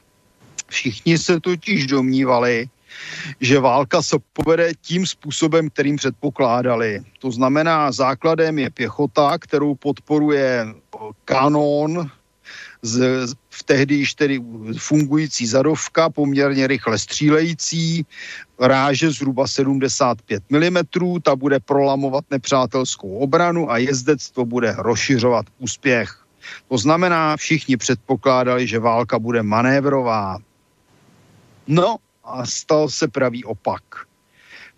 Všichni 0.68 1.18
se 1.18 1.40
totiž 1.40 1.88
domnívali, 1.88 2.69
že 3.42 3.60
válka 3.60 4.02
se 4.02 4.18
povede 4.34 4.72
tím 4.82 5.08
způsobem, 5.08 5.70
kterým 5.70 5.96
předpokládali. 5.96 7.02
To 7.20 7.32
znamená, 7.32 7.92
základem 7.92 8.60
je 8.60 8.70
pěchota, 8.70 9.38
kterou 9.38 9.76
podporuje 9.76 10.68
kanon, 11.26 12.10
z, 12.82 13.28
v 13.50 13.64
tehdy 13.64 13.96
již 13.96 14.14
tedy 14.14 14.42
fungující 14.78 15.48
zadovka, 15.48 16.10
poměrně 16.10 16.68
rychle 16.68 17.00
střílející, 17.00 18.06
ráže 18.60 19.12
zhruba 19.12 19.48
75 19.48 20.44
mm, 20.50 20.78
ta 21.22 21.36
bude 21.36 21.60
prolamovat 21.60 22.26
nepřátelskou 22.32 23.18
obranu 23.18 23.72
a 23.72 23.78
jezdectvo 23.78 24.46
bude 24.46 24.76
rozšiřovat 24.78 25.46
úspěch. 25.60 26.26
To 26.68 26.78
znamená, 26.78 27.38
všichni 27.38 27.78
předpokládali, 27.78 28.68
že 28.68 28.80
válka 28.80 29.20
bude 29.20 29.44
manévrová. 29.44 30.38
No 31.68 31.98
a 32.26 32.45
stal 32.45 32.89
se 32.89 33.07
pravý 33.07 33.43
opak. 33.43 33.84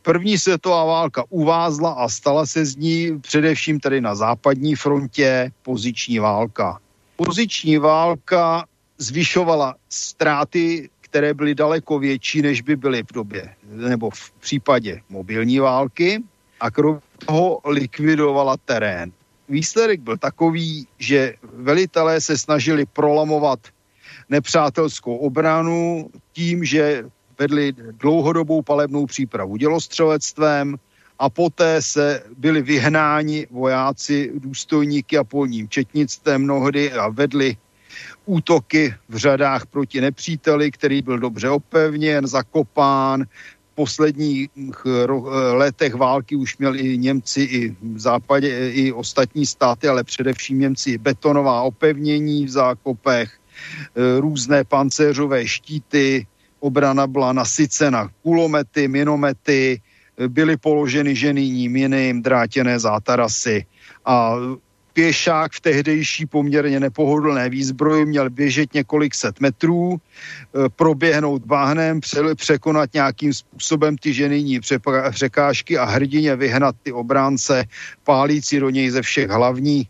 První 0.02 0.38
světová 0.38 0.86
válka 0.86 1.24
uvázla 1.30 1.92
a 1.92 2.10
stala 2.10 2.46
se 2.46 2.66
z 2.66 2.76
ní 2.76 3.20
především 3.20 3.80
tedy 3.80 4.02
na 4.02 4.16
západní 4.16 4.76
frontě 4.76 5.52
poziční 5.62 6.20
válka. 6.20 6.80
Poziční 7.16 7.78
válka 7.78 8.66
zvyšovala 8.98 9.76
ztráty, 9.90 10.90
které 11.02 11.34
byly 11.34 11.56
daleko 11.56 12.00
větší, 12.00 12.42
než 12.42 12.62
by 12.62 12.76
byly 12.76 13.04
v 13.04 13.14
době 13.14 13.56
nebo 13.64 14.10
v 14.10 14.32
případě 14.32 15.02
mobilní 15.10 15.60
války 15.60 16.24
a 16.60 16.72
kromě 16.72 17.02
toho 17.26 17.62
likvidovala 17.66 18.58
terén. 18.66 19.12
Výsledek 19.50 20.00
byl 20.00 20.18
takový, 20.18 20.88
že 21.00 21.34
velitelé 21.54 22.22
se 22.22 22.38
snažili 22.38 22.86
prolamovat 22.86 23.60
nepřátelskou 24.30 25.16
obranu 25.16 26.10
tím, 26.34 26.64
že 26.64 27.04
vedli 27.40 27.74
dlouhodobou 27.78 28.62
palebnou 28.62 29.06
přípravu 29.06 29.58
dělostřelectvem 29.58 30.76
a 31.20 31.30
poté 31.30 31.82
se 31.82 32.24
byli 32.38 32.62
vyhnáni 32.62 33.48
vojáci, 33.52 34.32
důstojníky 34.36 35.18
a 35.18 35.24
polním 35.24 35.70
četnictvem 35.70 36.42
mnohdy 36.42 36.94
a 36.94 37.10
vedli 37.10 37.58
útoky 38.26 38.94
v 39.10 39.18
řadách 39.18 39.66
proti 39.66 40.02
nepříteli, 40.02 40.72
který 40.72 41.02
byl 41.02 41.20
dobře 41.20 41.50
opevněn, 41.50 42.28
zakopán. 42.28 43.26
V 43.72 43.76
posledních 43.76 44.50
letech 45.54 45.96
války 45.96 46.36
už 46.36 46.58
měli 46.58 46.98
Němci 46.98 47.42
i 47.42 47.76
v 47.82 48.00
západě, 48.00 48.72
i 48.74 48.92
ostatní 48.92 49.46
státy, 49.46 49.88
ale 49.88 50.04
především 50.04 50.60
Němci 50.60 50.98
betonová 50.98 51.62
opevnění 51.62 52.46
v 52.46 52.50
zákopech, 52.50 53.40
různé 54.20 54.64
pancéřové 54.64 55.48
štíty, 55.48 56.28
obrana 56.60 57.08
byla 57.08 57.34
nasycena 57.34 58.10
kulomety, 58.24 58.88
minomety, 58.88 59.82
byly 60.28 60.58
položeny 60.58 61.16
ženýní 61.16 61.70
miny, 61.70 62.22
drátěné 62.22 62.80
zátarasy. 62.80 63.66
A 64.06 64.36
pěšák 64.94 65.52
v 65.52 65.62
tehdejší 65.62 66.26
poměrně 66.26 66.80
nepohodlné 66.80 67.50
výzbroji 67.50 68.06
měl 68.06 68.30
běžet 68.30 68.74
několik 68.74 69.16
set 69.16 69.40
metrů, 69.40 69.94
e, 69.94 70.00
proběhnout 70.70 71.46
bahnem, 71.46 72.02
překonat 72.36 72.94
nějakým 72.94 73.34
způsobem 73.34 73.98
ty 73.98 74.14
ženyní 74.14 74.60
překážky 75.12 75.78
a 75.78 75.86
hrdině 75.86 76.36
vyhnat 76.36 76.76
ty 76.84 76.92
obránce, 76.92 77.66
pálící 78.04 78.60
do 78.60 78.70
něj 78.70 78.90
ze 78.90 79.02
všech 79.02 79.30
hlavní 79.30 79.86
e, 79.86 79.88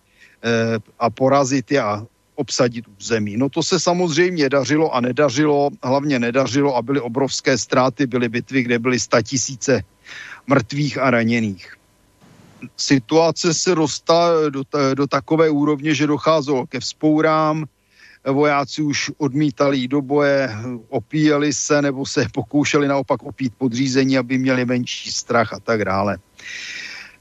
a 0.99 1.09
porazit 1.09 1.71
je 1.71 1.81
a 1.81 2.03
obsadit 2.37 2.85
území. 2.99 3.37
No 3.37 3.49
to 3.49 3.63
se 3.63 3.79
samozřejmě 3.79 4.49
dařilo 4.49 4.95
a 4.95 5.01
nedařilo, 5.01 5.69
hlavně 5.83 6.19
nedařilo 6.19 6.75
a 6.75 6.81
byly 6.81 7.01
obrovské 7.01 7.57
ztráty, 7.57 8.07
byly 8.07 8.29
bitvy, 8.29 8.63
kde 8.63 8.79
byly 8.79 8.99
statisíce 8.99 9.83
mrtvých 10.47 10.97
a 10.97 11.11
raněných 11.11 11.77
situace 12.77 13.53
se 13.53 13.75
dostala 13.75 14.49
do, 14.49 14.63
do 14.93 15.07
takové 15.07 15.49
úrovně, 15.49 15.93
že 15.93 16.07
docházelo 16.07 16.65
ke 16.65 16.79
vzpourám, 16.79 17.65
vojáci 18.25 18.81
už 18.81 19.11
odmítali 19.17 19.87
do 19.87 20.01
boje, 20.01 20.49
opíjeli 20.89 21.53
se 21.53 21.81
nebo 21.81 22.05
se 22.05 22.27
pokoušeli 22.33 22.87
naopak 22.87 23.23
opít 23.23 23.53
podřízení, 23.57 24.17
aby 24.17 24.37
měli 24.37 24.65
menší 24.65 25.11
strach 25.11 25.53
a 25.53 25.59
tak 25.59 25.85
dále. 25.85 26.17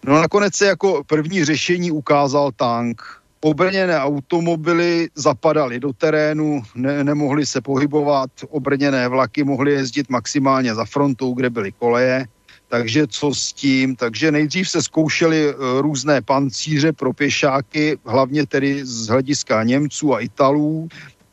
No 0.05 0.20
nakonec 0.20 0.55
se 0.55 0.66
jako 0.66 1.05
první 1.06 1.44
řešení 1.44 1.90
ukázal 1.90 2.52
tank. 2.52 3.02
Obrněné 3.47 3.98
automobily 3.98 5.09
zapadaly 5.14 5.81
do 5.81 5.93
terénu, 5.93 6.62
ne, 6.74 7.05
nemohly 7.05 7.47
se 7.47 7.60
pohybovat, 7.60 8.31
obrněné 8.48 9.09
vlaky 9.09 9.44
mohly 9.44 9.73
jezdit 9.73 10.10
maximálně 10.10 10.74
za 10.74 10.85
frontou, 10.85 11.35
kde 11.35 11.51
byly 11.51 11.73
koleje 11.73 12.27
takže 12.68 13.06
co 13.06 13.35
s 13.35 13.52
tím? 13.52 13.97
Takže 13.97 14.32
nejdřív 14.32 14.70
se 14.70 14.82
zkoušely 14.82 15.48
eh, 15.48 15.55
různé 15.81 16.23
pancíře 16.23 16.93
pro 16.93 17.12
pěšáky, 17.12 17.98
hlavně 18.06 18.47
tedy 18.47 18.85
z 18.85 19.06
hlediska 19.06 19.62
Němců 19.62 20.14
a 20.14 20.20
Italů, 20.20 20.89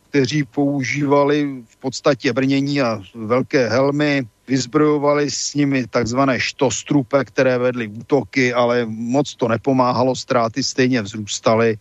kteří 0.09 0.43
používali 0.43 1.63
v 1.67 1.77
podstatě 1.77 2.33
brnění 2.33 2.81
a 2.81 3.01
velké 3.15 3.69
helmy, 3.69 4.23
vyzbrojovali 4.47 5.31
s 5.31 5.53
nimi 5.53 5.87
takzvané 5.87 6.39
štostrupe, 6.39 7.25
které 7.25 7.57
vedly 7.57 7.87
útoky, 7.87 8.53
ale 8.53 8.85
moc 8.85 9.35
to 9.35 9.47
nepomáhalo, 9.47 10.15
ztráty 10.15 10.63
stejně 10.63 11.01
vzrůstaly. 11.01 11.77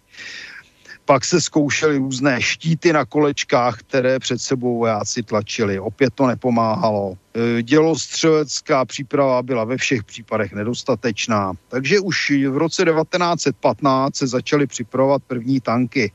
Pak 1.04 1.24
se 1.24 1.40
zkoušely 1.40 1.96
různé 1.98 2.42
štíty 2.42 2.92
na 2.92 3.04
kolečkách, 3.04 3.78
které 3.78 4.18
před 4.18 4.38
sebou 4.38 4.78
vojáci 4.78 5.22
tlačili. 5.22 5.78
Opět 5.78 6.14
to 6.14 6.26
nepomáhalo. 6.26 7.14
E, 7.34 7.62
dělostřelecká 7.62 8.84
příprava 8.84 9.42
byla 9.42 9.64
ve 9.64 9.76
všech 9.76 10.04
případech 10.04 10.52
nedostatečná. 10.52 11.52
Takže 11.68 12.00
už 12.00 12.30
v 12.30 12.56
roce 12.56 12.84
1915 12.84 14.16
se 14.16 14.26
začaly 14.26 14.66
připravovat 14.66 15.22
první 15.26 15.60
tanky. 15.60 16.12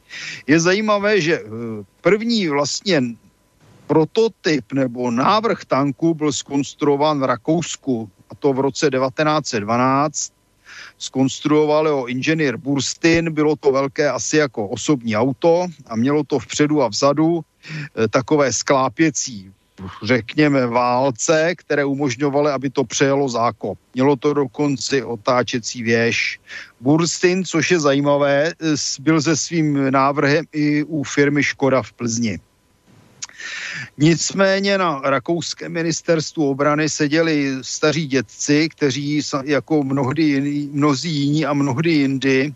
Je 0.47 0.59
zajímavé, 0.59 1.21
že 1.21 1.35
e, 1.35 1.43
první 2.01 2.47
vlastně 2.47 3.01
prototyp 3.87 4.73
nebo 4.73 5.11
návrh 5.11 5.65
tanku 5.65 6.13
byl 6.13 6.31
skonstruován 6.31 7.19
v 7.19 7.23
Rakousku, 7.23 8.09
a 8.29 8.35
to 8.35 8.53
v 8.53 8.59
roce 8.59 8.89
1912 8.89 10.33
skonstruovali 10.97 11.89
ho 11.89 12.05
inženýr 12.05 12.57
Burstin, 12.57 13.33
bylo 13.33 13.55
to 13.55 13.71
velké 13.71 14.09
asi 14.09 14.37
jako 14.37 14.67
osobní 14.67 15.17
auto 15.17 15.67
a 15.87 15.95
mělo 15.95 16.23
to 16.23 16.39
vpředu 16.39 16.83
a 16.83 16.87
vzadu 16.87 17.41
e, 18.03 18.07
takové 18.07 18.53
sklápěcí 18.53 19.51
řekněme, 20.03 20.67
válce, 20.67 21.55
které 21.57 21.85
umožňovaly, 21.85 22.51
aby 22.51 22.69
to 22.69 22.83
přejelo 22.83 23.29
zákop. 23.29 23.77
Mělo 23.93 24.15
to 24.15 24.33
dokonce 24.33 25.05
otáčecí 25.05 25.83
věž. 25.83 26.39
Burstin, 26.81 27.45
což 27.45 27.71
je 27.71 27.79
zajímavé, 27.79 28.53
byl 28.99 29.21
se 29.21 29.37
svým 29.37 29.91
návrhem 29.91 30.45
i 30.51 30.83
u 30.83 31.03
firmy 31.03 31.43
Škoda 31.43 31.81
v 31.81 31.93
Plzni. 31.93 32.39
Nicméně 33.97 34.77
na 34.77 35.01
rakouském 35.03 35.71
ministerstvu 35.71 36.49
obrany 36.49 36.89
seděli 36.89 37.51
staří 37.61 38.07
dětci, 38.07 38.69
kteří 38.69 39.21
jako 39.43 39.83
mnohdy 39.83 40.23
jiný, 40.23 40.69
mnozí 40.73 41.11
jiní 41.11 41.45
a 41.45 41.53
mnohdy 41.53 41.91
jindy 41.91 42.53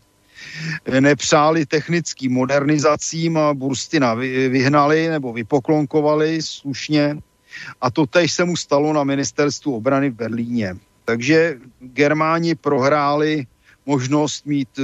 nepřáli 0.99 1.65
technickým 1.65 2.31
modernizacím 2.31 3.37
a 3.37 3.53
Burstina 3.53 4.13
vyhnali 4.13 5.07
nebo 5.07 5.33
vypoklonkovali 5.33 6.41
slušně. 6.41 7.17
A 7.81 7.91
to 7.91 8.05
tež 8.05 8.31
se 8.31 8.45
mu 8.45 8.55
stalo 8.55 8.93
na 8.93 9.03
ministerstvu 9.03 9.75
obrany 9.75 10.09
v 10.09 10.15
Berlíně. 10.15 10.75
Takže 11.05 11.57
Germáni 11.79 12.55
prohráli 12.55 13.47
možnost 13.85 14.45
mít 14.45 14.69
eh, 14.79 14.83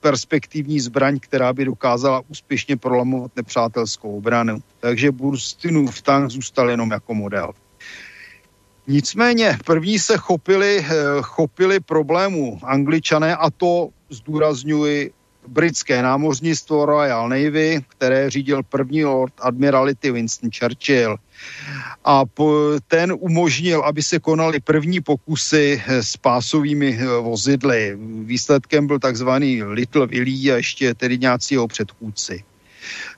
perspektivní 0.00 0.80
zbraň, 0.80 1.18
která 1.20 1.52
by 1.52 1.64
dokázala 1.64 2.22
úspěšně 2.28 2.76
prolamovat 2.76 3.30
nepřátelskou 3.36 4.16
obranu. 4.16 4.58
Takže 4.80 5.12
Burstinův 5.12 6.02
tank 6.02 6.30
zůstal 6.30 6.70
jenom 6.70 6.90
jako 6.90 7.14
model. 7.14 7.52
Nicméně 8.86 9.58
první 9.64 9.98
se 9.98 10.16
chopili, 10.16 10.86
eh, 10.88 10.92
chopili 11.22 11.80
problému 11.80 12.58
angličané 12.62 13.36
a 13.36 13.50
to 13.50 13.88
zdůrazňuji 14.10 15.12
britské 15.48 16.02
námořnictvo 16.02 16.86
Royal 16.86 17.28
Navy, 17.28 17.84
které 17.88 18.30
řídil 18.30 18.62
první 18.62 19.04
lord 19.04 19.32
admirality 19.38 20.10
Winston 20.10 20.50
Churchill 20.58 21.16
a 22.04 22.22
ten 22.88 23.14
umožnil, 23.18 23.80
aby 23.80 24.02
se 24.02 24.18
konaly 24.18 24.60
první 24.60 25.00
pokusy 25.00 25.82
eh, 25.86 26.02
s 26.02 26.16
pásovými 26.16 26.98
eh, 27.00 27.06
vozidly. 27.06 27.98
Výsledkem 28.24 28.86
byl 28.86 28.98
takzvaný 28.98 29.62
Little 29.62 30.06
Willy 30.06 30.52
a 30.52 30.56
ještě 30.56 30.94
tedy 30.94 31.18
nějací 31.18 31.54
jeho 31.54 31.68
předchůdci. 31.68 32.44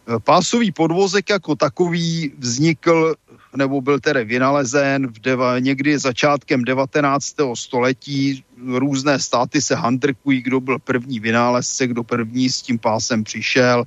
Eh, 0.09 0.21
pásový 0.25 0.73
podvozek 0.73 1.31
jako 1.31 1.57
takový 1.57 2.33
vznikl 2.39 3.15
nebo 3.57 3.81
byl 3.81 4.01
tedy 4.01 4.25
vynalezen 4.25 5.07
v 5.07 5.19
deva, 5.21 5.59
někdy 5.59 5.99
začátkem 5.99 6.65
19. 6.65 7.35
století. 7.55 8.45
Různé 8.67 9.19
státy 9.19 9.63
se 9.63 9.75
handrkují, 9.75 10.43
kdo 10.43 10.61
byl 10.61 10.79
první 10.79 11.21
vynálezce, 11.21 11.87
kdo 11.87 12.03
první 12.03 12.49
s 12.51 12.63
tím 12.63 12.79
pásem 12.79 13.25
přišel. 13.25 13.85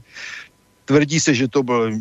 Tvrdí 0.85 1.19
se, 1.19 1.33
že 1.33 1.47
to 1.47 1.63
byl 1.63 1.91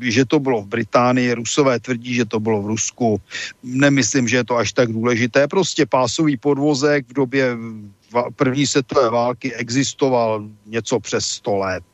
že 0.00 0.24
to 0.24 0.40
bylo 0.40 0.62
v 0.62 0.66
Británii, 0.66 1.32
Rusové 1.32 1.80
tvrdí, 1.80 2.14
že 2.14 2.24
to 2.24 2.40
bylo 2.40 2.62
v 2.62 2.66
Rusku. 2.66 3.20
Nemyslím, 3.62 4.28
že 4.28 4.36
je 4.36 4.44
to 4.44 4.56
až 4.56 4.72
tak 4.72 4.92
důležité. 4.92 5.48
Prostě 5.48 5.86
pásový 5.86 6.36
podvozek 6.36 7.08
v 7.08 7.12
době 7.12 7.56
první 8.36 8.66
světové 8.66 9.10
války 9.10 9.54
existoval 9.54 10.48
něco 10.66 11.00
přes 11.00 11.26
100 11.26 11.56
let. 11.56 11.84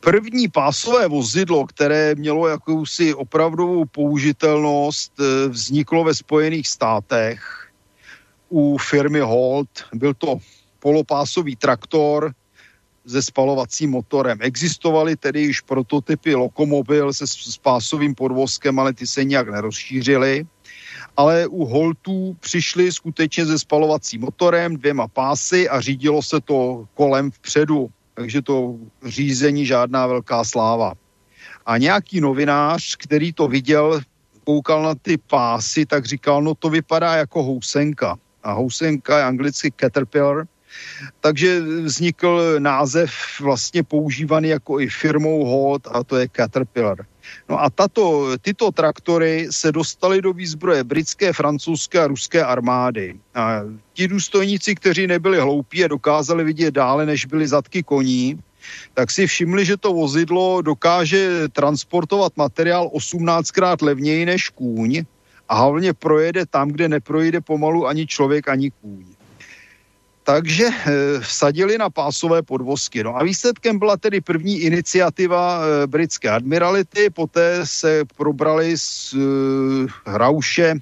První 0.00 0.48
pásové 0.48 1.08
vozidlo, 1.08 1.66
které 1.66 2.14
mělo 2.14 2.48
jakousi 2.48 3.14
opravdovou 3.14 3.84
použitelnost, 3.84 5.12
eh, 5.20 5.48
vzniklo 5.48 6.04
ve 6.04 6.14
Spojených 6.14 6.68
státech 6.68 7.70
u 8.48 8.78
firmy 8.78 9.20
Holt. 9.20 9.68
Byl 9.94 10.14
to 10.14 10.38
polopásový 10.78 11.56
traktor, 11.56 12.32
se 13.08 13.22
spalovacím 13.22 13.90
motorem. 13.90 14.38
Existovaly 14.40 15.16
tedy 15.16 15.40
již 15.40 15.60
prototypy 15.60 16.34
lokomobil 16.34 17.12
se 17.12 17.26
spásovým 17.26 18.14
podvozkem, 18.14 18.78
ale 18.78 18.92
ty 18.92 19.06
se 19.06 19.24
nějak 19.24 19.48
nerozšířily. 19.48 20.46
Ale 21.16 21.46
u 21.46 21.64
Holtů 21.64 22.36
přišli 22.40 22.92
skutečně 22.92 23.46
se 23.46 23.58
spalovacím 23.58 24.20
motorem, 24.20 24.76
dvěma 24.76 25.08
pásy 25.08 25.68
a 25.68 25.80
řídilo 25.80 26.22
se 26.22 26.40
to 26.40 26.86
kolem 26.94 27.30
vpředu. 27.30 27.90
Takže 28.18 28.42
to 28.42 28.74
řízení 29.06 29.66
žádná 29.66 30.06
velká 30.06 30.44
sláva. 30.44 30.92
A 31.66 31.78
nějaký 31.78 32.20
novinář, 32.20 32.96
který 32.96 33.32
to 33.32 33.48
viděl, 33.48 34.00
koukal 34.44 34.82
na 34.82 34.94
ty 34.94 35.18
pásy, 35.18 35.86
tak 35.86 36.04
říkal, 36.04 36.42
no 36.42 36.54
to 36.54 36.70
vypadá 36.70 37.14
jako 37.14 37.42
housenka. 37.42 38.18
A 38.42 38.52
housenka 38.52 39.18
je 39.18 39.24
anglicky 39.24 39.72
caterpillar, 39.80 40.46
takže 41.20 41.60
vznikl 41.60 42.54
název 42.58 43.10
vlastně 43.40 43.82
používaný 43.82 44.48
jako 44.48 44.80
i 44.80 44.88
firmou 44.88 45.44
Hot 45.44 45.86
a 45.90 46.04
to 46.04 46.16
je 46.16 46.28
Caterpillar. 46.28 47.06
No 47.48 47.62
a 47.62 47.70
tato, 47.70 48.38
tyto 48.40 48.72
traktory 48.72 49.48
se 49.50 49.72
dostaly 49.72 50.22
do 50.22 50.32
výzbroje 50.32 50.84
britské, 50.84 51.32
francouzské 51.32 52.00
a 52.00 52.06
ruské 52.06 52.44
armády. 52.44 53.14
A 53.34 53.60
ti 53.92 54.08
důstojníci, 54.08 54.74
kteří 54.74 55.06
nebyli 55.06 55.40
hloupí 55.40 55.84
a 55.84 55.88
dokázali 55.88 56.44
vidět 56.44 56.74
dále, 56.74 57.06
než 57.06 57.26
byly 57.26 57.48
zadky 57.48 57.82
koní, 57.82 58.38
tak 58.94 59.10
si 59.10 59.26
všimli, 59.26 59.64
že 59.64 59.76
to 59.76 59.92
vozidlo 59.92 60.62
dokáže 60.62 61.48
transportovat 61.48 62.36
materiál 62.36 62.90
18krát 62.94 63.76
levněji 63.82 64.26
než 64.26 64.48
kůň 64.48 65.04
a 65.48 65.54
hlavně 65.54 65.92
projede 65.92 66.46
tam, 66.46 66.68
kde 66.68 66.88
neprojde 66.88 67.40
pomalu 67.40 67.86
ani 67.86 68.06
člověk, 68.06 68.48
ani 68.48 68.70
kůň. 68.70 69.17
Takže 70.28 70.68
eh, 70.68 71.20
vsadili 71.20 71.78
na 71.78 71.90
pásové 71.90 72.42
podvozky. 72.42 73.04
No 73.04 73.16
a 73.16 73.24
výsledkem 73.24 73.78
byla 73.78 73.96
tedy 73.96 74.20
první 74.20 74.60
iniciativa 74.60 75.60
eh, 75.60 75.86
britské 75.86 76.30
admirality, 76.30 77.10
poté 77.10 77.60
se 77.64 78.04
probrali 78.16 78.78
z 78.78 79.14
eh, 79.14 79.86
Hrauše 80.04 80.74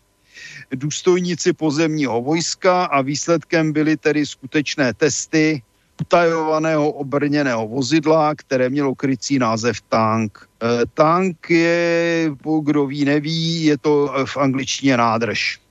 důstojníci 0.74 1.52
pozemního 1.52 2.22
vojska 2.22 2.84
a 2.84 3.00
výsledkem 3.00 3.72
byly 3.72 3.96
tedy 3.96 4.26
skutečné 4.26 4.94
testy 4.94 5.62
utajovaného 6.00 6.90
obrněného 6.90 7.68
vozidla, 7.68 8.34
které 8.34 8.68
mělo 8.68 8.94
krycí 8.94 9.38
název 9.38 9.80
tank. 9.80 10.48
Tank 10.94 11.50
je, 11.50 12.30
kdo 12.62 12.86
ví, 12.86 13.04
neví, 13.04 13.64
je 13.64 13.78
to 13.78 14.12
v 14.24 14.36
angličtině 14.36 14.96
nádrž. 14.96 15.65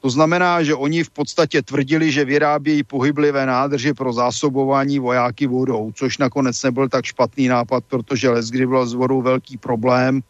To 0.00 0.10
znamená, 0.10 0.62
že 0.62 0.74
oni 0.74 1.04
v 1.04 1.10
podstatě 1.10 1.62
tvrdili, 1.62 2.12
že 2.12 2.24
vyrábějí 2.24 2.82
pohyblivé 2.82 3.46
nádrže 3.46 3.94
pro 3.94 4.12
zásobování 4.12 4.98
vojáky 4.98 5.46
vodou, 5.46 5.92
což 5.94 6.18
nakonec 6.18 6.62
nebyl 6.62 6.88
tak 6.88 7.04
špatný 7.04 7.48
nápad, 7.48 7.84
protože 7.84 8.30
Lesgry 8.30 8.66
byl 8.66 8.86
s 8.86 8.94
vodou 8.94 9.22
velký 9.22 9.56
problém. 9.56 10.20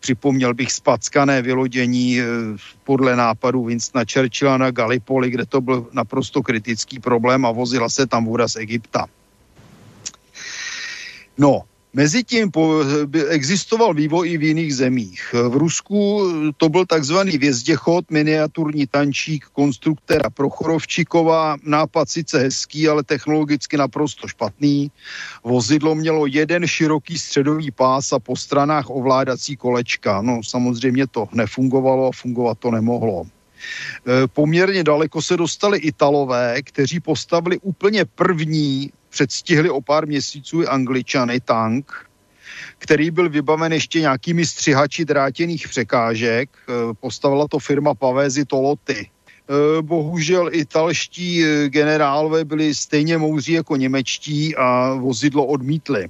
Připomněl 0.00 0.54
bych 0.54 0.72
spackané 0.72 1.42
vylodění 1.42 2.20
eh, 2.20 2.24
podle 2.84 3.16
nápadu 3.16 3.64
Winstona 3.64 4.04
Churchilla 4.12 4.56
na 4.56 4.70
Gallipoli, 4.70 5.30
kde 5.30 5.46
to 5.46 5.60
byl 5.60 5.86
naprosto 5.92 6.42
kritický 6.42 6.98
problém 6.98 7.46
a 7.46 7.52
vozila 7.52 7.88
se 7.88 8.06
tam 8.06 8.24
voda 8.24 8.48
z 8.48 8.56
Egypta. 8.56 9.06
No, 11.38 11.67
Mezitím 11.92 12.52
existoval 13.28 13.94
vývoj 13.94 14.30
i 14.30 14.38
v 14.38 14.42
jiných 14.42 14.74
zemích. 14.76 15.34
V 15.48 15.56
Rusku 15.56 16.22
to 16.56 16.68
byl 16.68 16.86
takzvaný 16.86 17.38
vězděchod, 17.38 18.10
miniaturní 18.10 18.86
tančík 18.86 19.44
konstruktéra 19.52 20.30
Prochorovčíkova. 20.30 21.56
Nápad 21.64 22.08
sice 22.08 22.38
hezký, 22.38 22.88
ale 22.88 23.02
technologicky 23.02 23.76
naprosto 23.76 24.28
špatný. 24.28 24.90
Vozidlo 25.44 25.94
mělo 25.94 26.26
jeden 26.26 26.66
široký 26.66 27.18
středový 27.18 27.70
pás 27.70 28.12
a 28.12 28.18
po 28.18 28.36
stranách 28.36 28.90
ovládací 28.90 29.56
kolečka. 29.56 30.22
No 30.22 30.40
samozřejmě 30.44 31.06
to 31.06 31.28
nefungovalo 31.32 32.08
a 32.08 32.12
fungovat 32.12 32.58
to 32.58 32.70
nemohlo. 32.70 33.24
E, 33.24 34.26
poměrně 34.26 34.84
daleko 34.84 35.22
se 35.22 35.36
dostali 35.36 35.78
Italové, 35.78 36.62
kteří 36.62 37.00
postavili 37.00 37.58
úplně 37.58 38.04
první 38.04 38.90
předstihli 39.08 39.70
o 39.70 39.80
pár 39.80 40.06
měsíců 40.06 40.62
i 40.62 40.66
Angličany 40.66 41.40
tank, 41.40 41.92
který 42.78 43.10
byl 43.10 43.28
vybaven 43.28 43.72
ještě 43.72 44.00
nějakými 44.00 44.46
střihači 44.46 45.04
drátěných 45.04 45.68
překážek. 45.68 46.50
Eh, 46.68 46.72
postavila 47.00 47.48
to 47.48 47.58
firma 47.58 47.94
Pavézy 47.94 48.44
Toloty. 48.44 49.10
Eh, 49.10 49.82
bohužel 49.82 50.50
italští 50.52 51.44
eh, 51.44 51.68
generálové 51.68 52.44
byli 52.44 52.74
stejně 52.74 53.18
mouzí 53.18 53.52
jako 53.52 53.76
němečtí 53.76 54.56
a 54.56 54.94
vozidlo 54.94 55.46
odmítli. 55.46 56.08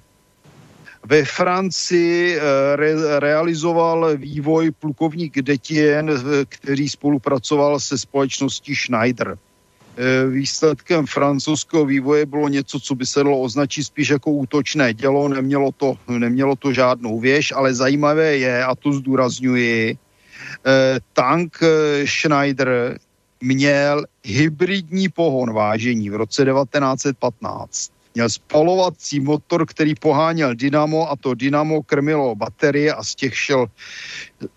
Ve 1.06 1.24
Francii 1.24 2.38
re- 2.74 3.20
realizoval 3.20 4.16
vývoj 4.16 4.70
plukovník 4.70 5.42
Detien, 5.42 6.10
který 6.48 6.88
spolupracoval 6.88 7.80
se 7.80 7.98
společností 7.98 8.74
Schneider. 8.74 9.38
Eh, 9.98 10.26
výsledkem 10.30 11.06
francouzského 11.06 11.84
vývoje 11.84 12.26
bylo 12.26 12.48
něco, 12.48 12.80
co 12.80 12.94
by 12.94 13.06
se 13.06 13.24
dalo 13.24 13.40
označit 13.40 13.84
spíš 13.84 14.08
jako 14.08 14.30
útočné 14.30 14.94
dělo, 14.94 15.28
nemělo 15.28 15.72
to, 15.72 15.98
nemělo 16.08 16.56
to 16.56 16.72
žádnou 16.72 17.20
věž, 17.20 17.52
ale 17.52 17.74
zajímavé 17.74 18.36
je, 18.36 18.64
a 18.64 18.74
to 18.74 18.92
zdůrazňuji, 18.92 19.98
eh, 20.66 20.98
tank 21.12 21.58
eh, 21.62 22.06
Schneider 22.06 22.98
měl 23.40 24.04
hybridní 24.24 25.08
pohon 25.08 25.52
vážení 25.52 26.10
v 26.10 26.14
roce 26.14 26.44
1915 26.44 27.90
měl 28.18 28.30
spalovací 28.30 29.20
motor, 29.20 29.66
který 29.66 29.94
poháněl 29.94 30.54
dynamo 30.54 31.10
a 31.10 31.16
to 31.16 31.34
dynamo 31.34 31.82
krmilo 31.82 32.34
baterie 32.34 32.90
a 32.94 33.04
z 33.04 33.14
těch 33.14 33.38
šel, 33.38 33.66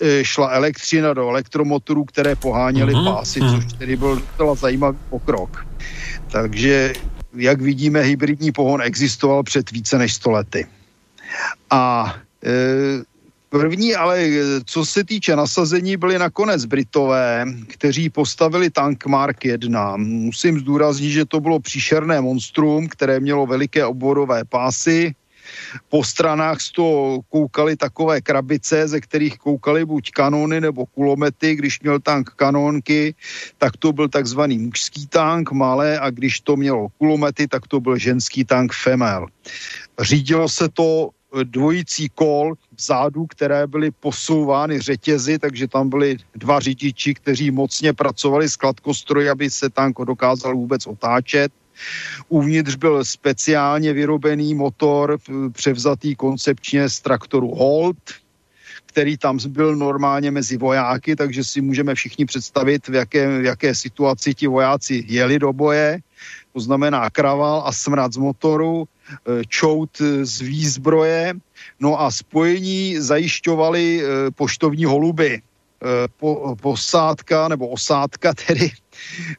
e, 0.01 0.25
šla 0.25 0.49
elektřina 0.49 1.13
do 1.13 1.29
elektromotorů, 1.29 2.05
které 2.05 2.35
poháněly 2.35 2.93
mm-hmm. 2.93 3.13
pásy, 3.13 3.39
mhm. 3.39 3.61
což 3.61 3.73
tedy 3.73 3.95
byl 3.95 4.15
docela 4.15 4.55
zajímavý 4.55 4.97
pokrok. 5.09 5.65
Takže, 6.31 6.93
jak 7.37 7.61
vidíme, 7.61 8.01
hybridní 8.01 8.51
pohon 8.51 8.81
existoval 8.81 9.43
před 9.43 9.71
více 9.71 9.97
než 9.97 10.13
100 10.13 10.31
lety. 10.31 10.67
A 11.69 12.15
e, 12.41 12.51
První 13.51 13.95
ale, 13.95 14.29
co 14.65 14.85
se 14.85 15.03
týče 15.03 15.35
nasazení, 15.35 15.97
byli 15.97 16.19
nakonec 16.19 16.65
Britové, 16.65 17.45
kteří 17.67 18.09
postavili 18.09 18.69
tank 18.69 19.05
Mark 19.05 19.45
1. 19.45 19.97
Musím 19.97 20.59
zdůraznit, 20.59 21.11
že 21.11 21.25
to 21.25 21.39
bylo 21.39 21.59
příšerné 21.59 22.21
monstrum, 22.21 22.87
které 22.87 23.19
mělo 23.19 23.45
veliké 23.45 23.85
obvodové 23.85 24.45
pásy. 24.45 25.15
Po 25.89 26.03
stranách 26.03 26.61
z 26.61 26.71
toho 26.71 27.19
koukali 27.29 27.75
takové 27.75 28.21
krabice, 28.21 28.87
ze 28.87 29.01
kterých 29.01 29.37
koukali 29.37 29.85
buď 29.85 30.11
kanony 30.11 30.61
nebo 30.61 30.85
kulomety. 30.85 31.55
Když 31.55 31.81
měl 31.81 31.99
tank 31.99 32.29
kanonky, 32.29 33.15
tak 33.57 33.77
to 33.77 33.91
byl 33.93 34.07
takzvaný 34.07 34.57
mužský 34.57 35.07
tank, 35.07 35.51
malé, 35.51 35.99
a 35.99 36.09
když 36.09 36.39
to 36.39 36.55
mělo 36.55 36.87
kulomety, 36.97 37.47
tak 37.47 37.67
to 37.67 37.79
byl 37.79 37.97
ženský 37.97 38.45
tank 38.45 38.73
Femel. 38.73 39.27
Řídilo 39.99 40.49
se 40.49 40.69
to 40.69 41.09
dvojící 41.43 42.09
kol 42.09 42.53
vzadu, 42.77 43.25
které 43.25 43.67
byly 43.67 43.91
posouvány 43.91 44.79
řetězy, 44.79 45.39
takže 45.39 45.67
tam 45.67 45.89
byli 45.89 46.17
dva 46.35 46.59
řidiči, 46.59 47.13
kteří 47.13 47.51
mocně 47.51 47.93
pracovali 47.93 48.49
s 48.49 48.55
kladkostroji, 48.55 49.29
aby 49.29 49.49
se 49.49 49.69
tank 49.69 49.97
dokázal 50.05 50.55
vůbec 50.55 50.87
otáčet. 50.87 51.51
Uvnitř 52.29 52.75
byl 52.75 53.05
speciálně 53.05 53.93
vyrobený 53.93 54.55
motor, 54.55 55.17
převzatý 55.51 56.15
koncepčně 56.15 56.89
z 56.89 56.99
traktoru 56.99 57.55
Holt, 57.55 57.97
který 58.85 59.17
tam 59.17 59.39
byl 59.47 59.75
normálně 59.75 60.31
mezi 60.31 60.57
vojáky, 60.57 61.15
takže 61.15 61.43
si 61.43 61.61
můžeme 61.61 61.95
všichni 61.95 62.25
představit, 62.25 62.87
v 62.87 62.93
jaké, 62.93 63.39
v 63.41 63.45
jaké 63.45 63.75
situaci 63.75 64.33
ti 64.33 64.47
vojáci 64.47 65.03
jeli 65.07 65.39
do 65.39 65.53
boje. 65.53 65.99
To 66.53 66.59
znamená 66.59 67.09
kraval 67.09 67.63
a 67.65 67.71
smrad 67.71 68.13
z 68.13 68.17
motoru, 68.17 68.87
Eh, 69.11 69.43
čout 69.47 70.01
z 70.21 70.41
výzbroje, 70.41 71.33
no 71.79 71.99
a 71.99 72.11
spojení 72.11 72.95
zajišťovali 72.99 73.85
eh, 73.99 74.01
poštovní 74.31 74.85
holuby. 74.85 75.41
Eh, 75.41 76.07
po, 76.17 76.55
posádka 76.61 77.47
nebo 77.47 77.67
osádka 77.67 78.33
tedy 78.47 78.71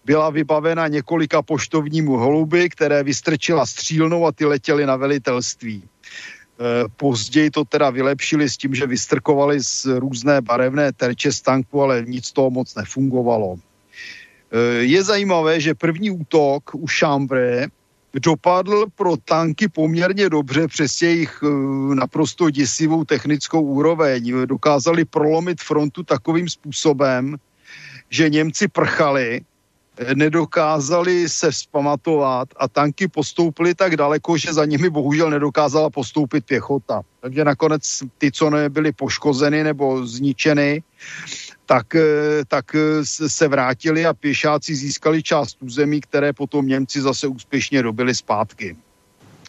byla 0.05 0.31
vybavena 0.31 0.89
několika 0.89 1.43
poštovnímu 1.43 2.17
holuby, 2.17 2.69
které 2.69 3.03
vystrčila 3.03 3.67
střílnou 3.67 4.27
a 4.27 4.33
ty 4.33 4.45
letěly 4.45 4.87
na 4.87 4.97
velitelství. 4.97 5.83
Později 6.97 7.51
to 7.51 7.65
teda 7.65 7.91
vylepšili 7.91 8.51
s 8.51 8.57
tím, 8.57 8.75
že 8.75 8.87
vystrkovali 8.87 9.61
z 9.61 9.87
různé 9.99 10.41
barevné 10.41 10.93
terče 10.93 11.33
z 11.33 11.41
tanku, 11.41 11.83
ale 11.83 12.05
nic 12.07 12.33
toho 12.33 12.51
moc 12.51 12.75
nefungovalo. 12.75 13.59
Je 14.81 15.05
zajímavé, 15.05 15.61
že 15.61 15.75
první 15.75 16.11
útok 16.11 16.75
u 16.75 16.87
Chambray 16.87 17.67
dopadl 18.21 18.87
pro 18.95 19.17
tanky 19.17 19.69
poměrně 19.69 20.29
dobře 20.29 20.69
přes 20.69 21.03
jejich 21.03 21.41
eh, 21.43 21.49
naprosto 21.95 22.51
děsivou 22.51 23.05
technickou 23.05 23.61
úroveň. 23.61 24.47
Dokázali 24.47 25.05
prolomit 25.05 25.61
frontu 25.61 26.03
takovým 26.03 26.49
způsobem, 26.49 27.37
že 28.11 28.29
Němci 28.29 28.69
prchali, 28.69 29.41
eh, 29.97 30.15
nedokázali 30.15 31.29
se 31.29 31.51
vzpamatovat 31.51 32.49
a 32.57 32.69
tanky 32.69 33.09
postoupily 33.09 33.75
tak 33.75 33.97
daleko, 33.97 34.37
že 34.37 34.53
za 34.53 34.65
nimi 34.65 34.91
bohužel 34.91 35.31
nedokázala 35.31 35.91
postoupit 35.91 36.45
pěchota. 36.45 37.01
Takže 37.21 37.45
nakonec 37.45 38.03
ty, 38.19 38.33
co 38.33 38.51
nebyly 38.51 38.93
poškozeny 38.93 39.65
nebo 39.65 40.07
zničeny, 40.07 40.83
tak, 41.73 41.95
eh, 41.95 42.45
tak 42.49 42.75
eh, 42.75 43.01
se 43.29 43.49
vrátili 43.49 44.05
a 44.07 44.13
pěšáci 44.13 44.75
získali 44.75 45.23
část 45.23 45.57
území, 45.65 46.01
které 46.01 46.33
potom 46.33 46.69
Němci 46.69 47.01
zase 47.01 47.27
úspěšně 47.27 47.83
dobili 47.83 48.15
zpátky. 48.15 48.77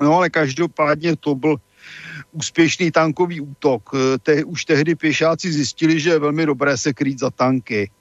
No 0.02 0.16
ale 0.16 0.30
každopádně 0.30 1.16
to 1.20 1.36
byl 1.36 1.60
úspěšný 2.32 2.92
tankový 2.92 3.42
útok. 3.44 3.92
Eh, 3.92 4.18
te, 4.24 4.44
už 4.44 4.66
tehdy 4.66 4.96
pěšáci 4.96 5.52
zjistili, 5.52 6.00
že 6.00 6.10
je 6.16 6.20
velmi 6.20 6.46
dobré 6.46 6.78
se 6.80 6.94
krýt 6.96 7.20
za 7.20 7.30
tanky. 7.30 7.92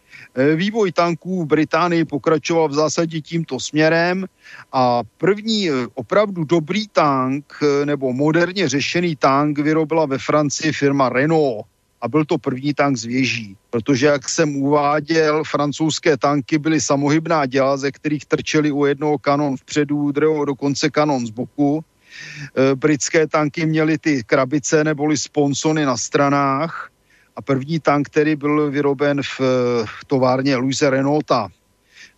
Vývoj 0.56 0.92
tanků 0.92 1.42
v 1.42 1.46
Británii 1.46 2.04
pokračoval 2.04 2.68
v 2.68 2.78
zásadě 2.84 3.20
tímto 3.20 3.60
směrem 3.60 4.28
a 4.72 5.02
první 5.18 5.68
opravdu 5.94 6.44
dobrý 6.44 6.88
tank 6.88 7.48
nebo 7.84 8.12
moderně 8.12 8.68
řešený 8.68 9.16
tank 9.16 9.58
vyrobila 9.58 10.06
ve 10.06 10.18
Francii 10.18 10.72
firma 10.72 11.08
Renault 11.08 11.71
a 12.02 12.08
byl 12.08 12.24
to 12.24 12.38
první 12.38 12.74
tank 12.74 12.96
z 12.96 13.04
věží. 13.04 13.56
Protože, 13.70 14.06
jak 14.06 14.28
jsem 14.28 14.56
uváděl, 14.56 15.44
francouzské 15.44 16.16
tanky 16.16 16.58
byly 16.58 16.80
samohybná 16.80 17.46
děla, 17.46 17.76
ze 17.76 17.92
kterých 17.92 18.24
trčeli 18.24 18.72
u 18.72 18.86
jednoho 18.86 19.18
kanon 19.18 19.56
vpředu, 19.56 20.12
druhého 20.12 20.44
dokonce 20.44 20.90
kanon 20.90 21.26
z 21.26 21.30
boku. 21.30 21.80
E, 21.80 22.74
britské 22.74 23.26
tanky 23.26 23.66
měly 23.66 23.98
ty 23.98 24.22
krabice 24.26 24.84
neboli 24.84 25.16
sponsony 25.16 25.86
na 25.86 25.96
stranách 25.96 26.90
a 27.36 27.42
první 27.42 27.80
tank, 27.80 28.08
který 28.08 28.36
byl 28.36 28.70
vyroben 28.70 29.22
v, 29.22 29.40
v 29.84 30.04
továrně 30.06 30.56
Louise 30.56 30.90
Renaulta 30.90 31.48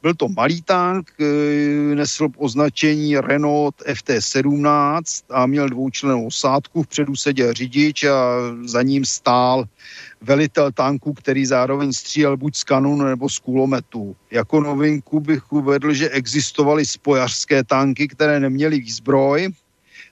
byl 0.05 0.15
to 0.15 0.29
malý 0.29 0.63
tank, 0.63 1.13
eh, 1.21 1.95
nesl 1.95 2.29
označení 2.37 3.17
Renault 3.17 3.75
FT17 3.89 5.25
a 5.31 5.47
měl 5.47 5.69
dvoučlenou 5.69 6.27
osádku, 6.27 6.83
vpředu 6.83 7.17
seděl 7.17 7.53
řidič 7.53 8.05
a 8.05 8.21
za 8.69 8.83
ním 8.83 9.05
stál 9.05 9.65
velitel 10.21 10.73
tanku, 10.73 11.13
který 11.13 11.47
zároveň 11.47 11.93
střílel 11.93 12.37
buď 12.37 12.57
z 12.57 12.65
kanonu 12.65 13.05
nebo 13.05 13.29
z 13.29 13.39
kulometu. 13.39 14.17
Jako 14.31 14.61
novinku 14.61 15.21
bych 15.21 15.53
uvedl, 15.53 15.93
že 15.93 16.13
existovaly 16.13 16.85
spojařské 16.85 17.65
tanky, 17.65 18.09
které 18.09 18.41
neměly 18.41 18.79
výzbroj, 18.81 19.49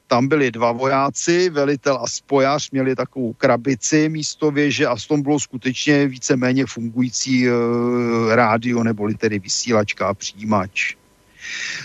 tam 0.06 0.28
byli 0.28 0.50
dva 0.50 0.72
vojáci, 0.72 1.50
velitel 1.50 1.98
a 2.02 2.06
spojař, 2.06 2.70
měli 2.70 2.96
takovou 2.96 3.32
krabici 3.32 4.08
místo 4.08 4.50
věže 4.50 4.86
a 4.86 4.96
v 4.96 5.06
tom 5.06 5.22
bylo 5.22 5.40
skutečně 5.40 6.06
víceméně 6.08 6.66
fungující 6.66 7.48
e, 7.48 7.50
rádio 8.34 8.82
neboli 8.82 9.14
tedy 9.14 9.38
vysílačka 9.38 10.08
a 10.08 10.14
přijímač. 10.14 10.94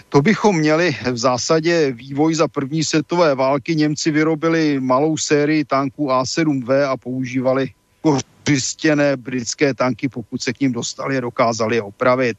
To 0.10 0.22
bychom 0.22 0.58
měli 0.58 0.96
v 1.12 1.18
zásadě 1.18 1.92
vývoj 1.92 2.36
za 2.36 2.48
první 2.48 2.84
světové 2.84 3.36
války. 3.36 3.76
Němci 3.76 4.12
vyrobili 4.12 4.80
malou 4.80 5.18
sérii 5.18 5.66
tanků 5.66 6.08
A7V 6.08 6.90
a 6.90 6.98
používali 6.98 7.70
kořistěné 8.02 9.18
britské 9.18 9.74
tanky, 9.74 10.10
pokud 10.10 10.42
se 10.42 10.54
k 10.54 10.60
ním 10.60 10.72
dostali, 10.72 11.22
dokázali 11.22 11.76
je 11.76 11.82
opravit. 11.82 12.38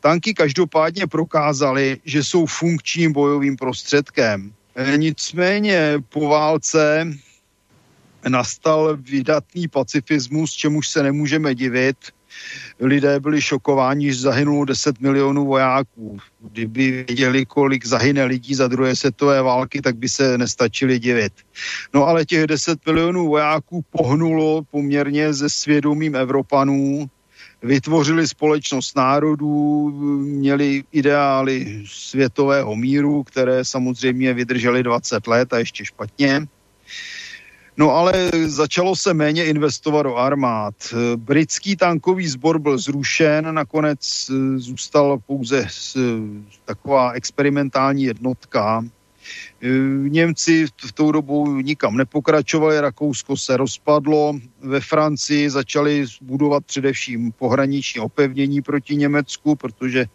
Tanky 0.00 0.34
každopádně 0.34 1.06
prokázali, 1.06 1.98
že 2.04 2.24
jsou 2.24 2.46
funkčním 2.46 3.12
bojovým 3.12 3.56
prostředkem. 3.56 4.52
Nicméně 4.96 5.94
po 6.08 6.28
válce 6.28 7.08
nastal 8.28 8.96
vydatný 8.96 9.68
pacifismus, 9.68 10.52
čemuž 10.52 10.88
se 10.88 11.02
nemůžeme 11.02 11.54
divit. 11.54 11.96
Lidé 12.80 13.20
byli 13.20 13.42
šokováni, 13.42 14.12
že 14.12 14.20
zahynulo 14.20 14.64
10 14.64 15.00
milionů 15.00 15.46
vojáků. 15.46 16.18
Kdyby 16.40 16.90
věděli, 16.90 17.46
kolik 17.46 17.86
zahyne 17.86 18.24
lidí 18.24 18.54
za 18.54 18.68
druhé 18.68 18.96
světové 18.96 19.42
války, 19.42 19.82
tak 19.82 19.96
by 19.96 20.08
se 20.08 20.38
nestačili 20.38 20.98
divit. 20.98 21.32
No 21.94 22.06
ale 22.06 22.24
těch 22.24 22.46
10 22.46 22.86
milionů 22.86 23.28
vojáků 23.28 23.84
pohnulo 23.90 24.62
poměrně 24.70 25.34
se 25.34 25.50
svědomím 25.50 26.16
Evropanů, 26.16 27.10
vytvořili 27.62 28.28
společnost 28.28 28.96
národů, 28.96 29.90
měli 30.20 30.84
ideály 30.92 31.84
světového 31.86 32.76
míru, 32.76 33.22
které 33.22 33.64
samozřejmě 33.64 34.34
vydržely 34.34 34.82
20 34.82 35.26
let 35.26 35.52
a 35.52 35.58
ještě 35.58 35.84
špatně. 35.84 36.46
No 37.76 37.90
ale 37.90 38.30
začalo 38.46 38.96
se 38.96 39.14
méně 39.14 39.44
investovat 39.44 40.02
do 40.02 40.16
armád. 40.16 40.74
Britský 41.16 41.76
tankový 41.76 42.28
sbor 42.28 42.58
byl 42.58 42.78
zrušen, 42.78 43.54
nakonec 43.54 44.30
zůstal 44.56 45.18
pouze 45.26 45.66
taková 46.64 47.10
experimentální 47.10 48.04
jednotka, 48.04 48.82
Eh, 48.82 48.97
Němci 50.08 50.66
v 50.66 50.92
tou 50.92 51.12
dobu 51.12 51.60
nikam 51.60 51.96
nepokračovali, 51.96 52.80
Rakousko 52.80 53.36
se 53.36 53.56
rozpadlo, 53.56 54.40
ve 54.60 54.80
Francii 54.80 55.50
začali 55.50 56.06
budovat 56.20 56.64
především 56.66 57.32
pohraniční 57.32 58.00
opevnění 58.00 58.62
proti 58.62 58.96
Německu, 58.96 59.56
protože 59.56 60.06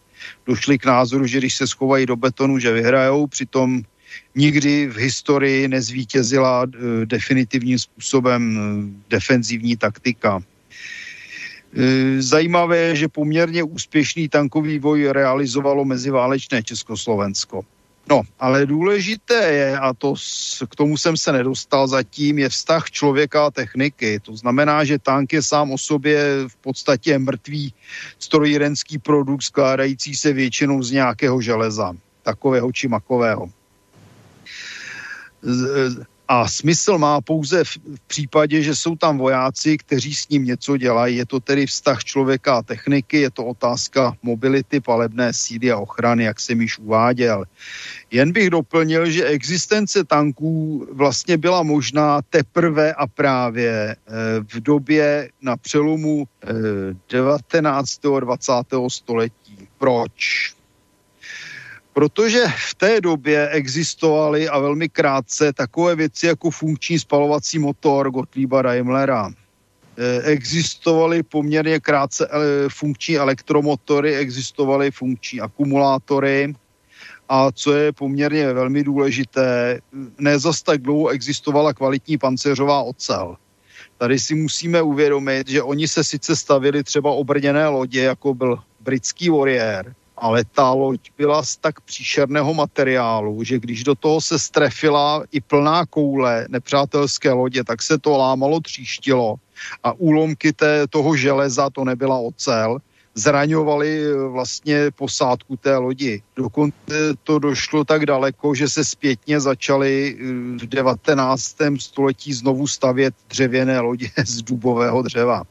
došli 0.45 0.77
k 0.77 0.85
názoru, 0.85 1.26
že 1.26 1.38
když 1.38 1.56
se 1.56 1.68
schovají 1.68 2.06
do 2.06 2.15
betonu, 2.15 2.60
že 2.60 2.73
vyhrajou, 2.73 3.27
přitom 3.27 3.81
nikdy 4.35 4.88
v 4.88 4.98
historii 4.98 5.68
nezvítězila 5.68 6.65
eh, 6.65 7.06
definitivním 7.06 7.80
způsobem 7.80 8.57
eh, 8.57 9.02
defenzivní 9.10 9.77
taktika. 9.77 10.44
Zajímavé 12.19 12.77
je, 12.77 12.95
že 12.95 13.07
poměrně 13.07 13.64
úspěšný 13.64 14.30
tankový 14.30 14.80
boj 14.80 15.07
realizovalo 15.11 15.85
meziválečné 15.85 16.64
Československo. 16.64 17.65
No, 18.09 18.21
ale 18.39 18.65
důležité 18.65 19.51
je, 19.51 19.80
a 19.80 19.93
to 19.93 20.13
k 20.69 20.75
tomu 20.75 20.97
jsem 20.97 21.17
se 21.17 21.31
nedostal 21.31 21.88
zatím, 21.88 22.39
je 22.39 22.49
vztah 22.49 22.91
člověka 22.91 23.45
a 23.45 23.51
techniky. 23.51 24.19
To 24.19 24.35
znamená, 24.35 24.84
že 24.84 24.99
tank 24.99 25.34
je 25.34 25.43
sám 25.43 25.71
o 25.71 25.77
sobě 25.77 26.47
v 26.47 26.55
podstatě 26.55 27.19
mrtvý 27.19 27.73
strojírenský 28.19 28.97
produkt 28.97 29.43
skládající 29.43 30.15
se 30.15 30.34
většinou 30.34 30.84
z 30.84 30.91
nějakého 30.91 31.41
železa, 31.41 31.93
takového 32.23 32.71
či 32.71 32.88
makového. 32.88 33.49
A 36.27 36.47
smysl 36.47 36.97
má 36.97 37.21
pouze 37.21 37.63
v, 37.63 37.77
v 37.95 37.99
případě, 38.07 38.61
že 38.61 38.75
jsou 38.75 38.95
tam 38.95 39.17
vojáci, 39.17 39.77
kteří 39.77 40.15
s 40.15 40.29
ním 40.29 40.45
něco 40.45 40.77
dělají. 40.77 41.17
Je 41.17 41.25
to 41.25 41.39
tedy 41.39 41.65
vztah 41.65 42.03
člověka 42.03 42.55
a 42.55 42.61
techniky, 42.61 43.21
je 43.21 43.31
to 43.31 43.45
otázka 43.45 44.15
mobility, 44.23 44.79
palebné 44.79 45.33
síly 45.33 45.71
a 45.71 45.77
ochrany, 45.77 46.23
jak 46.23 46.39
jsem 46.39 46.61
již 46.61 46.79
uváděl. 46.79 47.45
Jen 48.11 48.31
bych 48.31 48.49
doplnil, 48.49 49.09
že 49.09 49.25
existence 49.25 50.03
tanků 50.03 50.87
vlastně 50.91 51.37
byla 51.37 51.63
možná 51.63 52.21
teprve 52.21 52.93
a 52.93 53.07
právě 53.07 53.95
eh, 53.95 53.95
v 54.39 54.59
době 54.59 55.29
na 55.41 55.57
přelomu 55.57 56.27
19. 57.09 58.05
a 58.05 58.19
20. 58.19 58.53
století. 58.87 59.67
Proč? 59.77 60.53
Protože 61.94 62.44
v 62.70 62.76
té 62.76 63.02
době 63.02 63.49
existovaly 63.49 64.49
a 64.49 64.60
velmi 64.60 64.90
krátce 64.90 65.53
takové 65.53 65.95
věci 65.95 66.26
jako 66.28 66.52
funkční 66.52 66.99
spalovací 66.99 67.60
motor 67.60 68.11
Gottlieba 68.11 68.61
Daimlera. 68.61 69.30
E, 69.98 70.22
existovaly 70.22 71.24
poměrně 71.24 71.80
krátce 71.80 72.30
funkční 72.70 73.18
elektromotory, 73.18 74.15
existovaly 74.15 74.91
funkční 74.91 75.41
akumulátory 75.41 76.56
a 77.30 77.52
co 77.52 77.74
je 77.74 77.91
poměrně 77.91 78.53
velmi 78.53 78.84
důležité, 78.84 79.80
ne 80.20 80.40
zas 80.40 80.61
tak 80.61 80.82
dlouho 80.82 81.10
existovala 81.10 81.74
kvalitní 81.74 82.18
pancéřová 82.18 82.82
ocel. 82.82 83.36
Tady 83.98 84.20
si 84.20 84.36
musíme 84.36 84.82
uvědomit, 84.82 85.48
že 85.48 85.64
oni 85.64 85.88
se 85.88 86.03
sice 86.03 86.36
stavili 86.36 86.84
třeba 86.84 87.11
obrněné 87.11 87.68
lodě, 87.68 88.02
jako 88.02 88.34
byl 88.34 88.57
britský 88.80 89.30
Warrior, 89.30 89.94
ale 90.23 90.43
ta 90.55 90.71
loď 90.71 91.11
byla 91.17 91.43
z 91.43 91.57
tak 91.57 91.81
příšerného 91.81 92.53
materiálu, 92.53 93.43
že 93.43 93.59
když 93.59 93.83
do 93.83 93.95
toho 93.95 94.21
se 94.21 94.39
strefila 94.39 95.23
i 95.31 95.41
plná 95.41 95.85
koule 95.85 96.47
nepřátelské 96.49 97.31
lodě, 97.31 97.63
tak 97.63 97.81
se 97.81 97.99
to 97.99 98.17
lámalo, 98.17 98.59
tříštilo 98.59 99.35
a 99.83 99.91
úlomky 99.91 100.53
té, 100.53 100.87
toho 100.87 101.15
železa, 101.15 101.69
to 101.69 101.83
nebyla 101.83 102.17
ocel, 102.17 102.79
zraňovali 103.15 104.03
eh, 104.03 104.27
vlastně 104.27 104.91
posádku 104.95 105.57
té 105.57 105.77
lodi. 105.77 106.23
Dokonce 106.35 107.19
to 107.23 107.39
došlo 107.39 107.83
tak 107.83 108.05
daleko, 108.05 108.55
že 108.55 108.69
se 108.69 108.85
zpětně 108.85 109.39
začaly 109.39 110.15
eh, 110.15 110.23
v 110.57 110.65
19. 110.65 111.55
století 111.79 112.33
znovu 112.33 112.67
stavět 112.67 113.13
dřevěné 113.29 113.79
lodě 113.79 114.07
z 114.25 114.41
dubového 114.41 115.01
dřeva. 115.01 115.43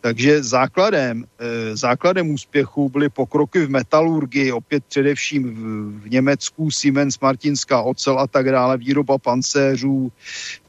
Takže 0.00 0.42
základem, 0.42 1.24
eh, 1.24 1.76
základem 1.76 2.30
úspěchu 2.30 2.88
byly 2.88 3.08
pokroky 3.08 3.66
v 3.66 3.70
metalurgii, 3.70 4.52
opět 4.52 4.84
především 4.84 5.42
v, 5.54 5.60
v 6.04 6.10
Německu, 6.10 6.70
Siemens, 6.70 7.18
Martinská 7.20 7.82
ocel 7.82 8.18
a 8.18 8.26
tak 8.26 8.50
dále, 8.50 8.76
výroba 8.78 9.18
pancéřů, 9.18 10.12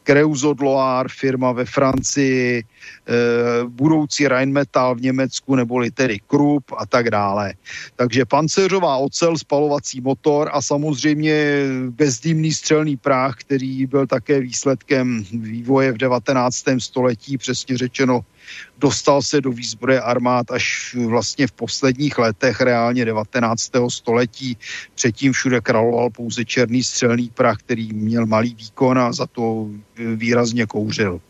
Creusot 0.03 0.57
firma 1.07 1.51
ve 1.51 1.65
Francii, 1.65 2.63
budoucí 3.67 4.27
Rheinmetall 4.27 4.95
v 4.95 5.01
Německu, 5.01 5.55
neboli 5.55 5.91
tedy 5.91 6.19
Krupp 6.27 6.71
a 6.77 6.85
tak 6.85 7.09
dále. 7.11 7.53
Takže 7.95 8.25
pancéřová 8.25 8.97
ocel, 8.97 9.37
spalovací 9.37 10.01
motor 10.01 10.49
a 10.53 10.61
samozřejmě 10.61 11.63
bezdýmný 11.89 12.53
střelný 12.53 12.97
prach, 12.97 13.35
který 13.37 13.85
byl 13.85 14.07
také 14.07 14.39
výsledkem 14.39 15.25
vývoje 15.31 15.91
v 15.91 15.97
19. 15.97 16.63
století, 16.79 17.37
přesně 17.37 17.77
řečeno 17.77 18.21
dostal 18.77 19.21
se 19.21 19.41
do 19.41 19.51
výzbroje 19.51 20.01
armád 20.01 20.51
až 20.51 20.95
vlastně 21.07 21.47
v 21.47 21.51
posledních 21.51 22.17
letech 22.17 22.61
reálně 22.61 23.05
19. 23.05 23.71
století. 23.87 24.57
Předtím 24.95 25.33
všude 25.33 25.61
královal 25.61 26.09
pouze 26.09 26.45
černý 26.45 26.83
střelný 26.83 27.29
prach, 27.29 27.57
který 27.57 27.93
měl 27.93 28.25
malý 28.25 28.55
výkon 28.55 28.99
a 28.99 29.13
za 29.13 29.27
to 29.27 29.67
výrazně 30.15 30.65
kouřil. 30.65 31.21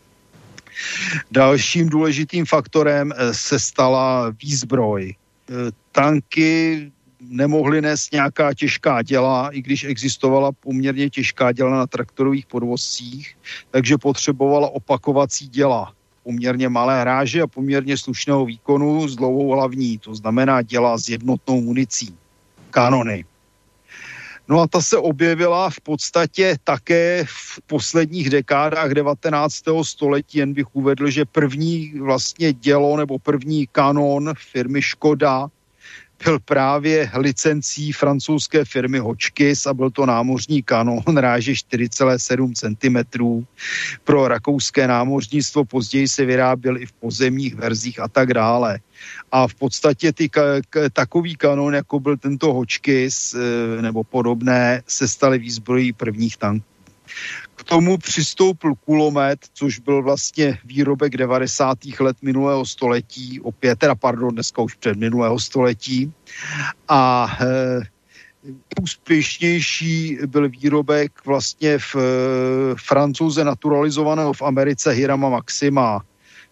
Dalším 1.30 1.88
důležitým 1.88 2.46
faktorem 2.46 3.12
eh, 3.12 3.34
se 3.34 3.58
stala 3.58 4.30
výzbroj. 4.42 5.14
Eh, 5.14 5.54
tanky 5.92 6.92
nemohly 7.20 7.82
nést 7.82 8.12
nějaká 8.12 8.54
těžká 8.54 9.02
děla, 9.02 9.50
i 9.50 9.62
když 9.62 9.84
existovala 9.84 10.52
poměrně 10.52 11.10
těžká 11.10 11.52
děla 11.52 11.70
na 11.70 11.86
traktorových 11.86 12.46
podvozcích, 12.46 13.36
takže 13.70 13.98
potřebovala 13.98 14.68
opakovací 14.68 15.48
děla 15.48 15.92
poměrně 16.22 16.68
malé 16.68 17.04
ráže 17.04 17.42
a 17.42 17.46
poměrně 17.46 17.96
slušného 17.96 18.44
výkonu 18.44 19.08
s 19.08 19.16
dlouhou 19.16 19.50
hlavní, 19.50 19.98
to 19.98 20.14
znamená 20.14 20.62
děla 20.62 20.98
s 20.98 21.08
jednotnou 21.08 21.60
municí, 21.60 22.14
kanony. 22.70 23.24
No 24.50 24.60
a 24.60 24.66
ta 24.66 24.80
se 24.80 24.98
objevila 24.98 25.70
v 25.70 25.80
podstatě 25.80 26.56
také 26.64 27.24
v 27.28 27.60
posledních 27.66 28.30
dekádách 28.30 28.90
19. 28.90 29.54
století, 29.82 30.38
jen 30.38 30.52
bych 30.52 30.76
uvedl, 30.76 31.10
že 31.10 31.24
první 31.24 31.92
vlastně 32.00 32.52
dělo 32.52 32.96
nebo 32.96 33.18
první 33.18 33.66
kanon 33.66 34.34
firmy 34.52 34.82
Škoda 34.82 35.48
byl 36.24 36.38
právě 36.38 37.10
licencí 37.14 37.92
francouzské 37.92 38.64
firmy 38.64 38.98
Hočkis 38.98 39.66
a 39.66 39.74
byl 39.74 39.90
to 39.90 40.06
námořní 40.06 40.62
kanon 40.62 41.16
ráže 41.16 41.52
4,7 41.52 42.52
cm 42.54 43.46
pro 44.04 44.28
rakouské 44.28 44.86
námořnictvo. 44.86 45.64
Později 45.64 46.08
se 46.08 46.24
vyráběl 46.24 46.76
i 46.76 46.86
v 46.86 46.92
pozemních 46.92 47.54
verzích 47.54 48.00
a 48.00 48.08
tak 48.08 48.34
dále. 48.34 48.80
A 49.32 49.48
v 49.48 49.54
podstatě 49.54 50.12
ty 50.12 50.28
ka- 50.28 50.62
k- 50.70 50.90
takový 50.92 51.36
kanon, 51.36 51.74
jako 51.74 52.00
byl 52.00 52.16
tento 52.16 52.52
Hočkis 52.52 53.34
e, 53.34 53.82
nebo 53.82 54.04
podobné, 54.04 54.82
se 54.86 55.08
staly 55.08 55.38
výzbrojí 55.38 55.92
prvních 55.92 56.36
tanků. 56.36 56.64
K 57.60 57.64
tomu 57.64 57.98
přistoupil 57.98 58.74
kulomet, 58.74 59.38
což 59.52 59.78
byl 59.78 60.02
vlastně 60.02 60.58
výrobek 60.64 61.16
90. 61.16 61.78
let 62.00 62.16
minulého 62.22 62.66
století, 62.66 63.40
opět 63.40 63.78
teda 63.78 63.94
pardon, 63.94 64.34
dneska 64.34 64.62
už 64.62 64.74
před 64.74 64.96
minulého 64.96 65.38
století. 65.38 66.12
A 66.88 67.28
e, 67.40 67.46
úspěšnější 68.82 70.18
byl 70.26 70.48
výrobek 70.48 71.12
vlastně 71.26 71.78
v 71.78 71.96
e, 71.96 72.00
francouze 72.76 73.44
naturalizovaného 73.44 74.32
v 74.32 74.42
Americe 74.42 74.90
Hirama 74.92 75.28
Maxima. 75.28 76.04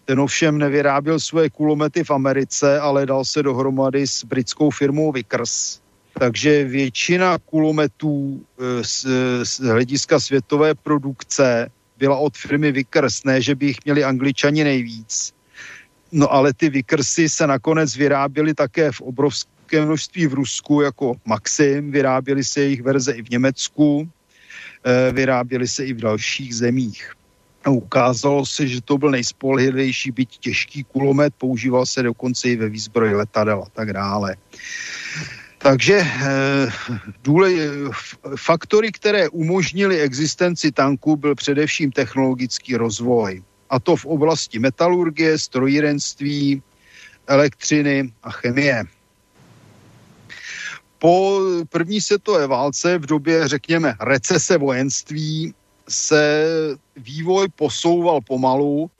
Ten 0.05 0.19
ovšem 0.19 0.57
nevyráběl 0.57 1.19
své 1.19 1.49
kulomety 1.49 2.03
v 2.03 2.11
Americe, 2.11 2.79
ale 2.79 3.05
dal 3.05 3.25
se 3.25 3.43
dohromady 3.43 4.07
s 4.07 4.23
britskou 4.23 4.69
firmou 4.69 5.11
Vickers 5.11 5.81
takže 6.19 6.63
většina 6.63 7.37
kulometů 7.37 8.45
eh, 8.59 8.83
z, 8.83 9.05
z 9.43 9.59
hlediska 9.59 10.19
světové 10.19 10.75
produkce 10.75 11.71
byla 11.97 12.17
od 12.17 12.37
firmy 12.37 12.71
Vickers, 12.71 13.23
ne, 13.23 13.41
že 13.41 13.55
by 13.55 13.65
jich 13.65 13.77
měli 13.85 14.03
angličani 14.03 14.63
nejvíc. 14.63 15.33
No 16.11 16.33
ale 16.33 16.53
ty 16.53 16.69
Vickersy 16.69 17.29
se 17.29 17.47
nakonec 17.47 17.95
vyráběly 17.95 18.53
také 18.53 18.91
v 18.91 19.01
obrovské 19.01 19.85
množství 19.85 20.27
v 20.27 20.33
Rusku 20.33 20.81
jako 20.81 21.15
Maxim, 21.25 21.91
vyráběly 21.91 22.43
se 22.43 22.61
jejich 22.61 22.81
verze 22.81 23.11
i 23.11 23.23
v 23.23 23.29
Německu, 23.29 24.09
eh, 24.83 25.11
vyráběly 25.11 25.67
se 25.67 25.85
i 25.85 25.93
v 25.93 26.01
dalších 26.01 26.55
zemích. 26.55 27.13
Ukázalo 27.67 28.45
se, 28.45 28.67
že 28.67 28.81
to 28.81 28.97
byl 28.97 29.11
nejspolehlivější, 29.11 30.11
byť 30.11 30.37
těžký 30.39 30.83
kulomet, 30.83 31.33
používal 31.37 31.85
se 31.85 32.03
dokonce 32.03 32.49
i 32.49 32.55
ve 32.55 32.69
výzbroji 32.69 33.15
letadel 33.15 33.63
a 33.67 33.69
tak 33.69 33.93
dále. 33.93 34.35
Takže 35.59 35.99
eh, 35.99 36.71
důle, 37.23 37.51
faktory, 38.35 38.91
které 38.91 39.29
umožnily 39.29 40.01
existenci 40.01 40.71
tanku, 40.71 41.15
byl 41.15 41.35
především 41.35 41.91
technologický 41.91 42.75
rozvoj. 42.75 43.43
A 43.69 43.79
to 43.79 43.95
v 43.95 44.05
oblasti 44.05 44.59
metalurgie, 44.59 45.37
strojírenství, 45.37 46.63
elektřiny 47.27 48.13
a 48.23 48.31
chemie. 48.31 48.83
Po 50.99 51.39
první 51.69 52.01
světové 52.01 52.47
válce 52.47 52.97
v 52.97 53.05
době, 53.05 53.47
řekněme, 53.47 53.95
recese 53.99 54.57
vojenství 54.57 55.53
se 55.89 56.45
vývoj 56.97 57.47
posouval 57.55 58.21
pomalu, 58.21 58.91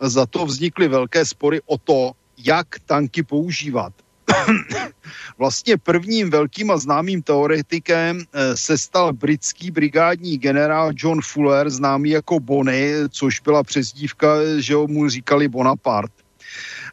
za 0.00 0.26
to 0.26 0.46
vznikly 0.46 0.88
velké 0.88 1.24
spory 1.24 1.60
o 1.66 1.78
to, 1.78 2.12
jak 2.38 2.66
tanky 2.86 3.22
používat. 3.22 3.92
vlastně 5.38 5.76
prvním 5.76 6.30
velkým 6.30 6.70
a 6.70 6.76
známým 6.76 7.22
teoretikem 7.22 8.20
eh, 8.20 8.56
se 8.56 8.78
stal 8.78 9.12
britský 9.12 9.70
brigádní 9.70 10.38
generál 10.38 10.90
John 10.96 11.20
Fuller, 11.22 11.70
známý 11.70 12.10
jako 12.10 12.40
Bonny, 12.40 12.92
což 13.10 13.40
byla 13.40 13.62
přezdívka, 13.62 14.36
že 14.58 14.76
mu 14.76 15.08
říkali 15.08 15.48
Bonaparte. 15.48 16.22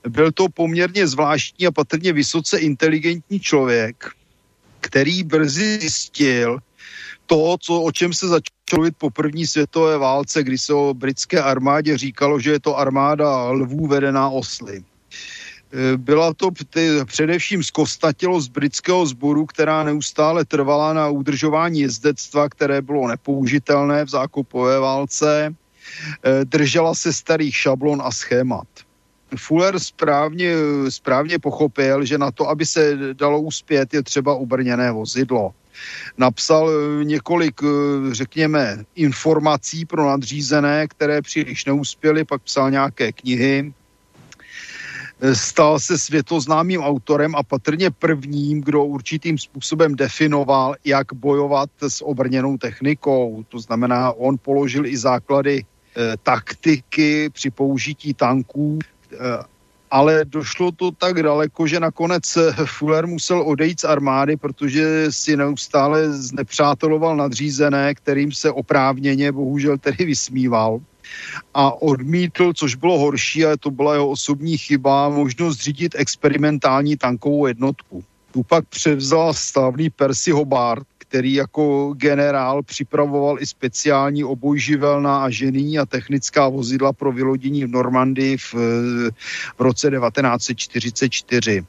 Byl 0.07 0.32
to 0.32 0.49
poměrně 0.49 1.07
zvláštní 1.07 1.68
a 1.68 1.72
patrně 1.72 2.14
vysoce 2.14 2.57
inteligentní 2.57 3.40
člověk, 3.40 4.12
který 4.80 5.24
brzy 5.24 5.80
zjistil 5.80 6.60
to, 7.26 7.57
co, 7.62 7.82
o 7.82 7.91
čem 7.91 8.14
se 8.14 8.28
začalo 8.28 8.56
mluvit 8.74 8.95
po 8.98 9.10
první 9.10 9.48
světové 9.48 9.98
válce, 9.98 10.44
kdy 10.44 10.57
se 10.57 10.74
o 10.74 10.94
britské 10.94 11.41
armádě 11.41 11.98
říkalo, 11.98 12.40
že 12.40 12.52
je 12.52 12.60
to 12.60 12.78
armáda 12.78 13.49
lvů 13.49 13.88
vedená 13.88 14.30
osly. 14.30 14.84
Eh, 15.76 15.97
byla 15.97 16.34
to 16.34 16.52
především 17.06 17.64
zkostatilost 17.64 18.52
britského 18.52 19.06
sboru, 19.06 19.45
která 19.45 19.84
neustále 19.84 20.45
trvala 20.45 20.93
na 20.93 21.10
udržování 21.10 21.80
jezdectva, 21.80 22.49
které 22.49 22.81
bylo 22.81 23.07
nepoužitelné 23.07 24.06
v 24.06 24.10
zákopové 24.10 24.80
válce. 24.80 25.56
Eh, 26.23 26.45
držela 26.45 26.95
se 26.95 27.14
starých 27.14 27.56
šablon 27.56 28.02
a 28.06 28.11
schémat. 28.11 28.68
Fuller 29.38 29.80
správně, 29.80 30.53
správně 30.89 31.39
pochopil, 31.39 32.06
že 32.06 32.18
na 32.18 32.31
to, 32.31 32.49
aby 32.49 32.65
se 32.65 32.97
dalo 33.14 33.41
uspět, 33.41 33.93
je 33.93 34.03
třeba 34.03 34.35
obrněné 34.35 34.91
vozidlo. 34.91 35.52
Napsal 36.18 36.72
eh, 36.72 37.03
několik, 37.03 37.61
řekněme, 38.11 38.84
informací 38.95 39.85
pro 39.85 40.06
nadřízené, 40.06 40.88
které 40.88 41.22
příliš 41.22 41.65
neuspěly, 41.65 42.23
pak 42.23 42.41
psal 42.41 42.72
nějaké 42.72 43.11
knihy, 43.11 43.73
stal 45.33 45.79
se 45.79 45.97
světoznámým 45.97 46.81
autorem 46.81 47.35
a 47.35 47.43
patrně 47.43 47.91
prvním, 47.91 48.61
kdo 48.61 48.83
určitým 48.83 49.37
způsobem 49.37 49.95
definoval, 49.95 50.75
jak 50.85 51.13
bojovat 51.13 51.69
s 51.81 52.05
obrněnou 52.05 52.57
technikou. 52.57 53.43
To 53.49 53.59
znamená, 53.59 54.11
on 54.11 54.37
položil 54.37 54.85
i 54.85 54.97
základy 54.97 55.63
e, 55.63 56.17
taktiky 56.23 57.29
při 57.29 57.51
použití 57.51 58.13
tanků, 58.13 58.79
e, 58.79 59.15
ale 59.91 60.25
došlo 60.25 60.71
to 60.71 60.91
tak 60.91 61.23
daleko, 61.23 61.67
že 61.67 61.79
nakonec 61.79 62.37
Fuller 62.65 63.07
musel 63.07 63.41
odejít 63.41 63.79
z 63.79 63.83
armády, 63.83 64.37
protože 64.37 65.07
si 65.09 65.37
neustále 65.37 66.11
znepřáteloval 66.11 67.15
nadřízené, 67.15 67.95
kterým 67.95 68.31
se 68.31 68.51
oprávněně 68.51 69.31
bohužel 69.31 69.77
tedy 69.77 70.05
vysmíval 70.05 70.79
a 71.53 71.81
odmítl, 71.81 72.53
což 72.53 72.75
bylo 72.75 72.99
horší, 72.99 73.45
ale 73.45 73.57
to 73.57 73.71
byla 73.71 73.93
jeho 73.93 74.09
osobní 74.09 74.57
chyba, 74.57 75.09
možnost 75.09 75.61
řídit 75.61 75.95
experimentální 75.95 76.97
tankovou 76.97 77.47
jednotku. 77.47 78.03
Tu 78.33 78.43
pak 78.43 78.65
převzal 78.67 79.33
stavný 79.33 79.89
Percy 79.89 80.31
Hobart, 80.31 80.87
který 80.97 81.33
jako 81.33 81.93
generál 81.97 82.63
připravoval 82.63 83.37
i 83.39 83.45
speciální 83.45 84.23
obojživelná 84.23 85.23
a 85.23 85.29
žený 85.29 85.79
a 85.79 85.85
technická 85.85 86.49
vozidla 86.49 86.93
pro 86.93 87.11
vylodění 87.11 87.65
v 87.65 87.71
Normandii 87.71 88.37
v, 88.37 88.53
v 89.57 89.59
roce 89.59 89.91
1944. 89.91 91.65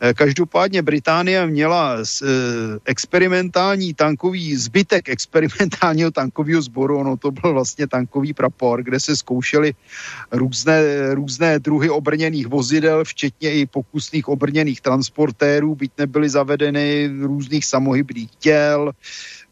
Eh, 0.00 0.14
každopádně 0.14 0.82
Británie 0.82 1.46
měla 1.46 1.96
eh, 2.00 2.26
experimentální 2.84 3.94
tankový, 3.94 4.56
zbytek 4.56 5.08
experimentálního 5.08 6.10
tankového 6.10 6.62
sboru, 6.62 6.98
ono 6.98 7.16
to 7.16 7.30
byl 7.30 7.52
vlastně 7.52 7.86
tankový 7.86 8.32
prapor, 8.32 8.82
kde 8.82 9.00
se 9.00 9.16
zkoušely 9.16 9.74
různé, 10.32 10.82
různé 11.14 11.58
druhy 11.58 11.90
obrněných 11.90 12.46
vozidel, 12.46 13.04
včetně 13.04 13.52
i 13.52 13.66
pokusných 13.66 14.28
obrněných 14.28 14.80
transportérů, 14.80 15.74
byť 15.74 15.92
nebyly 15.98 16.28
zavedeny 16.28 17.10
různých 17.20 17.64
samohybných 17.64 18.30
těl, 18.38 18.92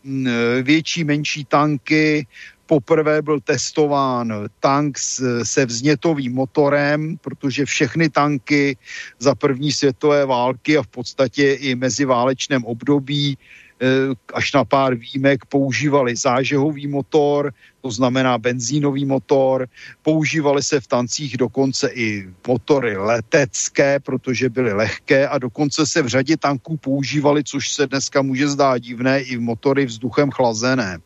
mm, 0.05 0.27
eh, 0.27 0.63
větší, 0.63 1.05
menší 1.05 1.45
tanky, 1.45 2.27
poprvé 2.69 3.23
byl 3.23 3.41
testován 3.41 4.33
tank 4.61 4.99
se 5.43 5.67
vznětovým 5.67 6.35
motorem, 6.35 7.17
protože 7.17 7.65
všechny 7.65 8.09
tanky 8.09 8.77
za 9.19 9.35
první 9.35 9.73
světové 9.73 10.27
války 10.27 10.77
a 10.77 10.83
v 10.83 10.87
podstatě 10.87 11.53
i 11.53 11.75
meziválečném 11.75 12.65
období 12.65 13.39
eh, 13.81 13.87
až 14.35 14.53
na 14.53 14.65
pár 14.65 14.95
výjimek 14.95 15.49
používali 15.49 16.17
zážehový 16.17 16.87
motor, 16.87 17.53
to 17.81 17.91
znamená 17.91 18.39
benzínový 18.39 19.05
motor. 19.05 19.69
Používali 20.03 20.63
se 20.63 20.81
v 20.81 20.87
tancích 20.87 21.37
dokonce 21.37 21.89
i 21.89 22.29
motory 22.47 22.97
letecké, 22.97 24.01
protože 24.01 24.53
byly 24.53 24.73
lehké 24.73 25.29
a 25.29 25.39
dokonce 25.39 25.87
se 25.87 26.03
v 26.03 26.09
řadě 26.09 26.37
tanků 26.37 26.77
používali, 26.77 27.45
což 27.45 27.73
se 27.73 27.87
dneska 27.87 28.23
může 28.23 28.49
zdát 28.49 28.79
divné, 28.79 29.21
i 29.21 29.39
motory 29.39 29.87
vzduchem 29.87 30.31
chlazené. 30.31 30.99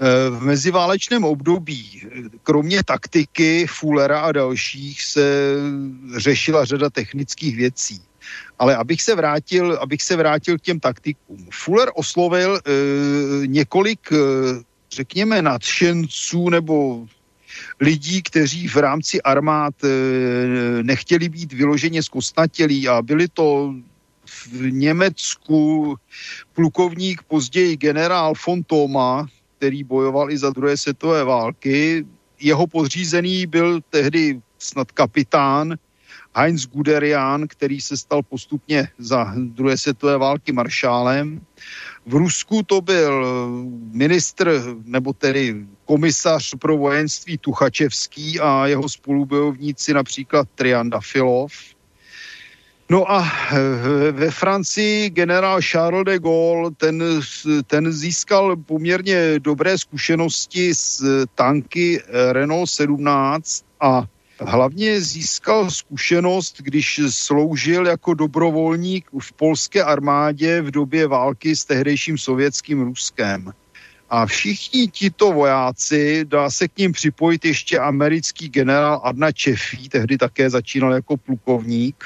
Eh, 0.00 0.30
v 0.30 0.42
meziválečném 0.42 1.24
období, 1.24 2.02
kromě 2.42 2.84
taktiky 2.84 3.66
Fullera 3.66 4.20
a 4.20 4.32
dalších, 4.32 5.02
se 5.02 5.54
řešila 6.16 6.64
řada 6.64 6.90
technických 6.90 7.56
věcí. 7.56 8.00
Ale 8.58 8.76
abych 8.76 9.02
se 9.02 9.14
vrátil, 9.14 9.78
abych 9.80 10.02
se 10.02 10.16
vrátil 10.16 10.58
k 10.58 10.60
těm 10.60 10.80
taktikům. 10.80 11.48
Fuller 11.52 11.90
oslovil 11.94 12.56
e, 12.56 12.60
několik, 13.46 14.12
e, 14.12 14.16
řekněme, 14.92 15.42
nadšenců 15.42 16.50
nebo 16.50 17.06
lidí, 17.80 18.22
kteří 18.22 18.68
v 18.68 18.76
rámci 18.76 19.22
armád 19.22 19.74
e, 19.84 19.88
nechtěli 20.82 21.28
být 21.28 21.52
vyloženě 21.52 22.02
zkostnatělí 22.02 22.88
a 22.88 23.02
byli 23.02 23.28
to 23.28 23.74
v 24.26 24.70
Německu 24.70 25.96
plukovník, 26.52 27.22
později 27.22 27.76
generál 27.76 28.32
von 28.46 28.62
Thoma, 28.62 29.26
který 29.58 29.84
bojoval 29.84 30.30
i 30.30 30.38
za 30.38 30.50
druhé 30.50 30.76
světové 30.76 31.24
války. 31.24 32.06
Jeho 32.40 32.66
podřízený 32.66 33.46
byl 33.46 33.80
tehdy 33.90 34.40
snad 34.58 34.92
kapitán 34.92 35.74
Heinz 36.36 36.66
Guderian, 36.66 37.48
který 37.48 37.80
se 37.80 37.96
stal 37.96 38.22
postupně 38.22 38.88
za 38.98 39.32
druhé 39.36 39.78
světové 39.78 40.18
války 40.18 40.52
maršálem. 40.52 41.40
V 42.06 42.14
Rusku 42.14 42.62
to 42.62 42.80
byl 42.80 43.26
ministr, 43.92 44.62
nebo 44.84 45.12
tedy 45.12 45.66
komisař 45.84 46.54
pro 46.58 46.76
vojenství 46.76 47.38
Tuchačevský 47.38 48.40
a 48.40 48.66
jeho 48.66 48.88
spolubojovníci 48.88 49.94
například 49.94 50.48
Trianda 50.54 51.00
Filov. 51.00 51.52
No 52.90 53.10
a 53.10 53.32
ve 54.10 54.30
Francii 54.30 55.10
generál 55.10 55.62
Charles 55.62 56.04
de 56.04 56.18
Gaulle, 56.18 56.70
ten, 56.76 57.02
ten 57.66 57.92
získal 57.92 58.56
poměrně 58.56 59.38
dobré 59.38 59.78
zkušenosti 59.78 60.74
s 60.74 61.02
tanky 61.34 62.02
Renault 62.32 62.70
17 62.70 63.64
a 63.80 64.04
hlavně 64.40 65.00
získal 65.00 65.70
zkušenost, 65.70 66.56
když 66.60 67.00
sloužil 67.08 67.86
jako 67.86 68.14
dobrovolník 68.14 69.10
v 69.20 69.32
polské 69.32 69.82
armádě 69.82 70.62
v 70.62 70.70
době 70.70 71.06
války 71.06 71.56
s 71.56 71.64
tehdejším 71.64 72.18
sovětským 72.18 72.82
Ruskem. 72.82 73.52
A 74.10 74.26
všichni 74.26 74.88
tito 74.88 75.32
vojáci, 75.32 76.24
dá 76.24 76.50
se 76.50 76.68
k 76.68 76.78
ním 76.78 76.92
připojit 76.92 77.44
ještě 77.44 77.78
americký 77.78 78.48
generál 78.48 79.00
Adna 79.04 79.32
Čefí, 79.32 79.88
tehdy 79.88 80.18
také 80.18 80.50
začínal 80.50 80.92
jako 80.92 81.16
plukovník, 81.16 82.04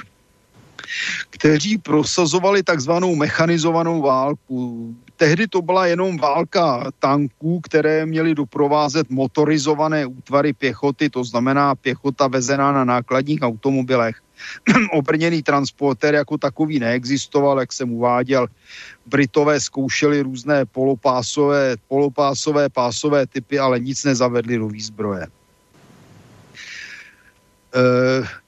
kteří 1.31 1.79
prosazovali 1.79 2.63
takzvanou 2.63 3.15
mechanizovanou 3.15 4.03
válku. 4.03 4.95
Tehdy 5.17 5.49
to 5.49 5.63
byla 5.63 5.87
jenom 5.87 6.17
válka 6.17 6.91
tanků, 6.99 7.61
které 7.61 8.07
měly 8.07 8.35
doprovázet 8.35 9.11
motorizované 9.11 10.07
útvary 10.07 10.53
pěchoty, 10.53 11.11
to 11.11 11.25
znamená 11.25 11.75
pěchota 11.75 12.29
vezená 12.29 12.73
na 12.73 12.85
nákladních 12.85 13.43
automobilech. 13.43 14.17
Obrněný 14.93 15.43
transportér 15.43 16.15
jako 16.15 16.39
takový 16.39 16.79
neexistoval, 16.79 17.61
jak 17.61 17.73
jsem 17.73 17.93
uváděl. 17.93 18.47
Britové 19.07 19.61
zkoušeli 19.61 20.23
různé 20.23 20.65
polopásové, 20.65 21.77
polopásové 21.89 22.69
pásové 22.69 23.27
typy, 23.27 23.59
ale 23.59 23.81
nic 23.81 24.05
nezavedli 24.05 24.59
do 24.59 24.69
výzbroje. 24.69 25.27
E, 27.75 28.40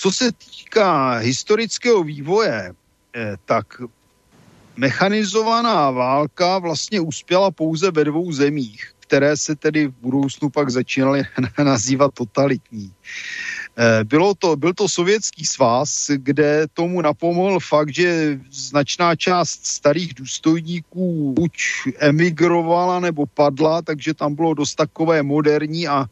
co 0.00 0.12
se 0.12 0.32
týká 0.32 1.16
historického 1.16 2.04
vývoje, 2.04 2.72
eh, 3.16 3.36
tak 3.44 3.66
mechanizovaná 4.76 5.90
válka 5.90 6.58
vlastně 6.58 7.00
uspěla 7.00 7.50
pouze 7.50 7.90
ve 7.90 8.04
dvou 8.04 8.32
zemích, 8.32 8.92
které 9.00 9.36
se 9.36 9.56
tedy 9.56 9.86
v 9.86 9.94
budoucnu 10.00 10.50
pak 10.50 10.70
začínaly 10.70 11.22
nazývat 11.64 12.14
totalitní. 12.14 12.92
Eh, 13.80 14.04
bylo 14.04 14.34
to, 14.34 14.56
byl 14.56 14.72
to 14.74 14.88
sovětský 14.88 15.44
svaz, 15.44 16.10
kde 16.14 16.66
tomu 16.74 17.00
napomohl 17.00 17.60
fakt, 17.60 17.94
že 17.94 18.38
značná 18.52 19.16
část 19.16 19.66
starých 19.66 20.14
důstojníků 20.14 21.32
buď 21.32 21.52
emigrovala 21.98 23.00
nebo 23.00 23.26
padla, 23.26 23.82
takže 23.82 24.14
tam 24.14 24.34
bylo 24.34 24.54
dost 24.54 24.74
takové 24.74 25.22
moderní 25.22 25.88
a 25.88 26.04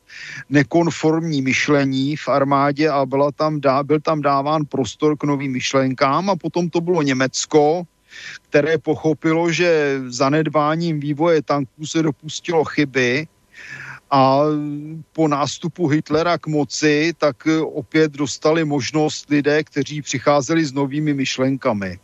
nekonformní 0.48 1.42
myšlení 1.42 2.16
v 2.16 2.28
armádě 2.28 2.88
a 2.88 3.06
byla 3.06 3.32
tam 3.32 3.60
dá, 3.60 3.82
byl 3.82 4.00
tam 4.00 4.20
dáván 4.20 4.64
prostor 4.64 5.16
k 5.16 5.24
novým 5.24 5.52
myšlenkám 5.52 6.30
a 6.30 6.36
potom 6.36 6.70
to 6.70 6.80
bylo 6.80 7.02
Německo, 7.02 7.82
které 8.48 8.78
pochopilo, 8.78 9.52
že 9.52 10.00
zanedbáním 10.06 11.00
vývoje 11.00 11.42
tanků 11.42 11.86
se 11.86 12.02
dopustilo 12.02 12.64
chyby 12.64 13.28
a 14.10 14.40
po 15.12 15.28
nástupu 15.28 15.86
Hitlera 15.86 16.38
k 16.38 16.46
moci, 16.46 17.12
tak 17.18 17.36
opět 17.62 18.12
dostali 18.12 18.64
možnost 18.64 19.30
lidé, 19.30 19.64
kteří 19.64 20.02
přicházeli 20.02 20.64
s 20.64 20.72
novými 20.72 21.14
myšlenkami. 21.14 21.98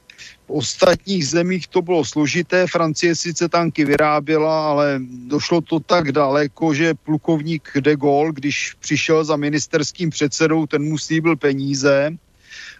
V 0.47 0.51
ostatních 0.51 1.28
zemích 1.28 1.66
to 1.66 1.82
bylo 1.82 2.05
složité, 2.05 2.66
Francie 2.66 3.16
sice 3.16 3.48
tanky 3.48 3.85
vyráběla, 3.85 4.70
ale 4.70 5.01
došlo 5.26 5.60
to 5.60 5.81
tak 5.81 6.12
daleko, 6.12 6.74
že 6.74 6.94
plukovník 6.94 7.70
de 7.81 7.97
Gaulle, 7.97 8.32
když 8.32 8.74
přišel 8.81 9.24
za 9.24 9.36
ministerským 9.36 10.10
předsedou, 10.10 10.66
ten 10.66 10.82
mu 10.82 10.98
slíbil 10.98 11.36
peníze, 11.36 12.10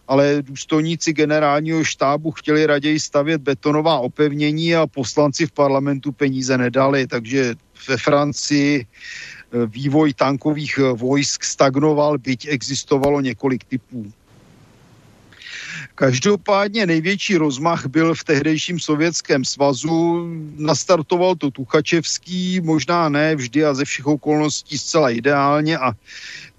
ale 0.09 0.43
důstojníci 0.43 1.13
generálního 1.13 1.85
štábu 1.85 2.31
chtěli 2.31 2.67
raději 2.67 3.01
stavět 3.01 3.41
betonová 3.41 3.99
opevnění 3.99 4.77
a 4.77 4.87
poslanci 4.87 5.47
v 5.47 5.53
parlamentu 5.53 6.13
peníze 6.13 6.59
nedali, 6.59 7.07
takže 7.07 7.55
ve 7.89 7.97
Francii 7.97 8.87
eh, 8.87 9.67
vývoj 9.67 10.15
tankových 10.15 10.79
eh, 10.79 10.93
vojsk 10.93 11.45
stagnoval, 11.45 12.19
byť 12.19 12.49
existovalo 12.49 13.21
několik 13.21 13.65
typů. 13.65 14.13
Každopádně 15.95 16.87
největší 16.87 17.37
rozmach 17.37 17.87
byl 17.87 18.15
v 18.15 18.25
tehdejším 18.25 18.81
sovětském 18.81 19.45
svazu. 19.45 20.27
Nastartoval 20.57 21.35
to 21.35 21.51
Tuchačevský, 21.51 22.61
možná 22.61 23.09
ne 23.09 23.37
vždy 23.37 23.65
a 23.65 23.75
ze 23.75 23.85
všech 23.85 24.07
okolností 24.07 24.79
zcela 24.79 25.11
ideálně 25.11 25.79
a 25.79 25.93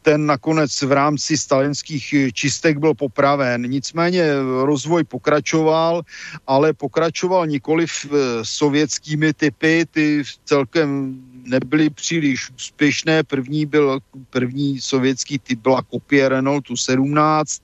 ten 0.05 0.25
nakonec 0.25 0.69
v 0.81 0.91
rámci 0.91 1.37
stalinských 1.37 2.33
čistek 2.33 2.77
byl 2.77 2.93
popraven. 2.93 3.61
Nicméně 3.65 4.23
rozvoj 4.63 5.03
pokračoval, 5.03 6.05
ale 6.47 6.73
pokračoval 6.73 7.47
nikoli 7.47 7.87
v 7.87 8.05
eh, 8.05 8.45
sovětskými 8.45 9.33
typy, 9.33 9.85
ty 9.91 10.23
celkem 10.45 11.17
nebyly 11.49 11.89
příliš 11.89 12.51
úspěšné. 12.53 13.23
První 13.23 13.65
byl, 13.65 13.99
první 14.29 14.81
sovětský 14.81 15.39
typ 15.39 15.59
byla 15.59 15.81
kopie 15.81 16.29
Renaultu 16.29 16.77
17, 16.77 17.61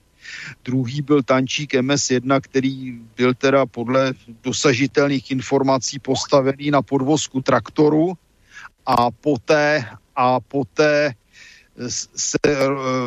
druhý 0.64 1.02
byl 1.02 1.22
tančík 1.22 1.74
MS-1, 1.74 2.40
který 2.40 2.98
byl 3.16 3.34
teda 3.34 3.66
podle 3.66 4.14
dosažitelných 4.42 5.30
informací 5.30 5.98
postavený 5.98 6.70
na 6.70 6.82
podvozku 6.82 7.42
traktoru 7.42 8.18
a 8.86 9.10
poté, 9.10 9.86
a 10.16 10.40
poté 10.40 11.14
se 11.88 12.38
eh, 12.46 12.52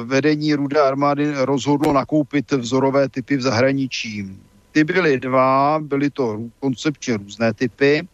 vedení 0.04 0.54
Rudé 0.54 0.82
armády 0.82 1.32
rozhodlo 1.36 1.94
nakoupit 1.94 2.52
vzorové 2.52 3.10
typy 3.10 3.38
v 3.38 3.42
zahraničí. 3.42 4.26
Ty 4.72 4.84
byly 4.84 5.20
dva, 5.20 5.80
byly 5.82 6.10
to 6.10 6.40
koncepčně 6.60 7.18
různé 7.18 7.54
typy. 7.54 8.08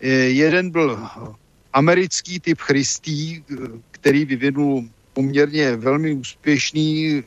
Eh, 0.00 0.08
jeden 0.08 0.70
byl 0.70 0.98
americký 1.72 2.40
typ 2.40 2.58
Christý, 2.60 3.36
eh, 3.36 3.56
který 3.90 4.24
vyvinul 4.24 4.84
poměrně 5.18 5.76
velmi 5.76 6.14
úspěšný 6.14 7.18
e, 7.18 7.22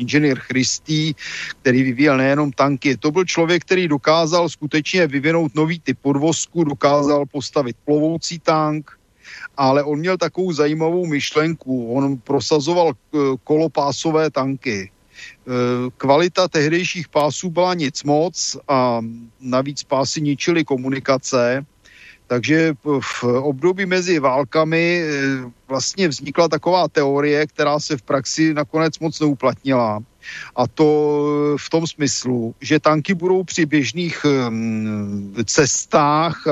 inženýr 0.00 0.38
Christý, 0.48 1.12
který 1.60 1.82
vyvíjel 1.82 2.16
nejenom 2.16 2.52
tanky. 2.52 2.96
To 2.96 3.12
byl 3.12 3.24
člověk, 3.24 3.68
který 3.68 3.88
dokázal 3.88 4.48
skutečně 4.48 5.06
vyvinout 5.06 5.52
nový 5.54 5.76
typ 5.80 5.98
podvozku, 6.00 6.64
dokázal 6.64 7.28
postavit 7.28 7.76
plovoucí 7.84 8.38
tank, 8.40 8.95
ale 9.56 9.82
on 9.82 9.98
měl 9.98 10.16
takovou 10.16 10.52
zajímavou 10.52 11.06
myšlenku. 11.06 11.92
On 11.94 12.18
prosazoval 12.18 12.92
eh, 12.92 13.18
kolopásové 13.44 14.30
tanky. 14.30 14.90
Eh, 14.90 15.50
kvalita 15.96 16.48
tehdejších 16.48 17.08
pásů 17.08 17.50
byla 17.50 17.74
nic 17.74 18.04
moc 18.04 18.56
a 18.68 19.00
navíc 19.40 19.82
pásy 19.82 20.20
ničily 20.20 20.64
komunikace, 20.64 21.64
takže 22.26 22.74
v 23.00 23.24
období 23.24 23.86
mezi 23.86 24.18
válkami 24.18 25.00
eh, 25.00 25.08
vlastně 25.68 26.08
vznikla 26.08 26.48
taková 26.48 26.88
teorie, 26.88 27.46
která 27.46 27.80
se 27.80 27.96
v 27.96 28.02
praxi 28.02 28.54
nakonec 28.54 28.98
moc 28.98 29.20
neuplatnila. 29.20 30.00
A 30.56 30.66
to 30.66 30.84
v 31.56 31.70
tom 31.70 31.86
smyslu, 31.86 32.54
že 32.60 32.80
tanky 32.80 33.14
budou 33.14 33.44
při 33.44 33.66
běžných 33.66 34.26
cestách 35.44 36.42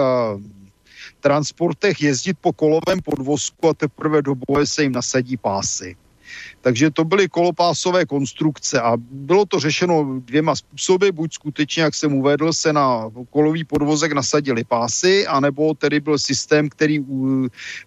transportech 1.25 2.03
jezdit 2.03 2.37
po 2.41 2.53
kolovém 2.53 3.01
podvozku 3.01 3.69
a 3.69 3.75
teprve 3.75 4.23
do 4.23 4.35
boje 4.37 4.67
se 4.67 4.83
jim 4.83 4.93
nasadí 4.93 5.37
pásy. 5.37 5.97
Takže 6.61 6.91
to 6.91 7.05
byly 7.05 7.29
kolopásové 7.29 8.05
konstrukce 8.05 8.81
a 8.81 8.97
bylo 8.97 9.45
to 9.45 9.61
řešeno 9.61 10.21
dvěma 10.21 10.57
způsoby, 10.57 11.09
buď 11.09 11.35
skutečně, 11.35 11.83
jak 11.83 11.95
jsem 11.95 12.13
uvedl, 12.15 12.53
se 12.53 12.73
na 12.73 13.11
kolový 13.31 13.65
podvozek 13.65 14.13
nasadili 14.13 14.65
pásy, 14.65 15.27
anebo 15.27 15.75
tedy 15.75 16.01
byl 16.01 16.19
systém, 16.19 16.69
který 16.69 17.01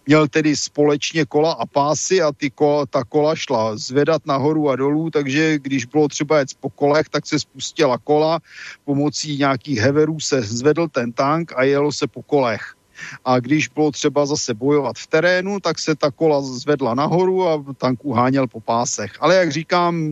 měl 0.05 0.27
tedy 0.27 0.55
společně 0.55 1.26
kola 1.26 1.51
a 1.51 1.65
pásy 1.65 2.22
a 2.22 2.31
ty 2.31 2.49
kola, 2.49 2.85
ta 2.85 3.03
kola 3.03 3.35
šla 3.35 3.77
zvedat 3.77 4.26
nahoru 4.26 4.69
a 4.69 4.76
dolů, 4.76 5.09
takže 5.09 5.59
když 5.59 5.85
bylo 5.85 6.07
třeba 6.07 6.39
jet 6.39 6.49
po 6.59 6.69
kolech, 6.69 7.09
tak 7.09 7.26
se 7.26 7.39
spustila 7.39 7.97
kola, 7.97 8.39
pomocí 8.85 9.38
nějakých 9.38 9.80
heverů 9.80 10.19
se 10.19 10.41
zvedl 10.41 10.88
ten 10.88 11.11
tank 11.11 11.53
a 11.55 11.64
jelo 11.64 11.91
se 11.91 12.07
po 12.07 12.22
kolech. 12.22 12.77
A 13.26 13.40
když 13.40 13.68
bylo 13.68 13.91
třeba 13.91 14.26
zase 14.26 14.53
bojovat 14.53 14.98
v 14.98 15.07
terénu, 15.07 15.60
tak 15.60 15.80
se 15.80 15.95
ta 15.95 16.11
kola 16.11 16.41
zvedla 16.41 16.94
nahoru 16.94 17.48
a 17.48 17.64
tank 17.78 17.99
uháněl 18.06 18.48
po 18.48 18.60
pásech. 18.60 19.11
Ale 19.19 19.36
jak 19.36 19.52
říkám, 19.52 20.11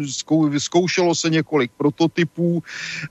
zkoušelo 0.57 1.15
se 1.15 1.29
několik 1.29 1.71
prototypů, 1.77 2.63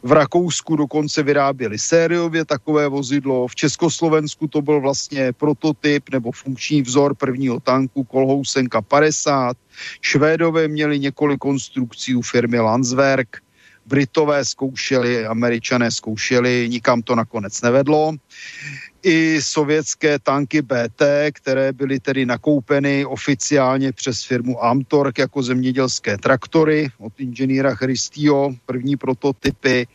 v 0.03 0.13
Rakousku 0.13 0.77
dokonce 0.77 1.23
vyráběli 1.23 1.79
sériově 1.79 2.45
takové 2.45 2.89
vozidlo, 2.89 3.49
v 3.49 3.55
Československu 3.55 4.49
to 4.49 4.63
byl 4.63 4.81
vlastně 4.81 5.33
prototyp 5.33 6.11
nebo 6.13 6.33
funkční 6.33 6.83
vzor 6.83 7.15
prvního 7.15 7.61
tanku 7.61 8.05
Kolhousenka 8.05 8.83
50, 8.83 9.57
Švédové 10.01 10.69
měli 10.69 10.99
několik 10.99 11.41
konstrukcí 11.41 12.15
u 12.15 12.23
firmy 12.23 12.61
Landsverk, 12.61 13.45
Britové 13.87 14.45
zkoušeli, 14.45 15.27
Američané 15.27 15.91
zkoušeli, 15.91 16.69
nikam 16.71 17.03
to 17.03 17.15
nakonec 17.15 17.63
nevedlo. 17.63 18.13
I 19.07 19.43
sovětské 19.43 20.19
tanky 20.19 20.63
BT, 20.63 21.03
které 21.33 21.73
byly 21.73 22.01
tedy 22.01 22.27
nakoupeny 22.27 23.05
oficiálně 23.05 23.93
přes 23.93 24.25
firmu 24.25 24.65
Amtork 24.65 25.19
jako 25.19 25.43
zemědělské 25.43 26.19
traktory 26.19 26.89
od 26.99 27.13
inženýra 27.21 27.75
Christio, 27.75 28.55
první 28.67 28.97
prototypy, 28.97 29.87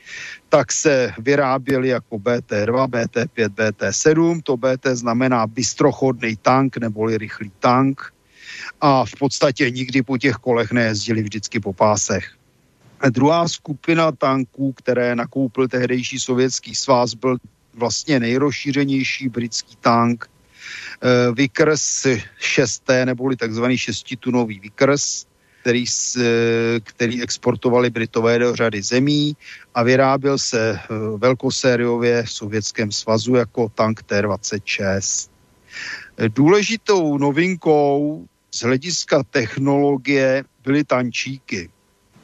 tak 0.49 0.71
se 0.71 1.13
vyráběly 1.19 1.87
jako 1.87 2.15
BT2, 2.15 2.87
BT5, 2.87 3.49
BT7. 3.49 4.41
To 4.43 4.57
BT 4.57 4.85
znamená 4.93 5.47
bystrochodný 5.47 6.35
tank 6.35 6.77
neboli 6.77 7.17
rychlý 7.17 7.51
tank 7.59 8.13
a 8.81 9.05
v 9.05 9.15
podstatě 9.19 9.71
nikdy 9.71 10.01
po 10.01 10.17
těch 10.17 10.35
kolech 10.35 10.71
nejezdili 10.71 11.21
vždycky 11.23 11.59
po 11.59 11.73
pásech. 11.73 12.25
Druhá 13.09 13.47
skupina 13.47 14.11
tanků, 14.11 14.73
které 14.73 15.15
nakoupil 15.15 15.67
tehdejší 15.67 16.19
sovětský 16.19 16.75
svaz, 16.75 17.13
byl 17.13 17.37
vlastně 17.73 18.19
nejrozšířenější 18.19 19.29
britský 19.29 19.75
tank 19.75 20.29
uh, 20.29 21.35
Vickers 21.35 22.07
6, 22.37 22.83
neboli 23.05 23.35
takzvaný 23.35 23.77
šestitunový 23.77 24.59
Vickers, 24.59 25.25
který, 25.61 25.85
který 26.83 27.23
exportovali 27.23 27.89
Britové 27.89 28.39
do 28.39 28.55
řady 28.55 28.81
zemí 28.81 29.37
a 29.75 29.83
vyráběl 29.83 30.37
se 30.37 30.79
uh, 30.89 31.19
velkosériově 31.19 32.23
v 32.23 32.31
Sovětském 32.31 32.91
svazu 32.91 33.35
jako 33.35 33.69
tank 33.69 34.03
T-26. 34.03 35.29
Důležitou 36.27 37.17
novinkou 37.17 38.25
z 38.51 38.63
hlediska 38.63 39.23
technologie 39.23 40.43
byly 40.63 40.83
tančíky 40.83 41.69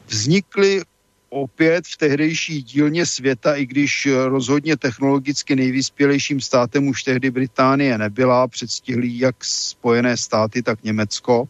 vznikly 0.07 0.81
opět 1.35 1.85
v 1.87 1.97
tehdejší 1.97 2.63
dílně 2.63 3.05
světa, 3.05 3.55
i 3.55 3.65
když 3.65 4.07
rozhodně 4.25 4.77
technologicky 4.77 5.55
nejvyspělejším 5.55 6.41
státem 6.41 6.87
už 6.87 7.03
tehdy 7.03 7.31
Británie 7.31 7.97
nebyla, 7.97 8.47
předstihlí 8.47 9.19
jak 9.19 9.35
Spojené 9.43 10.17
státy, 10.17 10.63
tak 10.63 10.83
Německo, 10.83 11.47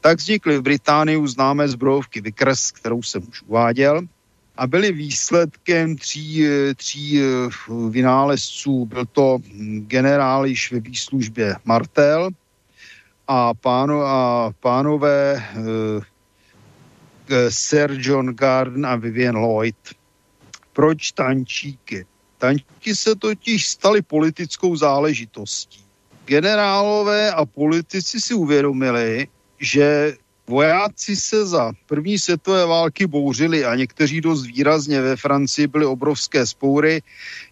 tak 0.00 0.18
vznikly 0.18 0.58
v 0.58 0.62
Británii 0.62 1.28
známé 1.28 1.68
zbrojovky 1.68 2.20
Vickers, 2.20 2.70
kterou 2.72 3.02
jsem 3.02 3.22
už 3.28 3.42
uváděl, 3.42 4.02
a 4.56 4.66
byly 4.66 4.92
výsledkem 4.92 5.96
tří, 5.96 6.46
tří 6.76 7.22
vynálezců. 7.90 8.86
Byl 8.86 9.04
to 9.06 9.38
generál 9.78 10.46
již 10.46 10.72
ve 10.72 10.80
výslužbě 10.80 11.56
Martel 11.64 12.30
a, 13.28 13.54
páno, 13.54 14.02
a 14.02 14.50
pánové 14.60 15.42
Eh, 15.56 16.13
Sir 17.48 17.96
John 18.00 18.26
Garden 18.26 18.86
a 18.86 18.96
Vivian 18.96 19.36
Lloyd. 19.36 19.76
Proč 20.72 21.12
tančíky? 21.12 22.06
Tančíky 22.38 22.96
se 22.96 23.14
totiž 23.14 23.68
staly 23.68 24.02
politickou 24.02 24.76
záležitostí. 24.76 25.84
Generálové 26.24 27.32
a 27.32 27.44
politici 27.44 28.20
si 28.20 28.34
uvědomili, 28.34 29.28
že 29.60 30.16
vojáci 30.46 31.16
se 31.16 31.46
za 31.46 31.72
první 31.86 32.18
světové 32.18 32.66
války 32.66 33.06
bouřili 33.06 33.64
a 33.64 33.74
někteří 33.74 34.20
dost 34.20 34.46
výrazně 34.46 35.00
ve 35.00 35.16
Francii 35.16 35.66
byly 35.66 35.86
obrovské 35.86 36.46
spoury. 36.46 37.02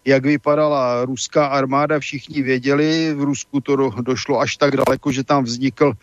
Jak 0.05 0.25
vypadala 0.25 1.05
ruská 1.05 1.45
armáda, 1.45 1.99
všichni 1.99 2.41
věděli. 2.41 3.13
V 3.13 3.21
Rusku 3.21 3.61
to 3.61 3.75
do, 3.75 3.89
došlo 3.89 4.39
až 4.39 4.57
tak 4.57 4.77
daleko, 4.77 5.11
že 5.11 5.23
tam 5.23 5.43
vznikl 5.43 5.93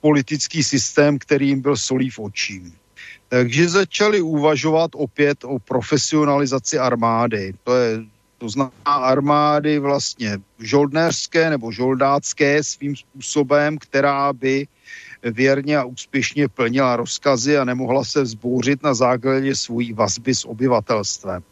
politický 0.00 0.64
systém, 0.64 1.18
který 1.18 1.48
jim 1.48 1.60
byl 1.60 1.76
solí 1.76 2.10
v 2.10 2.18
očím. 2.18 2.72
Takže 3.30 3.68
začali 3.68 4.20
uvažovat 4.20 4.90
opět 4.94 5.44
o 5.44 5.58
profesionalizaci 5.58 6.78
armády. 6.78 7.54
To 7.64 7.76
je 7.76 8.02
to 8.38 8.48
znamená 8.48 8.72
armády 8.86 9.78
vlastně 9.78 10.38
žoldnéřské 10.58 11.50
nebo 11.50 11.72
žoldácké 11.72 12.64
svým 12.64 12.96
způsobem, 12.96 13.78
která 13.78 14.32
by 14.32 14.66
věrně 15.22 15.78
a 15.78 15.84
úspěšně 15.84 16.48
plnila 16.48 16.96
rozkazy 16.96 17.58
a 17.58 17.64
nemohla 17.64 18.04
se 18.04 18.22
vzbouřit 18.22 18.82
na 18.82 18.94
základě 18.94 19.54
svojí 19.54 19.92
vazby 19.92 20.34
s 20.34 20.44
obyvatelstvem. 20.44 21.42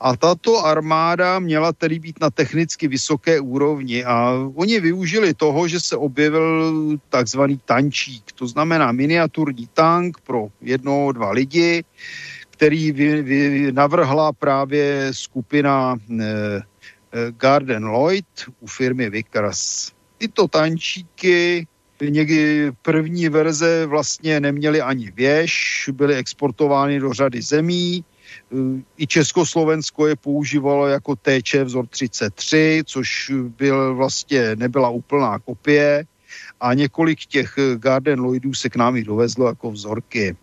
A 0.00 0.16
tato 0.16 0.64
armáda 0.64 1.38
měla 1.38 1.72
tedy 1.72 1.98
být 1.98 2.20
na 2.20 2.30
technicky 2.30 2.88
vysoké 2.88 3.40
úrovni 3.40 4.04
a 4.04 4.32
oni 4.54 4.80
využili 4.80 5.34
toho, 5.34 5.68
že 5.68 5.80
se 5.80 5.96
objevil 5.96 6.72
takzvaný 7.08 7.60
tančík, 7.64 8.32
to 8.32 8.46
znamená 8.46 8.92
miniaturní 8.92 9.68
tank 9.74 10.20
pro 10.20 10.48
jedno, 10.60 11.12
dva 11.12 11.30
lidi, 11.30 11.84
který 12.50 12.92
vy, 12.92 13.22
vy 13.22 13.72
navrhla 13.72 14.32
právě 14.32 15.08
skupina 15.12 15.96
eh, 15.96 16.24
eh, 16.24 16.62
Garden 17.36 17.84
Lloyd 17.84 18.26
u 18.60 18.66
firmy 18.66 19.10
Vickers. 19.10 19.92
Tyto 20.18 20.48
tančíky 20.48 21.66
někdy 22.00 22.72
první 22.82 23.28
verze 23.28 23.86
vlastně 23.86 24.40
neměly 24.40 24.80
ani 24.80 25.10
věž, 25.10 25.84
byly 25.92 26.14
exportovány 26.14 27.00
do 27.00 27.12
řady 27.12 27.42
zemí, 27.42 28.04
i 28.98 29.06
Československo 29.06 30.06
je 30.06 30.16
používalo 30.16 30.86
jako 30.86 31.16
TČ 31.16 31.54
vzor 31.64 31.86
33, 31.86 32.82
což 32.86 33.32
byl 33.58 33.94
vlastně 33.94 34.56
nebyla 34.56 34.88
úplná 34.88 35.38
kopie. 35.38 36.04
A 36.60 36.74
několik 36.74 37.18
těch 37.26 37.54
Garden 37.76 38.20
Lloydů 38.20 38.54
se 38.54 38.68
k 38.68 38.76
nám 38.76 38.96
i 38.96 39.04
dovezlo 39.04 39.46
jako 39.46 39.70
vzorky. 39.70 40.36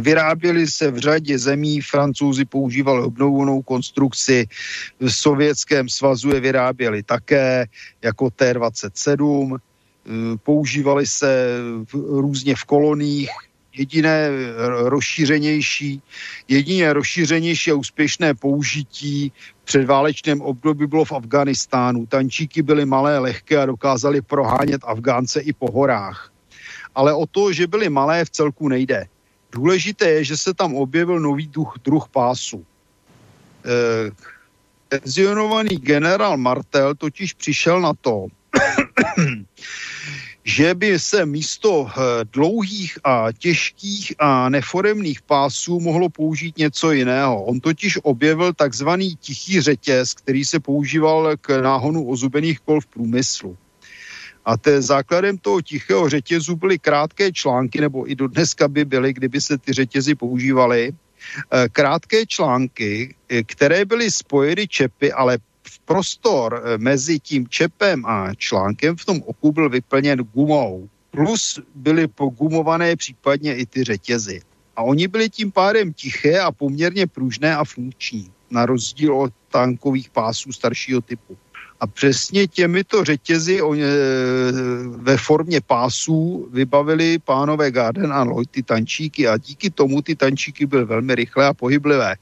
Vyráběly 0.00 0.66
se 0.66 0.90
v 0.90 0.98
řadě 0.98 1.38
zemí, 1.38 1.80
francouzi 1.80 2.44
používali 2.44 3.02
obnovenou 3.02 3.62
konstrukci, 3.62 4.46
v 5.00 5.10
Sovětském 5.10 5.88
svazu 5.88 6.34
je 6.34 6.40
vyráběli 6.40 7.02
také 7.02 7.66
jako 8.02 8.30
T-27, 8.30 9.58
používali 10.42 11.06
se 11.06 11.58
v, 11.84 11.94
různě 11.94 12.54
v 12.54 12.64
koloních, 12.64 13.30
jediné 13.78 14.30
rozšířenější, 14.88 16.02
jediné 16.48 16.92
rozšířenější 16.92 17.70
a 17.70 17.74
úspěšné 17.74 18.34
použití 18.34 19.32
v 19.62 19.64
předválečném 19.64 20.40
období 20.40 20.86
bylo 20.86 21.04
v 21.04 21.12
Afganistánu. 21.12 22.06
Tančíky 22.06 22.62
byly 22.62 22.84
malé, 22.84 23.18
lehké 23.18 23.58
a 23.58 23.66
dokázali 23.66 24.22
prohánět 24.22 24.80
Afgánce 24.84 25.40
i 25.40 25.52
po 25.52 25.72
horách. 25.72 26.32
Ale 26.94 27.14
o 27.14 27.26
to, 27.26 27.52
že 27.52 27.66
byly 27.66 27.88
malé, 27.88 28.24
v 28.24 28.30
celku 28.30 28.68
nejde. 28.68 29.06
Důležité 29.52 30.10
je, 30.10 30.24
že 30.24 30.36
se 30.36 30.54
tam 30.54 30.74
objevil 30.74 31.20
nový 31.20 31.46
druh, 31.46 31.74
druh 31.84 32.08
pásu. 32.08 32.64
E, 33.64 34.10
penzionovaný 34.88 35.76
generál 35.76 36.36
Martel 36.36 36.94
totiž 36.94 37.32
přišel 37.32 37.80
na 37.80 37.92
to, 38.00 38.26
že 40.46 40.74
by 40.74 40.98
se 40.98 41.26
místo 41.26 41.90
eh, 41.90 42.24
dlouhých 42.32 42.98
a 43.04 43.28
těžkých 43.38 44.14
a 44.18 44.48
neforemných 44.48 45.22
pásů 45.22 45.80
mohlo 45.80 46.08
použít 46.08 46.58
něco 46.58 46.92
jiného. 46.92 47.44
On 47.44 47.60
totiž 47.60 47.98
objevil 48.02 48.52
takzvaný 48.52 49.16
tichý 49.16 49.60
řetěz, 49.60 50.14
který 50.14 50.44
se 50.44 50.60
používal 50.60 51.36
k 51.40 51.62
náhonu 51.62 52.08
ozubených 52.08 52.60
kol 52.60 52.80
v 52.80 52.86
průmyslu. 52.86 53.58
A 54.44 54.56
te 54.56 54.82
základem 54.82 55.38
toho 55.38 55.62
tichého 55.62 56.08
řetězu 56.08 56.56
byly 56.56 56.78
krátké 56.78 57.32
články, 57.32 57.80
nebo 57.80 58.10
i 58.10 58.14
do 58.14 58.28
dneska 58.28 58.68
by 58.68 58.84
byly, 58.84 59.12
kdyby 59.12 59.40
se 59.40 59.58
ty 59.58 59.72
řetězy 59.72 60.14
používaly, 60.14 60.92
eh, 60.94 61.68
krátké 61.68 62.26
články, 62.26 63.14
eh, 63.28 63.42
které 63.42 63.84
byly 63.84 64.10
spojeny 64.10 64.68
čepy, 64.68 65.12
ale 65.12 65.38
prostor 65.84 66.62
eh, 66.64 66.78
mezi 66.78 67.18
tím 67.18 67.48
čepem 67.48 68.06
a 68.06 68.34
článkem 68.34 68.96
v 68.96 69.04
tom 69.04 69.22
oku 69.26 69.52
byl 69.52 69.68
vyplněn 69.70 70.18
gumou. 70.18 70.88
Plus 71.10 71.60
byly 71.74 72.08
pogumované 72.08 72.96
případně 72.96 73.56
i 73.56 73.66
ty 73.66 73.84
řetězy. 73.84 74.40
A 74.76 74.82
oni 74.82 75.08
byli 75.08 75.30
tím 75.30 75.52
pádem 75.52 75.92
tiché 75.92 76.40
a 76.40 76.52
poměrně 76.52 77.06
pružné 77.06 77.56
a 77.56 77.64
funkční, 77.64 78.30
na 78.50 78.66
rozdíl 78.66 79.14
od 79.14 79.32
tankových 79.50 80.10
pásů 80.10 80.52
staršího 80.52 81.00
typu. 81.00 81.36
A 81.80 81.86
přesně 81.86 82.46
těmito 82.46 83.04
řetězy 83.04 83.62
on, 83.62 83.78
e, 83.80 83.86
ve 84.96 85.16
formě 85.16 85.60
pásů 85.60 86.48
vybavili 86.52 87.18
pánové 87.18 87.70
Garden 87.70 88.12
a 88.12 88.22
Lloyd 88.22 88.50
ty 88.50 88.62
tančíky 88.62 89.28
a 89.28 89.36
díky 89.36 89.70
tomu 89.70 90.02
ty 90.02 90.16
tančíky 90.16 90.66
byly 90.66 90.84
velmi 90.84 91.14
rychlé 91.14 91.46
a 91.46 91.54
pohyblivé. 91.54 92.16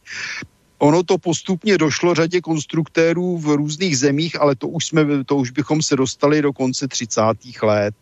Ono 0.78 1.02
to 1.02 1.18
postupně 1.18 1.78
došlo 1.78 2.14
řadě 2.14 2.40
konstruktérů 2.40 3.38
v 3.38 3.56
různých 3.56 3.98
zemích, 3.98 4.40
ale 4.40 4.54
to 4.56 4.68
už, 4.68 4.86
jsme, 4.86 5.24
to 5.24 5.36
už 5.36 5.50
bychom 5.50 5.82
se 5.82 5.96
dostali 5.96 6.42
do 6.42 6.52
konce 6.52 6.88
30. 6.88 7.22
let. 7.62 7.94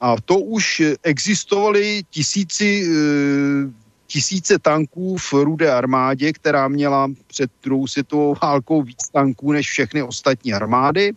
A 0.00 0.16
to 0.24 0.38
už 0.38 0.82
existovaly 1.02 2.02
tisíci, 2.10 2.86
eh, 2.86 3.72
tisíce 4.06 4.58
tanků 4.58 5.16
v 5.16 5.32
rudé 5.32 5.72
armádě, 5.72 6.32
která 6.32 6.68
měla 6.68 7.10
před 7.26 7.50
druhou 7.62 7.86
světovou 7.86 8.34
válkou 8.42 8.82
víc 8.82 9.08
tanků 9.08 9.52
než 9.52 9.68
všechny 9.68 10.02
ostatní 10.02 10.54
armády. 10.54 11.12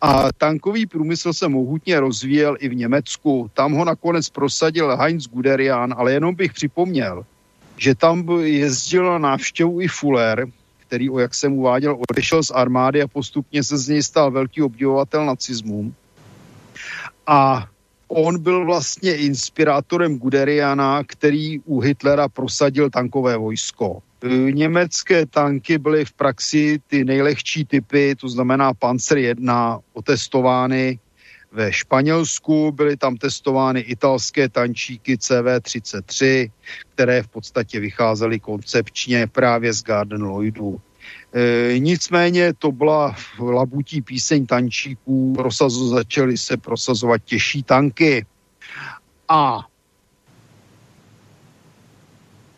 A 0.00 0.32
tankový 0.32 0.86
průmysl 0.86 1.32
se 1.32 1.48
mohutně 1.48 2.00
rozvíjel 2.00 2.56
i 2.60 2.68
v 2.68 2.74
Německu. 2.74 3.50
Tam 3.54 3.72
ho 3.72 3.84
nakonec 3.84 4.28
prosadil 4.30 4.96
Heinz 4.96 5.28
Guderian, 5.28 5.94
ale 5.98 6.12
jenom 6.12 6.34
bych 6.34 6.52
připomněl, 6.52 7.24
že 7.78 7.94
tam 7.94 8.28
jezdil 8.42 9.04
na 9.04 9.18
návštěvu 9.18 9.80
i 9.80 9.88
Fuller, 9.88 10.46
který, 10.78 11.10
o 11.10 11.18
jak 11.18 11.34
jsem 11.34 11.52
uváděl, 11.52 11.98
odešel 12.10 12.42
z 12.42 12.50
armády 12.50 13.02
a 13.02 13.08
postupně 13.08 13.64
se 13.64 13.78
z 13.78 13.88
něj 13.88 14.02
stal 14.02 14.30
velký 14.30 14.62
obdivovatel 14.62 15.26
nacismu. 15.26 15.94
A 17.26 17.66
on 18.08 18.42
byl 18.42 18.64
vlastně 18.64 19.16
inspirátorem 19.16 20.18
Guderiana, 20.18 21.04
který 21.04 21.60
u 21.60 21.80
Hitlera 21.80 22.28
prosadil 22.28 22.90
tankové 22.90 23.36
vojsko. 23.36 24.02
Německé 24.50 25.26
tanky 25.26 25.78
byly 25.78 26.04
v 26.04 26.12
praxi 26.12 26.80
ty 26.86 27.04
nejlehčí 27.04 27.64
typy, 27.64 28.14
to 28.20 28.28
znamená 28.28 28.74
Panzer 28.74 29.18
1, 29.18 29.78
otestovány 29.92 30.98
ve 31.52 31.72
Španělsku, 31.72 32.72
byly 32.72 32.96
tam 32.96 33.16
testovány 33.16 33.80
italské 33.80 34.48
tančíky 34.48 35.16
CV-33, 35.16 36.50
které 36.88 37.22
v 37.22 37.28
podstatě 37.28 37.80
vycházely 37.80 38.40
koncepčně 38.40 39.26
právě 39.26 39.72
z 39.72 39.82
Garden 39.82 40.22
Lloydu. 40.22 40.80
E, 41.32 41.78
nicméně 41.78 42.52
to 42.52 42.72
byla 42.72 43.16
labutí 43.38 44.02
píseň 44.02 44.46
tančíků, 44.46 45.32
prosazo, 45.32 45.88
začaly 45.88 46.38
se 46.38 46.56
prosazovat 46.56 47.24
těžší 47.24 47.62
tanky. 47.62 48.26
A 49.28 49.66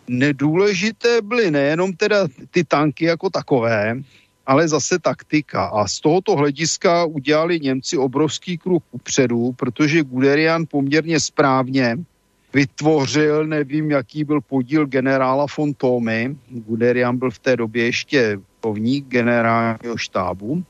nedůležité 0.09 1.23
byly 1.23 1.51
nejenom 1.51 1.93
teda 1.93 2.27
ty 2.51 2.65
tanky 2.65 3.05
jako 3.05 3.31
takové, 3.31 3.97
ale 4.47 4.69
zase 4.69 4.99
taktika. 4.99 5.65
A 5.65 5.87
z 5.87 6.01
tohoto 6.01 6.37
hlediska 6.37 7.05
udělali 7.05 7.61
Němci 7.61 7.99
obrovský 7.99 8.59
kruh 8.59 8.83
upředu, 8.91 9.53
protože 9.53 10.03
Guderian 10.03 10.65
poměrně 10.71 11.21
správně 11.21 11.97
vytvořil, 12.53 13.47
nevím, 13.47 13.91
jaký 13.91 14.25
byl 14.25 14.41
podíl 14.41 14.87
generála 14.87 15.47
von 15.59 15.75
Tomy. 15.75 16.37
Guderian 16.51 17.17
byl 17.17 17.31
v 17.31 17.39
té 17.39 17.57
době 17.57 17.85
ještě 17.85 18.39
povník 18.61 19.07
generálního 19.07 19.97
štábu. 19.97 20.65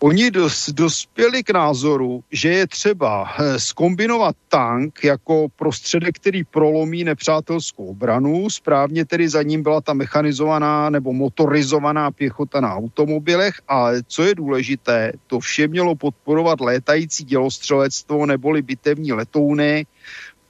Oni 0.00 0.30
dos, 0.30 0.70
dospěli 0.70 1.42
k 1.42 1.50
názoru, 1.50 2.24
že 2.32 2.48
je 2.48 2.66
třeba 2.66 3.30
skombinovat 3.56 4.36
eh, 4.38 4.44
tank 4.48 5.04
jako 5.04 5.46
prostředek, 5.56 6.16
který 6.16 6.44
prolomí 6.44 7.04
nepřátelskou 7.04 7.86
obranu. 7.86 8.50
Správně 8.50 9.04
tedy 9.04 9.28
za 9.28 9.42
ním 9.42 9.62
byla 9.62 9.80
ta 9.80 9.92
mechanizovaná 9.92 10.90
nebo 10.90 11.12
motorizovaná 11.12 12.10
pěchota 12.10 12.60
na 12.60 12.74
automobilech 12.74 13.54
a 13.68 13.88
co 14.06 14.22
je 14.22 14.34
důležité, 14.34 15.12
to 15.26 15.40
vše 15.40 15.68
mělo 15.68 15.94
podporovat 15.94 16.60
létající 16.60 17.24
dělostřelectvo 17.24 18.26
neboli 18.26 18.62
bitevní 18.62 19.12
letouny, 19.12 19.86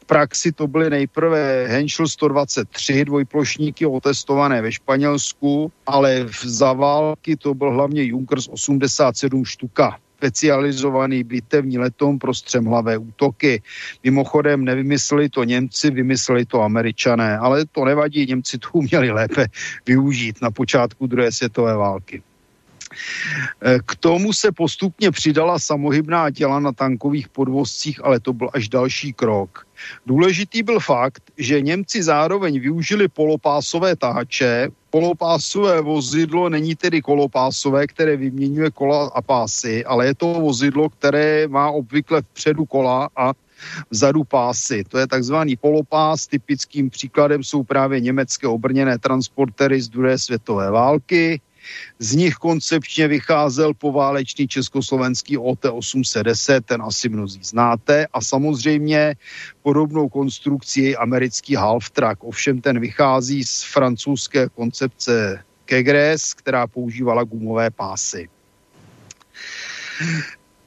praxi 0.08 0.52
to 0.52 0.66
byly 0.66 0.90
nejprve 0.90 1.66
Henschel 1.68 2.08
123 2.08 3.04
dvojplošníky 3.04 3.86
otestované 3.86 4.62
ve 4.62 4.72
Španělsku, 4.72 5.72
ale 5.86 6.24
v 6.24 6.44
za 6.44 6.72
války 6.72 7.36
to 7.36 7.54
byl 7.54 7.70
hlavně 7.70 8.04
Junkers 8.04 8.48
87 8.48 9.44
štuka 9.44 9.96
specializovaný 10.18 11.24
bitevní 11.24 11.78
letom 11.78 12.18
pro 12.18 12.34
střemhlavé 12.34 12.98
útoky. 12.98 13.62
Mimochodem 14.04 14.64
nevymysleli 14.64 15.28
to 15.28 15.44
Němci, 15.44 15.90
vymysleli 15.90 16.44
to 16.44 16.62
Američané, 16.62 17.38
ale 17.38 17.66
to 17.66 17.84
nevadí, 17.84 18.26
Němci 18.26 18.58
to 18.58 18.68
uměli 18.72 19.10
lépe 19.10 19.46
využít 19.86 20.42
na 20.42 20.50
počátku 20.50 21.06
druhé 21.06 21.32
světové 21.32 21.76
války. 21.76 22.22
Eh, 23.62 23.78
k 23.86 23.96
tomu 23.96 24.32
se 24.32 24.52
postupně 24.52 25.10
přidala 25.10 25.58
samohybná 25.58 26.30
těla 26.30 26.60
na 26.60 26.72
tankových 26.72 27.28
podvozcích, 27.28 28.04
ale 28.04 28.20
to 28.20 28.32
byl 28.32 28.50
až 28.52 28.68
další 28.68 29.12
krok. 29.12 29.67
Důležitý 30.06 30.62
byl 30.62 30.80
fakt, 30.80 31.22
že 31.38 31.60
Němci 31.60 32.02
zároveň 32.02 32.60
využili 32.60 33.08
polopásové 33.08 33.96
tahače. 33.96 34.68
Polopásové 34.90 35.80
vozidlo 35.80 36.48
není 36.48 36.74
tedy 36.74 37.02
kolopásové, 37.02 37.86
které 37.86 38.16
vyměňuje 38.16 38.70
kola 38.70 39.10
a 39.14 39.22
pásy, 39.22 39.84
ale 39.84 40.06
je 40.06 40.14
to 40.14 40.26
vozidlo, 40.26 40.88
které 40.88 41.48
má 41.48 41.70
obvykle 41.70 42.22
vpředu 42.22 42.64
kola 42.64 43.08
a 43.16 43.32
vzadu 43.90 44.24
pásy. 44.24 44.84
To 44.88 44.98
je 44.98 45.06
takzvaný 45.06 45.56
polopás. 45.56 46.26
Typickým 46.26 46.90
příkladem 46.90 47.44
jsou 47.44 47.62
právě 47.62 48.00
německé 48.00 48.46
obrněné 48.46 48.98
transportery 48.98 49.80
z 49.80 49.88
druhé 49.88 50.18
světové 50.18 50.70
války. 50.70 51.40
Z 51.98 52.14
nich 52.14 52.34
koncepčně 52.34 53.08
vycházel 53.08 53.74
poválečný 53.74 54.48
československý 54.48 55.38
OT-810, 55.38 56.60
ten 56.64 56.82
asi 56.82 57.08
mnozí 57.08 57.40
znáte, 57.42 58.06
a 58.12 58.20
samozřejmě 58.20 59.14
podobnou 59.62 60.08
konstrukci 60.08 60.96
americký 60.96 61.56
Half-Track. 61.56 62.16
Ovšem 62.20 62.60
ten 62.60 62.80
vychází 62.80 63.44
z 63.44 63.62
francouzské 63.62 64.48
koncepce 64.48 65.44
Kegres, 65.64 66.34
která 66.34 66.66
používala 66.66 67.24
gumové 67.24 67.70
pásy. 67.70 68.28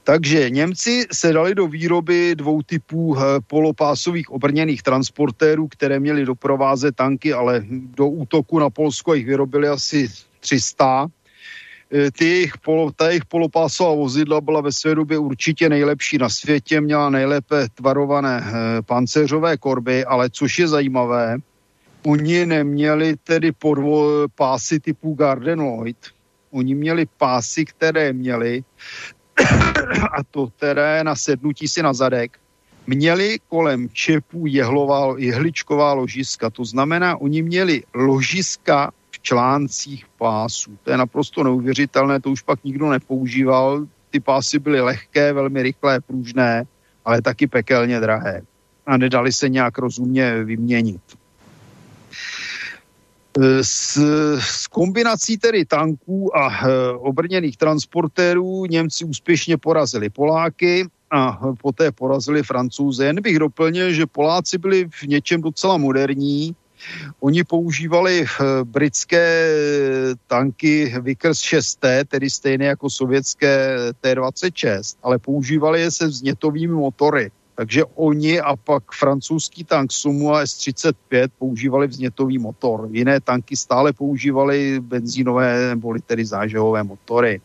Takže 0.03 0.49
Němci 0.49 1.05
se 1.13 1.33
dali 1.33 1.55
do 1.55 1.67
výroby 1.67 2.35
dvou 2.35 2.61
typů 2.61 3.17
eh, 3.17 3.21
polopásových 3.47 4.29
obrněných 4.29 4.83
transportérů, 4.83 5.67
které 5.67 5.99
měly 5.99 6.25
doprovázet 6.25 6.95
tanky, 6.95 7.33
ale 7.33 7.63
do 7.69 8.07
útoku 8.07 8.59
na 8.59 8.69
Polsko 8.69 9.13
jich 9.13 9.25
vyrobili 9.25 9.67
asi 9.67 10.09
300. 10.41 11.07
E, 11.93 12.11
ty 12.11 12.25
jejich, 12.25 12.57
polo, 12.57 12.91
ta 12.91 13.07
jejich 13.07 13.25
polopásová 13.25 13.95
vozidla 13.95 14.41
byla 14.41 14.61
ve 14.61 14.71
své 14.71 14.95
době 14.95 15.17
určitě 15.17 15.69
nejlepší 15.69 16.17
na 16.17 16.29
světě, 16.29 16.81
měla 16.81 17.09
nejlépe 17.09 17.67
tvarované 17.75 18.43
e, 18.43 18.81
pancéřové 18.81 19.57
korby, 19.57 20.05
ale 20.05 20.29
což 20.29 20.59
je 20.59 20.67
zajímavé, 20.67 21.37
oni 22.05 22.45
neměli 22.45 23.15
tedy 23.23 23.51
podvo, 23.51 24.27
pásy 24.35 24.79
typu 24.79 25.13
Garden 25.13 25.59
Lloyd, 25.59 25.97
oni 26.51 26.75
měli 26.75 27.05
pásy, 27.17 27.65
které 27.65 28.13
měli, 28.13 28.63
a 30.17 30.23
to 30.31 30.47
které 30.47 31.03
na 31.03 31.15
sednutí 31.15 31.67
si 31.67 31.83
na 31.83 31.93
zadek, 31.93 32.37
měli 32.87 33.39
kolem 33.49 33.89
čepů 33.93 34.47
jehlová, 34.47 35.15
jehličková 35.17 35.93
ložiska. 35.93 36.49
To 36.49 36.65
znamená, 36.65 37.17
oni 37.17 37.41
měli 37.41 37.83
ložiska 37.93 38.91
článcích 39.21 40.05
pásů. 40.17 40.77
To 40.83 40.91
je 40.91 40.97
naprosto 40.97 41.43
neuvěřitelné, 41.43 42.19
to 42.19 42.31
už 42.31 42.41
pak 42.41 42.63
nikdo 42.63 42.89
nepoužíval. 42.89 43.85
Ty 44.09 44.19
pásy 44.19 44.59
byly 44.59 44.81
lehké, 44.81 45.33
velmi 45.33 45.63
rychlé, 45.63 46.01
pružné, 46.01 46.63
ale 47.05 47.21
taky 47.21 47.47
pekelně 47.47 47.99
drahé. 47.99 48.41
A 48.85 48.97
nedali 48.97 49.33
se 49.33 49.49
nějak 49.49 49.77
rozumně 49.77 50.43
vyměnit. 50.43 51.01
S, 53.61 53.97
s 54.39 54.67
kombinací 54.67 55.37
tedy 55.37 55.65
tanků 55.65 56.37
a 56.37 56.67
e, 56.67 56.91
obrněných 56.91 57.57
transportérů 57.57 58.65
Němci 58.65 59.05
úspěšně 59.05 59.57
porazili 59.57 60.09
Poláky 60.09 60.87
a 61.11 61.39
poté 61.61 61.91
porazili 61.91 62.43
Francouze. 62.43 63.05
Jen 63.05 63.21
bych 63.21 63.39
doplnil, 63.39 63.93
že 63.93 64.05
Poláci 64.05 64.57
byli 64.57 64.89
v 64.89 65.03
něčem 65.03 65.41
docela 65.41 65.77
moderní, 65.77 66.55
Oni 67.19 67.43
používali 67.43 68.25
eh, 68.25 68.43
britské 68.63 69.47
tanky 70.27 70.93
Vickers 71.01 71.39
6T, 71.39 72.05
tedy 72.07 72.29
stejné 72.29 72.65
jako 72.65 72.89
sovětské 72.89 73.77
T-26, 74.01 74.97
ale 75.03 75.17
používali 75.17 75.81
je 75.81 75.91
se 75.91 76.07
vznětovými 76.07 76.73
motory. 76.73 77.31
Takže 77.55 77.85
oni 77.85 78.41
a 78.41 78.55
pak 78.55 78.83
francouzský 78.91 79.63
tank 79.63 79.91
Sumu 79.91 80.33
a 80.33 80.41
S-35 80.41 81.29
používali 81.37 81.87
vznětový 81.87 82.37
motor. 82.37 82.89
Jiné 82.91 83.21
tanky 83.21 83.55
stále 83.55 83.93
používali 83.93 84.79
benzínové 84.79 85.69
nebo 85.69 85.95
tedy 86.05 86.25
zážehové 86.25 86.83
motory. 86.83 87.41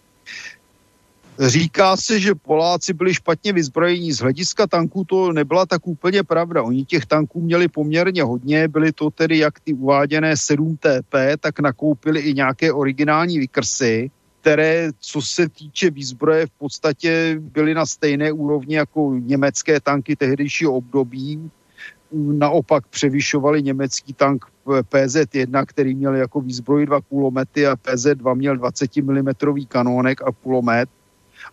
Říká 1.39 1.97
se, 1.97 2.21
že 2.21 2.35
Poláci 2.35 2.93
byli 2.93 3.15
špatně 3.15 3.53
vyzbrojení. 3.53 4.13
Z 4.13 4.19
hlediska 4.19 4.67
tanků 4.67 5.05
to 5.05 5.33
nebyla 5.33 5.67
tak 5.67 5.87
úplně 5.87 6.23
pravda. 6.23 6.63
Oni 6.63 6.85
těch 6.85 7.07
tanků 7.07 7.41
měli 7.41 7.69
poměrně 7.69 8.23
hodně, 8.23 8.69
byly 8.69 8.93
to 8.93 9.11
tedy 9.11 9.39
jak 9.39 9.61
ty 9.61 9.75
uváděné 9.75 10.37
7 10.37 10.77
TP, 10.77 11.15
tak 11.41 11.61
nakoupili 11.61 12.21
i 12.21 12.35
nějaké 12.35 12.73
originální 12.73 13.39
vykrsy, 13.39 14.11
které, 14.41 14.91
co 15.01 15.23
se 15.23 15.49
týče 15.49 15.91
výzbroje, 15.91 16.47
v 16.47 16.51
podstatě 16.51 17.37
byly 17.41 17.75
na 17.75 17.87
stejné 17.87 18.33
úrovni 18.33 18.77
jako 18.77 19.15
německé 19.21 19.81
tanky 19.81 20.17
tehdejšího 20.17 20.73
období. 20.73 21.51
naopak 22.13 22.87
převyšovali 22.87 23.63
německý 23.63 24.13
tank 24.13 24.45
PZ-1, 24.67 25.65
který 25.67 25.95
měl 25.95 26.15
jako 26.15 26.41
výzbroj 26.41 26.87
dva 26.87 27.01
kulomety 27.01 27.67
a 27.67 27.77
PZ-2 27.77 28.35
měl 28.35 28.57
20 28.57 28.97
mm 28.97 29.29
kanónek 29.69 30.23
a 30.23 30.33
kulomet 30.33 30.89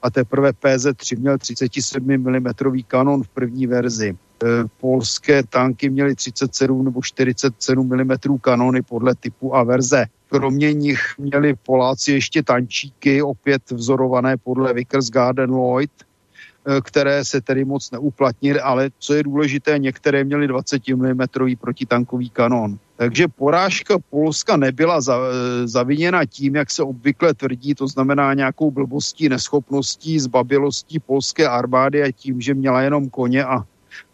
a 0.04 0.10
teprve 0.10 0.52
PZ-3 0.52 1.20
měl 1.20 1.38
37 1.38 2.18
mm 2.18 2.48
kanon 2.88 3.24
v 3.24 3.28
první 3.28 3.68
verzi. 3.68 4.10
E, 4.10 4.48
polské 4.82 5.44
tanky 5.44 5.90
měly 5.90 6.16
37 6.16 6.86
nebo 6.86 7.02
47 7.02 7.88
mm 7.88 8.38
kanony 8.42 8.82
podle 8.82 9.16
typu 9.16 9.56
a 9.56 9.64
verze. 9.64 10.06
Kromě 10.30 10.74
nich 10.74 11.00
měli 11.18 11.56
Poláci 11.66 12.12
ještě 12.12 12.44
tančíky, 12.44 13.22
opět 13.22 13.72
vzorované 13.72 14.38
podle 14.38 14.74
Vickers 14.74 15.10
Garden 15.10 15.52
Lloyd, 15.52 15.92
které 16.82 17.26
se 17.26 17.42
tedy 17.42 17.66
moc 17.66 17.92
neuplatnily, 17.92 18.60
ale 18.60 18.90
co 19.00 19.14
je 19.14 19.24
důležité, 19.24 19.80
některé 19.80 20.24
měly 20.24 20.48
20 20.48 20.88
mm 20.88 21.22
protitankový 21.60 22.30
kanon. 22.30 22.80
Takže 22.96 23.28
porážka 23.28 24.00
Polska 24.10 24.58
nebyla 24.58 25.02
za, 25.02 25.18
e, 25.18 25.68
zaviněna 25.68 26.26
tím, 26.26 26.56
jak 26.56 26.72
se 26.72 26.84
obvykle 26.84 27.34
tvrdí, 27.34 27.76
to 27.76 27.88
znamená 27.88 28.34
nějakou 28.34 28.72
blbostí, 28.72 29.30
neschopností, 29.30 30.20
zbabilostí 30.20 31.00
polské 31.00 31.48
armády 31.48 32.04
a 32.04 32.12
tím, 32.12 32.42
že 32.42 32.54
měla 32.54 32.82
jenom 32.82 33.10
koně 33.10 33.46
a 33.46 33.64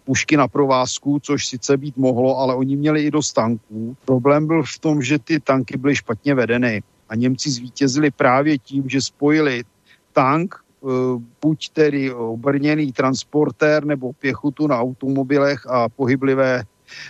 pušky 0.03 0.37
na 0.37 0.47
provázku, 0.47 1.19
což 1.21 1.47
sice 1.47 1.77
být 1.77 1.97
mohlo, 1.97 2.37
ale 2.37 2.55
oni 2.55 2.75
měli 2.75 3.03
i 3.03 3.11
dost 3.11 3.33
tanků. 3.33 3.97
Problém 4.05 4.47
byl 4.47 4.63
v 4.63 4.79
tom, 4.79 5.01
že 5.01 5.19
ty 5.19 5.39
tanky 5.39 5.77
byly 5.77 5.95
špatně 5.95 6.35
vedeny 6.35 6.83
a 7.09 7.15
Němci 7.15 7.51
zvítězili 7.51 8.11
právě 8.11 8.57
tím, 8.57 8.89
že 8.89 9.01
spojili 9.01 9.63
tank, 10.13 10.55
e, 10.55 10.68
buď 11.41 11.69
tedy 11.69 12.13
obrněný 12.13 12.91
transportér 12.93 13.85
nebo 13.85 14.13
pěchotu 14.13 14.67
na 14.67 14.79
automobilech 14.79 15.67
a 15.67 15.89
pohyblivé 15.89 16.63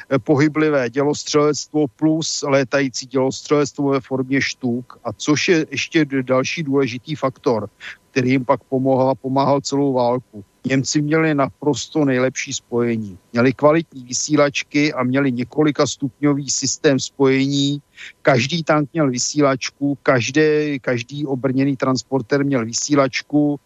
Eh, 0.09 0.19
pohyblivé 0.19 0.89
dělostřelectvo 0.89 1.87
plus 1.87 2.43
létající 2.47 3.05
dělostřelectvo 3.05 3.89
ve 3.89 3.99
formě 3.99 4.41
štuk. 4.41 4.99
A 5.03 5.13
což 5.13 5.47
je 5.47 5.65
ještě 5.71 6.05
další 6.05 6.63
důležitý 6.63 7.15
faktor, 7.15 7.69
který 8.11 8.31
jim 8.31 8.45
pak 8.45 8.63
pomohla, 8.63 9.15
pomáhal 9.15 9.61
celou 9.61 9.93
válku. 9.93 10.45
Němci 10.65 11.01
měli 11.01 11.35
naprosto 11.35 12.05
nejlepší 12.05 12.53
spojení. 12.53 13.17
Měli 13.33 13.53
kvalitní 13.53 14.03
vysílačky 14.03 14.93
a 14.93 15.03
měli 15.03 15.31
několika 15.31 15.87
stupňový 15.87 16.49
systém 16.49 16.99
spojení. 16.99 17.81
Každý 18.21 18.63
tank 18.63 18.89
měl 18.93 19.09
vysílačku, 19.09 19.97
každý, 20.03 20.79
každý 20.81 21.25
obrněný 21.25 21.75
transporter 21.75 22.45
měl 22.45 22.65
vysílačku 22.65 23.59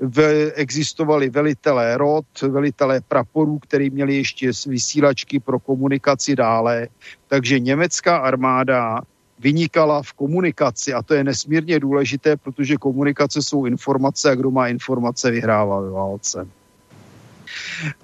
v, 0.00 0.50
existovali 0.54 1.30
velitelé 1.30 1.96
rod, 1.96 2.24
velitelé 2.48 3.00
praporů, 3.00 3.58
který 3.58 3.90
měli 3.90 4.16
ještě 4.16 4.50
vysílačky 4.66 5.40
pro 5.40 5.58
komunikaci 5.58 6.36
dále. 6.36 6.88
Takže 7.28 7.58
německá 7.58 8.16
armáda 8.16 9.00
vynikala 9.42 10.02
v 10.02 10.12
komunikaci 10.12 10.94
a 10.94 11.02
to 11.02 11.14
je 11.14 11.24
nesmírně 11.24 11.80
důležité, 11.80 12.36
protože 12.36 12.76
komunikace 12.76 13.42
jsou 13.42 13.66
informace 13.66 14.30
a 14.30 14.34
kdo 14.34 14.50
má 14.50 14.68
informace 14.68 15.30
vyhrává 15.30 15.80
ve 15.80 15.90
válce. 15.90 16.46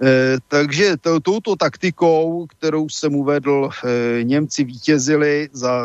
E, 0.01 0.37
takže 0.47 0.97
to, 0.97 1.19
touto 1.19 1.55
taktikou, 1.55 2.45
kterou 2.47 2.89
jsem 2.89 3.15
uvedl, 3.15 3.69
e, 3.69 4.23
Němci 4.23 4.63
vítězili 4.63 5.49
za, 5.53 5.83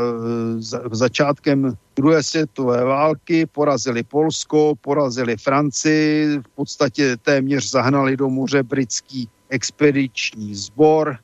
za 0.58 0.80
začátkem 0.92 1.76
druhé 1.96 2.22
světové 2.22 2.84
války, 2.84 3.46
porazili 3.46 4.02
Polsko, 4.02 4.74
porazili 4.80 5.36
Francii, 5.36 6.38
v 6.38 6.48
podstatě 6.54 7.16
téměř 7.16 7.70
zahnali 7.70 8.16
do 8.16 8.28
moře 8.28 8.62
britský 8.62 9.28
expediční 9.48 10.54
sbor, 10.54 11.18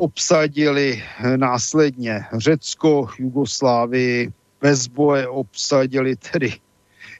obsadili 0.00 1.02
následně 1.36 2.24
Řecko, 2.32 3.08
Jugoslávii, 3.18 4.32
bez 4.60 4.86
boje 4.86 5.28
obsadili 5.28 6.16
tedy 6.16 6.52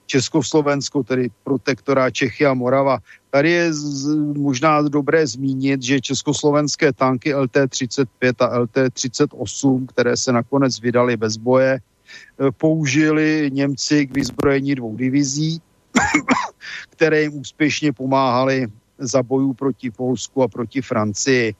Československo, 0.07 1.03
tedy 1.03 1.31
protektorá 1.45 2.11
Čechy 2.11 2.47
a 2.47 2.55
Morava. 2.55 2.99
Tady 3.31 3.51
je 3.51 3.75
z, 3.75 4.17
možná 4.37 4.83
dobré 4.83 5.27
zmínit, 5.27 5.83
že 5.83 6.01
československé 6.01 6.93
tanky 6.93 7.35
LT-35 7.35 8.35
a 8.41 8.59
LT-38, 8.59 9.87
které 9.87 10.17
se 10.17 10.33
nakonec 10.33 10.81
vydali 10.81 11.17
bez 11.17 11.37
boje, 11.37 11.79
eh, 11.79 12.51
použili 12.51 13.51
Němci 13.53 14.07
k 14.07 14.15
vyzbrojení 14.15 14.75
dvou 14.75 14.97
divizí, 14.97 15.61
které 16.91 17.23
jim 17.23 17.35
úspěšně 17.35 17.93
pomáhali 17.93 18.67
za 18.99 19.23
bojů 19.23 19.55
proti 19.55 19.91
Polsku 19.91 20.43
a 20.43 20.49
proti 20.49 20.83
Francii. 20.83 21.55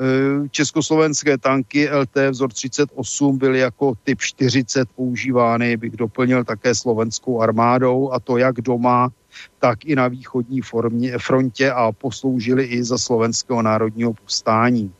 Eh, 0.00 0.48
československé 0.48 1.38
tanky 1.38 1.90
LT 1.90 2.30
vzor 2.30 2.52
38 2.52 3.38
byly 3.38 3.58
jako 3.58 3.94
typ 4.04 4.20
40 4.20 4.88
používány, 4.96 5.76
bych 5.76 5.96
doplnil 5.96 6.44
také 6.44 6.74
slovenskou 6.74 7.40
armádou 7.40 8.12
a 8.12 8.20
to 8.20 8.38
jak 8.38 8.60
doma, 8.60 9.10
tak 9.58 9.84
i 9.84 9.96
na 9.96 10.08
východní 10.08 10.60
formě, 10.60 11.18
frontě 11.18 11.70
a 11.70 11.92
posloužili 11.92 12.64
i 12.64 12.84
za 12.84 12.98
slovenského 12.98 13.62
národního 13.62 14.14
povstání. 14.14 14.92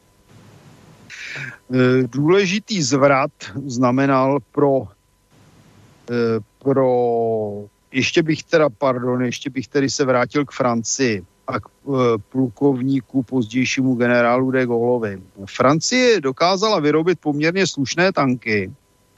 Eh, 1.74 2.06
důležitý 2.06 2.82
zvrat 2.82 3.32
znamenal 3.66 4.38
pro, 4.52 4.88
eh, 6.10 6.40
pro 6.58 6.88
ještě 7.92 8.22
bych 8.22 8.42
teda, 8.42 8.70
pardon, 8.70 9.22
ještě 9.22 9.50
bych 9.50 9.68
tedy 9.68 9.90
se 9.90 10.04
vrátil 10.04 10.44
k 10.44 10.52
Francii 10.52 11.24
a 11.46 11.60
k 11.60 11.66
e, 11.66 11.90
plukovníku, 12.18 13.22
pozdějšímu 13.22 13.94
generálu 13.94 14.50
de 14.50 14.66
Gaulleovi. 14.66 15.22
Francie 15.56 16.20
dokázala 16.20 16.80
vyrobit 16.80 17.18
poměrně 17.20 17.66
slušné 17.66 18.12
tanky, 18.12 18.72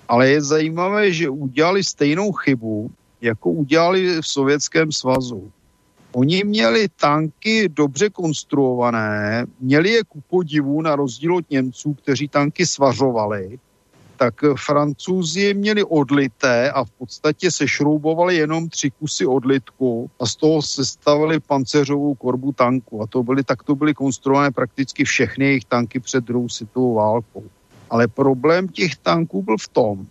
ale 0.09 0.29
je 0.29 0.43
zajímavé, 0.43 1.13
že 1.13 1.29
udělali 1.29 1.85
stejnou 1.85 2.33
chybu, 2.33 2.91
jako 3.21 3.51
udělali 3.51 4.21
v 4.21 4.27
Sovětském 4.27 4.93
svazu. 4.93 5.51
Oni 6.13 6.45
měli 6.45 6.89
tanky 7.01 7.69
dobře 7.69 8.11
konstruované, 8.11 9.47
měli 9.61 9.91
je 9.91 10.05
ku 10.05 10.21
podivu 10.21 10.83
na 10.83 10.97
rozdíl 10.97 11.37
od 11.37 11.51
Němců, 11.51 11.95
kteří 11.95 12.29
tanky 12.29 12.67
svařovali 12.67 13.59
tak 14.17 14.35
francouzi 14.57 15.55
měli 15.55 15.85
odlité 15.85 16.71
a 16.71 16.85
v 16.85 16.91
podstatě 16.91 17.51
se 17.51 17.69
šroubovali 17.69 18.37
jenom 18.37 18.69
tři 18.69 18.91
kusy 18.91 19.27
odlitku 19.27 20.11
a 20.21 20.27
z 20.27 20.37
toho 20.37 20.63
se 20.63 20.85
stavili 20.85 21.41
panceřovou 21.41 22.15
korbu 22.15 22.53
tanku. 22.53 23.03
A 23.03 23.07
to 23.07 23.23
byly, 23.23 23.45
tak 23.45 23.63
to 23.63 23.75
byly 23.75 23.95
konstruované 23.95 24.51
prakticky 24.51 25.05
všechny 25.05 25.45
jejich 25.45 25.65
tanky 25.65 26.01
před 26.01 26.25
druhou 26.25 26.49
světovou 26.49 26.95
válkou. 26.95 27.45
Ale 27.91 28.09
problém 28.09 28.69
těch 28.69 28.97
tanků 28.97 29.43
byl 29.43 29.57
v 29.59 29.69
tom, 29.69 30.07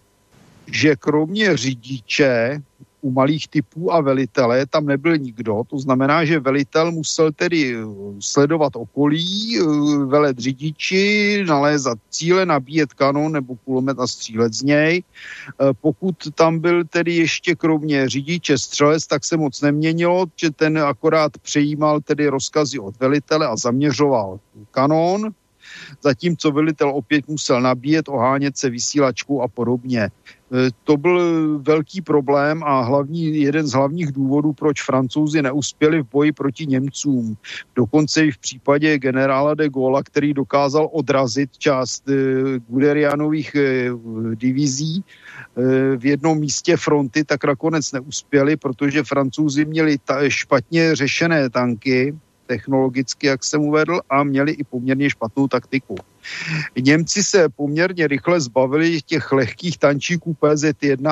že 0.67 0.95
kromě 0.95 1.57
řidiče 1.57 2.61
u 3.05 3.11
malých 3.11 3.47
typů 3.47 3.93
a 3.93 4.01
velitele 4.01 4.65
tam 4.65 4.85
nebyl 4.85 5.17
nikdo. 5.17 5.61
To 5.69 5.77
znamená, 5.79 6.25
že 6.25 6.41
velitel 6.41 6.91
musel 6.91 7.31
tedy 7.31 7.77
eh, 7.77 7.85
sledovat 8.19 8.73
okolí, 8.75 9.61
eh, 9.61 9.63
velet 10.09 10.39
řidiči, 10.39 11.45
nalézat 11.45 12.01
cíle, 12.09 12.45
nabíjet 12.45 12.93
kanon 12.93 13.31
nebo 13.31 13.55
kulomet 13.55 13.99
a 13.99 14.07
střílet 14.07 14.53
z 14.53 14.61
něj. 14.61 14.93
Eh, 15.05 15.73
pokud 15.81 16.15
tam 16.33 16.59
byl 16.59 16.83
tedy 16.89 17.15
ještě 17.15 17.55
kromě 17.55 18.09
řidiče 18.09 18.57
střelec, 18.57 19.07
tak 19.07 19.21
se 19.21 19.37
moc 19.37 19.61
neměnilo, 19.61 20.25
že 20.35 20.49
ten 20.51 20.77
akorát 20.81 21.37
přejímal 21.37 22.01
tedy 22.01 22.27
rozkazy 22.27 22.79
od 22.81 22.97
velitele 22.99 23.47
a 23.47 23.55
zaměřoval 23.55 24.39
kanon, 24.71 25.29
zatímco 26.01 26.51
velitel 26.51 26.89
opět 26.89 27.27
musel 27.27 27.61
nabíjet, 27.61 28.09
ohánět 28.09 28.57
se 28.57 28.69
vysílačku 28.69 29.41
a 29.41 29.47
podobně. 29.47 30.09
E, 30.55 30.71
to 30.83 30.97
byl 30.97 31.59
velký 31.59 32.01
problém 32.01 32.63
a 32.63 32.81
hlavní, 32.81 33.41
jeden 33.41 33.67
z 33.67 33.71
hlavních 33.71 34.11
důvodů, 34.11 34.53
proč 34.53 34.83
francouzi 34.83 35.41
neuspěli 35.41 36.01
v 36.01 36.09
boji 36.11 36.31
proti 36.31 36.65
Němcům. 36.65 37.37
Dokonce 37.75 38.25
i 38.25 38.31
v 38.31 38.37
případě 38.37 38.99
generála 38.99 39.53
de 39.53 39.69
Gaulle, 39.69 40.03
který 40.03 40.33
dokázal 40.33 40.89
odrazit 40.91 41.57
část 41.57 42.09
e, 42.09 42.13
Guderianových 42.67 43.55
e, 43.55 43.89
divizí 44.35 45.03
v 45.97 46.05
jednom 46.05 46.39
místě 46.39 46.77
fronty, 46.77 47.23
tak 47.23 47.43
nakonec 47.43 47.91
neuspěli, 47.91 48.57
protože 48.57 49.03
francouzi 49.03 49.65
měli 49.65 49.97
ta, 50.05 50.29
špatně 50.29 50.95
řešené 50.95 51.49
tanky, 51.49 52.15
technologicky, 52.45 53.27
jak 53.27 53.43
jsem 53.43 53.61
uvedl, 53.61 53.99
a 54.09 54.23
měli 54.23 54.51
i 54.51 54.63
poměrně 54.63 55.09
špatnou 55.09 55.47
taktiku. 55.47 55.95
Němci 56.81 57.23
se 57.23 57.49
poměrně 57.49 58.07
rychle 58.07 58.41
zbavili 58.41 59.01
těch 59.01 59.31
lehkých 59.31 59.77
tančíků 59.77 60.35
PZ-1 60.41 61.09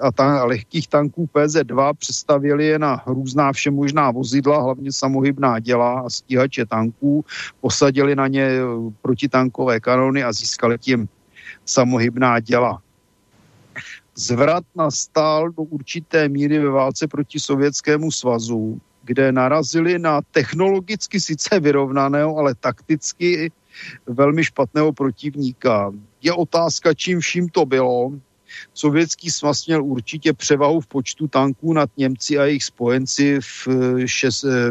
a, 0.00 0.12
ta, 0.12 0.40
a 0.40 0.44
lehkých 0.44 0.88
tanků 0.88 1.28
PZ-2, 1.34 1.94
představili 1.98 2.66
je 2.66 2.78
na 2.78 3.02
různá 3.06 3.52
všemožná 3.52 4.10
vozidla, 4.10 4.62
hlavně 4.62 4.92
samohybná 4.92 5.58
děla 5.58 6.00
a 6.00 6.10
stíhače 6.10 6.66
tanků, 6.66 7.24
posadili 7.60 8.16
na 8.16 8.26
ně 8.26 8.50
protitankové 9.02 9.80
kanony 9.80 10.24
a 10.24 10.32
získali 10.32 10.78
tím 10.78 11.08
samohybná 11.64 12.40
děla. 12.40 12.82
Zvrat 14.14 14.64
nastal 14.76 15.50
do 15.50 15.62
určité 15.62 16.28
míry 16.28 16.58
ve 16.58 16.68
válce 16.68 17.08
proti 17.08 17.40
Sovětskému 17.40 18.12
svazu, 18.12 18.80
kde 19.04 19.32
narazili 19.32 19.98
na 19.98 20.20
technologicky 20.30 21.20
sice 21.20 21.60
vyrovnaného, 21.60 22.36
ale 22.36 22.54
takticky 22.54 23.52
velmi 24.06 24.44
špatného 24.44 24.92
protivníka. 24.92 25.92
Je 26.22 26.32
otázka, 26.32 26.94
čím 26.94 27.20
vším 27.20 27.48
to 27.48 27.66
bylo. 27.66 28.12
Sovětský 28.74 29.30
svaz 29.30 29.66
měl 29.66 29.84
určitě 29.84 30.32
převahu 30.32 30.80
v 30.80 30.86
počtu 30.86 31.28
tanků 31.28 31.72
nad 31.72 31.90
Němci 31.96 32.38
a 32.38 32.44
jejich 32.44 32.64
spojenci 32.64 33.40
v 33.40 33.68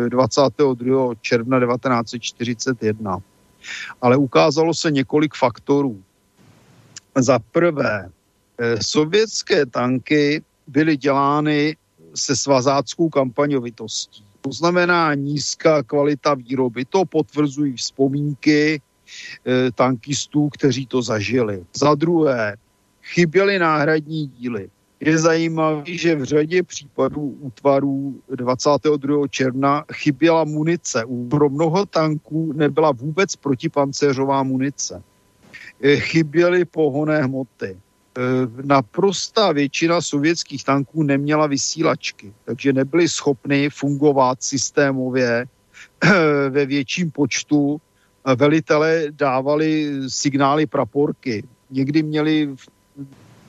22. 0.10 1.16
června 1.22 1.60
1941. 1.60 3.18
Ale 4.02 4.18
ukázalo 4.18 4.74
se 4.74 4.92
několik 4.92 5.36
faktorů. 5.36 6.04
Za 7.18 7.40
prvé, 7.40 8.10
eh, 8.58 8.84
sovětské 8.84 9.66
tanky 9.66 10.44
byly 10.68 10.98
dělány 10.98 11.76
se 12.16 12.36
svazáckou 12.36 13.10
kampaňovitostí. 13.10 14.24
To 14.42 14.52
znamená 14.52 15.14
nízká 15.14 15.84
kvalita 15.84 16.34
výroby. 16.34 16.86
To 16.86 17.06
potvrzují 17.06 17.74
vzpomínky 17.74 18.82
e, 18.82 19.72
tankistů, 19.72 20.50
kteří 20.50 20.86
to 20.86 21.02
zažili. 21.02 21.64
Za 21.74 21.96
druhé, 21.96 22.56
chyběly 23.04 23.60
náhradní 23.60 24.28
díly. 24.28 24.70
Je 25.00 25.18
zajímavé, 25.18 25.84
že 25.86 26.16
v 26.16 26.24
řadě 26.24 26.64
případů 26.64 27.38
útvarů 27.40 28.22
22. 28.36 29.28
června 29.28 29.86
chyběla 29.94 30.44
munice. 30.44 31.04
Pro 31.30 31.50
mnoho 31.50 31.86
tanků 31.86 32.54
nebyla 32.54 32.92
vůbec 32.92 33.36
protipancéřová 33.36 34.44
munice. 34.44 35.04
E, 35.82 35.96
chyběly 35.96 36.66
pohonné 36.66 37.24
hmoty. 37.24 37.78
Eh, 38.20 38.48
naprostá 38.64 39.52
většina 39.52 40.02
sovětských 40.02 40.64
tanků 40.64 41.04
neměla 41.04 41.48
vysílačky, 41.48 42.34
takže 42.46 42.74
nebyly 42.74 43.10
schopny 43.10 43.70
fungovat 43.70 44.44
systémově 44.44 45.46
eh, 46.04 46.10
ve 46.50 46.66
větším 46.66 47.12
počtu. 47.12 47.82
Velitele 48.36 49.04
dávali 49.12 50.02
signály 50.08 50.66
praporky. 50.66 51.44
Někdy 51.72 52.04
měli 52.04 52.56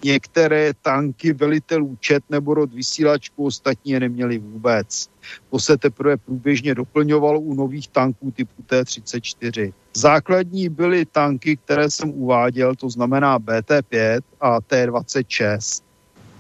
některé 0.05 0.73
tanky 0.83 1.33
velitelů 1.33 1.97
čet 2.01 2.25
nebo 2.31 2.55
rod 2.55 2.73
vysílačku, 2.75 3.45
ostatní 3.45 3.93
je 3.93 4.01
neměli 4.01 4.39
vůbec. 4.39 5.09
To 5.51 5.59
se 5.59 5.77
teprve 5.77 6.17
průběžně 6.17 6.75
doplňovalo 6.75 7.41
u 7.41 7.55
nových 7.55 7.89
tanků 7.89 8.31
typu 8.31 8.63
T-34. 8.67 9.73
Základní 9.95 10.69
byly 10.69 11.07
tanky, 11.07 11.57
které 11.57 11.91
jsem 11.91 12.11
uváděl, 12.11 12.75
to 12.75 12.91
znamená 12.91 13.39
BT-5 13.39 14.21
a 14.41 14.61
T-26. 14.61 15.83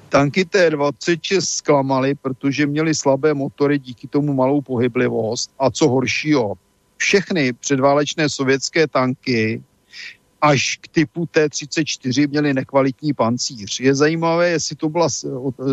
Tanky 0.08 0.44
T-26 0.44 1.40
zklamaly, 1.40 2.14
protože 2.14 2.66
měly 2.66 2.94
slabé 2.94 3.34
motory, 3.34 3.78
díky 3.78 4.08
tomu 4.08 4.34
malou 4.34 4.60
pohyblivost 4.60 5.50
a 5.58 5.70
co 5.70 5.88
horšího, 5.88 6.54
všechny 6.96 7.52
předválečné 7.52 8.28
sovětské 8.28 8.86
tanky 8.86 9.62
až 10.40 10.76
k 10.80 10.88
typu 10.88 11.26
T-34 11.26 12.28
měli 12.28 12.54
nekvalitní 12.54 13.12
pancíř. 13.12 13.80
Je 13.80 13.94
zajímavé, 13.94 14.48
jestli 14.48 14.76
to 14.76 14.88
byla, 14.88 15.08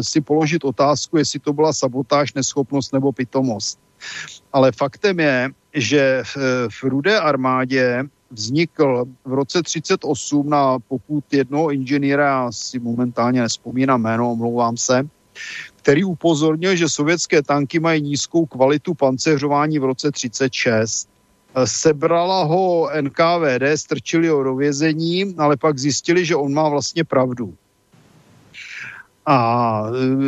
si 0.02 0.22
položit 0.22 0.64
otázku, 0.64 1.18
jestli 1.18 1.40
to 1.40 1.54
byla 1.54 1.74
sabotáž, 1.74 2.34
neschopnost 2.34 2.94
nebo 2.94 3.12
pitomost. 3.12 3.80
Ale 4.54 4.72
faktem 4.72 5.20
je, 5.20 5.50
že 5.74 6.24
v, 6.70 6.84
Rudé 6.84 7.20
armádě 7.20 8.04
vznikl 8.32 9.06
v 9.26 9.34
roce 9.34 9.64
38 9.64 10.50
na 10.50 10.80
pokud 10.80 11.34
jednoho 11.34 11.72
inženýra, 11.72 12.52
si 12.52 12.80
momentálně 12.80 13.42
nespomínám 13.42 14.02
jméno, 14.02 14.32
omlouvám 14.32 14.78
se, 14.78 15.08
který 15.76 16.04
upozornil, 16.04 16.76
že 16.76 16.90
sovětské 16.90 17.44
tanky 17.44 17.80
mají 17.80 18.02
nízkou 18.02 18.46
kvalitu 18.46 18.94
pancéřování 18.94 19.80
v 19.80 19.84
roce 19.84 20.12
36 20.12 21.10
Sebrala 21.66 22.44
ho 22.44 22.90
NKVD, 23.02 23.64
strčili 23.76 24.28
ho 24.28 24.44
do 24.44 24.56
vězení, 24.56 25.36
ale 25.38 25.58
pak 25.58 25.80
zjistili, 25.80 26.26
že 26.26 26.36
on 26.36 26.54
má 26.54 26.70
vlastně 26.70 27.04
pravdu. 27.04 27.56
A 29.26 29.82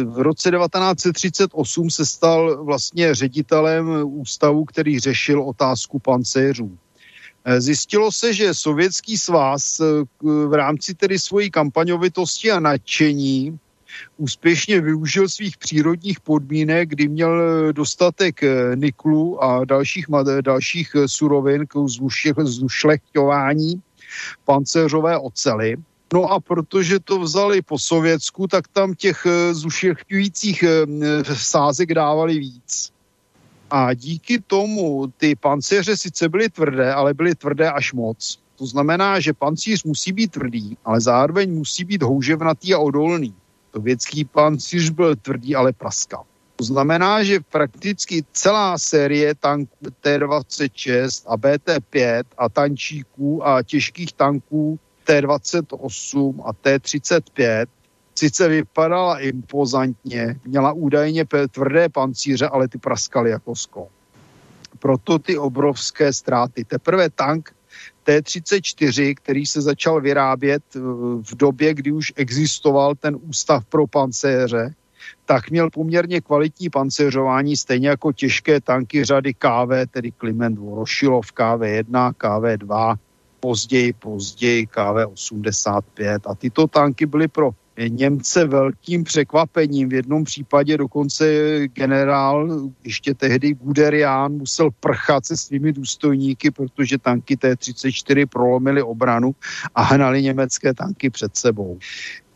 v 0.06 0.18
roce 0.18 0.52
1938 0.52 1.90
se 1.90 2.06
stal 2.06 2.66
vlastně 2.66 3.16
ředitelem 3.16 3.90
ústavu, 4.04 4.66
který 4.66 5.00
řešil 5.00 5.44
otázku 5.44 6.00
pancéřů. 6.00 6.78
Zjistilo 7.58 8.12
se, 8.12 8.34
že 8.34 8.54
Sovětský 8.54 9.18
svaz 9.18 9.82
v 10.22 10.54
rámci 10.54 10.94
tedy 10.94 11.20
svojí 11.20 11.52
kampaňovitosti 11.52 12.52
a 12.52 12.60
nadšení 12.60 13.60
úspěšně 14.18 14.82
využil 14.82 15.30
svých 15.30 15.58
přírodních 15.58 16.20
podmínek, 16.20 16.90
kdy 16.90 17.08
měl 17.08 17.42
dostatek 17.74 18.44
eh, 18.44 18.76
niklu 18.76 19.44
a 19.44 19.66
dalších, 19.66 20.06
dalších 20.42 20.92
eh, 20.96 21.08
surovin 21.08 21.68
k 21.68 21.78
zušlechťování 22.44 23.82
pancéřové 24.46 25.18
ocely. 25.18 25.78
No 26.14 26.26
a 26.26 26.40
protože 26.40 27.00
to 27.00 27.20
vzali 27.20 27.62
po 27.62 27.80
Sovětsku, 27.80 28.48
tak 28.48 28.68
tam 28.68 28.94
těch 28.96 29.26
eh, 29.26 29.54
zušlechťujících 29.54 30.64
sázek 31.34 31.94
dávali 31.94 32.40
víc. 32.40 32.92
A 33.72 33.94
díky 33.94 34.42
tomu 34.48 35.14
ty 35.18 35.36
pancéře 35.36 35.98
sice 35.98 36.30
byly 36.30 36.50
tvrdé, 36.50 36.94
ale 36.94 37.14
byly 37.14 37.36
tvrdé 37.36 37.72
až 37.72 37.94
moc. 37.94 38.40
To 38.60 38.66
znamená, 38.66 39.20
že 39.20 39.34
pancíř 39.34 39.84
musí 39.84 40.12
být 40.12 40.32
tvrdý, 40.32 40.78
ale 40.86 41.02
zároveň 41.02 41.54
musí 41.54 41.86
být 41.86 42.04
houževnatý 42.04 42.74
a 42.74 42.80
odolný. 42.80 43.34
Sovětský 43.72 44.26
pancíř 44.26 44.90
byl 44.90 45.16
tvrdý, 45.16 45.56
ale 45.56 45.74
praskal. 45.74 46.24
To 46.56 46.64
znamená, 46.64 47.24
že 47.24 47.40
prakticky 47.40 48.24
celá 48.34 48.78
série 48.78 49.36
tanků 49.36 49.88
T-26 50.02 51.24
a 51.28 51.38
BT-5 51.38 52.24
a 52.38 52.50
tančíků 52.50 53.48
a 53.48 53.64
těžkých 53.64 54.14
tanků 54.14 54.80
T-28 55.04 56.42
a 56.46 56.54
T-35 56.54 57.66
sice 58.16 58.48
vypadala 58.48 59.20
impozantně, 59.20 60.40
měla 60.46 60.72
údajně 60.72 61.26
tvrdé 61.52 61.90
pancíře, 61.90 62.48
ale 62.48 62.68
ty 62.68 62.78
praskaly 62.78 63.30
jako 63.30 63.56
sklo. 63.56 63.88
Proto 64.80 65.20
ty 65.20 65.38
obrovské 65.38 66.14
ztráty. 66.14 66.64
Teprve 66.64 67.10
tank 67.10 67.56
T-34, 68.10 69.16
který 69.16 69.46
se 69.46 69.62
začal 69.62 70.02
vyrábět 70.02 70.64
eh, 70.76 70.80
v 71.22 71.36
době, 71.36 71.74
kdy 71.74 71.92
už 71.92 72.14
existoval 72.16 72.96
ten 72.96 73.18
ústav 73.22 73.66
pro 73.66 73.88
pancéře, 73.88 74.74
tak 75.26 75.50
měl 75.50 75.70
poměrně 75.70 76.22
kvalitní 76.22 76.70
pancéřování, 76.70 77.58
stejně 77.58 77.90
jako 77.90 78.12
těžké 78.12 78.62
tanky 78.62 79.06
řady 79.06 79.34
KV, 79.34 79.92
tedy 79.92 80.12
Kliment 80.12 80.60
Vorošilov 80.60 81.34
KV1, 81.34 82.14
KV2, 82.14 82.96
později, 83.40 83.94
později 83.94 84.66
KV85. 84.66 86.20
A 86.26 86.36
tyto 86.36 86.68
tanky 86.68 87.06
byly 87.06 87.28
pro 87.28 87.52
Němce 87.88 88.46
velkým 88.46 89.04
překvapením. 89.04 89.90
V 89.90 89.94
jednom 89.94 90.24
případě 90.24 90.78
dokonce 90.78 91.26
generál, 91.68 92.70
ještě 92.84 93.14
tehdy 93.14 93.54
Guderian, 93.54 94.32
musel 94.32 94.70
prchat 94.80 95.26
se 95.26 95.38
svými 95.38 95.74
důstojníky, 95.74 96.52
protože 96.52 96.98
tanky 96.98 97.38
T-34 97.38 98.26
prolomily 98.26 98.82
obranu 98.82 99.36
a 99.76 99.82
hnali 99.82 100.24
německé 100.24 100.74
tanky 100.74 101.10
před 101.10 101.38
sebou. 101.38 101.80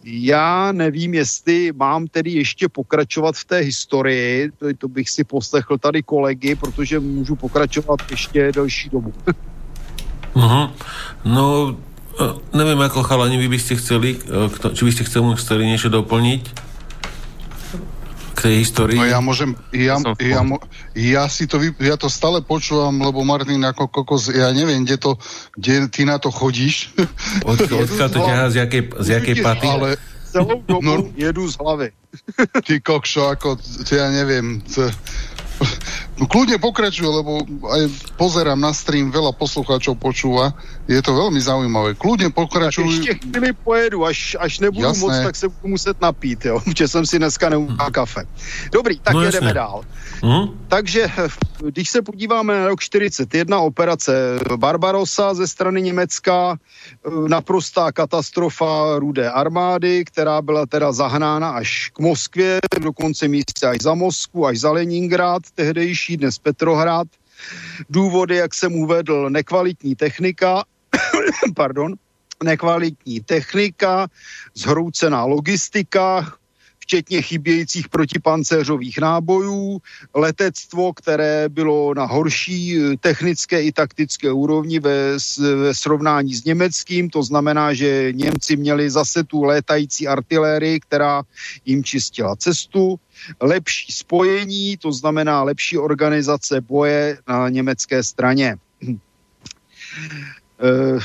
Já 0.05 0.71
nevím, 0.71 1.13
jestli 1.13 1.71
mám 1.75 2.07
tedy 2.07 2.31
ještě 2.31 2.69
pokračovat 2.69 3.35
v 3.35 3.45
té 3.45 3.57
historii, 3.57 4.51
to, 4.57 4.67
to 4.77 4.87
bych 4.87 5.09
si 5.09 5.23
poslechl 5.23 5.77
tady 5.77 6.03
kolegy, 6.03 6.55
protože 6.55 6.99
můžu 6.99 7.35
pokračovat 7.35 7.99
ještě 8.11 8.51
delší 8.51 8.89
dobu. 8.89 9.13
Uh-huh. 10.35 10.71
No, 11.25 11.77
Uh, 12.13 12.37
neviem, 12.53 12.77
ako 12.77 13.01
chalani, 13.01 13.41
vy 13.41 13.49
by 13.49 13.57
ste 13.57 13.73
chceli, 13.81 14.21
uh, 14.29 14.45
kto, 14.45 14.77
či 14.77 14.85
by 14.85 14.91
ste 14.93 15.03
chceli, 15.09 15.33
chceli 15.33 15.63
niečo 15.65 15.89
doplniť 15.89 16.43
k 18.33 18.37
tej 18.37 18.55
histórii? 18.61 19.01
No 19.01 19.09
ja 19.09 19.17
môžem, 19.17 19.57
ja, 19.73 19.97
ja, 20.21 20.41
ja, 20.93 21.23
si 21.25 21.49
to, 21.49 21.57
ja 21.81 21.97
to 21.97 22.13
stále 22.13 22.45
počúvam, 22.45 23.01
lebo 23.01 23.25
Martin 23.25 23.65
ako 23.65 23.89
kokos, 23.89 24.29
ja 24.29 24.53
neviem, 24.53 24.85
kde 24.85 25.01
to, 25.01 25.11
kde 25.57 25.89
ty 25.89 26.05
na 26.05 26.21
to 26.21 26.29
chodíš. 26.29 26.93
Od, 27.49 27.57
odkiaľ 27.65 28.09
to 28.13 28.19
ťahá, 28.21 28.45
z 28.53 28.55
jakej, 28.61 28.81
z 28.93 29.07
jakej 29.17 29.35
paty? 29.41 29.65
Ale 29.65 29.97
celou 30.29 30.61
dobu 30.61 30.85
no, 30.85 30.93
jedu 31.17 31.49
z 31.49 31.57
hlavy. 31.57 31.89
Ty 32.61 32.73
kokšo, 32.77 33.33
ako, 33.33 33.57
ja 33.89 34.13
neviem, 34.13 34.61
to, 34.69 34.85
No 34.85 35.32
kľudne 36.31 36.57
pokračuj, 36.61 37.07
lebo 37.07 37.43
aj 37.67 37.83
pozerám 38.17 38.59
na 38.59 38.73
stream, 38.73 39.09
veľa 39.09 39.33
poslucháčov 39.35 39.97
počúva. 39.97 40.53
Je 40.87 40.99
to 41.01 41.15
veľmi 41.15 41.39
zaujímavé. 41.39 41.95
Kľudne 41.95 42.29
pokračuj. 42.33 42.85
Ještě 42.85 43.13
chvíli 43.13 43.53
pojedu, 43.53 44.05
až, 44.05 44.35
až 44.39 44.59
nebudu 44.59 44.87
jasné. 44.87 45.01
moc, 45.01 45.13
tak 45.23 45.35
se 45.35 45.47
budu 45.47 45.67
muset 45.67 46.01
napít, 46.01 46.45
jo. 46.45 46.59
Protože 46.63 46.87
jsem 46.87 47.05
si 47.05 47.19
dneska 47.19 47.49
neudělal 47.49 47.91
kafe. 47.91 48.25
Dobrý, 48.71 48.99
tak 48.99 49.13
no, 49.13 49.21
jedeme 49.21 49.47
jasné. 49.47 49.53
dál. 49.53 49.83
Hmm? 50.23 50.65
Takže, 50.67 51.07
když 51.59 51.89
se 51.89 52.01
podíváme 52.01 52.59
na 52.59 52.67
rok 52.67 52.81
41, 52.81 53.59
operace 53.59 54.39
Barbarossa 54.55 55.33
ze 55.33 55.47
strany 55.47 55.81
Německa, 55.81 56.57
naprostá 57.27 57.91
katastrofa 57.91 58.99
rudé 58.99 59.31
armády, 59.31 60.05
která 60.05 60.41
byla 60.41 60.65
teda 60.65 60.91
zahnána 60.91 61.49
až 61.49 61.89
k 61.93 61.99
Moskvě, 61.99 62.59
dokonce 62.79 63.27
místě 63.27 63.67
až 63.67 63.77
za 63.81 63.93
Moskvu, 63.93 64.45
až 64.45 64.59
za 64.59 64.71
Leningrad, 64.71 65.43
tehdejší 65.55 66.17
dnes 66.17 66.39
Petrohrad. 66.39 67.07
Důvody, 67.89 68.35
jak 68.35 68.53
jsem 68.53 68.75
uvedl, 68.75 69.29
nekvalitní 69.29 69.95
technika, 69.95 70.63
pardon, 71.55 71.93
nekvalitní 72.43 73.19
technika, 73.19 74.07
zhroucená 74.55 75.25
logistika, 75.25 76.33
včetně 76.83 77.21
chybějících 77.21 77.89
protipancéřových 77.89 78.97
nábojů, 78.99 79.81
letectvo, 80.15 80.93
které 80.93 81.49
bylo 81.49 81.93
na 81.93 82.05
horší 82.05 82.75
eh, 82.75 82.97
technické 82.99 83.63
i 83.63 83.71
taktické 83.71 84.31
úrovni 84.31 84.79
ve, 84.79 85.17
ve 85.39 85.71
srovnání 85.73 86.35
s 86.35 86.43
německým, 86.43 87.09
to 87.09 87.23
znamená, 87.23 87.73
že 87.73 88.11
Němci 88.11 88.55
měli 88.55 88.89
zase 88.91 89.23
tu 89.23 89.43
létající 89.43 90.07
artilérii, 90.07 90.79
která 90.79 91.23
jim 91.65 91.83
čistila 91.83 92.35
cestu, 92.35 92.99
lepší 93.39 93.91
spojení, 93.91 94.77
to 94.77 94.91
znamená 94.91 95.43
lepší 95.43 95.77
organizace 95.77 96.61
boje 96.61 97.17
na 97.27 97.49
německé 97.49 98.03
straně. 98.03 98.55
Eh, 100.59 100.99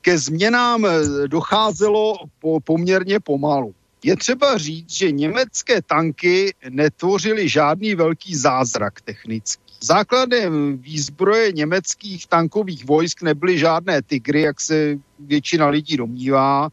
ke 0.00 0.18
změnám 0.18 0.86
docházelo 1.26 2.16
po, 2.40 2.60
poměrně 2.60 3.20
pomalu. 3.20 3.74
Je 4.04 4.16
třeba 4.16 4.58
říct, 4.58 4.90
že 4.90 5.10
německé 5.10 5.82
tanky 5.82 6.54
netvořily 6.68 7.48
žádný 7.48 7.94
velký 7.94 8.36
zázrak 8.36 9.00
technický. 9.00 9.62
Základem 9.82 10.78
výzbroje 10.78 11.52
německých 11.52 12.26
tankových 12.26 12.84
vojsk 12.84 13.22
nebyly 13.22 13.58
žádné 13.58 14.02
tygry, 14.02 14.40
jak 14.40 14.60
se 14.60 14.98
většina 15.18 15.68
lidí 15.68 15.96
domnívá. 15.96 16.68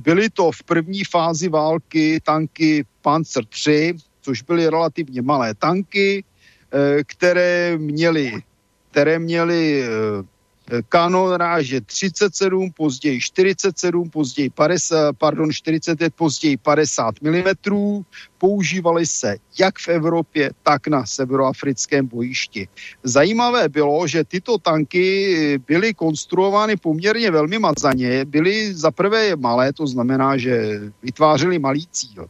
Byly 0.00 0.30
to 0.30 0.52
v 0.52 0.62
první 0.62 1.04
fázi 1.04 1.48
války 1.48 2.20
tanky 2.22 2.84
Panzer 3.02 3.44
III, 3.66 3.94
což 4.20 4.42
byly 4.42 4.66
relativně 4.66 5.22
malé 5.22 5.54
tanky, 5.54 6.24
eh, 6.72 7.04
které 7.04 7.78
měly, 7.78 8.42
které 8.90 9.18
měly 9.18 9.84
eh, 10.70 10.82
kanon 10.88 11.32
ráže 11.32 11.80
37, 11.80 12.72
později 12.72 13.20
47, 13.20 14.10
později 14.10 14.50
50, 14.50 15.16
pardon, 15.18 15.52
45, 15.52 16.14
později 16.14 16.56
50 16.56 17.14
mm. 17.22 18.02
Používaly 18.38 19.06
se 19.06 19.36
jak 19.58 19.78
v 19.78 19.88
Evropě, 19.88 20.50
tak 20.62 20.88
na 20.88 21.06
severoafrickém 21.06 22.06
bojišti. 22.06 22.68
Zajímavé 23.02 23.68
bylo, 23.68 24.06
že 24.06 24.24
tyto 24.24 24.58
tanky 24.58 25.60
byly 25.66 25.94
konstruovány 25.94 26.76
poměrně 26.76 27.30
velmi 27.30 27.58
mazaně. 27.58 28.24
Byly 28.24 28.74
za 28.74 28.90
prvé 28.90 29.36
malé, 29.36 29.72
to 29.72 29.86
znamená, 29.86 30.36
že 30.36 30.80
vytvářely 31.02 31.58
malý 31.58 31.86
cíl. 31.92 32.28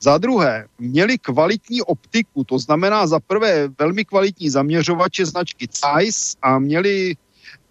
Za 0.00 0.18
druhé, 0.18 0.66
měli 0.78 1.18
kvalitní 1.18 1.82
optiku, 1.82 2.44
to 2.44 2.58
znamená 2.58 3.06
za 3.06 3.20
prvé 3.20 3.68
velmi 3.78 4.04
kvalitní 4.04 4.50
zaměřovače 4.50 5.26
značky 5.26 5.68
Zeiss 5.72 6.36
a 6.42 6.58
měli 6.58 7.16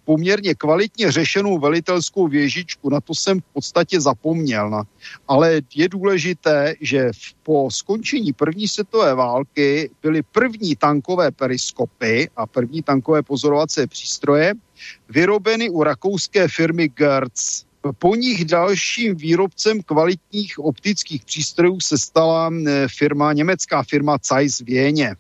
poměrně 0.06 0.56
kvalitně 0.56 1.12
řešenou 1.12 1.60
velitelskou 1.60 2.28
věžičku, 2.28 2.90
na 2.90 3.02
to 3.02 3.16
jsem 3.16 3.40
v 3.40 3.54
podstatě 3.54 4.02
zapomněl. 4.02 4.70
Na. 4.70 4.84
Ale 5.28 5.62
je 5.76 5.90
důležité, 5.90 6.76
že 6.82 7.12
po 7.44 7.72
skončení 7.72 8.34
první 8.34 8.68
světové 8.68 9.14
války 9.14 9.90
byly 10.02 10.22
první 10.22 10.76
tankové 10.76 11.32
periskopy 11.32 12.30
a 12.36 12.48
první 12.48 12.82
tankové 12.82 13.24
pozorovací 13.24 13.88
přístroje 13.88 14.54
vyrobeny 15.10 15.70
u 15.70 15.84
rakouské 15.84 16.48
firmy 16.48 16.88
Gertz. 16.88 17.66
Po 18.00 18.16
nich 18.16 18.46
dalším 18.46 19.16
výrobcem 19.16 19.82
kvalitních 19.82 20.60
optických 20.60 21.26
přístrojů 21.26 21.80
se 21.80 21.98
stala 21.98 22.50
eh, 22.50 22.88
firma, 22.98 23.34
německá 23.34 23.84
firma 23.84 24.18
Zeiss 24.24 24.60
Věně. 24.60 25.16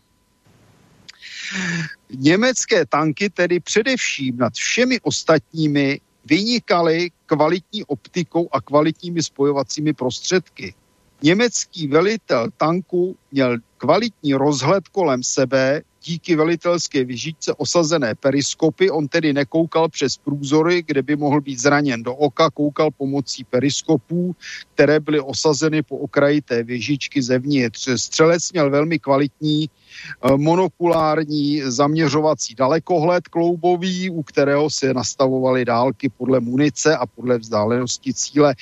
Německé 2.09 2.85
tanky 2.85 3.29
tedy 3.29 3.59
především 3.59 4.37
nad 4.37 4.53
všemi 4.53 4.99
ostatními 5.01 5.99
vynikaly 6.25 7.09
kvalitní 7.25 7.85
optikou 7.85 8.49
a 8.51 8.61
kvalitními 8.61 9.23
spojovacími 9.23 9.93
prostředky. 9.93 10.73
Německý 11.21 11.87
velitel 11.87 12.47
tanku 12.57 13.17
měl 13.31 13.57
kvalitní 13.77 14.33
rozhled 14.33 14.87
kolem 14.87 15.23
sebe, 15.23 15.81
díky 16.05 16.35
velitelské 16.35 17.03
vyžitce 17.03 17.53
osazené 17.53 18.15
periskopy. 18.15 18.89
On 18.89 19.07
tedy 19.07 19.33
nekoukal 19.33 19.89
přes 19.89 20.17
průzory, 20.17 20.83
kde 20.85 21.01
by 21.01 21.15
mohl 21.15 21.41
být 21.41 21.59
zraněn 21.59 22.03
do 22.03 22.15
oka, 22.15 22.49
koukal 22.49 22.91
pomocí 22.91 23.43
periskopů, 23.43 24.35
které 24.73 24.99
byly 24.99 25.19
osazeny 25.19 25.83
po 25.83 25.97
okraji 25.97 26.41
té 26.41 26.63
věžičky 26.63 27.21
zevnitř. 27.21 27.89
Střelec 27.95 28.51
měl 28.51 28.69
velmi 28.69 28.99
kvalitní 28.99 29.69
eh, 29.69 30.37
monokulární 30.37 31.61
zaměřovací 31.65 32.55
dalekohled 32.55 33.27
kloubový, 33.27 34.09
u 34.09 34.23
kterého 34.23 34.69
se 34.69 34.93
nastavovaly 34.93 35.65
dálky 35.65 36.09
podle 36.09 36.39
munice 36.39 36.97
a 36.97 37.05
podle 37.05 37.37
vzdálenosti 37.37 38.13
cíle. 38.13 38.55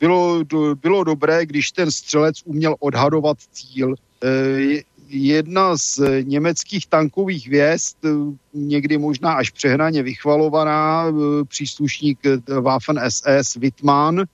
Bylo, 0.00 0.44
bylo 0.74 1.04
dobré, 1.04 1.46
když 1.46 1.72
ten 1.72 1.90
střelec 1.90 2.42
uměl 2.44 2.76
odhadovat 2.80 3.38
cíl. 3.52 3.94
Jedna 5.10 5.76
z 5.76 6.00
německých 6.22 6.86
tankových 6.86 7.48
věst, 7.48 7.96
někdy 8.54 8.98
možná 8.98 9.32
až 9.32 9.50
přehnaně 9.50 10.02
vychvalovaná, 10.02 11.04
příslušník 11.48 12.18
Waffen 12.60 13.00
SS 13.08 13.54
Wittmann, 13.54 14.24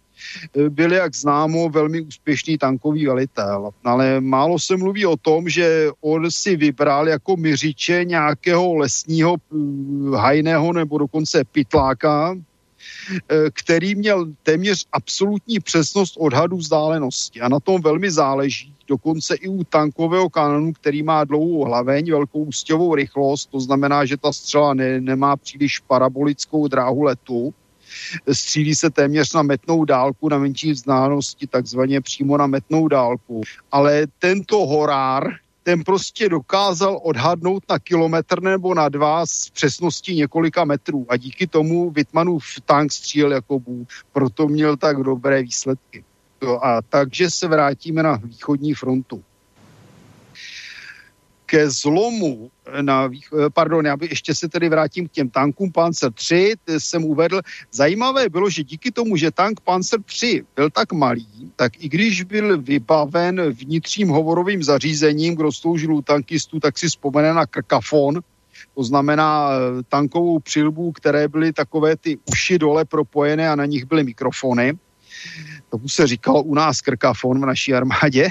byl, 0.69 0.93
jak 0.93 1.15
známo, 1.15 1.69
velmi 1.69 2.01
úspěšný 2.01 2.59
tankový 2.59 3.07
velitel. 3.07 3.70
Ale 3.85 4.20
málo 4.20 4.59
se 4.59 4.77
mluví 4.77 5.07
o 5.07 5.17
tom, 5.17 5.49
že 5.49 5.89
on 6.01 6.31
si 6.31 6.57
vybral 6.57 7.09
jako 7.09 7.36
myřiče 7.36 8.05
nějakého 8.05 8.75
lesního 8.75 9.36
hajného 10.17 10.73
nebo 10.73 10.99
dokonce 10.99 11.44
pitláka, 11.44 12.36
který 13.52 13.94
měl 13.94 14.26
téměř 14.42 14.86
absolutní 14.92 15.60
přesnost 15.60 16.16
odhadu 16.18 16.57
vzdálenosti. 16.57 17.41
A 17.41 17.49
na 17.49 17.60
tom 17.60 17.83
velmi 17.83 18.10
záleží, 18.10 18.74
dokonce 18.89 19.34
i 19.34 19.49
u 19.49 19.65
tankového 19.65 20.31
kanonu, 20.31 20.73
který 20.73 21.02
má 21.02 21.24
dlouhou 21.24 21.65
hlaveň, 21.65 22.10
velkou 22.10 22.44
ústěvou 22.44 22.94
rychlost, 22.94 23.50
to 23.50 23.60
znamená, 23.60 24.05
že 24.05 24.16
ta 24.16 24.33
střela 24.33 24.74
ne, 24.74 25.00
nemá 25.00 25.36
příliš 25.36 25.78
parabolickou 25.78 26.68
dráhu 26.68 27.02
letu, 27.02 27.55
střílí 28.33 28.74
se 28.74 28.91
téměř 28.91 29.33
na 29.33 29.42
metnou 29.42 29.84
dálku, 29.84 30.28
na 30.28 30.39
menší 30.39 30.73
vzdálenosti, 30.73 31.47
takzvaně 31.47 32.00
přímo 32.00 32.36
na 32.36 32.47
metnou 32.47 32.89
dálku. 32.89 33.42
Ale 33.73 34.07
tento 34.18 34.66
horár, 34.66 35.28
ten 35.65 35.84
prostě 35.84 36.28
dokázal 36.28 37.01
odhadnout 37.02 37.62
na 37.70 37.78
kilometr 37.78 38.43
nebo 38.43 38.75
na 38.75 38.89
dva 38.89 39.26
s 39.26 39.51
přesností 39.51 40.17
několika 40.17 40.65
metrů 40.65 41.07
a 41.09 41.17
díky 41.17 41.47
tomu 41.47 41.91
Wittmannův 41.91 42.44
tank 42.65 42.93
střílel 42.93 43.33
jako 43.33 43.59
bů, 43.59 43.86
proto 44.12 44.47
měl 44.49 44.76
tak 44.76 44.97
dobré 44.97 45.43
výsledky. 45.43 46.05
A 46.62 46.83
takže 46.83 47.31
se 47.31 47.49
vrátíme 47.49 48.02
na 48.02 48.17
východní 48.17 48.75
frontu. 48.75 49.25
Ke 51.55 51.70
zlomu 51.70 52.50
na, 52.81 53.10
pardon, 53.55 53.86
já 53.86 53.97
by 53.97 54.07
ještě 54.10 54.34
se 54.34 54.49
tedy 54.49 54.68
vrátím 54.68 55.08
k 55.08 55.12
těm 55.12 55.31
tankům 55.31 55.73
Panzer 55.73 56.12
3, 56.12 56.55
jsem 56.78 57.05
uvedl, 57.05 57.41
zajímavé 57.73 58.28
bylo, 58.28 58.50
že 58.50 58.62
díky 58.62 58.91
tomu, 58.91 59.16
že 59.16 59.31
tank 59.31 59.60
Panzer 59.60 60.02
3 60.02 60.42
byl 60.57 60.70
tak 60.70 60.92
malý, 60.92 61.52
tak 61.57 61.73
i 61.78 61.89
když 61.89 62.23
byl 62.23 62.62
vybaven 62.62 63.41
vnitřním 63.50 64.08
hovorovým 64.08 64.62
zařízením, 64.62 65.34
kdo 65.34 65.52
sloužil 65.52 65.94
u 65.94 66.02
tankistů, 66.02 66.60
tak 66.60 66.78
si 66.78 66.89
vzpomene 66.89 67.34
na 67.34 67.47
krkafon, 67.47 68.20
to 68.74 68.83
znamená 68.83 69.50
eh, 69.50 69.83
tankovou 69.89 70.39
přilbu, 70.39 70.92
které 70.92 71.28
byly 71.28 71.52
takové 71.52 71.97
ty 71.97 72.18
uši 72.31 72.58
dole 72.58 72.84
propojené 72.84 73.50
a 73.50 73.55
na 73.55 73.66
nich 73.66 73.84
byly 73.84 74.05
mikrofony, 74.05 74.74
tomu 75.70 75.89
se 75.89 76.07
říkalo 76.07 76.42
u 76.42 76.55
nás 76.55 76.81
krkafon 76.81 77.41
v 77.41 77.47
naší 77.47 77.74
armádě. 77.74 78.28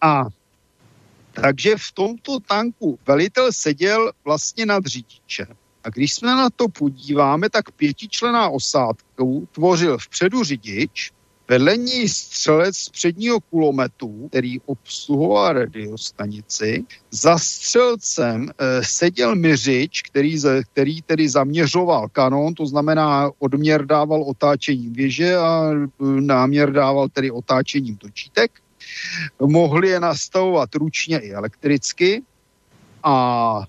A 0.00 0.24
takže 1.42 1.74
v 1.76 1.92
tomto 1.94 2.40
tanku 2.40 2.98
velitel 3.06 3.52
seděl 3.52 4.12
vlastně 4.24 4.66
nad 4.66 4.86
řidičem. 4.86 5.46
A 5.84 5.90
když 5.90 6.14
jsme 6.14 6.28
na 6.28 6.50
to 6.50 6.68
podíváme, 6.68 7.50
tak 7.50 7.70
pětičlená 7.70 8.48
osádka 8.48 9.24
tvořil 9.52 9.98
vpředu 9.98 10.44
řidič, 10.44 11.12
Vedle 11.50 11.76
ní 11.76 12.08
střelec 12.08 12.76
z 12.76 12.88
předního 12.88 13.40
kulometu, 13.40 14.28
který 14.28 14.60
obsluhoval 14.60 15.52
radiostanici. 15.52 16.84
Za 17.10 17.38
střelcem 17.38 18.50
e, 18.58 18.84
seděl 18.84 19.36
myřič, 19.36 20.02
který, 20.02 20.36
který 20.72 21.02
tedy 21.02 21.28
zaměřoval 21.28 22.08
kanon, 22.08 22.54
to 22.54 22.66
znamená 22.66 23.30
odměr 23.38 23.86
dával 23.86 24.22
otáčením 24.22 24.92
věže 24.92 25.36
a 25.36 25.70
eh, 25.72 25.86
náměr 26.20 26.72
dával 26.72 27.08
tedy 27.08 27.30
otáčením 27.30 27.96
točítek. 27.96 28.50
Mohli 29.40 29.88
je 29.88 30.00
nastavovat 30.00 30.74
ručně 30.74 31.18
i 31.18 31.30
elektricky 31.30 32.22
a 33.02 33.62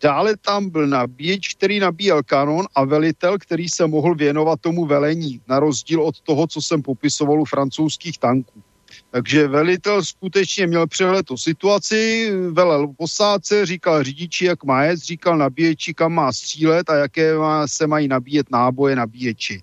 Dále 0.00 0.36
tam 0.36 0.70
byl 0.70 0.86
nabíječ, 0.86 1.54
který 1.54 1.80
nabíjel 1.80 2.22
kanon 2.22 2.66
a 2.74 2.84
velitel, 2.84 3.38
který 3.38 3.68
se 3.68 3.86
mohl 3.86 4.14
věnovat 4.14 4.60
tomu 4.60 4.86
velení, 4.86 5.40
na 5.48 5.60
rozdíl 5.60 6.02
od 6.02 6.20
toho, 6.20 6.46
co 6.46 6.62
jsem 6.62 6.82
popisoval 6.82 7.40
u 7.40 7.44
francouzských 7.44 8.18
tanků. 8.18 8.62
Takže 9.10 9.48
velitel 9.48 10.04
skutečně 10.04 10.66
měl 10.66 10.86
přehled 10.86 11.30
o 11.30 11.38
situaci, 11.38 12.30
velel 12.50 12.88
posádce, 12.96 13.66
říkal 13.66 14.04
řidiči, 14.04 14.44
jak 14.44 14.64
má 14.64 14.82
jet, 14.82 15.00
říkal 15.00 15.38
nabíječi, 15.38 15.94
kam 15.94 16.12
má 16.12 16.32
střílet 16.32 16.90
a 16.90 16.94
jaké 16.94 17.38
má, 17.38 17.66
se 17.66 17.86
mají 17.86 18.08
nabíjet 18.08 18.50
náboje 18.50 18.96
nabíječi. 18.96 19.62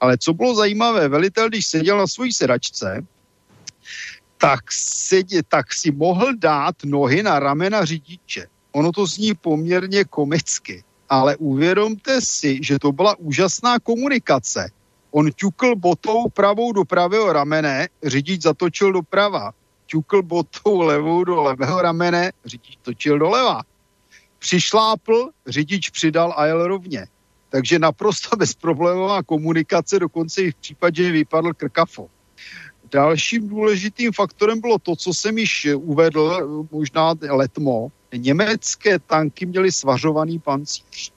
Ale 0.00 0.18
co 0.18 0.34
bylo 0.34 0.54
zajímavé, 0.54 1.08
velitel, 1.08 1.48
když 1.48 1.66
seděl 1.66 1.98
na 1.98 2.06
svojí 2.06 2.32
sedačce, 2.32 3.06
tak, 4.44 4.72
sedě, 4.72 5.42
tak 5.48 5.72
si 5.72 5.90
mohl 5.90 6.36
dát 6.36 6.74
nohy 6.84 7.22
na 7.22 7.38
ramena 7.38 7.84
řidiče. 7.84 8.46
Ono 8.72 8.92
to 8.92 9.06
zní 9.06 9.34
poměrně 9.34 10.04
komicky, 10.04 10.84
ale 11.08 11.36
uvědomte 11.36 12.20
si, 12.20 12.58
že 12.62 12.78
to 12.78 12.92
byla 12.92 13.18
úžasná 13.18 13.78
komunikace 13.78 14.70
On 15.16 15.30
ťukl 15.30 15.76
botou 15.76 16.28
pravou 16.28 16.72
do 16.72 16.84
pravého 16.84 17.32
ramene, 17.32 17.88
řidič 18.02 18.42
zatočil 18.42 18.92
doprava. 18.92 19.54
Ťukl 19.86 20.22
botou 20.22 20.80
levou 20.80 21.24
do 21.24 21.42
levého 21.42 21.82
ramene, 21.82 22.32
řidič 22.44 22.78
točil 22.82 23.18
doleva. 23.18 23.62
Přišlápl, 24.38 25.30
řidič 25.46 25.90
přidal 25.90 26.34
a 26.36 26.46
jel 26.46 26.66
rovně. 26.66 27.06
Takže 27.48 27.78
naprosto 27.78 28.36
bezproblémová 28.38 29.22
komunikace, 29.22 29.98
dokonce 29.98 30.42
i 30.42 30.50
v 30.50 30.54
případě, 30.54 31.02
že 31.02 31.12
vypadl 31.12 31.52
krkafo. 31.52 32.10
Dalším 32.94 33.48
důležitým 33.48 34.12
faktorem 34.12 34.60
bylo 34.60 34.78
to, 34.78 34.96
co 34.96 35.14
jsem 35.14 35.38
již 35.38 35.68
uvedl, 35.74 36.66
možná 36.70 37.14
letmo. 37.30 37.88
Německé 38.16 38.98
tanky 38.98 39.46
měly 39.46 39.72
svařovaný 39.72 40.38
pancíř. 40.38 41.12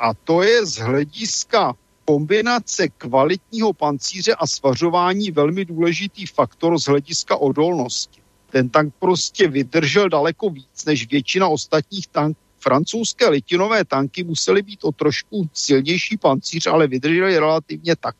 A 0.00 0.14
to 0.14 0.42
je 0.42 0.66
z 0.66 0.76
hlediska 0.76 1.74
kombinace 2.04 2.88
kvalitního 2.88 3.72
pancíře 3.72 4.34
a 4.34 4.46
svařování 4.46 5.30
velmi 5.30 5.64
důležitý 5.64 6.26
faktor 6.26 6.78
z 6.78 6.84
hlediska 6.84 7.36
odolnosti. 7.36 8.20
Ten 8.50 8.68
tank 8.68 8.94
prostě 8.98 9.48
vydržel 9.48 10.08
daleko 10.08 10.50
víc 10.50 10.84
než 10.86 11.08
většina 11.10 11.48
ostatních 11.48 12.06
tanků. 12.06 12.40
Francouzské 12.58 13.28
litinové 13.28 13.84
tanky 13.84 14.24
musely 14.24 14.62
být 14.62 14.84
o 14.84 14.92
trošku 14.92 15.48
silnější 15.52 16.16
pancíř, 16.16 16.66
ale 16.66 16.86
vydržely 16.86 17.38
relativně 17.38 17.96
tak. 17.96 18.16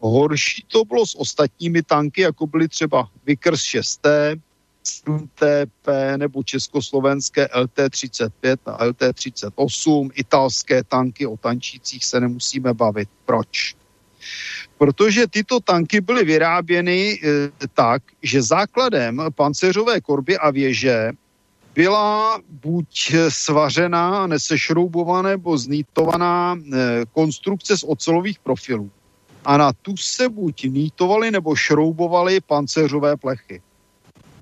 Horší 0.00 0.64
to 0.68 0.84
bylo 0.84 1.06
s 1.06 1.14
ostatními 1.14 1.82
tanky, 1.82 2.20
jako 2.20 2.46
byly 2.46 2.68
třeba 2.68 3.08
Vickers 3.26 3.60
6T, 3.60 4.40
TP 5.34 5.88
nebo 6.16 6.42
československé 6.42 7.46
LT-35 7.46 8.56
a 8.66 8.86
LT-38, 8.86 10.10
italské 10.14 10.84
tanky, 10.84 11.26
o 11.26 11.36
tančících 11.36 12.04
se 12.04 12.20
nemusíme 12.20 12.74
bavit. 12.74 13.08
Proč? 13.24 13.74
Protože 14.78 15.26
tyto 15.26 15.60
tanky 15.60 16.00
byly 16.00 16.24
vyráběny 16.24 17.20
e, 17.22 17.50
tak, 17.74 18.02
že 18.22 18.42
základem 18.42 19.22
pancéřové 19.34 20.00
korby 20.00 20.38
a 20.38 20.50
věže 20.50 21.10
byla 21.74 22.40
buď 22.48 23.14
svařená, 23.28 24.26
nesešroubovaná 24.26 25.28
nebo 25.28 25.58
znítovaná 25.58 26.56
e, 26.56 27.04
konstrukce 27.12 27.78
z 27.78 27.84
ocelových 27.86 28.38
profilů. 28.38 28.90
A 29.48 29.56
na 29.56 29.72
tu 29.72 29.96
se 29.96 30.28
buď 30.28 30.64
nítovaly 30.64 31.30
nebo 31.30 31.56
šroubovaly 31.56 32.40
pancéřové 32.40 33.16
plechy. 33.16 33.62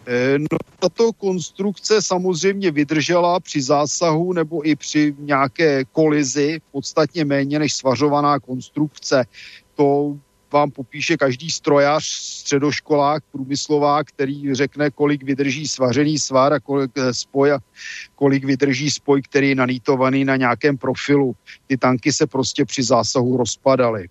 Eh, 0.06 0.38
no, 0.38 0.58
tato 0.78 1.12
konstrukce 1.12 2.02
samozřejmě 2.02 2.70
vydržela 2.70 3.40
při 3.40 3.62
zásahu 3.62 4.32
nebo 4.32 4.68
i 4.68 4.76
při 4.76 5.14
nějaké 5.18 5.84
kolizi 5.84 6.58
podstatně 6.72 7.24
méně 7.24 7.58
než 7.58 7.74
svařovaná 7.74 8.40
konstrukce. 8.40 9.24
To 9.74 10.16
vám 10.52 10.70
popíše 10.70 11.16
každý 11.16 11.50
strojař, 11.50 12.04
středoškolák, 12.06 13.22
průmyslovák, 13.32 14.06
který 14.06 14.54
řekne, 14.54 14.90
kolik 14.90 15.22
vydrží 15.22 15.68
svařený 15.68 16.18
svar 16.18 16.52
a 16.52 16.60
kolik 16.60 16.90
eh, 16.96 17.14
spoj 17.14 17.52
a 17.52 17.58
kolik 18.14 18.44
vydrží 18.44 18.90
spoj, 18.90 19.22
který 19.22 19.48
je 19.48 19.54
nanítovaný 19.54 20.24
na 20.24 20.36
nějakém 20.36 20.78
profilu. 20.78 21.36
Ty 21.66 21.76
tanky 21.76 22.12
se 22.12 22.26
prostě 22.26 22.64
při 22.64 22.82
zásahu 22.82 23.36
rozpadaly. 23.36 24.08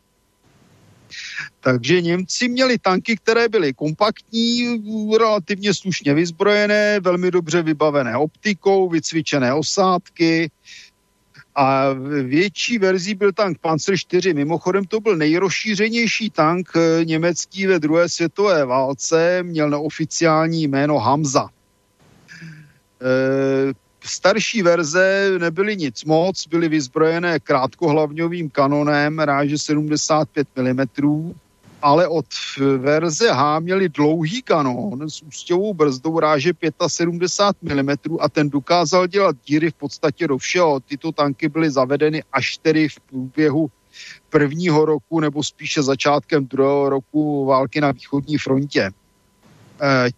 Takže 1.60 2.02
Němci 2.02 2.48
měli 2.50 2.78
tanky, 2.78 3.16
které 3.16 3.50
byly 3.50 3.74
kompaktní, 3.74 4.82
relativně 5.18 5.74
slušně 5.74 6.14
vyzbrojené, 6.14 7.00
velmi 7.00 7.32
dobře 7.32 7.62
vybavené 7.62 8.18
optikou, 8.18 8.90
vycvičené 8.90 9.54
osádky, 9.54 10.52
a 11.56 11.94
větší 12.24 12.78
verzí 12.78 13.16
byl 13.16 13.32
tank 13.32 13.58
Panzer 13.58 13.98
4. 13.98 14.34
Mimochodem 14.34 14.86
to 14.86 15.00
byl 15.00 15.16
nejrozšířenější 15.16 16.30
tank 16.30 16.70
eh, 16.76 17.06
německý 17.06 17.66
ve 17.66 17.80
druhé 17.80 18.10
světové 18.10 18.66
válce, 18.66 19.44
měl 19.44 19.70
neoficiální 19.70 20.68
jméno 20.68 21.00
Hamza. 21.00 21.50
E, 23.02 23.74
starší 24.06 24.62
verze 24.62 25.32
nebyly 25.38 25.78
nic 25.78 26.06
moc, 26.06 26.48
byly 26.48 26.70
vyzbrojené 26.70 27.40
krátkohlavňovým 27.40 28.50
kanonem 28.50 29.20
ráže 29.20 29.58
75 29.58 30.48
mm, 30.58 30.86
ale 31.82 32.08
od 32.08 32.26
verze 32.78 33.32
H 33.32 33.60
měli 33.60 33.90
dlouhý 33.90 34.42
kanón 34.42 35.10
s 35.10 35.22
ústěvou 35.22 35.74
brzdou 35.74 36.20
ráže 36.20 36.54
75 36.88 37.84
mm 37.84 37.92
a 38.20 38.30
ten 38.30 38.50
dokázal 38.50 39.08
dělat 39.08 39.36
díry 39.46 39.72
v 39.72 39.74
podstatě 39.74 40.28
do 40.28 40.38
všeho. 40.38 40.80
Tyto 40.80 41.12
tanky 41.12 41.50
byly 41.50 41.72
zavedeny 41.72 42.24
až 42.34 42.58
tedy 42.58 42.90
v 42.90 43.00
průběhu 43.00 43.72
prvního 44.30 44.86
roku 44.86 45.20
nebo 45.20 45.44
spíše 45.44 45.84
začátkem 45.84 46.46
druhého 46.46 46.90
roku 46.90 47.46
války 47.46 47.82
na 47.82 47.92
východní 47.92 48.38
frontě. 48.38 48.82
E, 48.82 48.92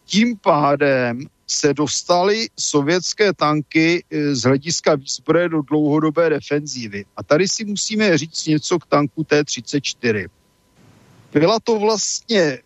tím 0.05 0.37
pádem 0.37 1.19
se 1.47 1.73
dostaly 1.73 2.47
sovětské 2.59 3.33
tanky 3.33 4.03
e, 4.11 4.35
z 4.35 4.43
hlediska 4.43 4.95
výzbroje 4.95 5.49
do 5.49 5.61
dlouhodobé 5.61 6.29
defenzívy. 6.29 7.05
A 7.17 7.23
tady 7.23 7.47
si 7.47 7.65
musíme 7.65 8.17
říct 8.17 8.45
něco 8.45 8.79
k 8.79 8.85
tanku 8.85 9.23
T-34. 9.23 10.27
Byla 11.33 11.59
to 11.59 11.79
vlastně 11.79 12.59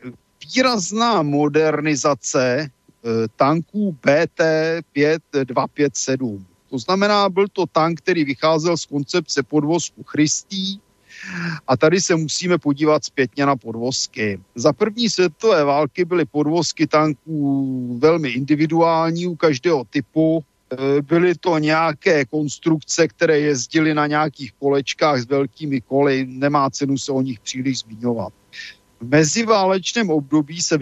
výrazná 0.54 1.22
modernizace 1.22 2.60
e, 2.60 2.70
tanků 3.36 3.98
BT-5257. 4.02 6.46
To 6.70 6.80
znamená, 6.80 7.30
byl 7.30 7.48
to 7.48 7.66
tank, 7.66 8.02
který 8.02 8.24
vycházel 8.24 8.78
z 8.78 8.86
koncepce 8.86 9.44
podvozku 9.44 10.04
Christí, 10.04 10.82
a 11.68 11.78
tady 11.78 12.02
se 12.02 12.16
musíme 12.16 12.58
podívat 12.58 13.06
zpětně 13.06 13.46
na 13.46 13.56
podvozky. 13.56 14.40
Za 14.56 14.74
první 14.74 15.10
světové 15.10 15.64
války 15.64 16.06
byly 16.06 16.26
podvozky 16.26 16.88
tanků 16.88 17.98
velmi 18.02 18.30
individuální 18.30 19.28
u 19.28 19.36
každého 19.36 19.84
typu. 19.90 20.44
E, 20.72 21.02
byly 21.02 21.36
to 21.36 21.58
nějaké 21.58 22.26
konstrukce, 22.26 23.08
které 23.08 23.40
jezdily 23.40 23.94
na 23.94 24.08
nějakých 24.08 24.52
kolečkách 24.60 25.22
s 25.22 25.28
velkými 25.28 25.82
koly. 25.82 26.26
Nemá 26.30 26.70
cenu 26.70 26.98
se 26.98 27.12
o 27.12 27.22
nich 27.22 27.40
příliš 27.40 27.80
zmiňovat. 27.80 28.34
V 29.02 29.10
meziválečném 29.10 30.10
období 30.10 30.62
se 30.62 30.78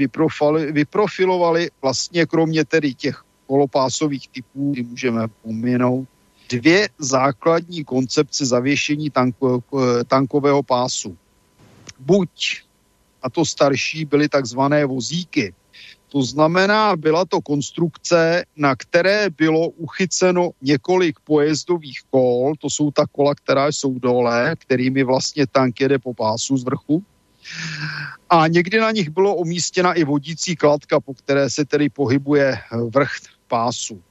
vyprofilovaly 0.71 1.69
vlastně 1.81 2.25
kromě 2.25 2.65
tedy 2.65 2.93
těch 2.93 3.23
kolopásových 3.47 4.27
typů, 4.27 4.71
kdy 4.71 4.83
můžeme 4.83 5.27
pominout, 5.43 6.07
dvě 6.49 6.89
základní 6.97 7.83
koncepce 7.83 8.45
zavěšení 8.45 9.09
tanko, 9.09 9.63
tankového 10.07 10.63
pásu. 10.63 11.17
Buď, 11.99 12.61
a 13.21 13.29
to 13.29 13.45
starší, 13.45 14.05
byly 14.05 14.29
takzvané 14.29 14.85
vozíky. 14.85 15.53
To 16.09 16.23
znamená, 16.23 16.95
byla 16.95 17.25
to 17.25 17.41
konstrukce, 17.41 18.43
na 18.57 18.75
které 18.75 19.29
bylo 19.29 19.69
uchyceno 19.69 20.51
několik 20.61 21.19
pojezdových 21.19 21.99
kol, 22.09 22.53
to 22.59 22.69
jsou 22.69 22.91
ta 22.91 23.05
kola, 23.11 23.35
která 23.35 23.67
jsou 23.67 23.99
dole, 23.99 24.55
kterými 24.57 25.03
vlastně 25.03 25.47
tank 25.47 25.81
jede 25.81 25.99
po 25.99 26.13
pásu 26.13 26.57
z 26.57 26.63
vrchu. 26.63 27.03
A 28.29 28.47
někdy 28.47 28.79
na 28.79 28.91
nich 28.91 29.09
bylo 29.09 29.35
umístěna 29.35 29.93
i 29.93 30.03
vodící 30.03 30.55
kladka, 30.55 30.99
po 30.99 31.13
které 31.13 31.49
se 31.49 31.65
tedy 31.65 31.89
pohybuje 31.89 32.57
vrch 32.89 33.11
pásu. 33.47 34.01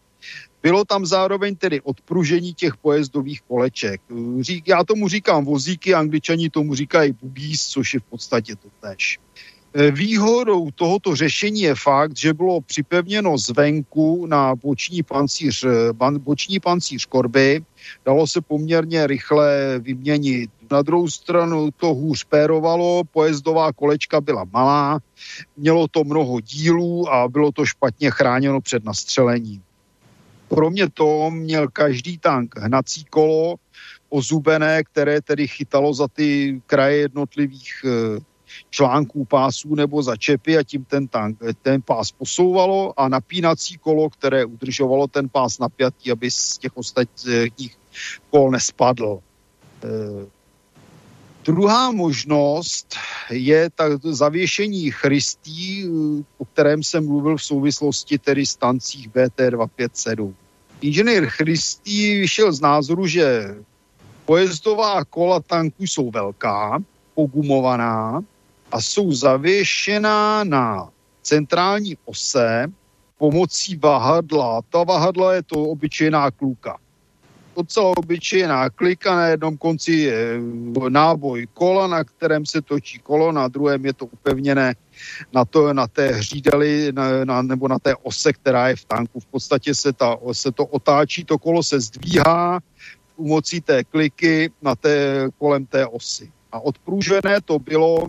Bylo 0.62 0.84
tam 0.84 1.06
zároveň 1.06 1.56
tedy 1.56 1.80
odpružení 1.80 2.54
těch 2.54 2.76
pojezdových 2.76 3.42
koleček. 3.42 4.00
Řík, 4.40 4.68
já 4.68 4.84
tomu 4.84 5.08
říkám 5.08 5.44
vozíky, 5.44 5.94
angličani 5.94 6.50
tomu 6.50 6.74
říkají 6.74 7.12
bugís, 7.12 7.66
což 7.66 7.94
je 7.94 8.00
v 8.00 8.02
podstatě 8.02 8.56
to 8.56 8.68
tež. 8.80 9.18
E, 9.74 9.90
výhodou 9.90 10.70
tohoto 10.70 11.16
řešení 11.16 11.60
je 11.60 11.74
fakt, 11.74 12.16
že 12.16 12.34
bylo 12.34 12.60
připevněno 12.60 13.38
zvenku 13.38 14.26
na 14.26 14.54
boční 14.54 15.02
pancíř, 15.02 15.64
e, 15.64 15.92
boční 16.18 16.60
pancíř 16.60 17.06
korby, 17.06 17.64
dalo 18.04 18.26
se 18.26 18.40
poměrně 18.40 19.06
rychle 19.06 19.78
vyměnit. 19.78 20.50
Na 20.70 20.82
druhou 20.82 21.08
stranu 21.08 21.70
to 21.76 21.94
hůř 21.94 22.24
pérovalo, 22.24 23.02
pojezdová 23.04 23.72
kolečka 23.72 24.20
byla 24.20 24.44
malá, 24.52 24.98
mělo 25.56 25.88
to 25.88 26.04
mnoho 26.04 26.40
dílů 26.40 27.08
a 27.12 27.28
bylo 27.28 27.52
to 27.52 27.66
špatně 27.66 28.10
chráněno 28.10 28.60
před 28.60 28.84
nastřelením. 28.84 29.62
Kromě 30.48 30.90
toho 30.90 31.30
měl 31.30 31.68
každý 31.68 32.18
tank 32.18 32.58
hnací 32.58 33.04
kolo 33.04 33.54
ozubené, 34.08 34.84
které 34.84 35.20
tedy 35.22 35.48
chytalo 35.48 35.94
za 35.94 36.08
ty 36.08 36.60
kraje 36.66 36.96
jednotlivých 36.96 37.84
e, 37.84 38.20
článků 38.70 39.24
pásů 39.24 39.74
nebo 39.74 40.02
začepy 40.02 40.58
a 40.58 40.62
tím 40.62 40.84
ten, 40.84 41.08
tank, 41.08 41.38
ten 41.62 41.82
pás 41.82 42.12
posouvalo 42.12 43.00
a 43.00 43.08
napínací 43.08 43.78
kolo, 43.78 44.10
které 44.10 44.44
udržovalo 44.44 45.06
ten 45.06 45.28
pás 45.28 45.58
napjatý, 45.58 46.10
aby 46.10 46.30
z 46.30 46.58
těch 46.58 46.76
ostatních 46.76 47.78
kol 48.30 48.50
nespadl. 48.50 49.20
Druhá 51.48 51.90
možnost 51.90 52.94
je 53.30 53.70
tak 53.70 53.92
zavěšení 54.04 54.90
chrystí, 54.90 55.88
o 56.38 56.44
kterém 56.44 56.82
jsem 56.82 57.06
mluvil 57.06 57.36
v 57.36 57.42
souvislosti 57.42 58.18
tedy 58.18 58.46
stancích 58.46 59.08
BT257. 59.08 60.34
Inženýr 60.80 61.26
Christý 61.26 62.20
vyšel 62.20 62.52
z 62.52 62.60
názoru, 62.60 63.06
že 63.06 63.56
pojezdová 64.24 65.04
kola 65.04 65.40
tanků 65.40 65.86
jsou 65.86 66.10
velká, 66.10 66.82
pogumovaná 67.14 68.20
a 68.72 68.80
jsou 68.80 69.12
zavěšená 69.12 70.44
na 70.44 70.88
centrální 71.22 71.96
ose 72.04 72.68
pomocí 73.18 73.76
vahadla. 73.76 74.60
Ta 74.68 74.84
vahadla 74.84 75.34
je 75.34 75.42
to 75.42 75.62
obyčejná 75.62 76.30
kluka. 76.30 76.76
Docela 77.58 77.98
obyčejná 77.98 78.70
klika, 78.70 79.16
na 79.16 79.26
jednom 79.26 79.56
konci 79.56 79.92
je 79.92 80.40
náboj 80.88 81.46
kola, 81.54 81.86
na 81.86 82.04
kterém 82.04 82.46
se 82.46 82.62
točí 82.62 82.98
kolo, 82.98 83.32
na 83.32 83.48
druhém 83.48 83.86
je 83.86 83.92
to 83.92 84.06
upevněné 84.06 84.74
na, 85.32 85.44
to, 85.44 85.74
na 85.74 85.86
té 85.86 86.08
hřídeli 86.08 86.92
na, 86.92 87.24
na, 87.24 87.42
nebo 87.42 87.68
na 87.68 87.78
té 87.78 87.94
ose, 88.02 88.32
která 88.32 88.68
je 88.68 88.76
v 88.76 88.84
tanku. 88.84 89.20
V 89.20 89.26
podstatě 89.26 89.74
se, 89.74 89.92
ta, 89.92 90.16
se 90.32 90.52
to 90.52 90.66
otáčí, 90.66 91.24
to 91.24 91.38
kolo 91.38 91.62
se 91.62 91.80
zdvíhá 91.80 92.60
pomocí 93.16 93.60
té 93.60 93.84
kliky 93.84 94.50
na 94.62 94.74
té, 94.74 95.26
kolem 95.38 95.66
té 95.66 95.86
osy. 95.86 96.30
A 96.52 96.60
odpružené 96.60 97.40
to 97.44 97.58
bylo 97.58 98.06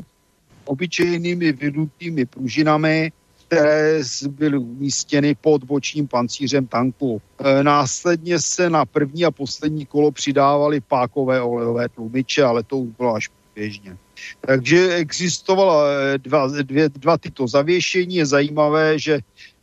obyčejnými 0.65 1.51
vydutými 1.51 2.25
pružinami, 2.25 3.11
které 3.49 4.01
byly 4.29 4.57
umístěny 4.57 5.35
pod 5.35 5.63
bočním 5.63 6.07
pancířem 6.07 6.67
tanku. 6.67 7.21
E, 7.39 7.63
následně 7.63 8.39
se 8.39 8.69
na 8.69 8.85
první 8.85 9.25
a 9.25 9.31
poslední 9.31 9.85
kolo 9.85 10.11
přidávaly 10.11 10.81
pákové 10.81 11.41
olejové 11.41 11.89
tlumiče, 11.89 12.43
ale 12.43 12.63
to 12.63 12.77
už 12.77 12.89
bylo 12.97 13.15
až 13.15 13.29
běžně. 13.55 13.97
Takže 14.41 14.95
existovala 14.95 15.83
eh, 15.89 16.17
dva, 16.17 16.47
dvě, 16.47 16.89
dva 16.89 17.17
tyto 17.17 17.47
zavěšení. 17.47 18.15
Je 18.15 18.25
zajímavé, 18.25 18.99
že 18.99 19.19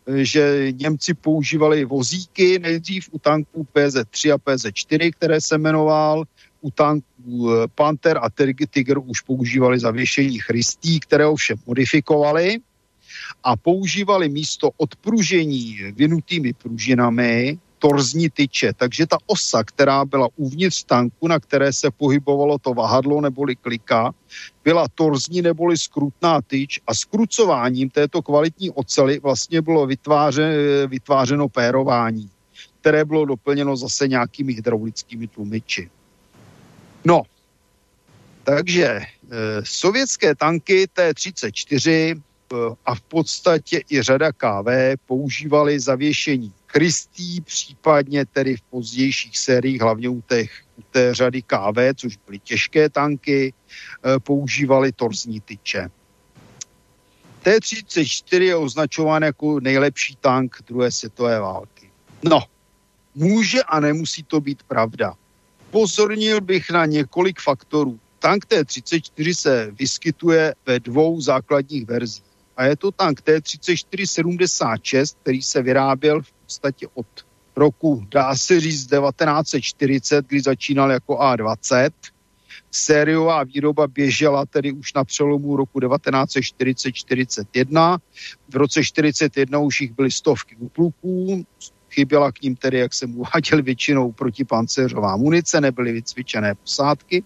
že 0.07 0.71
Němci 0.71 1.15
používali 1.15 1.85
vozíky 1.85 2.59
nejdřív 2.59 3.09
u 3.11 3.19
tanků 3.19 3.67
PZ-3 3.75 4.35
a 4.35 4.39
PZ-4, 4.39 5.11
které 5.19 5.41
se 5.41 5.59
jmenoval, 5.59 6.25
u 6.61 6.71
tanků 6.71 7.51
Panther 7.75 8.19
a 8.23 8.31
Tiger 8.71 8.99
už 8.99 9.21
používali 9.21 9.79
zavěšení 9.79 10.39
chrystí, 10.39 11.01
které 11.01 11.27
ovšem 11.27 11.59
modifikovali 11.67 12.59
a 13.45 13.57
používali 13.57 14.29
místo 14.29 14.71
odpružení 14.77 15.79
vynutými 15.93 16.53
pružinami 16.53 17.59
torzní 17.79 18.31
tyče. 18.31 18.73
Takže 18.73 19.07
ta 19.07 19.19
osa, 19.27 19.65
která 19.65 20.05
byla 20.05 20.29
uvnitř 20.37 20.85
tanku, 20.85 21.29
na 21.29 21.41
které 21.41 21.73
se 21.73 21.91
pohybovalo 21.91 22.59
to 22.59 22.75
vahadlo 22.75 23.21
neboli 23.21 23.57
klika, 23.57 24.15
byla 24.65 24.87
torzní 24.95 25.43
neboli 25.43 25.79
skrutná 25.79 26.43
tyč 26.43 26.81
a 26.87 26.95
skrucováním 26.95 27.91
této 27.91 28.23
kvalitní 28.23 28.71
ocely 28.71 29.19
vlastně 29.19 29.63
bylo 29.63 29.87
vytváře, 29.87 30.53
vytvářeno 30.87 31.49
pérování, 31.49 32.31
které 32.81 33.05
bylo 33.05 33.25
doplněno 33.25 33.77
zase 33.77 34.09
nějakými 34.09 34.53
hydraulickými 34.53 35.29
tlumiči. 35.29 35.91
No, 37.05 37.23
takže 38.45 38.87
e, 38.87 39.05
sovětské 39.65 40.35
tanky 40.35 40.87
T-34 40.93 41.91
e, 41.91 42.15
a 42.87 42.95
v 42.95 43.01
podstatě 43.01 43.81
i 43.91 44.03
řada 44.03 44.33
KV 44.33 45.01
používali 45.07 45.81
zavěšení 45.81 46.53
krystí, 46.67 47.41
případně 47.41 48.27
tedy 48.27 48.57
v 48.57 48.63
pozdějších 48.63 49.39
sériích, 49.39 49.81
hlavně 49.81 50.09
u, 50.09 50.21
těch, 50.21 50.63
u 50.79 50.83
té 50.91 51.15
řady 51.15 51.43
KV, 51.43 51.79
což 51.97 52.17
byly 52.27 52.39
těžké 52.39 52.89
tanky, 52.89 53.53
e, 53.53 54.21
používali 54.21 54.93
torzní 54.93 55.41
tyče. 55.41 55.91
T-34 57.43 58.43
je 58.43 58.57
označován 58.57 59.23
jako 59.23 59.61
nejlepší 59.61 60.17
tank 60.21 60.57
druhé 60.67 60.91
světové 60.91 61.41
války. 61.41 61.91
No, 62.23 62.43
může 63.15 63.63
a 63.63 63.81
nemusí 63.81 64.23
to 64.23 64.41
být 64.41 64.63
pravda. 64.63 65.15
Pozornil 65.71 66.41
bych 66.41 66.71
na 66.71 66.87
několik 66.87 67.41
faktorů. 67.41 67.99
Tank 68.19 68.47
T-34 68.47 69.35
se 69.35 69.71
vyskytuje 69.79 70.55
ve 70.67 70.81
dvou 70.81 71.21
základních 71.21 71.87
verzích. 71.87 72.36
A 72.57 72.65
je 72.65 72.77
to 72.77 72.91
tank 72.91 73.21
T-34-76, 73.21 75.17
který 75.23 75.43
se 75.43 75.63
vyráběl 75.63 76.23
v 76.23 76.33
podstatě 76.33 76.87
od 76.95 77.07
roku, 77.57 78.07
dá 78.11 78.37
se 78.37 78.61
říct, 78.61 78.87
1940, 78.87 80.27
kdy 80.27 80.41
začínal 80.41 80.91
jako 80.91 81.15
A20. 81.15 81.91
Sériová 82.71 83.45
výroba 83.45 83.87
běžela 83.87 84.47
tedy 84.47 84.73
už 84.73 84.95
na 84.95 85.05
přelomu 85.05 85.57
roku 85.57 85.81
1940-41. 85.81 87.99
V 88.49 88.57
roce 88.57 88.85
41 88.85 89.59
už 89.59 89.81
jich 89.81 89.93
byly 89.93 90.11
stovky 90.11 90.57
útluků, 90.57 91.47
chyběla 91.91 92.33
k 92.33 92.43
ním 92.43 92.57
tedy, 92.57 92.79
jak 92.79 92.95
jsem 92.95 93.19
uváděl, 93.19 93.63
většinou 93.63 94.13
protipancéřová 94.13 95.17
munice, 95.17 95.61
nebyly 95.61 95.93
vycvičené 95.93 96.55
posádky. 96.55 97.25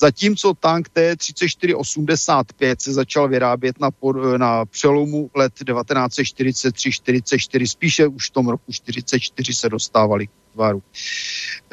Zatímco 0.00 0.54
tank 0.54 0.88
T-3485 0.88 2.76
se 2.78 2.92
začal 2.92 3.28
vyrábět 3.28 3.80
na, 3.80 3.90
na 4.36 4.64
přelomu 4.64 5.30
let 5.34 5.52
1943-44, 5.60 7.66
spíše 7.66 8.06
už 8.06 8.28
v 8.28 8.32
tom 8.32 8.48
roku 8.48 8.72
44 8.72 9.54
se 9.54 9.68
dostávali 9.68 10.26
k 10.26 10.30
tvaru. 10.52 10.82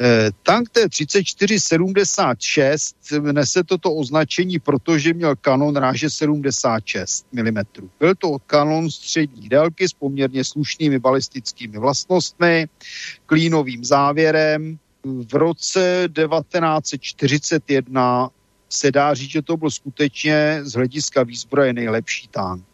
E, 0.00 0.30
tank 0.42 0.70
T-3476 0.70 3.32
nese 3.32 3.64
toto 3.64 3.94
označení, 3.94 4.58
protože 4.58 5.14
měl 5.14 5.36
kanon 5.36 5.76
ráže 5.76 6.10
76 6.10 7.26
mm. 7.32 7.58
Byl 7.98 8.14
to 8.14 8.38
kanon 8.46 8.90
střední 8.90 9.48
délky 9.48 9.88
s 9.88 9.92
poměrně 9.92 10.44
slušnými 10.44 10.98
balistickými 10.98 11.78
vlastnostmi, 11.78 12.68
klínovým 13.26 13.84
závěrem, 13.84 14.78
v 15.04 15.34
roce 15.34 16.08
1941 16.12 18.30
se 18.68 18.92
dá 18.92 19.14
říct, 19.14 19.30
že 19.30 19.42
to 19.42 19.56
byl 19.56 19.70
skutečně 19.70 20.60
z 20.62 20.72
hlediska 20.72 21.22
výzbroje 21.22 21.72
nejlepší 21.72 22.28
tank. 22.28 22.64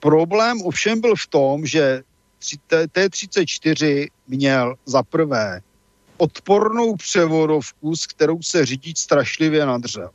Problém 0.00 0.62
ovšem 0.62 1.00
byl 1.00 1.16
v 1.16 1.26
tom, 1.26 1.66
že 1.66 2.02
T-34 2.66 4.08
měl 4.28 4.74
za 4.86 5.02
prvé 5.02 5.60
odpornou 6.16 6.96
převodovku, 6.96 7.96
s 7.96 8.06
kterou 8.06 8.42
se 8.42 8.66
řidič 8.66 8.98
strašlivě 8.98 9.66
nadřel. 9.66 10.10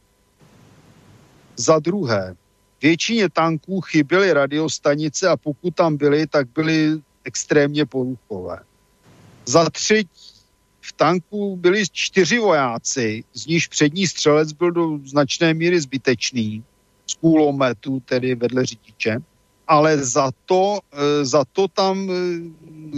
Za 1.57 1.79
druhé, 1.79 2.35
většině 2.81 3.29
tanků 3.29 3.81
chyběly 3.81 4.33
radiostanice 4.33 5.27
a 5.27 5.37
pokud 5.37 5.75
tam 5.75 5.97
byly, 5.97 6.27
tak 6.27 6.47
byly 6.47 7.01
extrémně 7.23 7.85
poruchové. 7.85 8.59
Za 9.47 9.69
třetí, 9.69 10.09
v 10.81 10.93
tanku 10.93 11.57
byli 11.57 11.83
čtyři 11.91 12.39
vojáci, 12.39 13.23
z 13.33 13.45
níž 13.45 13.67
přední 13.67 14.07
střelec 14.07 14.51
byl 14.51 14.71
do 14.71 14.99
značné 15.05 15.53
míry 15.53 15.81
zbytečný, 15.81 16.63
z 17.07 17.13
kulometu, 17.13 17.99
tedy 18.05 18.35
vedle 18.35 18.65
řidiče, 18.65 19.17
ale 19.67 19.97
za 19.97 20.31
to, 20.45 20.79
e, 20.93 21.25
za 21.25 21.43
to 21.53 21.67
tam 21.67 22.09
e, 22.09 22.13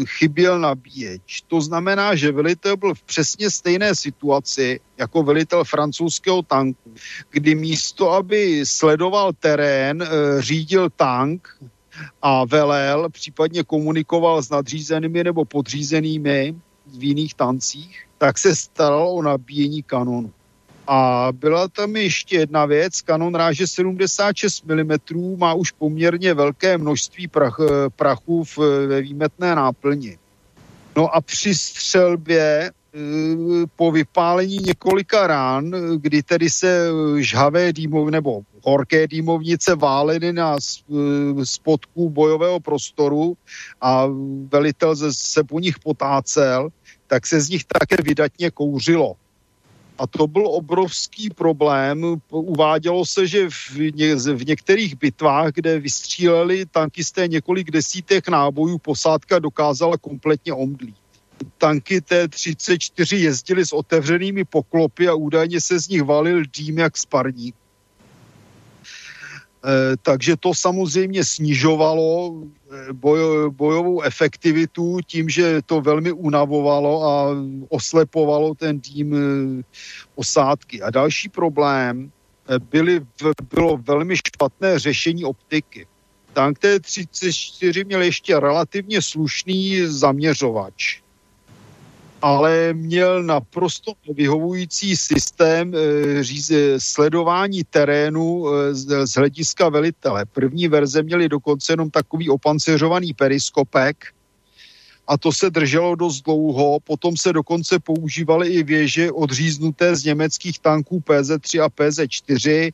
chyběl 0.06 0.60
nabíječ. 0.60 1.42
To 1.48 1.62
znamená, 1.62 2.16
že 2.16 2.32
velitel 2.32 2.78
byl 2.78 2.96
v 2.96 3.04
přesně 3.04 3.50
stejné 3.50 3.96
situaci 3.96 4.80
jako 4.98 5.24
velitel 5.24 5.64
francouzského 5.64 6.42
tanku, 6.42 6.94
kdy 7.30 7.56
místo, 7.56 8.12
aby 8.12 8.66
sledoval 8.66 9.34
terén, 9.34 10.02
e, 10.02 10.08
řídil 10.42 10.90
tank, 10.90 11.58
a 12.22 12.46
velel, 12.46 13.10
případně 13.10 13.64
komunikoval 13.64 14.42
s 14.42 14.50
nadřízenými 14.50 15.24
nebo 15.24 15.46
podřízenými 15.46 16.56
v 16.98 17.04
jiných 17.04 17.34
tancích, 17.34 18.06
tak 18.18 18.38
se 18.38 18.56
staral 18.56 19.10
o 19.10 19.22
nabíjení 19.22 19.84
kanonu. 19.84 20.32
A 20.88 21.28
byla 21.32 21.68
tam 21.68 21.96
ještě 21.96 22.38
jedna 22.38 22.66
věc, 22.66 23.02
kanon 23.02 23.36
ráže 23.36 23.68
76 23.68 24.64
mm 24.66 25.38
má 25.38 25.54
už 25.54 25.72
poměrně 25.72 26.34
velké 26.34 26.78
množství 26.78 27.28
prach, 27.28 27.58
prachu 27.96 28.44
v, 28.44 28.58
ve 28.88 29.02
výmetné 29.02 29.56
náplni. 29.56 30.18
No 30.96 31.16
a 31.16 31.22
při 31.22 31.56
střelbě 31.56 32.72
Eh, 32.98 33.66
po 33.76 33.92
vypálení 33.92 34.58
několika 34.58 35.28
rán, 35.28 35.72
kdy 35.98 36.24
tedy 36.24 36.50
se 36.50 36.90
žhavé 37.18 37.74
dýmov, 37.74 38.10
nebo 38.10 38.42
horké 38.72 39.08
dýmovnice 39.08 39.76
váleny 39.76 40.34
na 40.34 40.56
eh, 40.56 41.46
spodku 41.46 42.10
bojového 42.10 42.60
prostoru 42.60 43.38
a 43.82 44.06
velitel 44.52 44.96
se 45.12 45.44
po 45.44 45.60
nich 45.60 45.80
potácel, 45.80 46.70
tak 47.08 47.28
se 47.28 47.42
z 47.42 47.50
nich 47.50 47.64
také 47.64 48.04
vydatně 48.04 48.52
kouřilo. 48.52 49.16
A 49.98 50.08
to 50.08 50.28
byl 50.28 50.48
obrovský 50.48 51.30
problém. 51.30 52.22
Uvádělo 52.30 53.06
se, 53.06 53.28
že 53.28 53.50
v, 53.50 53.96
ně, 53.96 54.16
v 54.16 54.46
některých 54.46 54.96
bitvách, 54.96 55.52
kde 55.54 55.80
vystříleli 55.80 56.66
tankisté 56.66 57.28
několik 57.28 57.72
desítek 57.72 58.28
nábojů, 58.28 58.78
posádka 58.78 59.40
dokázala 59.40 59.98
kompletně 59.98 60.54
omdlít. 60.54 60.96
Tanky 61.58 62.02
T-34 62.02 63.18
jezdily 63.18 63.66
s 63.66 63.74
otevřenými 63.74 64.46
poklopy 64.46 65.08
a 65.08 65.14
údajně 65.14 65.62
se 65.62 65.80
z 65.80 65.90
nich 65.90 66.04
valil 66.04 66.44
dým 66.58 66.78
jak 66.78 66.98
sparník. 66.98 67.56
Eh, 67.56 67.67
takže 70.02 70.36
to 70.38 70.54
samozřejmě 70.54 71.24
snižovalo 71.24 72.36
eh, 72.40 72.94
boj, 72.94 73.52
bojovou 73.52 74.02
efektivitu 74.02 75.00
tím, 75.06 75.30
že 75.30 75.62
to 75.66 75.82
velmi 75.82 76.12
unavovalo 76.12 77.04
a 77.04 77.36
oslepovalo 77.70 78.56
ten 78.56 78.80
tým 78.80 79.08
eh, 79.16 79.64
osádky. 80.16 80.82
A 80.82 80.90
další 80.90 81.30
problém 81.30 82.12
byly, 82.72 83.02
bylo 83.54 83.78
velmi 83.78 84.18
špatné 84.18 84.80
řešení 84.80 85.26
optiky. 85.26 85.88
Tank 86.34 86.60
T-34 86.60 87.86
měl 87.86 88.02
ještě 88.02 88.40
relativně 88.40 89.02
slušný 89.02 89.82
zaměřovač 89.88 91.02
ale 92.22 92.74
měl 92.74 93.24
naprosto 93.24 93.92
vyhovující 94.14 94.98
systém 94.98 95.74
e, 95.76 96.24
říze, 96.24 96.56
sledování 96.78 97.64
terénu 97.64 98.50
e, 98.50 98.76
z, 98.76 99.08
z 99.08 99.14
hlediska 99.14 99.70
velitele. 99.70 100.26
První 100.26 100.68
verze 100.68 101.04
měly 101.04 101.30
dokonce 101.30 101.74
jenom 101.74 101.90
takový 101.90 102.30
opanceřovaný 102.30 103.14
periskopek, 103.14 104.06
a 105.08 105.18
to 105.18 105.32
se 105.32 105.50
drželo 105.50 105.96
dost 105.96 106.22
dlouho. 106.22 106.80
Potom 106.84 107.18
se 107.18 107.34
dokonce 107.34 107.80
používaly 107.80 108.48
i 108.50 108.64
věže 108.64 109.12
odříznuté 109.12 109.96
z 109.96 110.04
německých 110.04 110.60
tanků 110.60 111.00
PZ-3 111.00 111.64
a 111.64 111.70
PZ-4. 111.70 112.72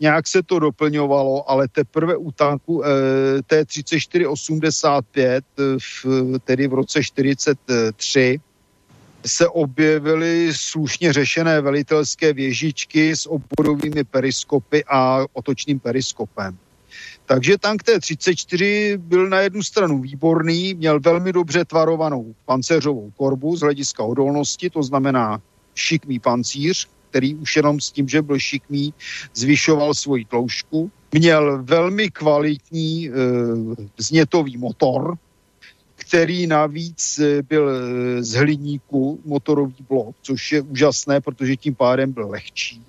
Nějak 0.00 0.26
se 0.26 0.42
to 0.42 0.58
doplňovalo, 0.58 1.50
ale 1.50 1.68
teprve 1.68 2.16
u 2.16 2.32
tanku 2.32 2.84
e, 2.84 2.88
T-34-85, 3.42 5.40
v, 5.78 6.06
tedy 6.44 6.68
v 6.68 6.74
roce 6.74 7.04
43, 7.04 8.40
se 9.26 9.48
objevily 9.48 10.52
slušně 10.54 11.12
řešené 11.12 11.60
velitelské 11.60 12.32
věžičky 12.32 13.16
s 13.16 13.30
oborovými 13.30 14.04
periskopy 14.04 14.84
a 14.88 15.24
otočným 15.32 15.80
periskopem. 15.80 16.58
Takže 17.26 17.58
tank 17.58 17.82
T-34 17.82 18.96
byl 18.96 19.28
na 19.28 19.40
jednu 19.40 19.62
stranu 19.62 20.00
výborný, 20.00 20.74
měl 20.74 21.00
velmi 21.00 21.32
dobře 21.32 21.64
tvarovanou 21.64 22.34
pancéřovou 22.44 23.10
korbu 23.16 23.56
z 23.56 23.60
hlediska 23.60 24.02
odolnosti, 24.02 24.70
to 24.70 24.82
znamená 24.82 25.40
šikmý 25.74 26.18
pancíř, 26.18 26.88
který 27.10 27.34
už 27.34 27.56
jenom 27.56 27.80
s 27.80 27.90
tím, 27.90 28.08
že 28.08 28.22
byl 28.22 28.38
šikmý, 28.38 28.94
zvyšoval 29.34 29.94
svoji 29.94 30.24
tloušku. 30.24 30.90
Měl 31.12 31.62
velmi 31.62 32.10
kvalitní 32.10 33.08
e, 33.08 33.12
znětový 33.98 34.56
motor, 34.56 35.16
který 36.06 36.46
navíc 36.46 37.18
eh, 37.18 37.42
byl 37.42 37.70
eh, 37.70 38.22
z 38.22 38.32
hliníku 38.32 39.20
motorový 39.24 39.84
blok, 39.88 40.16
což 40.22 40.52
je 40.52 40.60
úžasné, 40.60 41.20
protože 41.20 41.56
tím 41.56 41.74
pádem 41.74 42.12
byl 42.12 42.28
lehčí. 42.28 42.82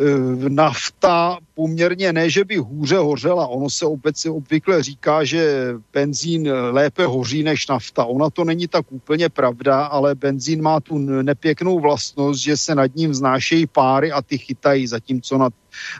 Eh, 0.00 0.48
nafta 0.48 1.38
poměrně 1.54 2.12
ne, 2.12 2.30
že 2.30 2.44
by 2.44 2.56
hůře 2.56 2.96
hořela. 2.96 3.46
Ono 3.46 3.70
se 3.70 3.86
obecně 3.86 4.30
obvykle 4.30 4.82
říká, 4.82 5.24
že 5.24 5.74
benzín 5.92 6.48
lépe 6.70 7.06
hoří 7.06 7.42
než 7.42 7.68
nafta. 7.68 8.04
Ona 8.04 8.30
to 8.30 8.44
není 8.44 8.68
tak 8.68 8.92
úplně 8.92 9.28
pravda, 9.28 9.84
ale 9.84 10.14
benzín 10.14 10.62
má 10.62 10.80
tu 10.80 10.98
nepěknou 10.98 11.80
vlastnost, 11.80 12.40
že 12.40 12.56
se 12.56 12.74
nad 12.74 12.96
ním 12.96 13.10
vznášejí 13.10 13.66
páry 13.66 14.12
a 14.12 14.22
ty 14.22 14.38
chytají, 14.38 14.86
zatímco 14.86 15.38
nad 15.38 15.52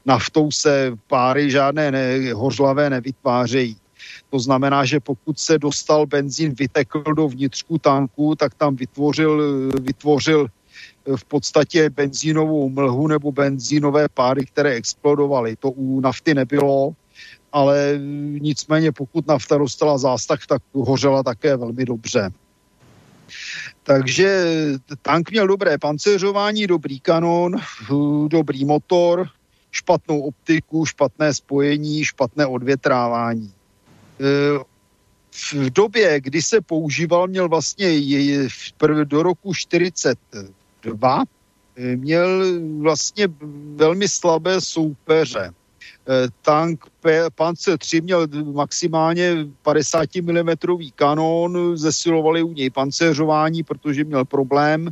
naftou 0.07 0.51
se 0.51 0.97
páry 1.07 1.51
žádné 1.51 1.91
ne, 1.91 2.33
hořlavé 2.33 2.91
nevytvářejí. 2.91 3.80
To 4.31 4.39
znamená, 4.39 4.85
že 4.85 5.01
pokud 5.01 5.39
se 5.39 5.59
dostal 5.59 6.07
benzín, 6.07 6.55
vytekl 6.55 7.03
do 7.03 7.29
vnitřku 7.29 7.79
tanku, 7.79 8.35
tak 8.35 8.55
tam 8.55 8.77
vytvořil, 8.77 9.43
vytvořil 9.81 10.47
eh, 10.47 11.17
v 11.17 11.25
podstatě 11.25 11.91
benzínovou 11.91 12.71
mlhu 12.71 13.07
nebo 13.07 13.33
benzínové 13.33 14.09
páry, 14.09 14.47
které 14.47 14.71
explodovaly. 14.71 15.57
To 15.57 15.71
u 15.71 16.01
nafty 16.01 16.35
nebylo, 16.35 16.95
ale 17.53 17.99
nicméně 18.41 18.93
pokud 18.93 19.27
nafta 19.27 19.59
dostala 19.59 19.99
zástah, 19.99 20.47
tak 20.47 20.63
hořela 20.73 21.23
také 21.23 21.57
velmi 21.57 21.85
dobře. 21.85 22.31
Takže 23.83 24.45
tank 25.03 25.31
měl 25.31 25.47
dobré 25.47 25.79
pancéřování, 25.79 26.67
dobrý 26.67 27.01
kanon, 27.01 27.57
dobrý 28.29 28.65
motor, 28.65 29.29
špatnou 29.71 30.21
optiku, 30.21 30.87
špatné 30.87 31.35
spojení, 31.35 32.05
špatné 32.05 32.47
odvětrávání 32.47 33.53
v 35.55 35.71
době, 35.71 36.21
kdy 36.21 36.43
se 36.43 36.61
používal, 36.61 37.29
měl 37.29 37.49
vlastně 37.49 38.01
do 39.05 39.23
roku 39.23 39.55
42, 39.55 41.25
měl 41.97 42.45
vlastně 42.79 43.29
velmi 43.75 44.09
slabé 44.09 44.61
soupeře. 44.61 45.53
Tank 46.43 46.85
Panzer 47.35 47.79
3 47.79 48.01
měl 48.01 48.27
maximálně 48.53 49.47
50 49.63 50.09
mm 50.15 50.49
kanón, 50.95 51.77
zesilovali 51.77 52.43
u 52.43 52.53
něj 52.53 52.71
pancéřování, 52.71 53.63
protože 53.63 54.05
měl 54.05 54.25
problém 54.25 54.91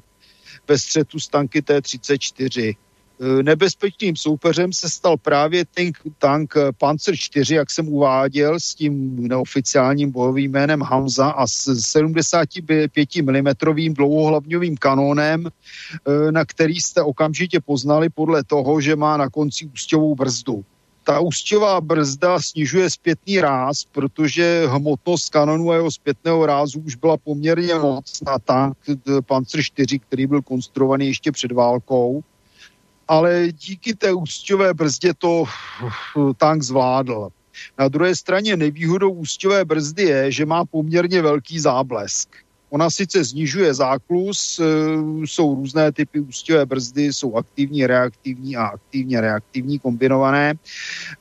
ve 0.68 0.78
střetu 0.78 1.20
s 1.20 1.28
tanky 1.28 1.62
T-34. 1.62 2.76
Eh, 3.20 3.42
nebezpečným 3.42 4.16
soupeřem 4.16 4.72
se 4.72 4.88
stal 4.88 5.16
právě 5.16 5.64
tank, 5.64 5.98
tank 6.18 6.54
Panzer 6.78 7.16
4, 7.16 7.54
jak 7.54 7.70
jsem 7.70 7.88
uváděl, 7.88 8.60
s 8.60 8.74
tím 8.74 9.26
neoficiálním 9.28 10.10
bojovým 10.10 10.50
jménem 10.50 10.82
Hamza 10.82 11.30
a 11.30 11.46
s 11.46 11.80
75 11.80 13.22
mm 13.22 13.48
dlouhohlavňovým 13.94 14.76
kanónem, 14.76 15.46
eh, 15.48 16.32
na 16.32 16.44
který 16.44 16.80
jste 16.80 17.02
okamžitě 17.02 17.60
poznali 17.60 18.08
podle 18.08 18.44
toho, 18.44 18.80
že 18.80 18.96
má 18.96 19.16
na 19.16 19.30
konci 19.30 19.66
ústěvou 19.74 20.14
brzdu. 20.14 20.64
Ta 21.04 21.20
ústěvá 21.20 21.80
brzda 21.80 22.38
snižuje 22.40 22.90
zpětný 22.90 23.40
ráz, 23.40 23.84
protože 23.84 24.66
hmotnost 24.66 25.30
kanonu 25.30 25.70
a 25.70 25.74
jeho 25.74 25.90
zpětného 25.90 26.46
rázu 26.46 26.80
už 26.80 26.94
byla 26.94 27.16
poměrně 27.16 27.74
moc 27.74 28.20
na 28.26 28.38
tank 28.38 28.76
Panzer 29.26 29.62
4, 29.62 29.98
který 29.98 30.26
byl 30.26 30.42
konstruovaný 30.42 31.06
ještě 31.06 31.32
před 31.32 31.52
válkou 31.52 32.22
ale 33.08 33.48
díky 33.52 33.94
té 33.94 34.12
ústěvé 34.12 34.74
brzdě 34.74 35.14
to 35.14 35.44
tank 36.36 36.62
zvládl. 36.62 37.28
Na 37.78 37.88
druhé 37.88 38.16
straně 38.16 38.56
nevýhodou 38.56 39.10
ústěvé 39.10 39.64
brzdy 39.64 40.02
je, 40.02 40.32
že 40.32 40.46
má 40.46 40.64
poměrně 40.64 41.22
velký 41.22 41.60
záblesk. 41.60 42.28
Ona 42.70 42.90
sice 42.90 43.24
znižuje 43.24 43.74
záklus, 43.74 44.58
e, 44.58 44.64
jsou 45.26 45.54
různé 45.54 45.92
typy 45.92 46.20
ústěvé 46.20 46.66
brzdy, 46.66 47.12
jsou 47.12 47.36
aktivní, 47.36 47.86
reaktivní 47.86 48.56
a 48.56 48.64
aktivně 48.64 49.20
reaktivní 49.20 49.78
kombinované. 49.78 50.54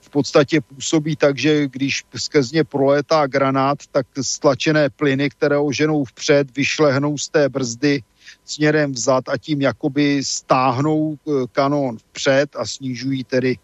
V 0.01 0.09
podstatě 0.09 0.61
působí 0.61 1.15
tak, 1.15 1.37
že 1.37 1.67
když 1.67 2.03
skrz 2.15 2.51
ně 2.51 2.63
proletá 2.63 3.27
granát, 3.27 3.79
tak 3.91 4.05
stlačené 4.21 4.89
plyny, 4.89 5.29
které 5.29 5.57
oženou 5.57 6.05
vpřed, 6.05 6.55
vyšlehnou 6.57 7.17
z 7.17 7.29
té 7.29 7.49
brzdy 7.49 8.03
směrem 8.47 8.91
vzad 8.91 9.29
a 9.29 9.37
tím 9.37 9.61
jakoby 9.61 10.23
stáhnou 10.23 11.17
eh, 11.27 11.31
kanón 11.51 11.97
vpřed 11.97 12.55
a 12.55 12.65
snižují 12.65 13.23
tedy 13.23 13.57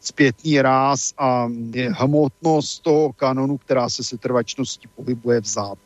zpětný 0.00 0.62
ráz 0.62 1.14
a 1.18 1.48
hmotnost 1.90 2.82
toho 2.82 3.12
kanonu, 3.12 3.58
která 3.58 3.88
se 3.88 4.04
setrvačností 4.04 4.88
pohybuje 4.96 5.40
vzad. 5.40 5.78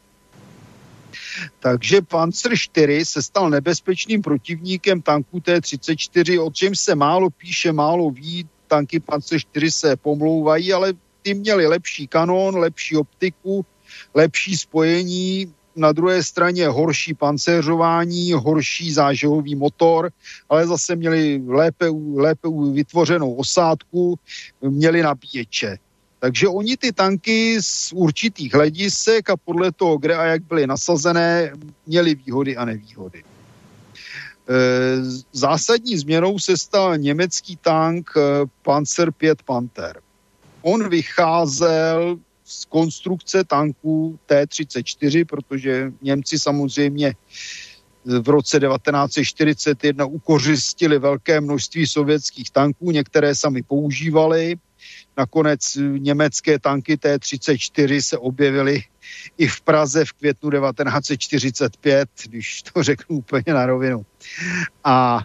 Takže 1.61 2.03
Panzer 2.03 2.53
4 2.57 3.05
se 3.05 3.23
stal 3.23 3.51
nebezpečným 3.51 4.23
protivníkem 4.23 5.03
tanků 5.03 5.41
T-34, 5.41 6.47
o 6.47 6.51
čem 6.51 6.75
se 6.75 6.95
málo 6.95 7.31
píše, 7.31 7.73
málo 7.73 8.11
ví, 8.11 8.49
tanky 8.67 9.01
Panzer 9.01 9.41
4 9.41 9.71
se 9.71 9.97
pomlouvají, 9.97 10.73
ale 10.73 10.93
ty 11.23 11.35
měli 11.35 11.67
lepší 11.67 12.07
kanon, 12.07 12.57
lepší 12.57 12.97
optiku, 12.97 13.67
lepší 14.15 14.57
spojení, 14.57 15.55
na 15.77 15.93
druhé 15.93 16.23
straně 16.23 16.69
horší 16.69 17.15
pancéřování, 17.15 18.33
horší 18.33 18.93
zážehový 18.93 19.55
motor, 19.55 20.11
ale 20.49 20.67
zase 20.67 20.97
měli 20.97 21.43
lépe, 21.47 21.87
lépe 22.15 22.49
vytvořenou 22.73 23.35
osádku, 23.35 24.19
měli 24.63 25.03
nabíječe. 25.03 25.79
Takže 26.19 26.49
oni 26.49 26.77
ty 26.77 26.93
tanky 26.93 27.59
z 27.63 27.93
určitých 27.93 28.55
hledisek 28.55 29.31
a 29.31 29.37
podle 29.37 29.73
toho, 29.73 29.99
kde 29.99 30.15
a 30.17 30.25
jak 30.25 30.43
byly 30.43 30.67
nasazené, 30.67 31.53
měli 31.87 32.15
výhody 32.15 32.57
a 32.57 32.65
nevýhody. 32.65 33.23
E, 33.23 33.25
zásadní 35.33 35.99
změnou 35.99 36.39
se 36.39 36.57
stal 36.57 36.99
německý 36.99 37.57
tank 37.57 38.11
e, 38.17 38.21
Panzer 38.63 39.13
5 39.13 39.43
Panther. 39.43 40.01
On 40.63 40.89
vycházel 40.89 42.19
z 42.45 42.65
konstrukce 42.65 43.45
tanků 43.45 44.19
T-34, 44.27 45.25
protože 45.25 45.93
Němci 46.03 46.39
samozřejmě 46.39 47.15
v 48.05 48.29
roce 48.29 48.61
1941 48.61 50.05
ukořistili 50.05 50.99
velké 50.99 51.41
množství 51.41 51.87
sovětských 51.87 52.51
tanků, 52.51 52.91
některé 52.91 53.35
sami 53.35 53.63
používali. 53.63 54.57
Nakonec 55.17 55.79
německé 55.99 56.59
tanky 56.59 56.97
T-34 56.97 58.01
se 58.01 58.19
objevily 58.19 58.83
i 59.39 59.47
v 59.49 59.61
Praze 59.61 60.05
v 60.05 60.13
květnu 60.13 60.51
1945, 60.51 62.09
když 62.25 62.63
to 62.63 62.83
řeknu 62.83 63.17
úplně 63.17 63.55
na 63.55 63.67
rovinu. 63.67 64.07
A 64.85 65.23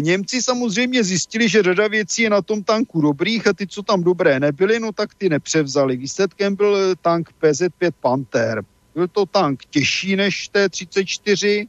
Němci 0.00 0.42
samozřejmě 0.42 1.04
zjistili, 1.04 1.48
že 1.48 1.62
řada 1.62 1.88
věcí 1.88 2.22
je 2.22 2.30
na 2.30 2.42
tom 2.42 2.62
tanku 2.62 3.00
dobrých 3.00 3.46
a 3.46 3.52
ty, 3.52 3.66
co 3.66 3.82
tam 3.82 4.02
dobré 4.02 4.40
nebyly, 4.40 4.80
no 4.80 4.92
tak 4.92 5.14
ty 5.14 5.28
nepřevzali. 5.28 5.96
Výsledkem 5.96 6.56
byl 6.56 6.94
tank 7.00 7.30
PZ-5 7.42 7.92
Panther. 8.00 8.62
Byl 8.94 9.08
to 9.08 9.26
tank 9.26 9.64
těžší 9.70 10.16
než 10.16 10.48
T-34, 10.48 11.68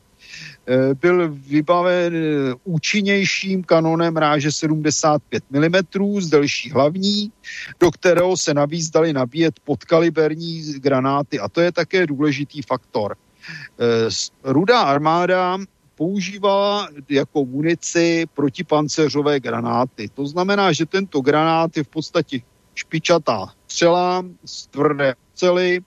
eh, 0.68 0.94
byl 0.94 1.32
vybaven 1.32 2.16
eh, 2.16 2.54
účinnějším 2.64 3.64
kanonem 3.64 4.18
ráže 4.18 4.52
75 4.52 5.44
mm 5.50 5.76
z 6.22 6.30
delší 6.30 6.72
hlavní, 6.72 7.32
do 7.80 7.92
kterého 7.92 8.38
se 8.38 8.54
navíc 8.54 8.90
dali 8.90 9.14
nabíjet 9.14 9.60
podkaliberní 9.60 10.74
granáty 10.84 11.40
a 11.40 11.50
to 11.50 11.62
je 11.62 11.72
také 11.72 12.08
důležitý 12.08 12.62
faktor. 12.62 13.16
Eh, 13.80 14.10
rudá 14.44 14.82
armáda 14.82 15.58
používala 16.02 16.90
jako 17.10 17.46
munici 17.46 18.26
protipanceřové 18.34 19.40
granáty. 19.40 20.10
To 20.10 20.26
znamená, 20.26 20.74
že 20.74 20.86
tento 20.86 21.22
granát 21.22 21.78
je 21.78 21.84
v 21.84 21.88
podstatě 21.88 22.42
špičatá 22.76 23.54
střela 23.68 24.26
z 24.46 24.68
tvrdé 24.68 25.14
ocely, 25.34 25.82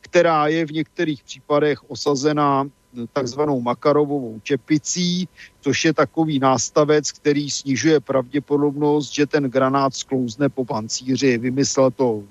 která 0.00 0.46
je 0.46 0.66
v 0.66 0.72
některých 0.72 1.24
případech 1.24 1.90
osazená 1.90 2.64
takzvanou 3.12 3.60
makarovou 3.60 4.40
čepicí, 4.42 5.28
což 5.60 5.84
je 5.84 5.92
takový 5.92 6.38
nástavec, 6.38 7.12
který 7.12 7.50
snižuje 7.50 8.00
pravděpodobnost, 8.00 9.12
že 9.12 9.26
ten 9.26 9.44
granát 9.44 9.94
sklouzne 9.94 10.48
po 10.48 10.64
pancíři. 10.64 11.38
Vymyslel 11.38 11.90
to 11.90 12.22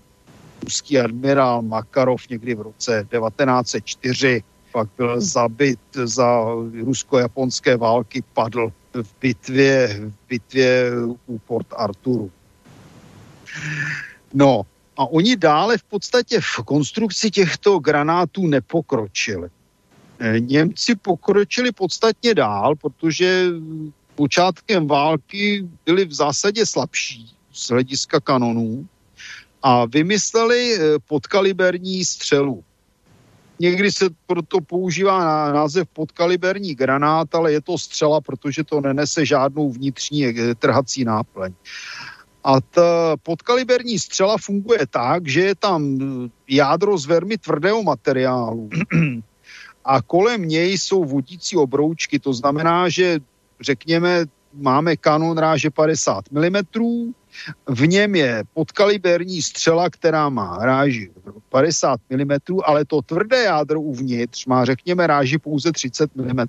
ruský 0.64 1.00
admirál 1.00 1.62
Makarov 1.62 2.30
někdy 2.30 2.56
v 2.56 2.62
roce 2.62 3.08
1904. 3.12 4.44
Pak 4.72 4.90
byl 4.98 5.22
zabit 5.22 5.80
za 6.04 6.46
rusko-japonské 6.84 7.78
války, 7.78 8.24
padl 8.34 8.72
v 8.94 9.14
bitvě, 9.22 10.02
v 10.10 10.28
bitvě 10.30 10.92
u 11.28 11.38
Port 11.38 11.68
Arturu. 11.76 12.32
No, 14.34 14.62
a 14.98 15.06
oni 15.06 15.36
dále 15.36 15.78
v 15.78 15.84
podstatě 15.84 16.42
v 16.42 16.56
konstrukci 16.66 17.32
těchto 17.32 17.80
granátů 17.80 18.48
nepokročili. 18.48 19.50
E, 20.20 20.40
Němci 20.40 20.96
pokročili 20.96 21.72
podstatně 21.72 22.36
dál, 22.36 22.76
protože 22.76 23.46
počátkem 24.16 24.88
války 24.88 25.68
byli 25.86 26.06
v 26.06 26.14
zásadě 26.14 26.66
slabší 26.66 27.36
z 27.54 27.70
hlediska 27.70 28.20
kanonů 28.20 28.88
a 29.64 29.86
vymysleli 29.86 30.76
e, 30.76 31.00
podkaliberní 31.00 32.06
střelu. 32.06 32.64
Někdy 33.60 33.92
se 33.92 34.06
proto 34.28 34.62
používá 34.62 35.52
název 35.52 35.88
podkaliberní 35.94 36.76
granát, 36.76 37.36
ale 37.36 37.52
je 37.52 37.62
to 37.62 37.78
střela, 37.78 38.22
protože 38.22 38.64
to 38.64 38.82
nenese 38.82 39.26
žádnou 39.26 39.72
vnitřní 39.72 40.26
e, 40.26 40.56
trhací 40.56 41.04
náplň. 41.04 41.54
A 42.44 42.62
ta 42.62 43.18
podkaliberní 43.24 44.00
střela 44.00 44.38
funguje 44.38 44.80
tak, 44.90 45.28
že 45.28 45.42
je 45.42 45.56
tam 45.56 45.98
jádro 46.48 46.98
z 46.98 47.06
velmi 47.06 47.38
tvrdého 47.38 47.84
materiálu 47.84 48.70
a 49.86 50.02
kolem 50.02 50.42
něj 50.48 50.78
jsou 50.78 51.04
vodící 51.06 51.58
obroučky. 51.58 52.20
To 52.20 52.34
znamená, 52.34 52.90
že 52.90 53.20
řekněme, 53.62 54.26
máme 54.54 54.98
kanon 54.98 55.38
ráže 55.38 55.70
50 55.70 56.32
mm, 56.32 56.56
v 57.70 57.88
něm 57.88 58.16
je 58.16 58.44
podkaliberní 58.54 59.42
střela, 59.42 59.90
která 59.90 60.30
má 60.30 60.58
ráži 60.62 61.12
50 61.50 62.00
mm, 62.10 62.38
ale 62.66 62.86
to 62.86 63.02
tvrdé 63.02 63.44
jádro 63.44 63.82
uvnitř 63.82 64.46
má, 64.46 64.66
řekněme, 64.66 65.08
ráži 65.08 65.38
pouze 65.38 65.72
30 65.72 66.16
mm. 66.16 66.46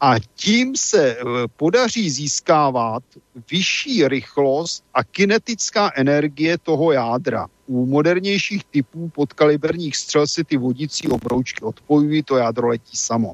A 0.00 0.14
tím 0.34 0.76
se 0.76 1.16
eh, 1.16 1.24
podaří 1.56 2.10
získávat 2.10 3.02
vyšší 3.50 4.08
rychlost 4.08 4.84
a 4.94 5.04
kinetická 5.04 5.92
energie 5.94 6.58
toho 6.58 6.92
jádra. 6.92 7.46
U 7.66 7.86
modernějších 7.86 8.64
typů 8.64 9.08
podkaliberních 9.08 9.96
střel 9.96 10.26
si 10.26 10.44
ty 10.44 10.56
vodící 10.56 11.08
obroučky 11.08 11.64
odpojují, 11.64 12.22
to 12.22 12.36
jádro 12.36 12.68
letí 12.68 12.96
samo. 12.96 13.32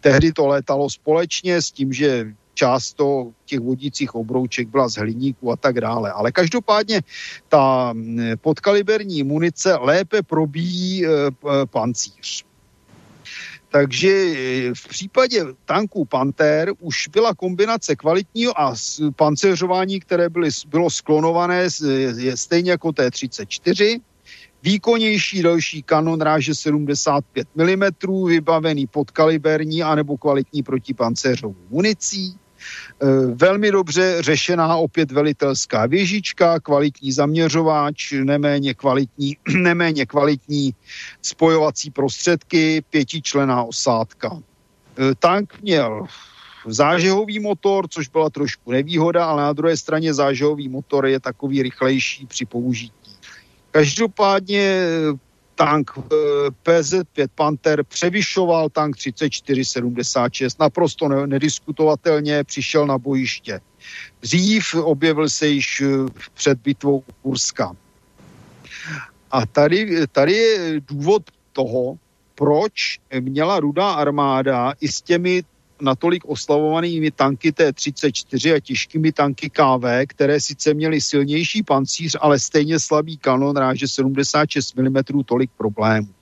Tehdy 0.00 0.32
to 0.32 0.46
létalo 0.46 0.90
společně 0.90 1.62
s 1.62 1.70
tím, 1.70 1.92
že 1.92 2.34
část 2.56 2.96
to, 2.96 3.30
těch 3.44 3.60
vodících 3.60 4.14
obrouček 4.14 4.68
byla 4.68 4.88
z 4.88 4.96
hliníku 4.96 5.52
a 5.52 5.56
tak 5.56 5.80
dále. 5.80 6.12
Ale 6.12 6.32
každopádně 6.32 7.00
ta 7.48 7.94
podkaliberní 8.40 9.22
munice 9.22 9.76
lépe 9.76 10.22
probíjí 10.22 11.06
e, 11.06 11.08
pancíř. 11.70 12.46
Takže 13.76 14.08
eh, 14.08 14.74
v 14.74 14.88
případě 14.88 15.44
tanků 15.64 16.04
Panther 16.04 16.72
už 16.80 17.08
byla 17.08 17.34
kombinace 17.34 17.96
kvalitního 17.96 18.60
a 18.60 18.74
pancéřování, 19.16 20.00
které 20.00 20.28
byly, 20.28 20.48
bylo 20.66 20.90
sklonované, 20.90 21.68
je 22.16 22.36
stejně 22.36 22.70
jako 22.70 22.92
T-34, 22.92 24.00
výkonnější 24.62 25.42
další 25.42 25.82
kanon 25.82 26.20
ráže 26.20 26.54
75 26.54 27.48
mm, 27.54 27.84
vybavený 28.26 28.86
podkaliberní 28.86 29.82
anebo 29.82 30.16
kvalitní 30.16 30.62
protipancéřovou 30.62 31.56
municí, 31.70 32.34
velmi 33.34 33.70
dobře 33.70 34.16
řešená 34.20 34.76
opět 34.76 35.12
velitelská 35.12 35.86
věžička, 35.86 36.60
kvalitní 36.60 37.12
zaměřováč, 37.12 38.12
neméně 38.12 38.74
kvalitní, 38.74 39.36
neméně 39.56 40.06
kvalitní 40.06 40.74
spojovací 41.22 41.90
prostředky, 41.90 42.84
pětičlená 42.90 43.62
osádka. 43.62 44.38
Eh, 44.98 45.14
tank 45.18 45.54
měl 45.62 46.06
zážehový 46.66 47.38
motor, 47.38 47.88
což 47.88 48.08
byla 48.08 48.30
trošku 48.30 48.72
nevýhoda, 48.72 49.24
ale 49.26 49.42
na 49.42 49.52
druhé 49.52 49.76
straně 49.76 50.14
zážehový 50.14 50.68
motor 50.68 51.06
je 51.06 51.20
takový 51.20 51.62
rychlejší 51.62 52.26
při 52.26 52.44
použití. 52.46 53.16
Každopádně 53.70 54.80
tank 55.56 55.90
eh, 55.98 56.04
PZ-5 56.62 57.28
Panther 57.34 57.84
převyšoval 57.84 58.68
tank 58.68 58.96
3476, 58.96 60.60
naprosto 60.60 61.08
nediskutovatelně 61.08 62.44
přišel 62.44 62.86
na 62.86 62.98
bojiště. 62.98 63.60
Dřív 64.20 64.74
objevil 64.74 65.28
se 65.28 65.46
již 65.48 65.80
eh, 65.80 65.86
před 66.34 66.58
bitvou 66.60 67.04
Kurska. 67.22 67.72
A 69.30 69.46
tady, 69.46 70.06
tady 70.12 70.32
je 70.32 70.80
důvod 70.80 71.22
toho, 71.52 71.98
proč 72.34 72.98
měla 73.20 73.60
rudá 73.60 73.90
armáda 73.90 74.72
i 74.80 74.88
s 74.88 75.02
těmi 75.02 75.42
natolik 75.80 76.22
oslavovanými 76.26 77.10
tanky 77.10 77.52
T-34 77.52 78.54
a 78.54 78.60
těžkými 78.60 79.12
tanky 79.12 79.50
KV, 79.50 79.84
které 80.06 80.40
sice 80.40 80.74
měly 80.74 81.00
silnější 81.00 81.62
pancíř, 81.62 82.16
ale 82.20 82.38
stejně 82.38 82.78
slabý 82.78 83.16
kanon 83.16 83.56
ráže 83.56 83.88
76 83.88 84.76
mm 84.76 84.96
tolik 85.24 85.50
problémů. 85.56 86.08
E, 86.08 86.12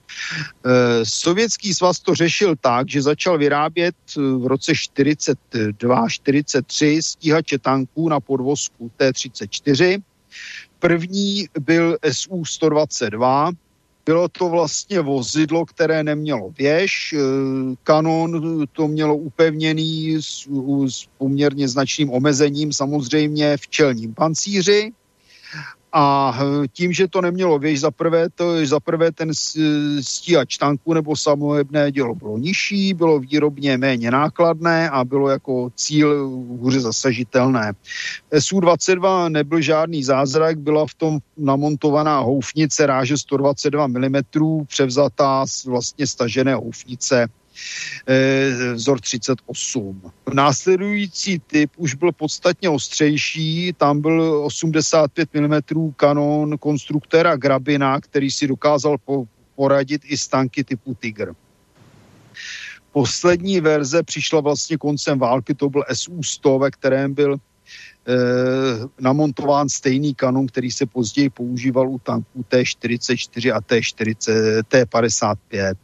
Sovětský 1.05 1.75
svaz 1.75 2.01
to 2.01 2.15
řešil 2.15 2.57
tak, 2.61 2.89
že 2.89 3.03
začal 3.03 3.39
vyrábět 3.39 3.95
e, 4.17 4.21
v 4.21 4.47
roce 4.47 4.73
42-43 4.73 7.01
stíhače 7.03 7.59
tanků 7.59 8.09
na 8.09 8.21
podvozku 8.21 8.91
T-34. 8.97 10.03
První 10.79 11.49
byl 11.61 11.99
SU-122, 12.03 13.53
bylo 14.07 14.29
to 14.29 14.49
vlastně 14.49 15.01
vozidlo, 15.01 15.67
které 15.67 16.05
nemělo 16.05 16.51
věž, 16.59 17.13
eh, 17.13 17.19
kanon 17.83 18.67
to 18.73 18.89
mělo 18.89 19.17
upevněný 19.17 20.17
s, 20.23 20.49
s 20.89 21.07
poměrně 21.19 21.69
značným 21.69 22.11
omezením 22.11 22.73
samozřejmě 22.73 23.57
v 23.57 23.69
čelním 23.69 24.15
pancíři 24.15 24.93
a 25.97 26.39
tím, 26.73 26.93
že 26.93 27.09
to 27.09 27.21
nemělo 27.21 27.59
věž, 27.59 27.81
za 27.81 27.91
prvé, 27.91 28.27
to, 28.35 28.67
za 28.67 28.81
prvé 28.81 29.13
ten 29.13 29.31
stíhač 30.01 30.57
tanku 30.57 30.95
nebo 30.95 31.17
samohebné 31.17 31.93
dělo 31.93 32.15
bylo 32.15 32.39
nižší, 32.39 32.95
bylo 32.95 33.21
výrobně 33.21 33.79
méně 33.79 34.11
nákladné 34.11 34.91
a 34.91 35.05
bylo 35.05 35.29
jako 35.29 35.71
cíl 35.75 36.29
hůře 36.59 36.81
zasažitelné. 36.81 37.73
SU-22 38.33 39.29
nebyl 39.29 39.61
žádný 39.61 40.05
zázrak, 40.05 40.59
byla 40.59 40.87
v 40.87 40.95
tom 40.95 41.19
namontovaná 41.37 42.19
houfnice 42.19 42.87
ráže 42.87 43.19
122 43.19 43.87
mm, 43.87 44.23
převzatá 44.67 45.47
z 45.47 45.65
vlastně 45.65 46.07
stažené 46.07 46.55
houfnice 46.55 47.29
vzor 48.75 49.01
38. 49.01 50.13
Následující 50.33 51.39
typ 51.39 51.71
už 51.77 51.95
byl 51.95 52.13
podstatně 52.13 52.69
ostřejší, 52.69 53.73
tam 53.77 54.01
byl 54.01 54.45
85 54.45 55.29
mm 55.35 55.93
kanon 55.97 56.59
konstruktéra 56.59 57.37
Grabina, 57.37 58.01
který 58.01 58.31
si 58.31 58.47
dokázal 58.47 58.97
poradit 59.57 60.03
i 60.05 60.17
s 60.17 60.29
tanky 60.29 60.65
typu 60.65 60.95
Tiger. 60.95 61.35
poslední 62.93 63.61
verze 63.61 64.03
přišla 64.03 64.41
vlastně 64.41 64.77
koncem 64.77 65.19
války, 65.19 65.55
to 65.55 65.71
byl 65.71 65.85
SU-100, 65.91 66.61
ve 66.61 66.71
kterém 66.71 67.15
byl 67.15 67.39
Eh, 68.09 68.87
namontován 69.01 69.69
stejný 69.69 70.15
kanon, 70.15 70.47
který 70.47 70.71
se 70.71 70.87
později 70.87 71.31
používal 71.31 71.89
u 71.89 71.99
tanků 71.99 72.45
T-44 72.49 73.57
a 73.57 73.61
T-40, 73.61 74.63
T-55. 74.69 75.75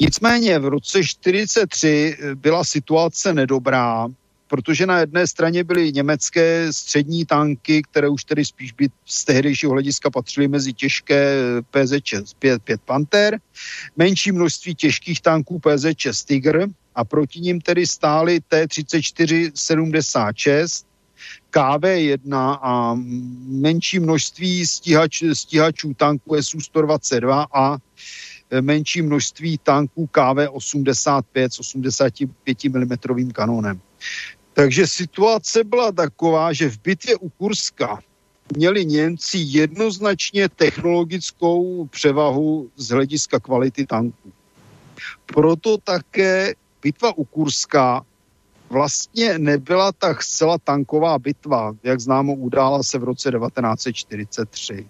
Nicméně 0.00 0.58
v 0.58 0.64
roce 0.64 1.04
43 1.04 2.16
byla 2.34 2.64
situace 2.64 3.34
nedobrá, 3.34 4.08
protože 4.46 4.86
na 4.86 4.98
jedné 4.98 5.26
straně 5.26 5.64
byly 5.64 5.92
německé 5.92 6.72
střední 6.72 7.24
tanky, 7.24 7.82
které 7.82 8.08
už 8.08 8.24
tedy 8.24 8.44
spíš 8.44 8.72
by 8.72 8.88
z 9.04 9.24
tehdejšího 9.24 9.72
hlediska 9.72 10.10
patřily 10.10 10.48
mezi 10.48 10.72
těžké 10.72 11.36
PZČ 11.70 12.14
5, 12.38 12.62
5 12.62 12.80
Panther, 12.80 13.38
menší 13.96 14.32
množství 14.32 14.74
těžkých 14.74 15.20
tanků 15.20 15.58
PZČ 15.60 16.24
Tiger 16.24 16.66
a 16.94 17.04
proti 17.04 17.40
nim 17.40 17.60
tedy 17.60 17.86
stály 17.86 18.40
T-34 18.48 19.52
76, 19.54 20.86
KV-1 21.52 22.58
a 22.62 22.96
menší 23.48 23.98
množství 23.98 24.66
stíhač, 24.66 25.22
stíhačů 25.32 25.94
tanků 25.94 26.34
SU-122 26.34 27.46
a 27.54 27.76
menší 28.60 29.02
množství 29.02 29.58
tanků 29.58 30.08
KV-85 30.12 31.48
s 31.50 31.60
85 31.60 32.64
mm 32.64 32.96
kanonem. 33.32 33.80
Takže 34.52 34.86
situace 34.86 35.64
byla 35.64 35.92
taková, 35.92 36.52
že 36.52 36.70
v 36.70 36.78
bitvě 36.82 37.16
u 37.16 37.28
Kurska 37.28 37.98
měli 38.56 38.84
Němci 38.84 39.38
jednoznačně 39.38 40.48
technologickou 40.48 41.86
převahu 41.86 42.70
z 42.76 42.88
hlediska 42.88 43.40
kvality 43.40 43.86
tanků. 43.86 44.32
Proto 45.26 45.78
také 45.78 46.54
bitva 46.82 47.18
u 47.18 47.24
Kurska 47.24 48.02
vlastně 48.70 49.38
nebyla 49.38 49.92
tak 49.92 50.22
zcela 50.22 50.58
tanková 50.58 51.18
bitva, 51.18 51.72
jak 51.82 52.00
známo 52.00 52.34
udála 52.34 52.82
se 52.82 52.98
v 52.98 53.04
roce 53.04 53.30
1943 53.30 54.86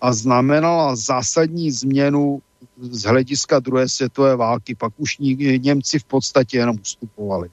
a 0.00 0.12
znamenala 0.12 0.96
zásadní 0.96 1.70
změnu 1.70 2.42
z 2.80 3.02
hlediska 3.02 3.58
druhé 3.58 3.88
světové 3.88 4.36
války. 4.36 4.74
Pak 4.74 4.92
už 4.96 5.18
Němci 5.18 5.98
v 5.98 6.04
podstatě 6.04 6.58
jenom 6.58 6.76
ustupovali. 6.82 7.50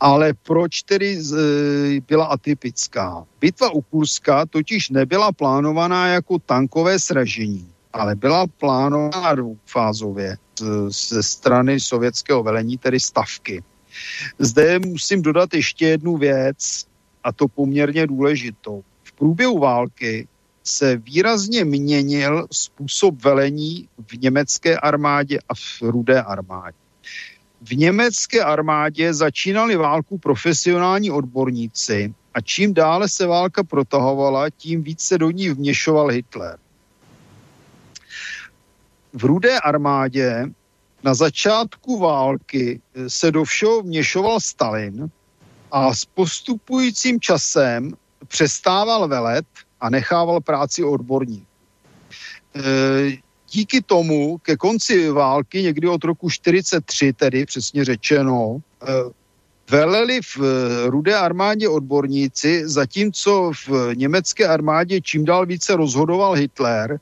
Ale 0.00 0.34
proč 0.42 0.82
tedy 0.82 1.18
byla 2.08 2.24
atypická? 2.24 3.24
Bitva 3.40 3.70
u 3.70 3.80
Kurska 3.80 4.46
totiž 4.46 4.90
nebyla 4.90 5.32
plánovaná 5.32 6.06
jako 6.06 6.38
tankové 6.38 6.98
sražení, 6.98 7.68
ale 7.92 8.14
byla 8.14 8.46
plánovaná 8.46 9.34
dvoufázově 9.34 10.36
ze 10.88 11.22
strany 11.22 11.80
sovětského 11.80 12.42
velení, 12.42 12.78
tedy 12.78 13.00
stavky. 13.00 13.62
Zde 14.38 14.78
musím 14.78 15.22
dodat 15.22 15.54
ještě 15.54 15.86
jednu 15.86 16.16
věc, 16.16 16.86
a 17.24 17.32
to 17.32 17.48
poměrně 17.48 18.06
důležitou. 18.06 18.84
V 19.02 19.12
průběhu 19.12 19.58
války 19.58 20.28
se 20.68 20.96
výrazně 20.96 21.64
měnil 21.64 22.46
způsob 22.52 23.22
velení 23.22 23.88
v 24.08 24.12
německé 24.20 24.76
armádě 24.76 25.38
a 25.48 25.54
v 25.54 25.82
rudé 25.82 26.22
armádě. 26.22 26.76
V 27.62 27.76
německé 27.76 28.44
armádě 28.44 29.14
začínali 29.14 29.76
válku 29.76 30.18
profesionální 30.18 31.10
odborníci 31.10 32.14
a 32.34 32.40
čím 32.40 32.74
dále 32.74 33.08
se 33.08 33.26
válka 33.26 33.64
protahovala, 33.64 34.50
tím 34.50 34.82
více 34.82 35.18
do 35.18 35.30
ní 35.30 35.48
vměšoval 35.48 36.08
Hitler. 36.08 36.58
V 39.12 39.24
rudé 39.24 39.60
armádě 39.60 40.46
na 41.02 41.14
začátku 41.14 41.98
války 41.98 42.80
eh, 42.94 43.10
se 43.10 43.30
do 43.30 43.44
všeho 43.44 43.82
vměšoval 43.82 44.40
Stalin 44.40 45.10
a 45.72 45.94
s 45.94 46.04
postupujícím 46.04 47.20
časem 47.20 47.92
přestával 48.28 49.08
velet 49.08 49.46
a 49.80 49.90
nechával 49.90 50.40
práci 50.40 50.84
odborníků. 50.84 51.46
Eh, 52.56 53.16
díky 53.50 53.82
tomu 53.82 54.38
ke 54.38 54.56
konci 54.56 55.10
války, 55.10 55.62
někdy 55.62 55.88
od 55.88 56.04
roku 56.04 56.30
43 56.30 57.12
tedy 57.12 57.46
přesně 57.46 57.84
řečeno, 57.84 58.58
eh, 58.82 58.86
veleli 59.70 60.20
v 60.22 60.38
rudé 60.86 61.14
armádě 61.14 61.68
odborníci, 61.68 62.68
zatímco 62.68 63.52
v 63.66 63.94
německé 63.94 64.48
armádě 64.48 65.00
čím 65.00 65.24
dál 65.24 65.46
více 65.46 65.76
rozhodoval 65.76 66.32
Hitler 66.32 67.00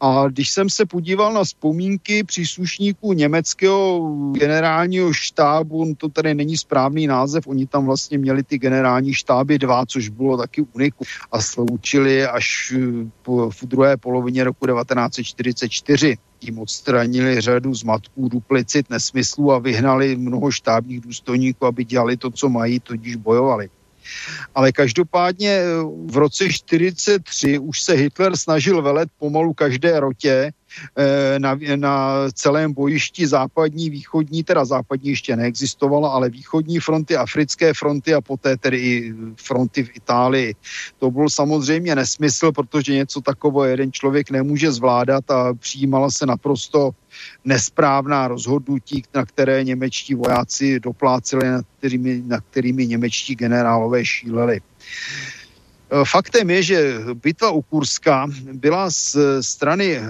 a 0.00 0.28
když 0.28 0.50
jsem 0.50 0.70
se 0.70 0.86
podíval 0.86 1.32
na 1.32 1.44
vzpomínky 1.44 2.24
příslušníků 2.24 3.12
německého 3.12 4.12
generálního 4.32 5.12
štábu, 5.12 5.94
to 5.98 6.08
tady 6.08 6.34
není 6.34 6.56
správný 6.56 7.06
název, 7.06 7.46
oni 7.46 7.66
tam 7.66 7.86
vlastně 7.86 8.18
měli 8.18 8.42
ty 8.42 8.58
generální 8.58 9.14
štáby 9.14 9.58
dva, 9.58 9.86
což 9.86 10.08
bylo 10.08 10.36
taky 10.36 10.66
uniku 10.72 11.04
a 11.32 11.42
sloučili 11.42 12.26
až 12.26 12.74
eh, 12.76 13.06
v 13.50 13.64
druhé 13.66 13.96
polovině 13.96 14.44
roku 14.44 14.66
1944. 14.66 16.16
Tím 16.38 16.58
odstranili 16.58 17.40
řadu 17.40 17.74
zmatků, 17.74 18.28
duplicit, 18.28 18.90
nesmyslů 18.90 19.52
a 19.52 19.58
vyhnali 19.58 20.16
mnoho 20.16 20.50
štábních 20.50 21.00
důstojníků, 21.00 21.66
aby 21.66 21.84
dělali 21.84 22.16
to, 22.16 22.30
co 22.30 22.48
mají, 22.48 22.80
tudíž 22.80 23.16
bojovali. 23.16 23.68
Ale 24.54 24.72
každopádně 24.72 25.50
eh, 25.50 25.64
v 26.06 26.16
roce 26.16 26.48
43 26.48 27.58
už 27.58 27.82
se 27.82 27.92
Hitler 27.92 28.36
snažil 28.36 28.82
velet 28.82 29.08
pomalu 29.18 29.54
každé 29.54 30.00
rotě 30.00 30.52
na, 31.38 31.58
na 31.76 32.14
celém 32.32 32.72
bojišti 32.72 33.26
západní, 33.26 33.90
východní, 33.90 34.44
teda 34.44 34.64
západní 34.64 35.10
ještě 35.10 35.36
neexistovala, 35.36 36.10
ale 36.10 36.30
východní 36.30 36.80
fronty, 36.80 37.16
africké 37.16 37.74
fronty 37.74 38.14
a 38.14 38.20
poté 38.20 38.56
tedy 38.56 38.78
i 38.78 39.14
fronty 39.36 39.84
v 39.84 39.90
Itálii. 39.96 40.54
To 40.98 41.10
byl 41.10 41.30
samozřejmě 41.30 41.94
nesmysl, 41.94 42.52
protože 42.52 42.94
něco 42.94 43.20
takového 43.20 43.64
jeden 43.64 43.92
člověk 43.92 44.30
nemůže 44.30 44.72
zvládat 44.72 45.30
a 45.30 45.54
přijímala 45.54 46.10
se 46.10 46.26
naprosto 46.26 46.90
nesprávná 47.44 48.28
rozhodnutí, 48.28 49.02
na 49.14 49.24
které 49.24 49.64
němečtí 49.64 50.14
vojáci 50.14 50.80
dopláceli, 50.80 51.48
na 51.48 51.62
kterými, 51.78 52.22
na 52.26 52.40
kterými 52.40 52.86
němečtí 52.86 53.34
generálové 53.34 54.04
šíleli. 54.04 54.60
E, 55.90 56.04
faktem 56.04 56.50
je, 56.50 56.62
že 56.62 56.78
bitva 57.14 57.50
u 57.50 57.62
Kurska 57.62 58.26
byla 58.52 58.90
z 58.90 59.16
strany 59.40 59.96
e, 59.96 60.02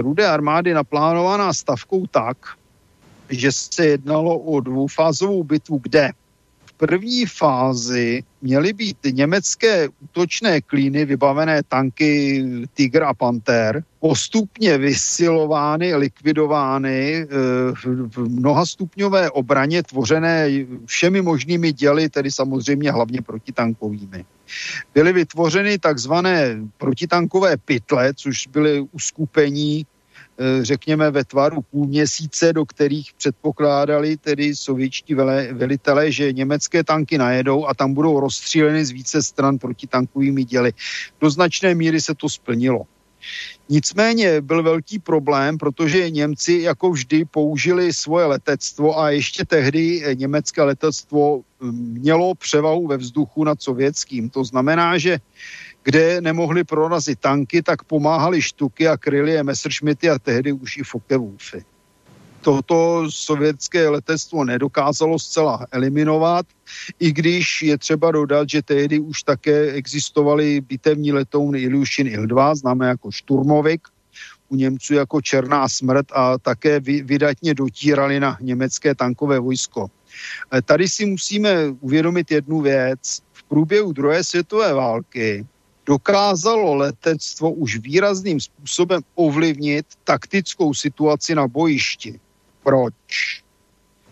Rudé 0.00 0.26
armády 0.26 0.74
naplánovaná 0.74 1.52
stavkou 1.52 2.06
tak, 2.06 2.36
že 3.30 3.52
se 3.52 3.86
jednalo 3.86 4.38
o 4.38 4.60
dvoufázovou 4.60 5.44
bitvu, 5.44 5.80
kde 5.82 6.10
první 6.76 7.26
fázi 7.26 8.22
měly 8.42 8.72
být 8.72 8.96
německé 9.10 9.88
útočné 10.00 10.60
klíny, 10.60 11.04
vybavené 11.04 11.62
tanky 11.62 12.44
Tiger 12.74 13.02
a 13.02 13.14
Panther, 13.14 13.84
postupně 14.00 14.78
vysilovány, 14.78 15.94
likvidovány 15.94 17.14
eh, 17.22 17.26
v 18.08 18.18
mnohastupňové 18.18 19.30
obraně 19.30 19.82
tvořené 19.82 20.48
všemi 20.86 21.22
možnými 21.22 21.72
děly, 21.72 22.08
tedy 22.08 22.30
samozřejmě 22.30 22.92
hlavně 22.92 23.22
protitankovými. 23.22 24.24
Byly 24.94 25.12
vytvořeny 25.12 25.78
takzvané 25.78 26.60
protitankové 26.78 27.56
pytle, 27.56 28.14
což 28.14 28.46
byly 28.46 28.86
uskupení 28.92 29.86
řekněme, 30.62 31.10
ve 31.10 31.24
tvaru 31.24 31.62
půl 31.62 31.86
měsíce, 31.86 32.52
do 32.52 32.66
kterých 32.66 33.12
předpokládali 33.16 34.16
tedy 34.16 34.56
sovětští 34.56 35.14
velitelé, 35.52 36.12
že 36.12 36.32
německé 36.32 36.84
tanky 36.84 37.18
najedou 37.18 37.66
a 37.66 37.74
tam 37.74 37.94
budou 37.94 38.20
rozstříleny 38.20 38.84
z 38.84 38.90
více 38.90 39.22
stran 39.22 39.58
protitankovými 39.58 40.44
děly. 40.44 40.72
Do 41.20 41.30
značné 41.30 41.74
míry 41.74 42.00
se 42.00 42.14
to 42.14 42.28
splnilo. 42.28 42.86
Nicméně 43.68 44.40
byl 44.40 44.62
velký 44.62 44.98
problém, 44.98 45.58
protože 45.58 46.10
Němci 46.10 46.52
jako 46.52 46.90
vždy 46.90 47.24
použili 47.24 47.92
svoje 47.92 48.26
letectvo 48.26 48.98
a 48.98 49.10
ještě 49.10 49.44
tehdy 49.44 50.02
německé 50.14 50.62
letectvo 50.62 51.40
hm, 51.60 51.98
mělo 52.00 52.34
převahu 52.34 52.86
ve 52.86 52.96
vzduchu 52.96 53.44
nad 53.44 53.62
sovětským. 53.62 54.30
To 54.30 54.44
znamená, 54.44 54.98
že 54.98 55.18
kde 55.84 56.20
nemohli 56.20 56.64
prorazit 56.64 57.20
tanky, 57.20 57.62
tak 57.62 57.84
pomáhali 57.84 58.42
štuky 58.42 58.88
a 58.88 58.96
kryli 58.96 59.32
je 59.32 59.42
Messerschmitty 59.42 60.10
a 60.10 60.18
tehdy 60.18 60.52
už 60.52 60.76
i 60.76 60.82
Focke-Wulfy. 60.82 61.64
Toto 62.40 63.06
sovětské 63.08 63.88
letectvo 63.88 64.44
nedokázalo 64.44 65.18
zcela 65.18 65.66
eliminovat, 65.70 66.46
i 67.00 67.12
když 67.12 67.62
je 67.62 67.78
třeba 67.78 68.10
dodat, 68.10 68.48
že 68.50 68.62
tehdy 68.62 68.98
už 68.98 69.22
také 69.22 69.72
existovaly 69.72 70.60
bitevní 70.60 71.12
letouny 71.12 71.60
Ilyushin 71.60 72.06
Il-2, 72.06 72.54
známé 72.54 72.86
jako 72.86 73.10
Šturmovik, 73.10 73.88
u 74.48 74.56
Němců 74.56 74.94
jako 74.94 75.20
Černá 75.20 75.68
smrt 75.68 76.06
a 76.12 76.38
také 76.38 76.80
vydatně 76.80 77.54
dotírali 77.54 78.20
na 78.20 78.38
německé 78.40 78.94
tankové 78.94 79.40
vojsko. 79.40 79.86
E, 80.54 80.62
tady 80.62 80.88
si 80.88 81.06
musíme 81.06 81.68
uvědomit 81.80 82.30
jednu 82.30 82.60
věc. 82.60 83.20
V 83.32 83.42
průběhu 83.42 83.92
druhé 83.92 84.24
světové 84.24 84.74
války 84.74 85.46
dokázalo 85.86 86.74
letectvo 86.74 87.52
už 87.52 87.78
výrazným 87.78 88.40
způsobem 88.40 89.02
ovlivnit 89.14 89.86
taktickou 90.04 90.74
situaci 90.74 91.34
na 91.34 91.48
bojišti. 91.48 92.20
Proč? 92.62 92.94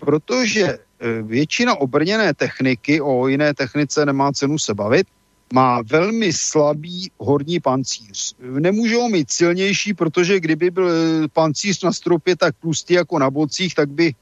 protože 0.05 0.63
e, 0.63 0.79
většina 1.23 1.75
obrněné 1.75 2.35
techniky, 2.35 3.01
o 3.01 3.29
jiné 3.29 3.55
technice 3.55 4.07
nemá 4.07 4.33
cenu 4.33 4.59
se 4.59 4.75
bavit, 4.75 5.07
má 5.53 5.83
velmi 5.83 6.33
slabý 6.33 7.11
horní 7.19 7.61
pancíř. 7.61 8.35
Nemůžou 8.41 9.09
mít 9.09 9.31
silnější, 9.31 9.95
protože 9.95 10.41
kdyby 10.41 10.71
byl 10.71 10.89
pancíř 11.29 11.83
na 11.83 11.93
stropě 11.93 12.37
tak 12.37 12.55
tlustý 12.61 12.95
jako 12.95 13.19
na 13.19 13.31
bocích, 13.31 13.75
tak 13.75 13.89
by 13.89 14.15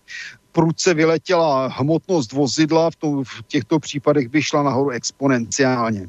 prudce 0.53 0.95
vyletěla 0.95 1.67
hmotnost 1.67 2.33
vozidla, 2.33 2.91
v, 2.91 2.97
tom, 2.97 3.25
v 3.25 3.43
těchto 3.49 3.79
případech 3.79 4.29
by 4.29 4.43
šla 4.43 4.63
nahoru 4.63 4.91
exponenciálně. 4.91 6.09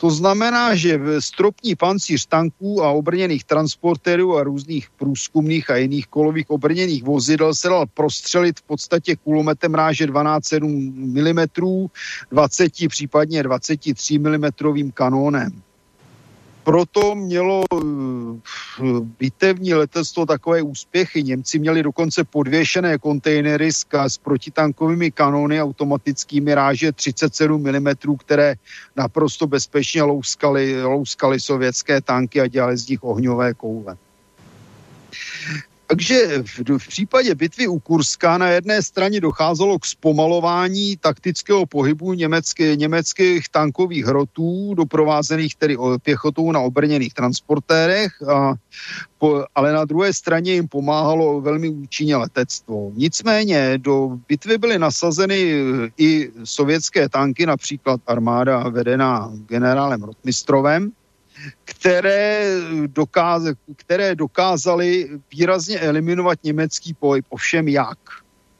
To 0.00 0.10
znamená, 0.10 0.74
že 0.74 1.00
stropní 1.18 1.76
pancíř 1.76 2.26
tanků 2.26 2.84
a 2.84 2.90
obrněných 2.90 3.44
transportérů 3.44 4.36
a 4.36 4.42
různých 4.42 4.90
průzkumných 4.90 5.70
a 5.70 5.76
jiných 5.76 6.06
kolových 6.06 6.50
obrněných 6.50 7.04
vozidel 7.04 7.54
se 7.54 7.68
dal 7.68 7.86
prostřelit 7.86 8.58
v 8.58 8.62
podstatě 8.62 9.16
kulometem 9.16 9.74
ráže 9.74 10.06
12,7 10.06 10.66
mm, 11.60 11.88
20, 12.30 12.72
případně 12.88 13.42
23 13.42 14.18
mm 14.18 14.90
kanónem 14.94 15.62
proto 16.70 17.14
mělo 17.14 17.64
eh, 17.74 17.82
bitevní 19.18 19.74
letectvo 19.74 20.26
takové 20.26 20.62
úspěchy. 20.62 21.22
Němci 21.22 21.58
měli 21.58 21.82
dokonce 21.82 22.24
podvěšené 22.24 22.98
kontejnery 22.98 23.72
s, 23.72 23.86
s 23.90 24.18
protitankovými 24.18 25.10
kanóny 25.10 25.62
automatickými 25.62 26.54
ráže 26.54 26.92
37 26.92 27.62
mm, 27.62 28.16
které 28.18 28.54
naprosto 28.96 29.46
bezpečně 29.46 30.02
louskaly, 30.02 30.84
louskaly 30.84 31.40
sovětské 31.40 32.00
tanky 32.00 32.40
a 32.40 32.46
dělali 32.46 32.76
z 32.76 32.88
nich 32.88 33.04
ohňové 33.04 33.54
koule. 33.54 33.96
Takže 35.90 36.42
v, 36.42 36.78
v 36.78 36.88
případě 36.88 37.34
bitvy 37.34 37.68
u 37.68 37.78
Kurska 37.78 38.38
na 38.38 38.48
jedné 38.48 38.82
straně 38.82 39.20
docházelo 39.20 39.78
k 39.78 39.86
zpomalování 39.86 40.96
taktického 40.96 41.66
pohybu 41.66 42.12
německé, 42.12 42.76
německých 42.76 43.48
tankových 43.48 44.04
hrotů, 44.04 44.74
doprovázených 44.74 45.54
tedy 45.54 45.76
pěchotou 46.02 46.52
na 46.52 46.60
obrněných 46.60 47.14
transportérech, 47.14 48.22
a, 48.22 48.54
po, 49.18 49.44
ale 49.54 49.72
na 49.72 49.84
druhé 49.84 50.12
straně 50.12 50.52
jim 50.52 50.68
pomáhalo 50.68 51.40
velmi 51.40 51.68
účinně 51.68 52.16
letectvo. 52.16 52.92
Nicméně 52.94 53.78
do 53.78 54.18
bitvy 54.28 54.58
byly 54.58 54.78
nasazeny 54.78 55.54
i 55.98 56.30
sovětské 56.44 57.08
tanky, 57.08 57.46
například 57.46 58.00
armáda 58.06 58.68
vedená 58.68 59.32
generálem 59.46 60.02
Rotmistrovem, 60.02 60.92
které, 61.64 62.56
dokáz, 62.86 63.42
které 63.76 64.14
dokázaly 64.14 65.08
výrazně 65.32 65.78
eliminovat 65.78 66.38
německý 66.44 66.94
pohyb. 66.94 67.24
Ovšem 67.28 67.68
jak? 67.68 67.98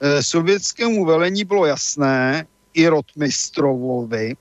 E, 0.00 0.22
sovětskému 0.22 1.04
velení 1.04 1.44
bylo 1.44 1.66
jasné, 1.66 2.46
i 2.74 2.88
Rotmistrovovi, 2.88 4.36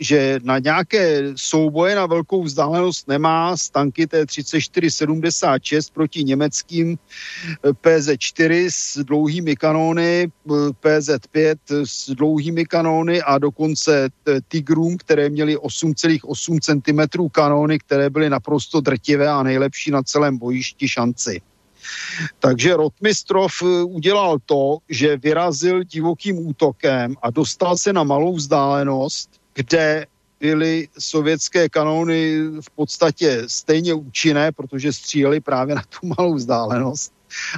že 0.00 0.40
na 0.42 0.58
nějaké 0.58 1.32
souboje 1.36 1.94
na 1.94 2.06
velkou 2.06 2.42
vzdálenost 2.42 3.08
nemá 3.08 3.56
z 3.56 3.70
tanky 3.70 4.06
T-34-76 4.06 5.92
proti 5.92 6.24
německým 6.24 6.98
eh, 6.98 7.70
PZ-4 7.70 8.66
s 8.70 8.98
dlouhými 9.04 9.56
kanóny, 9.56 10.28
eh, 10.28 10.52
PZ-5 10.82 11.56
s 11.84 12.10
dlouhými 12.10 12.64
kanóny 12.64 13.22
a 13.22 13.38
dokonce 13.38 14.08
Tigrům, 14.48 14.96
které 14.96 15.28
měly 15.30 15.56
8,8 15.56 16.60
cm 16.60 17.28
kanóny, 17.32 17.78
které 17.78 18.10
byly 18.10 18.30
naprosto 18.30 18.80
drtivé 18.80 19.28
a 19.28 19.42
nejlepší 19.42 19.90
na 19.90 20.02
celém 20.02 20.38
bojišti 20.38 20.88
šanci. 20.88 21.40
Takže 22.38 22.76
Rotmistrov 22.76 23.52
eh, 23.62 23.82
udělal 23.82 24.38
to, 24.46 24.78
že 24.88 25.16
vyrazil 25.16 25.84
divokým 25.84 26.46
útokem 26.46 27.14
a 27.22 27.30
dostal 27.30 27.76
se 27.76 27.92
na 27.92 28.02
malou 28.02 28.34
vzdálenost, 28.34 29.30
kde 29.54 30.06
byly 30.40 30.88
sovětské 30.98 31.68
kanóny 31.68 32.38
v 32.60 32.70
podstatě 32.70 33.42
stejně 33.46 33.94
účinné, 33.94 34.52
protože 34.52 34.92
stříleli 34.92 35.40
právě 35.40 35.74
na 35.74 35.82
tu 35.82 36.06
malou 36.06 36.34
vzdálenost. 36.34 37.12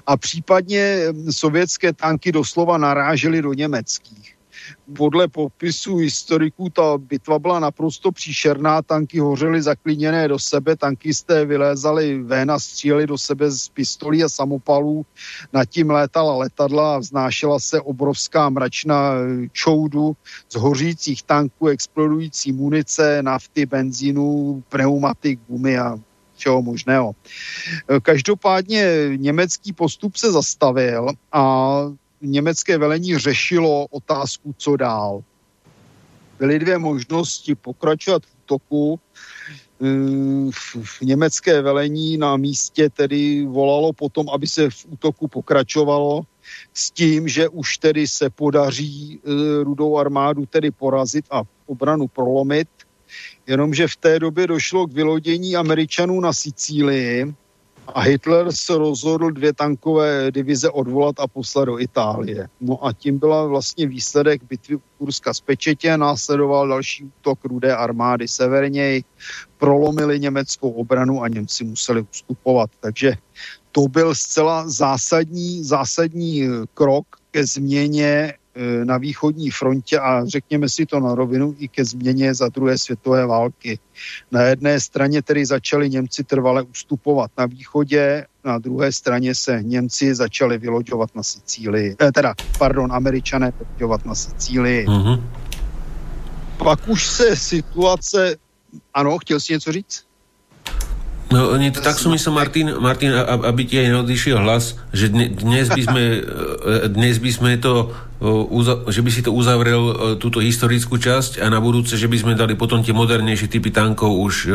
A 0.07 0.17
případně 0.17 0.99
sovětské 1.31 1.93
tanky 1.93 2.33
doslova 2.33 2.79
narážely 2.79 3.43
do 3.43 3.53
německých 3.53 4.36
podle 4.97 5.29
popisu 5.29 5.97
historiků 5.97 6.71
ta 6.71 6.99
bitva 6.99 7.39
byla 7.39 7.61
naprosto 7.61 8.13
příšerná, 8.13 8.83
tanky 8.83 9.19
hořely 9.19 9.63
zaklíněné 9.63 10.29
do 10.29 10.39
sebe, 10.39 10.77
tankisté 10.77 11.45
vylézali 11.45 12.23
ven 12.23 12.51
a 12.51 12.59
stříleli 12.59 13.07
do 13.07 13.19
sebe 13.19 13.51
z 13.51 13.69
pistolí 13.69 14.25
a 14.25 14.29
samopalů, 14.29 15.07
nad 15.53 15.65
tím 15.65 15.91
létala 15.91 16.37
letadla 16.37 16.95
a 16.95 16.99
vznášela 16.99 17.59
se 17.59 17.81
obrovská 17.81 18.49
mračna 18.49 19.13
čoudu 19.53 20.17
z 20.49 20.55
hořících 20.55 21.23
tanků, 21.23 21.67
explodující 21.67 22.53
munice, 22.53 23.23
nafty, 23.23 23.67
benzínu, 23.67 24.63
pneumatik, 24.69 25.41
gumy 25.49 25.79
a 25.79 25.99
všeho 26.37 26.63
možného. 26.63 27.13
Každopádně 28.03 29.11
německý 29.17 29.73
postup 29.73 30.17
se 30.17 30.33
zastavil 30.33 31.09
a 31.33 31.77
německé 32.21 32.79
velení 32.79 33.19
řešilo 33.19 33.87
otázku, 33.91 34.55
co 34.59 34.77
dál. 34.77 35.23
Byly 36.39 36.59
dvě 36.59 36.79
možnosti 36.79 37.55
pokračovat 37.55 38.23
v 38.27 38.37
útoku. 38.45 39.01
Eh, 39.83 40.51
v 40.83 41.01
německé 41.03 41.63
velení 41.63 42.17
na 42.17 42.37
místě 42.37 42.91
tedy 42.91 43.45
volalo 43.45 43.93
potom, 43.93 44.29
aby 44.31 44.47
se 44.47 44.71
v 44.71 44.87
útoku 44.89 45.29
pokračovalo 45.29 46.23
s 46.75 46.91
tím, 46.91 47.29
že 47.29 47.49
už 47.49 47.79
tedy 47.79 48.09
se 48.09 48.31
podaří 48.31 49.21
eh, 49.21 49.65
rudou 49.65 49.99
armádu 49.99 50.47
tedy 50.47 50.71
porazit 50.71 51.25
a 51.31 51.43
obranu 51.67 52.09
prolomit. 52.09 52.69
Jenomže 53.47 53.89
v 53.89 53.97
té 53.97 54.19
době 54.19 54.47
došlo 54.47 54.87
k 54.87 54.93
vylodění 54.93 55.57
Američanů 55.57 56.21
na 56.21 56.33
Sicílii, 56.33 57.35
a 57.95 58.01
Hitler 58.01 58.53
se 58.53 58.79
rozhodl 58.79 59.31
dvě 59.31 59.53
tankové 59.53 60.31
divize 60.31 60.71
odvolat 60.71 61.21
a 61.21 61.27
poslat 61.27 61.65
do 61.65 61.79
Itálie. 61.79 62.49
No 62.61 62.87
a 62.87 62.93
tím 62.93 63.19
byla 63.19 63.47
vlastně 63.47 63.87
výsledek 63.87 64.43
bitvy 64.45 64.79
Kurska 64.99 65.35
z 65.35 65.41
Pečetě, 65.41 65.97
následoval 65.97 66.69
další 66.69 67.05
útok 67.05 67.45
rudé 67.45 67.77
armády 67.77 68.29
severněji, 68.29 69.05
prolomili 69.59 70.21
německou 70.21 70.71
obranu 70.71 71.23
a 71.23 71.29
Němci 71.29 71.65
museli 71.65 72.07
ustupovat. 72.13 72.71
Takže 72.81 73.13
to 73.73 73.89
byl 73.89 74.15
zcela 74.15 74.69
zásadní, 74.69 75.65
zásadní 75.65 76.43
krok 76.75 77.07
ke 77.31 77.47
změně 77.47 78.35
na 78.85 78.99
východní 78.99 79.51
frontě 79.51 79.99
a 79.99 80.25
řekněme 80.25 80.69
si 80.69 80.87
to 80.87 81.01
na 81.01 81.15
rovinu 81.15 81.55
i 81.59 81.69
ke 81.69 81.85
změně 81.85 82.35
za 82.35 82.49
druhé 82.49 82.79
světové 82.79 83.27
války. 83.27 83.79
Na 84.33 84.43
jedné 84.43 84.81
straně 84.81 85.23
tedy 85.23 85.47
začali 85.47 85.91
Němci 85.91 86.25
trvale 86.25 86.63
ustupovat 86.63 87.31
na 87.39 87.47
východě, 87.47 88.27
na 88.45 88.59
druhé 88.59 88.93
straně 88.93 89.35
se 89.35 89.63
Němci 89.63 90.15
začali 90.15 90.59
vyloďovat 90.59 91.11
na 91.15 91.23
Sicílii, 91.23 91.97
eh, 92.01 92.13
teda, 92.13 92.35
pardon, 92.59 92.93
Američané 92.93 93.53
vyloďovat 93.59 94.07
na 94.07 94.15
Sicílii. 94.15 94.87
Mm-hmm. 94.87 95.23
Pak 96.57 96.89
už 96.89 97.07
se 97.07 97.37
situace, 97.37 98.37
ano, 98.95 99.19
chtěl 99.19 99.41
si 99.41 99.53
něco 99.53 99.73
říct? 99.73 100.05
No, 101.27 101.59
nie, 101.59 101.75
tak 101.75 101.99
som 101.99 102.15
myslel, 102.15 102.31
Martin, 102.31 102.67
Martin, 102.79 103.11
aby 103.19 103.67
ti 103.67 103.83
aj 103.83 103.99
neodišiel 103.99 104.39
hlas, 104.47 104.79
že 104.95 105.11
dnes 105.11 105.67
by 105.67 105.83
sme, 105.83 106.23
e, 106.23 106.87
dnes 106.87 107.19
by 107.19 107.31
sme 107.35 107.51
to, 107.59 107.91
že 108.87 109.03
by 109.03 109.11
si 109.11 109.27
to 109.27 109.35
uzavrel 109.35 109.83
e, 109.91 109.95
túto 110.23 110.39
historickú 110.39 111.03
časť 111.03 111.43
a 111.43 111.51
na 111.51 111.59
budúce, 111.59 111.99
že 111.99 112.07
by 112.07 112.15
sme 112.15 112.33
dali 112.39 112.55
potom 112.55 112.79
tie 112.79 112.95
modernejšie 112.95 113.51
typy 113.51 113.75
tankov 113.75 114.15
už 114.23 114.35
e, 114.47 114.51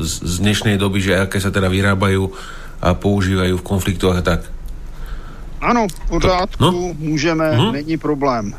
z 0.00 0.34
dnešnej 0.40 0.80
doby, 0.80 1.04
že 1.04 1.28
aké 1.28 1.44
sa 1.44 1.52
teda 1.52 1.68
vyrábajú 1.68 2.32
a 2.80 2.96
používajú 2.96 3.60
v 3.60 3.66
konfliktoch 3.68 4.16
a 4.16 4.24
tak. 4.24 4.48
Ano, 5.60 5.84
v 5.92 6.08
pořádku, 6.08 6.64
no? 6.64 6.72
můžeme, 6.98 7.52
uh-huh. 7.52 7.72
není 7.72 8.00
problém. 8.00 8.54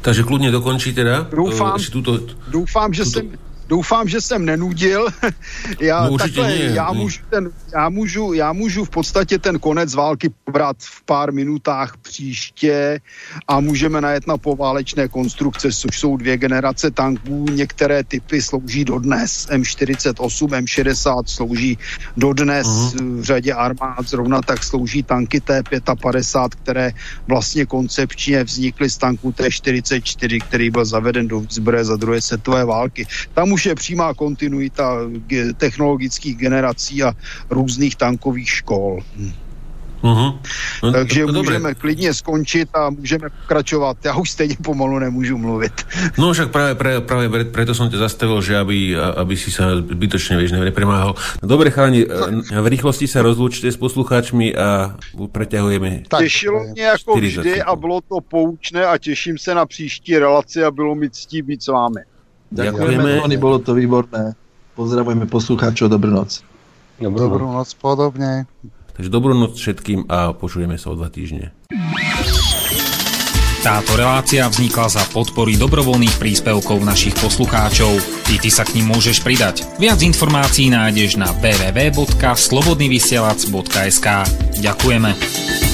Takže 0.00 0.22
kludně 0.22 0.50
dokončí 0.50 0.92
teda. 0.94 1.26
Doufám, 1.30 1.72
uh, 1.72 1.86
tuto, 1.92 2.20
doufám 2.48 2.92
že 2.92 3.04
tuto... 3.04 3.18
jsem 3.18 3.47
Doufám, 3.68 4.08
že 4.08 4.20
jsem 4.20 4.44
nenudil. 4.44 5.06
já, 5.80 6.08
no, 6.08 6.18
takhle, 6.18 6.48
nie, 6.48 6.64
já, 6.64 6.92
můžu 6.92 7.20
ten, 7.30 7.50
já, 7.72 7.88
můžu, 7.88 8.32
já 8.32 8.52
můžu 8.52 8.84
v 8.84 8.90
podstatě 8.90 9.38
ten 9.38 9.58
konec 9.58 9.94
války 9.94 10.30
probrat 10.44 10.76
v 10.80 11.02
pár 11.02 11.32
minutách 11.32 11.96
příště 11.96 13.00
a 13.48 13.60
můžeme 13.60 14.00
najet 14.00 14.26
na 14.26 14.38
poválečné 14.38 15.08
konstrukce, 15.08 15.72
což 15.72 15.98
jsou 15.98 16.16
dvě 16.16 16.36
generace 16.36 16.90
tanků. 16.90 17.46
Některé 17.50 18.04
typy 18.04 18.42
slouží 18.42 18.84
dodnes. 18.84 19.48
M48, 19.50 20.48
M60 20.48 21.22
slouží 21.26 21.78
dodnes 22.16 22.66
uh-huh. 22.66 23.20
v 23.20 23.22
řadě 23.22 23.52
armád. 23.52 24.08
Zrovna 24.08 24.42
tak 24.42 24.64
slouží 24.64 25.02
tanky 25.02 25.40
T55, 25.40 26.48
které 26.62 26.92
vlastně 27.26 27.66
koncepčně 27.66 28.44
vznikly 28.44 28.90
z 28.90 28.96
tanku 28.96 29.30
T44, 29.30 30.40
který 30.40 30.70
byl 30.70 30.84
zaveden 30.84 31.28
do 31.28 31.40
výzbroje 31.40 31.84
za 31.84 31.96
druhé 31.96 32.20
světové 32.20 32.64
války. 32.64 33.06
Tam 33.34 33.52
už 33.52 33.57
je 33.66 33.74
přímá 33.74 34.14
kontinuita 34.14 34.98
technologických 35.56 36.36
generací 36.36 37.02
a 37.02 37.12
různých 37.50 37.96
tankových 37.96 38.50
škol. 38.50 39.00
Hm. 39.16 39.32
Uh-huh. 40.02 40.38
No, 40.82 40.92
Takže 40.92 41.26
to, 41.26 41.32
to 41.32 41.38
můžeme 41.38 41.58
dobre. 41.58 41.74
klidně 41.74 42.14
skončit 42.14 42.68
a 42.74 42.90
můžeme 42.90 43.30
pokračovat. 43.30 43.96
Já 44.04 44.16
už 44.16 44.30
stejně 44.30 44.56
pomalu 44.62 44.98
nemůžu 44.98 45.38
mluvit. 45.38 45.72
No 46.18 46.32
však 46.32 46.50
práve, 46.50 46.74
práve, 46.74 47.00
práve 47.00 47.44
preto 47.50 47.74
som 47.74 47.90
ťa 47.90 48.06
zastavil, 48.06 48.38
že 48.42 48.54
aby, 48.54 48.94
aby 48.94 49.34
si 49.34 49.50
sa 49.50 49.74
bytočne 49.74 50.38
vieš 50.38 50.54
nepremáhal. 50.54 51.18
No, 51.42 51.46
dobre 51.50 51.74
chalani, 51.74 52.06
v 52.46 52.66
rýchlosti 52.70 53.10
sa 53.10 53.26
rozlúčte 53.26 53.66
s 53.66 53.74
poslucháčmi 53.74 54.54
a 54.54 54.94
preťahujeme. 55.34 56.06
Tak, 56.06 56.20
Těšilo 56.20 56.64
mě 56.64 56.82
jako 56.82 57.14
vždy 57.18 57.62
a 57.62 57.76
bylo 57.76 58.00
to 58.00 58.20
poučné 58.22 58.86
a 58.86 58.98
těším 58.98 59.38
se 59.38 59.54
na 59.54 59.66
příští 59.66 60.18
relaci 60.18 60.64
a 60.64 60.70
bylo 60.70 60.94
mi 60.94 61.10
ctí 61.10 61.42
být 61.42 61.62
s 61.62 61.68
vámi. 61.68 62.00
Ďakujeme. 62.52 63.26
Ďakujeme. 63.26 63.40
Bolo 63.40 63.58
to 63.60 63.74
výborné. 63.76 64.34
Pozdravujeme 64.78 65.26
poslucháčov, 65.26 65.90
dobrú 65.90 66.14
noc. 66.14 66.42
Dobrú, 66.98 67.18
dobrú 67.18 67.46
noc, 67.50 67.74
podobne. 67.78 68.46
Takže 68.98 69.10
dobrú 69.10 69.34
noc 69.34 69.54
všetkým 69.54 70.06
a 70.10 70.32
počujeme 70.34 70.78
sa 70.78 70.90
o 70.90 70.94
dva 70.98 71.08
týždne. 71.10 71.52
Táto 73.58 73.98
relácia 73.98 74.46
vznikla 74.46 74.86
za 74.86 75.02
podpory 75.10 75.58
dobrovoľných 75.58 76.22
príspevkov 76.22 76.78
našich 76.86 77.18
poslucháčov. 77.18 77.90
Ty, 78.24 78.38
ty 78.38 78.54
sa 78.54 78.62
k 78.62 78.78
ním 78.78 78.94
môžeš 78.94 79.26
pridať. 79.26 79.66
Viac 79.82 79.98
informácií 79.98 80.70
nájdeš 80.70 81.18
na 81.18 81.34
www.slobodnyvysielac.sk 81.42 84.06
Ďakujeme. 84.62 85.67